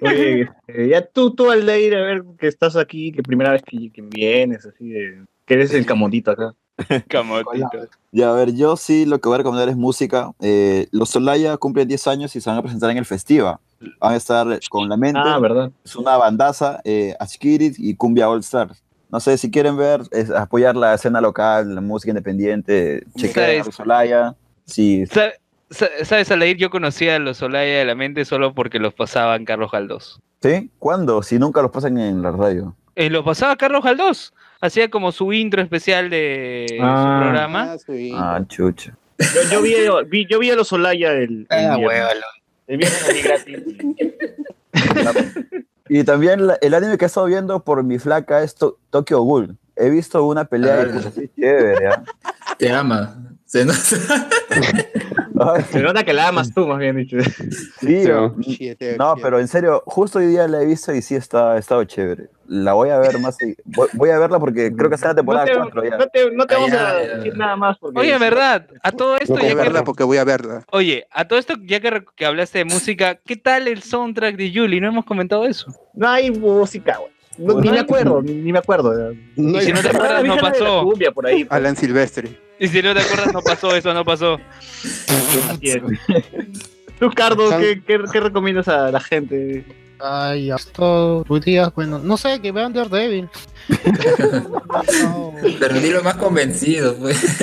[0.00, 3.52] Oye, eh, ya tú, tú al de ir a ver que estás aquí, que primera
[3.52, 5.24] vez que, que vienes, así de.
[5.44, 6.54] Que eres el camotito acá.
[7.08, 7.88] Camotito.
[8.12, 10.30] Ya, a ver, yo sí lo que voy a recomendar es música.
[10.40, 13.56] Eh, los Solaya cumplen 10 años y se van a presentar en el festival.
[14.00, 15.20] Van a estar con La Mente.
[15.22, 15.70] Ah, ¿verdad?
[15.84, 18.82] Es una bandaza, eh, Ashkirit y Cumbia All Stars.
[19.10, 23.72] No sé, si quieren ver, es apoyar la escena local, la música independiente, chequear a
[23.72, 24.34] Solaya.
[24.66, 25.32] Sí, Sa-
[25.70, 26.56] sa- ¿Sabes, Alair?
[26.58, 30.20] Yo conocía a los Olaya de la mente solo porque los pasaban Carlos Galdós.
[30.42, 30.70] ¿Sí?
[30.78, 31.22] ¿Cuándo?
[31.22, 32.74] Si nunca los pasan en la radio.
[32.96, 34.34] Eh, los pasaba Carlos Galdós.
[34.60, 36.96] Hacía como su intro especial de Ah.
[36.98, 37.76] su programa.
[38.16, 38.92] Ah, chucha.
[39.18, 39.74] Yo, yo vi,
[40.08, 42.20] vi- yo vi a los Olaya el, Ah, huevalo.
[42.68, 43.58] El viernes lo vi gratis.
[45.90, 49.22] Y también la- el anime que he estado viendo por mi flaca es To- Tokyo
[49.22, 49.56] Ghoul.
[49.74, 52.04] He visto una pelea y puta, sí, chévere, ¿ah?
[52.58, 53.16] Te ama.
[53.46, 53.78] Se nota.
[55.70, 57.16] Se nota que la amas tú, más bien dicho.
[57.80, 58.34] Sí, Sí, no,
[58.98, 61.84] no, pero en serio, justo hoy día la he visto y sí está, ha estado
[61.84, 62.28] chévere.
[62.46, 63.36] La voy a ver más.
[63.38, 65.84] segui- Voy, voy a verla porque creo que está en la temporada No te, 4
[65.84, 65.98] ya.
[65.98, 67.14] no te, no te vamos ya, a ya.
[67.16, 67.78] decir nada más.
[67.78, 70.64] Porque Oye, verdad, a todo esto Voy a ya que verla porque voy a verla.
[70.72, 74.50] Oye, a todo esto ya que, que hablaste de música, ¿qué tal el soundtrack de
[74.50, 74.80] Yuli?
[74.80, 75.66] No hemos comentado eso.
[75.94, 77.12] No hay música, güey.
[77.38, 79.12] No, ni me acuerdo, ni, ni me acuerdo.
[79.36, 80.82] Y si no te acuerdas, no pasó.
[80.84, 81.44] Cumbia por ahí.
[81.44, 81.52] pues.
[81.56, 82.38] Alan Silvestre.
[82.58, 84.38] Y si no te acuerdas, no pasó, eso no pasó.
[85.50, 85.82] Así es.
[86.98, 89.64] Tú, Cardo, ¿qué, qué, qué recomiendas a la gente?
[90.00, 93.28] Ay, estos días, bueno, no sé, que vean Daredevil.
[95.60, 97.40] Pero ni lo más convencido, pues.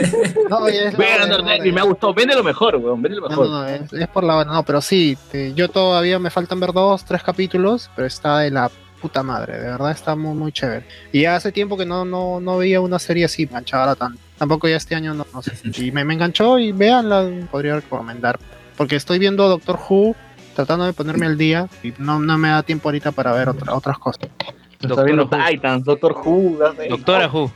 [0.49, 1.73] No, es Vean, hora, Daredevil, hora.
[1.73, 2.13] me ha gustado.
[2.13, 3.01] Vende lo mejor, weón.
[3.01, 3.47] Vende lo No, mejor.
[3.49, 6.71] no, no, es, es por la no, pero sí, te- yo todavía me faltan ver
[6.73, 8.69] dos, tres capítulos, pero está de la
[9.05, 10.83] puta madre, de verdad está muy, muy chévere.
[11.11, 14.19] Y ya hace tiempo que no, no, no veía una serie así, enganchada tanto.
[14.39, 15.51] Tampoco ya este año no, no sé.
[15.83, 18.39] Y me, me enganchó y veanla, podría recomendar.
[18.75, 20.15] Porque estoy viendo Doctor Who,
[20.55, 23.75] tratando de ponerme al día, y no, no me da tiempo ahorita para ver otra-
[23.75, 24.27] otras cosas.
[24.81, 26.57] Está viendo Titans, Doctor Who.
[26.89, 27.51] Doctora Who.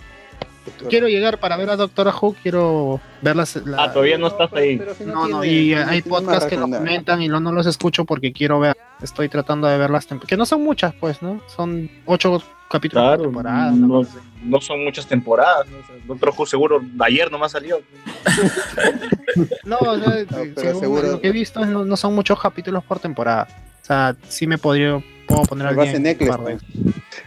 [0.87, 4.53] Quiero llegar para ver a Doctor Who, quiero ver las, la- Ah, todavía no estás
[4.53, 4.79] ahí.
[5.03, 8.59] No, no, y hay podcasts que lo comentan y no, no los escucho porque quiero
[8.59, 8.77] ver.
[9.01, 10.29] Estoy tratando de ver las temporadas.
[10.29, 11.41] Que no son muchas, pues, ¿no?
[11.47, 13.71] Son ocho capítulos por temporada.
[13.71, 14.01] no,
[14.43, 15.67] no son muchas temporadas.
[15.69, 15.77] ¿no?
[15.77, 17.79] O sea, Doctor Who seguro ayer nomás salió.
[19.63, 22.83] No, o sea, pero según seguro- lo que he visto, no, no son muchos capítulos
[22.83, 23.47] por temporada.
[23.81, 26.61] O sea, sí me podría, puedo poner al Vas día en pues.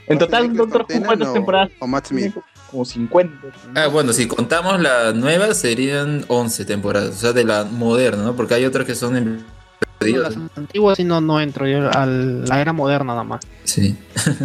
[0.08, 1.70] En ¿Vas total, Doctor Who, ¿cuántas o- temporadas?
[1.78, 2.34] O Matt Smith.
[2.70, 3.48] Como 50.
[3.76, 8.34] Ah, bueno, si contamos la nueva serían 11 temporadas, o sea, de la moderna, ¿no?
[8.34, 9.44] Porque hay otras que son
[10.10, 13.40] en Las antiguas sí no, no entro, yo a la era moderna nada más.
[13.64, 13.96] Sí.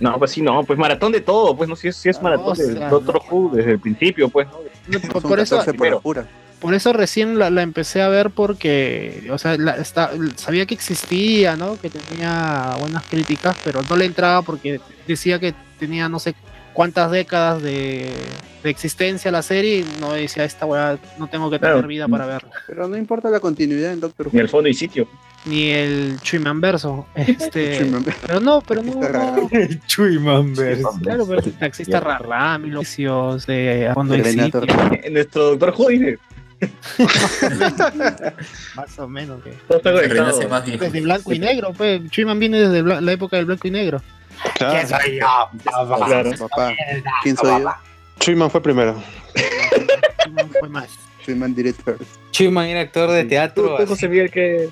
[0.00, 2.58] No, pues sí, no, pues maratón de todo, pues no, si es, si es maratón
[2.58, 4.48] de Doctor Who desde el principio, pues,
[4.88, 4.98] ¿no?
[5.20, 5.98] Por, eso, 14 por primero.
[5.98, 6.26] apura.
[6.58, 10.74] por eso recién la, la empecé a ver porque, o sea, la- está, sabía que
[10.74, 11.78] existía, ¿no?
[11.80, 16.34] Que tenía buenas críticas, pero no le entraba porque decía que tenía no sé
[16.72, 18.10] cuántas décadas de,
[18.62, 21.88] de existencia la serie no decía esta weá, no tengo que tener Claro.
[21.88, 22.50] vida para verla.
[22.66, 24.32] Pero no importa la continuidad en Doctor Who.
[24.34, 25.08] Ni el fondo y sitio.
[25.44, 27.06] Ni el Chuyman verso.
[27.14, 27.84] Este,
[28.26, 28.94] pero no, pero no.
[28.94, 29.50] no.
[29.86, 30.54] Chuyman
[31.02, 34.70] Claro, pero el taxista rara, mil oficios de a fondo y Terminator.
[34.70, 35.10] sitio.
[35.10, 36.18] Nuestro Doctor Who dice.
[38.76, 39.42] Más o menos.
[39.42, 40.60] que- Todo está conectado.
[40.78, 42.08] Desde blanco y negro, pues.
[42.10, 44.00] Chuyman viene desde la época del blanco y negro.
[44.54, 44.88] Claro.
[46.06, 46.30] Claro.
[46.38, 46.72] Papá,
[47.22, 47.70] ¿quién soy yo?
[48.18, 49.02] Chuyman fue primero.
[50.24, 50.88] Chuyman fue más.
[51.24, 51.98] Chuyman Director.
[52.32, 53.76] Chuyman era actor de teatro.
[53.78, 54.68] tú, José Miguel, que.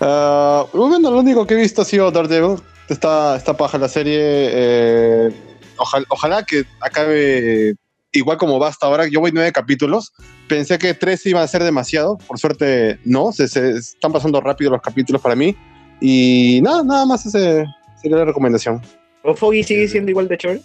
[0.00, 2.56] Ah, bueno, lo único que he visto ha sido Daredevil.
[2.88, 4.18] Está, está paja la serie.
[4.20, 5.32] eh,
[5.76, 7.74] ojalá, ojalá que acabe
[8.12, 9.06] igual como va hasta ahora.
[9.08, 10.12] Yo voy nueve capítulos.
[10.48, 12.16] Pensé que tres iban a ser demasiado.
[12.18, 13.32] Por suerte, no.
[13.32, 15.56] Se, se están pasando rápido los capítulos para mí.
[16.00, 17.64] Y nada, nada más ese
[18.06, 18.80] sería la recomendación.
[19.22, 20.60] ¿O Foggy sigue siendo igual de chévere?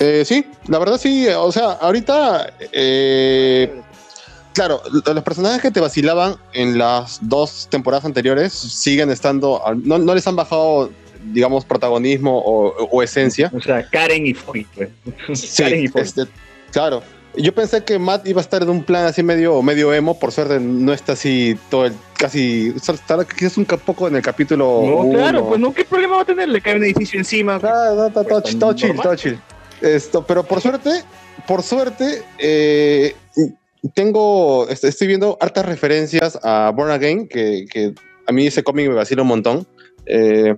[0.00, 1.26] Eh, sí, la verdad sí.
[1.28, 3.80] O sea, ahorita, eh,
[4.54, 10.14] claro, los personajes que te vacilaban en las dos temporadas anteriores siguen estando, no, no
[10.14, 10.90] les han bajado,
[11.32, 13.50] digamos, protagonismo o, o esencia.
[13.54, 14.88] O sea, Karen y Foggy, pues.
[15.38, 16.02] Sí, Karen y Foggy.
[16.04, 16.22] este,
[16.72, 17.02] claro.
[17.36, 20.32] Yo pensé que Matt iba a estar en un plan así medio, medio emo, por
[20.32, 24.96] suerte no está así todo el, casi, está quizás un poco en el capítulo No,
[25.02, 25.18] uno.
[25.18, 26.48] claro, pues no, ¿qué problema va a tener?
[26.48, 27.60] Le cae un edificio encima.
[27.62, 29.38] Ah, no, todo, todo, todo chill, todo chill.
[29.82, 31.02] Esto, pero por suerte,
[31.46, 33.14] por suerte, eh,
[33.94, 37.92] tengo, est- estoy viendo hartas referencias a Born Again, que, que
[38.26, 39.66] a mí ese cómic me vacila un montón.
[40.06, 40.56] Eh,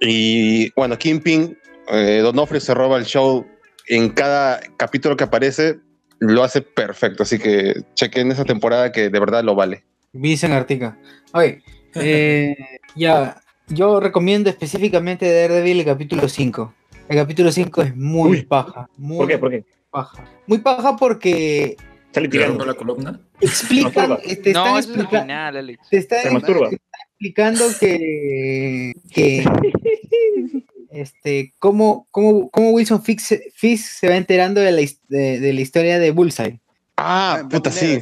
[0.00, 3.44] y bueno, Kingpin, eh, Donofrio se roba el show
[3.86, 5.78] en cada capítulo que aparece,
[6.20, 7.22] lo hace perfecto.
[7.22, 9.84] Así que chequen esa temporada que de verdad lo vale.
[10.12, 10.98] Vincent Artica.
[11.32, 11.62] Oye,
[11.96, 12.54] eh,
[12.96, 16.74] ya, yo recomiendo específicamente Daredevil el capítulo 5.
[17.08, 18.88] El capítulo 5 es muy paja.
[18.96, 19.38] Muy ¿Por qué?
[19.38, 19.64] ¿Por qué?
[19.90, 20.24] paja.
[20.46, 21.76] Muy paja porque
[22.12, 22.64] Sale ¿Le tirando.
[22.64, 23.20] la columna?
[23.40, 25.88] explican, te están No, eso es el explica- final, Alex.
[25.90, 26.68] te están Se masturba.
[26.70, 29.44] te están explicando que, que
[30.94, 35.60] este, cómo, cómo, cómo Wilson Fisk, Fisk se va enterando de la, de, de la
[35.60, 36.60] historia de Bullseye.
[36.96, 37.98] Ah, blanco puta, sí.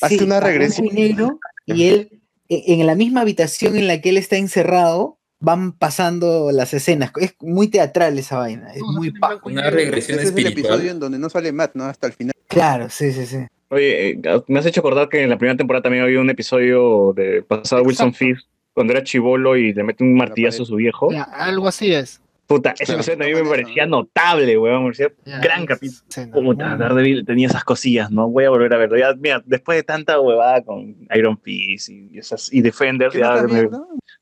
[0.00, 0.88] Hace una regresión.
[1.66, 6.50] y él, e- en la misma habitación en la que él está encerrado, van pasando
[6.52, 7.12] las escenas.
[7.20, 8.72] Es muy teatral esa vaina.
[8.74, 9.40] Es muy paja.
[9.44, 11.84] Una regresión Ese es el episodio en donde no sale Matt, ¿no?
[11.84, 12.34] Hasta el final.
[12.48, 13.38] Claro, sí, sí, sí.
[13.70, 17.12] Oye, eh, me has hecho acordar que en la primera temporada también había un episodio
[17.14, 18.46] de pasado Wilson Fisk
[18.78, 21.10] cuando era chivolo y le mete un martillazo a su viejo.
[21.10, 22.20] Ya, algo así es.
[22.46, 23.00] Puta, ese Claro.
[23.00, 24.84] episodio también me parecía notable, weón.
[24.84, 26.00] Me parecía Ya, gran capítulo.
[26.08, 26.32] escena.
[26.32, 28.28] Puta, Daredevil tenía esas cosillas, ¿no?
[28.30, 28.96] Voy a volver a verlo.
[28.96, 33.26] Ya, mira, después de tanta huevada con Iron Fist y, esas, y Defenders, ¿Qué no
[33.26, 33.68] ya estás me-?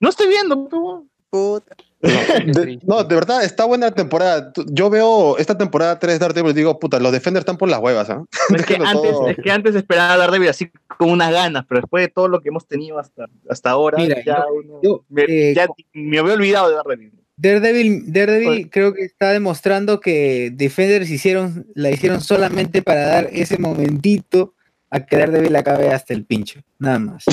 [0.00, 1.76] No estoy viendo, pero- Puta.
[2.02, 4.52] De- no, de verdad, está buena la temporada.
[4.66, 7.80] Yo veo esta temporada 3 de Daredevil y digo, puta, los Defenders están por las
[7.80, 8.22] huevas, ¿ah?
[8.54, 12.08] Es que, antes, es que antes esperaba Daredevil así con unas ganas, pero después de
[12.08, 15.54] todo lo que hemos tenido hasta, hasta ahora, Mira, ya, yo- uno- yo, me, eh,
[15.54, 17.12] ya me había olvidado de Daredevil.
[17.38, 18.70] Daredevil, Daredevil Oye.
[18.70, 24.54] creo que está demostrando que Defenders hicieron, la hicieron solamente para dar ese momentito
[24.96, 26.60] a que Daredevil acabe hasta el pincho.
[26.78, 27.24] Nada más.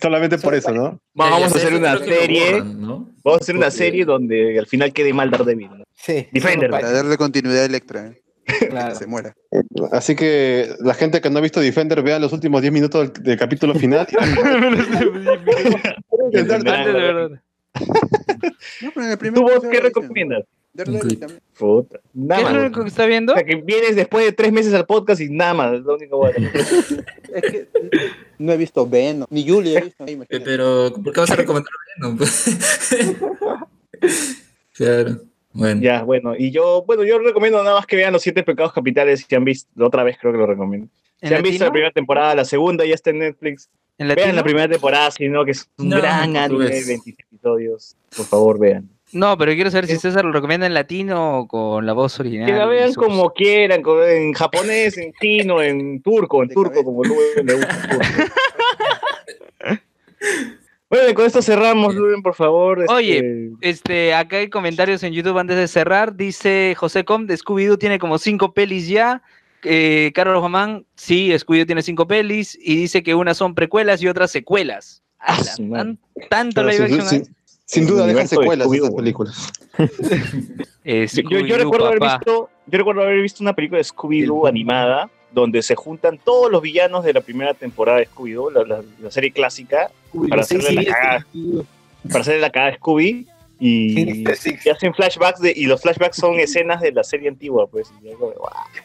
[0.00, 1.00] Solamente por eso, ¿no?
[1.14, 3.12] Vamos a hacer una serie, borran, ¿no?
[3.22, 5.70] vamos a hacer una serie donde al final quede mal Daredevil.
[5.78, 5.84] ¿no?
[5.94, 6.26] Sí.
[6.32, 6.70] Defender.
[6.70, 8.06] Para darle continuidad a Electra.
[8.08, 8.20] ¿eh?
[8.68, 8.92] Claro.
[8.92, 9.34] Que se muera.
[9.92, 13.22] Así que la gente que no ha visto Defender, vean los últimos 10 minutos del,
[13.22, 14.06] del capítulo final.
[16.32, 16.80] Entenderán.
[16.80, 17.40] Antes de verdad.
[18.82, 20.44] No, pero en el primer ¿Tú vos qué recomiendas?
[20.74, 21.40] Daredevil también.
[21.56, 22.54] Puta, ¿Qué nada es más.
[22.54, 23.32] lo único que está viendo?
[23.32, 25.94] O sea, que vienes después de tres meses al podcast y nada más, es lo
[25.94, 27.04] único que voy a hacer.
[27.34, 27.68] Es que
[28.38, 30.04] no he visto Venom, ni Julia he visto.
[30.06, 30.40] Eh.
[30.44, 32.18] Pero, ¿por qué vas a recomendar Venom?
[34.74, 35.20] claro.
[35.52, 35.80] Bueno.
[35.80, 39.24] Ya, bueno, y yo, bueno, yo recomiendo nada más que vean los siete pecados capitales
[39.28, 40.88] si han visto, otra vez creo que lo recomiendo.
[41.20, 43.70] ¿En Si han visto la primera temporada, la segunda ya está en Netflix.
[43.96, 44.34] ¿En Vean latino?
[44.36, 46.64] la primera temporada, sino que es un No, gran anime.
[46.66, 47.96] 26 episodios.
[48.16, 48.90] Por favor, vean.
[49.14, 52.46] No, pero quiero saber si César lo recomienda en latino o con la voz original.
[52.46, 57.04] Que la vean sus- como quieran, en japonés, en chino, en turco, en turco, como
[57.04, 57.88] Luven le gusta.
[60.90, 62.80] Bueno, y con esto cerramos, Luven, por favor.
[62.82, 66.14] este, Oye, Este, acá hay comentarios en YouTube antes de cerrar.
[66.14, 69.22] Dice José Com de Scooby-Doo tiene como cinco pelis ya.
[69.64, 72.56] Eh, Carlos Román, sí, Scooby-Doo tiene cinco pelis.
[72.60, 75.02] Y dice que unas son precuelas y otras secuelas.
[75.18, 75.98] Ah, Ala, tan-
[76.30, 77.36] tanto Pero live sin, action.
[77.66, 78.84] Sin- duda dejan de secuelas Scooby-Doo.
[78.84, 79.52] esas películas.
[80.84, 85.74] Yo, recuerdo haber visto, yo recuerdo haber visto una película de Scooby-Doo animada donde se
[85.74, 89.90] juntan todos los villanos de la primera temporada de Scooby-Doo, la, la- la serie clásica,
[90.28, 91.26] para hacerle sí, la cagada,
[92.08, 93.26] para hacerle la cagada a Scooby
[93.58, 94.24] Y,
[94.70, 97.90] hacen flashbacks de, y los flashbacks son escenas de la serie antigua, pues.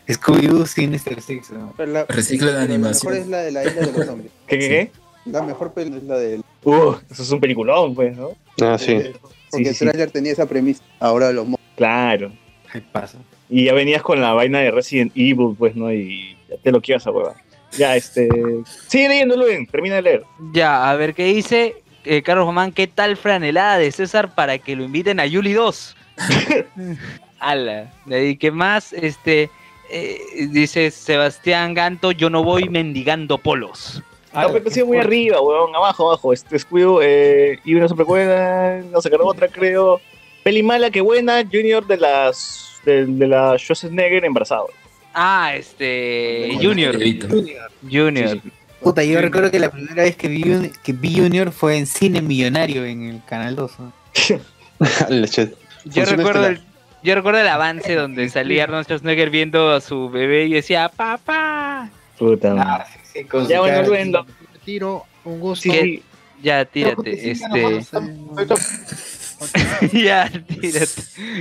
[0.08, 1.52] Scooby-Doo Sinister Six.
[1.52, 1.74] ¿no?
[1.86, 3.14] La- Recicla la pero animación.
[3.14, 4.32] La mejor es la de la isla de los zombies.
[4.48, 4.92] ¿Qué, qué, qué?
[5.26, 8.32] La mejor película es la de Uh, eso es un peliculón, pues, ¿no?
[8.62, 8.98] Ah, sí.
[9.52, 10.84] Porque sí, el trailer tenía esa premisa.
[11.00, 12.32] Ahora los Claro.
[12.72, 13.18] ¿Qué pasa?
[13.50, 15.92] Y ya venías con la vaina de Resident Evil, pues, ¿no?
[15.92, 17.36] Y ya te lo quieras a hueva.
[17.78, 18.30] Ya, este.
[18.88, 20.24] Sigue leyendo, Luen, termina de leer.
[20.54, 22.72] Ya, a ver qué dice eh, Carlos Román.
[22.72, 25.96] ¿Qué tal franelada de César para que lo inviten a Yuli 2?
[27.40, 27.92] Ala.
[28.06, 28.94] De ahí, ¿qué más?
[28.94, 29.50] Este.
[29.90, 30.20] eh,
[30.52, 34.04] dice Sebastián Ganto, yo no voy mendigando polos.
[34.34, 35.76] Ah, pero ha sido muy arriba, weón.
[35.76, 36.34] Abajo, abajo.
[36.34, 40.00] Este Squid, eh, y una supercuerda, no sacaron otra, creo.
[40.44, 41.44] Peli mala, que buena.
[41.52, 42.80] Junior de las.
[42.86, 44.68] de, de la Schwarzenegger embarazado.
[45.14, 46.52] Ah, este.
[46.62, 46.96] Junior.
[47.90, 48.40] Junior.
[48.82, 51.86] Puta, yo recuerdo que la primera vez que vi, un- que vi Junior fue en
[51.88, 53.72] Cine Millonario en el Canal 2.
[53.80, 53.94] ¿no?
[55.86, 56.62] Yo recuerdo, el,
[57.04, 61.90] yo recuerdo el avance donde salía Arnold Schwarzenegger viendo a su bebé y decía, papá.
[62.18, 62.54] Puta.
[62.58, 64.14] Ah, sí, con su Ya, bueno, así.
[64.66, 65.72] Tiro, un gusto.
[65.72, 66.04] Sí,
[66.42, 67.32] ya, tírate.
[67.32, 67.82] Este.
[69.94, 70.86] ya, tírate.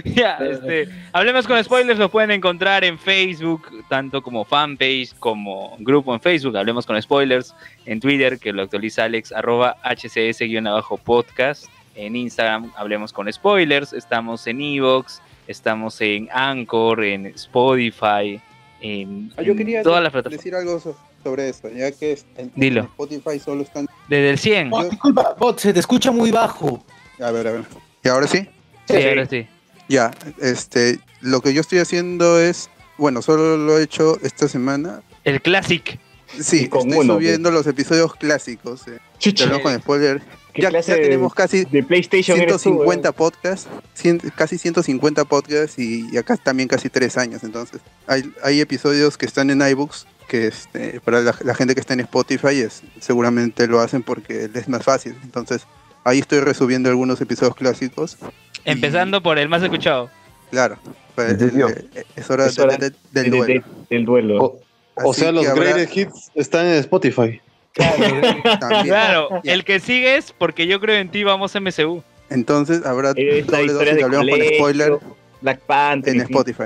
[0.04, 0.88] Ya, este.
[1.12, 6.56] Hablemos con spoilers, lo pueden encontrar en Facebook, tanto como fanpage como grupo en Facebook.
[6.56, 7.54] Hablemos con spoilers.
[7.86, 11.66] En Twitter, que lo actualiza Alex, arroba hcs-podcast.
[11.94, 13.92] En Instagram, hablemos con spoilers.
[13.92, 18.40] Estamos en Evox, estamos en Anchor, en Spotify,
[18.80, 20.38] en, Ah, yo en quería todas las plataformas.
[20.38, 22.80] decir algo so- sobre eso, ya que en, Dilo.
[22.80, 23.86] en Spotify solo están.
[24.08, 24.72] Desde el 100.
[24.72, 26.84] Oh, disculpa, bot, se te escucha muy bajo.
[27.20, 27.64] A ver, a ver.
[28.04, 28.48] ¿Y ahora sí?
[28.88, 29.46] Sí, ahora sí.
[29.88, 35.02] Ya, este, lo que yo estoy haciendo es, bueno, solo lo he hecho esta semana.
[35.24, 35.98] El Classic.
[36.40, 38.86] Sí, con estoy uno, subiendo los episodios clásicos.
[38.86, 38.98] Eh.
[39.18, 39.50] Chucha.
[39.62, 40.20] Con spoiler.
[40.52, 46.06] ¿Qué Ya, tenemos casi de PlayStation eres tú, 150 podcasts, cien- casi 150 podcasts y,
[46.12, 47.44] y acá también casi 3 años.
[47.44, 51.80] Entonces, hay, hay episodios que están en iBooks que este, para la, la gente que
[51.80, 55.16] está en Spotify es, seguramente lo hacen porque es más fácil.
[55.24, 55.66] Entonces,
[56.04, 58.16] ahí estoy resubiendo algunos episodios clásicos.
[58.64, 60.10] Empezando por el más escuchado.
[60.50, 60.78] Claro,
[61.14, 63.46] pues, eh, es hora, Es de- hora de- del de- duelo.
[63.46, 63.64] de-
[63.96, 64.60] del duelo.
[64.94, 67.40] O, sea, los habrá- greatest hits están en Spotify.
[67.74, 68.42] También.
[68.84, 72.02] Claro, el que sigue es porque yo creo en ti, vamos MCU.
[72.30, 74.12] Entonces habrá doble dosis de con
[74.56, 74.98] spoiler
[75.40, 76.14] Black Panther.
[76.14, 76.64] en Spotify.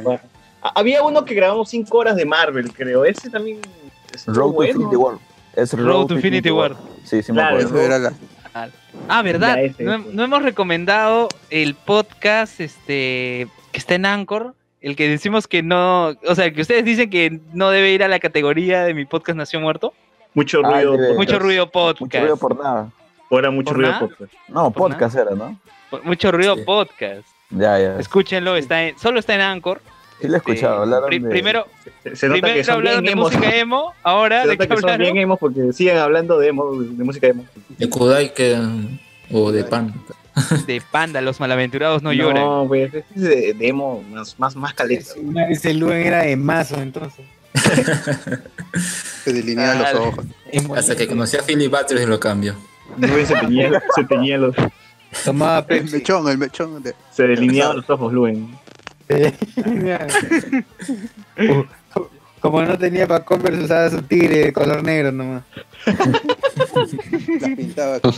[0.62, 3.04] Ah, Había uno que grabamos 5 horas de Marvel, creo.
[3.04, 3.58] Ese también.
[4.26, 4.72] Road to bueno.
[4.72, 5.14] Infinity War.
[5.56, 6.76] Es Road to Infinity War.
[7.04, 7.80] Sí, sí me acuerdo.
[7.80, 8.12] Era la,
[9.08, 9.56] Ah, ¿verdad?
[9.56, 10.04] Ya, ese, no, ese.
[10.12, 16.08] no hemos recomendado el podcast este que está en Anchor, el que decimos que no,
[16.28, 19.36] o sea, que ustedes dicen que no debe ir a la categoría de mi podcast
[19.38, 19.94] Nació Muerto.
[20.34, 20.92] Mucho Ah, ruido.
[20.92, 21.16] podcast.
[21.18, 22.00] Mucho ruido podcast.
[22.02, 22.90] Mucho ruido por nada.
[23.30, 24.00] Ahora mucho ¿Por ruido nada?
[24.06, 24.32] podcast.
[24.48, 25.58] No, ¿Por podcast era, ¿no?
[26.04, 26.62] Mucho ruido Sí.
[26.66, 27.26] podcast.
[27.50, 27.98] Ya, ya.
[27.98, 29.80] Escúchenlo, está en, solo está en Anchor.
[30.22, 30.84] Sí lo he escuchado.
[30.84, 31.28] Este, de...
[31.28, 31.66] Primero,
[32.04, 33.32] Se, se nota que primero son hablaron bien de emos.
[33.32, 36.48] música emo, ahora Se de nota qué que son bien emos porque siguen hablando de
[36.48, 37.44] emo, de música emo.
[37.76, 38.58] De Kudai que,
[39.30, 39.92] o de Pan.
[40.66, 42.42] De Panda, los malaventurados no, lloran.
[42.44, 45.10] No, pues es de, de emo más, más, más caleta.
[45.50, 47.26] Ese Luen era de mazo entonces.
[49.24, 50.24] se delinean los Ah, ojos.
[50.76, 52.54] Hasta que conocí a Philly Butters lo cambió.
[52.98, 54.54] Luen se teñía, se teñía los.
[55.24, 56.82] Tomaba El mechón, el mechón.
[56.82, 56.94] De...
[57.10, 58.56] Se delineaban los ojos, Luen.
[62.40, 65.44] Como no tenía para Converse, usaba su tigre de color negro nomás.
[65.86, 68.12] Las pintaba con,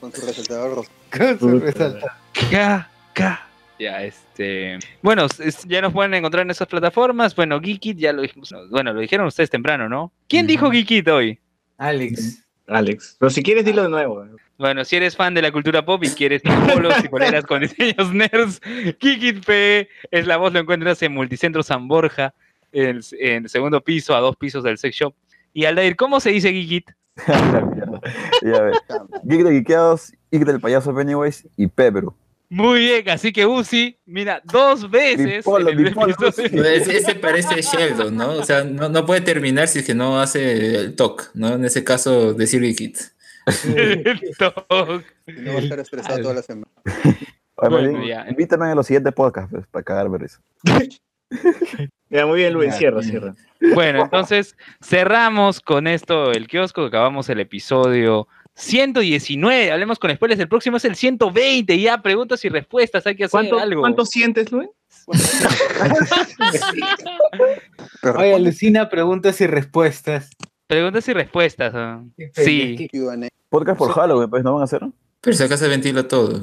[0.00, 0.90] con su resaltador rosa.
[1.16, 2.10] Con su resaltador.
[2.50, 3.46] K, K.
[3.78, 4.78] Ya, este.
[5.02, 7.34] Bueno, es- ya nos pueden encontrar en esas plataformas.
[7.34, 8.52] Bueno, Geekit ya lo dijimos.
[8.52, 10.12] no, Bueno, lo dijeron ustedes temprano, ¿no?
[10.28, 11.38] ¿Quién dijo Geekit hoy?
[11.78, 12.44] Alex.
[12.68, 13.16] Alex.
[13.18, 14.26] Pero si quieres, dilo de nuevo.
[14.60, 18.12] Bueno, si eres fan de la cultura pop y quieres polos y poleras con diseños
[18.12, 18.60] nerds,
[19.00, 22.34] Geekit P es la voz, lo encuentras en Multicentro San Borja,
[22.70, 25.14] en, el- en el segundo piso, a dos pisos del sex shop.
[25.54, 26.90] Y Aldair, ¿cómo se dice Geekit?
[27.26, 28.00] Mierda.
[28.42, 28.78] Ya ves.
[29.24, 32.14] Geek de Geekeados, Geek del payaso Pennywise y Pebro.
[32.50, 38.30] Muy bien, así que Uzi, mira, dos veces Bipolo, bipolo, Ese, ese parece Sheldon, ¿no?
[38.32, 41.54] O sea, no, no puede terminar si es que no hace el talk, ¿no?
[41.54, 42.98] En ese caso, decir Kit.
[44.40, 46.70] no va a estar estresado toda la semana.
[46.84, 47.16] Oye,
[47.56, 48.26] más Bueno, bien, ya.
[48.28, 50.40] Invítame a los siguientes podcasts pues, para cagar ver eso.
[52.10, 53.36] Ya, muy bien, Ya, cierra, cierra.
[53.72, 60.48] Bueno, entonces cerramos con esto el kiosco, acabamos el episodio 119, hablemos con spoilers, el
[60.48, 63.82] próximo es el 120, ya preguntas y respuestas, hay que hacer ¿Cuánto, algo.
[63.82, 64.48] ¿Cuánto sientes?
[64.50, 64.72] Pero
[68.18, 70.30] Oye, alucina preguntas y respuestas.
[70.70, 71.74] Preguntas y respuestas.
[71.74, 72.08] ¿no?
[72.32, 72.88] Sí.
[72.92, 73.26] Q&A.
[73.48, 74.82] Podcast por Halloween, pues, ¿no van a hacer?
[75.20, 76.40] Pero si acá se ventila todo.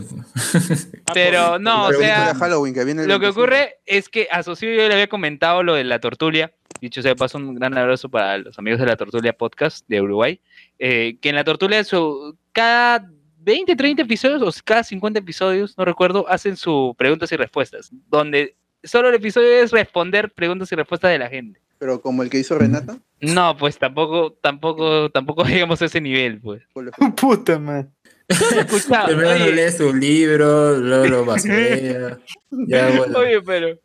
[1.13, 3.39] Pero no, o sea, para Halloween, que viene el lo que 25.
[3.41, 6.51] ocurre es que a Socio yo le había comentado lo de la tortulia.
[6.81, 10.41] Dicho sea paso, un gran abrazo para los amigos de la Tortulia Podcast de Uruguay.
[10.77, 15.85] eh, que en la Tortulia, su, cada 20, 30 episodios o cada 50 episodios, no
[15.85, 17.91] recuerdo, hacen su preguntas y respuestas.
[18.09, 21.61] Donde solo el episodio es responder preguntas y respuestas de la gente.
[21.79, 22.97] Pero como el que hizo Renata.
[23.21, 26.63] No, pues tampoco, tampoco, tampoco llegamos a ese nivel, pues.
[27.21, 27.91] Puta man.
[28.29, 29.53] Escuchado, Primero oye.
[29.53, 32.17] lees un libro, luego lo basurea.
[32.51, 33.19] Ya, bueno.
[33.19, 33.67] Oye, pero.
[33.67, 33.79] Oye,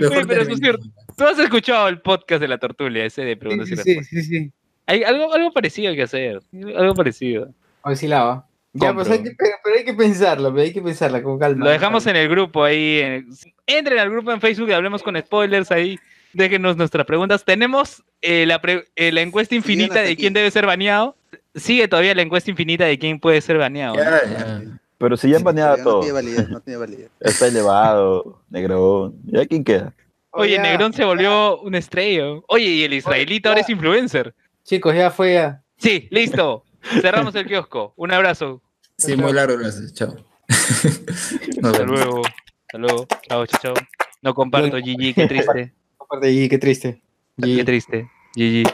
[0.00, 0.52] pero eso termina.
[0.52, 0.82] es cierto.
[1.16, 4.08] Tú has escuchado el podcast de la tortulia, ese de preguntas y Sí, sí, respuestas.
[4.08, 4.52] sí, sí.
[4.86, 6.40] Hay algo, algo parecido que hacer.
[6.76, 7.52] Algo parecido.
[7.82, 8.46] Oscilaba.
[8.72, 11.64] Ya, pues hay que, pero, pero hay que pensarlo, pero hay que pensarla con calma.
[11.64, 12.98] Lo dejamos en el grupo ahí.
[12.98, 13.28] en-
[13.66, 15.98] entren al grupo en Facebook y hablemos con spoilers ahí.
[16.36, 17.44] Déjenos nuestras preguntas.
[17.44, 21.16] Tenemos eh, la, pre- eh, la encuesta infinita de quién debe ser baneado.
[21.54, 23.96] Sigue todavía la encuesta infinita de quién puede ser baneado.
[23.96, 24.78] ¿no?
[24.98, 26.00] Pero si ya han baneado No todo.
[26.00, 27.10] tiene validez, no tiene validez.
[27.20, 29.14] Está elevado, negro.
[29.24, 29.94] ¿Ya quién queda?
[30.30, 32.24] Oye, Negrón se volvió un estrella.
[32.48, 34.34] Oye, y el israelita ahora es influencer.
[34.64, 35.62] Chicos, ya fue ya.
[35.78, 36.64] Sí, listo.
[37.00, 37.94] Cerramos el kiosco.
[37.96, 38.60] Un abrazo.
[38.98, 39.94] Sí, muy largo haces.
[39.94, 40.14] Chao.
[40.48, 42.20] Hasta luego.
[42.66, 43.06] Hasta luego.
[43.26, 43.74] Chao, chao, chao.
[44.20, 45.72] No comparto, GG, qué triste.
[46.06, 47.02] Aparte, GG, qué triste.
[47.42, 48.08] Qué triste.
[48.36, 48.66] GG.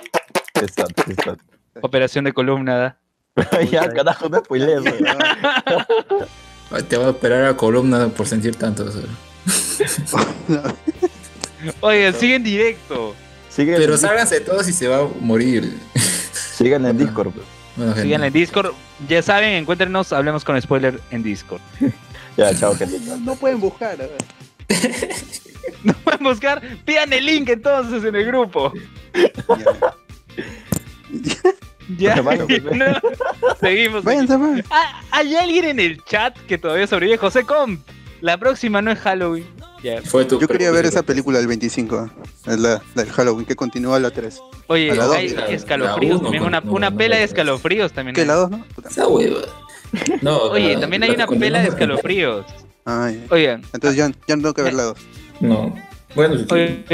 [0.63, 1.45] Exacto, exacto.
[1.81, 2.77] Operación de columna.
[2.77, 2.99] ¿da?
[3.71, 4.83] ya, carajo, no spoilees.
[6.89, 8.87] Te va a operar a columna por sentir tanto.
[11.81, 13.15] Oigan, sigue en directo.
[13.49, 15.79] Sigue Pero en- sálganse todos y se va a morir.
[16.55, 17.33] Síganle en Discord.
[17.77, 17.95] Bueno.
[17.97, 18.73] Sigan en Discord.
[19.09, 21.61] Ya saben, encuéntrenos, hablemos con spoiler en Discord.
[22.37, 22.99] Ya, chao, gente.
[23.01, 23.93] No, no pueden buscar.
[24.01, 24.19] a ver.
[26.05, 28.73] Pueden buscar, pidan el link entonces en el grupo.
[31.99, 32.87] Ya, Bueno, pues, no,
[33.61, 34.05] seguimos.
[34.05, 34.35] Váyanse.
[34.71, 37.19] Ah, hay alguien en el chat que todavía sobrevive.
[37.19, 37.79] José Com,
[38.21, 39.47] la próxima no es Halloween.
[39.83, 40.01] Ya.
[40.01, 42.09] Fue tu Yo quería ver esa película del 25,
[42.47, 44.41] es la, la del Halloween, que continúa la 3.
[44.69, 45.17] Oye, A la dos.
[45.17, 48.15] hay escalofríos la también, una, no, una no, pela no, de escalofríos también.
[48.15, 48.65] ¿Qué, la 2, no?
[48.89, 49.41] Esa hueva.
[50.23, 52.47] No, Oye, la- también hay la una pela de escalofríos.
[52.85, 54.99] Ay, Oigan, entonces ya, ya no tengo que ver la 2.
[55.49, 55.75] No.
[56.15, 56.85] Bueno, si oigan,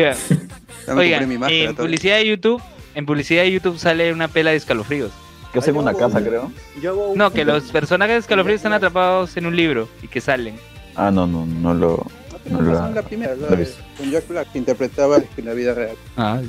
[0.86, 1.64] Ya me oigan, compré mi máscara.
[1.70, 2.62] en publicidad de YouTube,
[2.94, 5.10] en publicidad de YouTube sale una pela de escalofríos.
[5.52, 6.50] Que hacen una casa, creo.
[6.82, 10.08] Yo hago un- No, que los personajes de escalofríos están atrapados en un libro y
[10.08, 10.56] que salen.
[10.94, 12.06] Ah, no, no, no lo.
[12.50, 13.82] No No la- razón, la primera, la lo he de- visto.
[13.98, 15.96] con Jack Black, que interpretaba en la vida real.
[16.16, 16.40] Ah,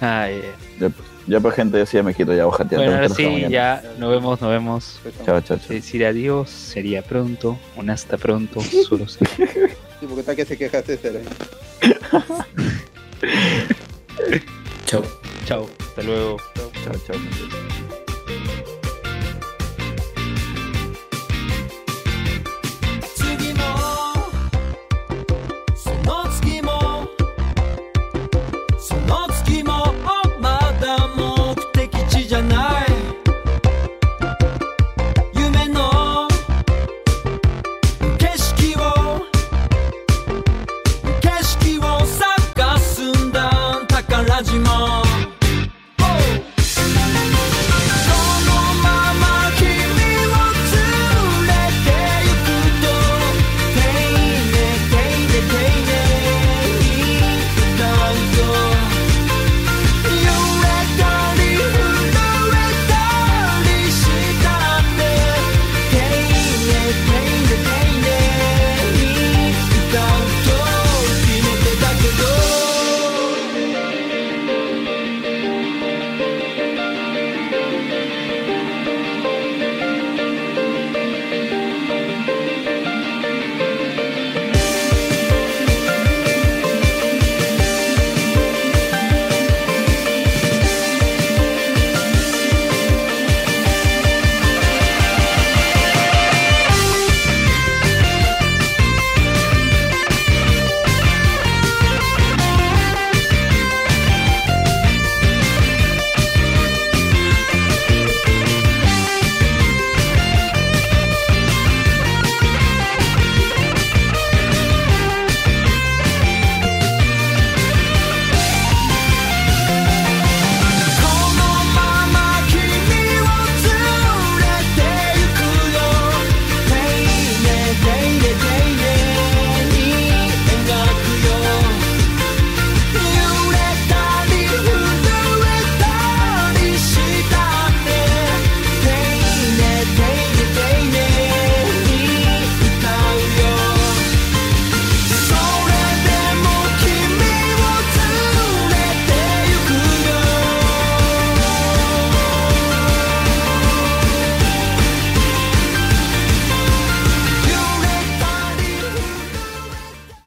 [0.00, 0.40] Ay,
[0.80, 2.76] Ya, pues, ya, pues, gente, yo sí ya me quito ya, ojate.
[2.76, 5.00] bueno, ahora sí, ya nos vemos, nos vemos.
[5.24, 5.68] Chao, chao, chao.
[5.68, 9.20] Decir adiós sería pronto, un hasta pronto, solo sé.
[10.02, 11.12] Sí, porque está que se queja César.
[11.14, 11.22] ¿eh?
[14.86, 15.04] Chao.
[15.44, 16.38] Chao, hasta luego.
[16.84, 17.96] Chao, chao.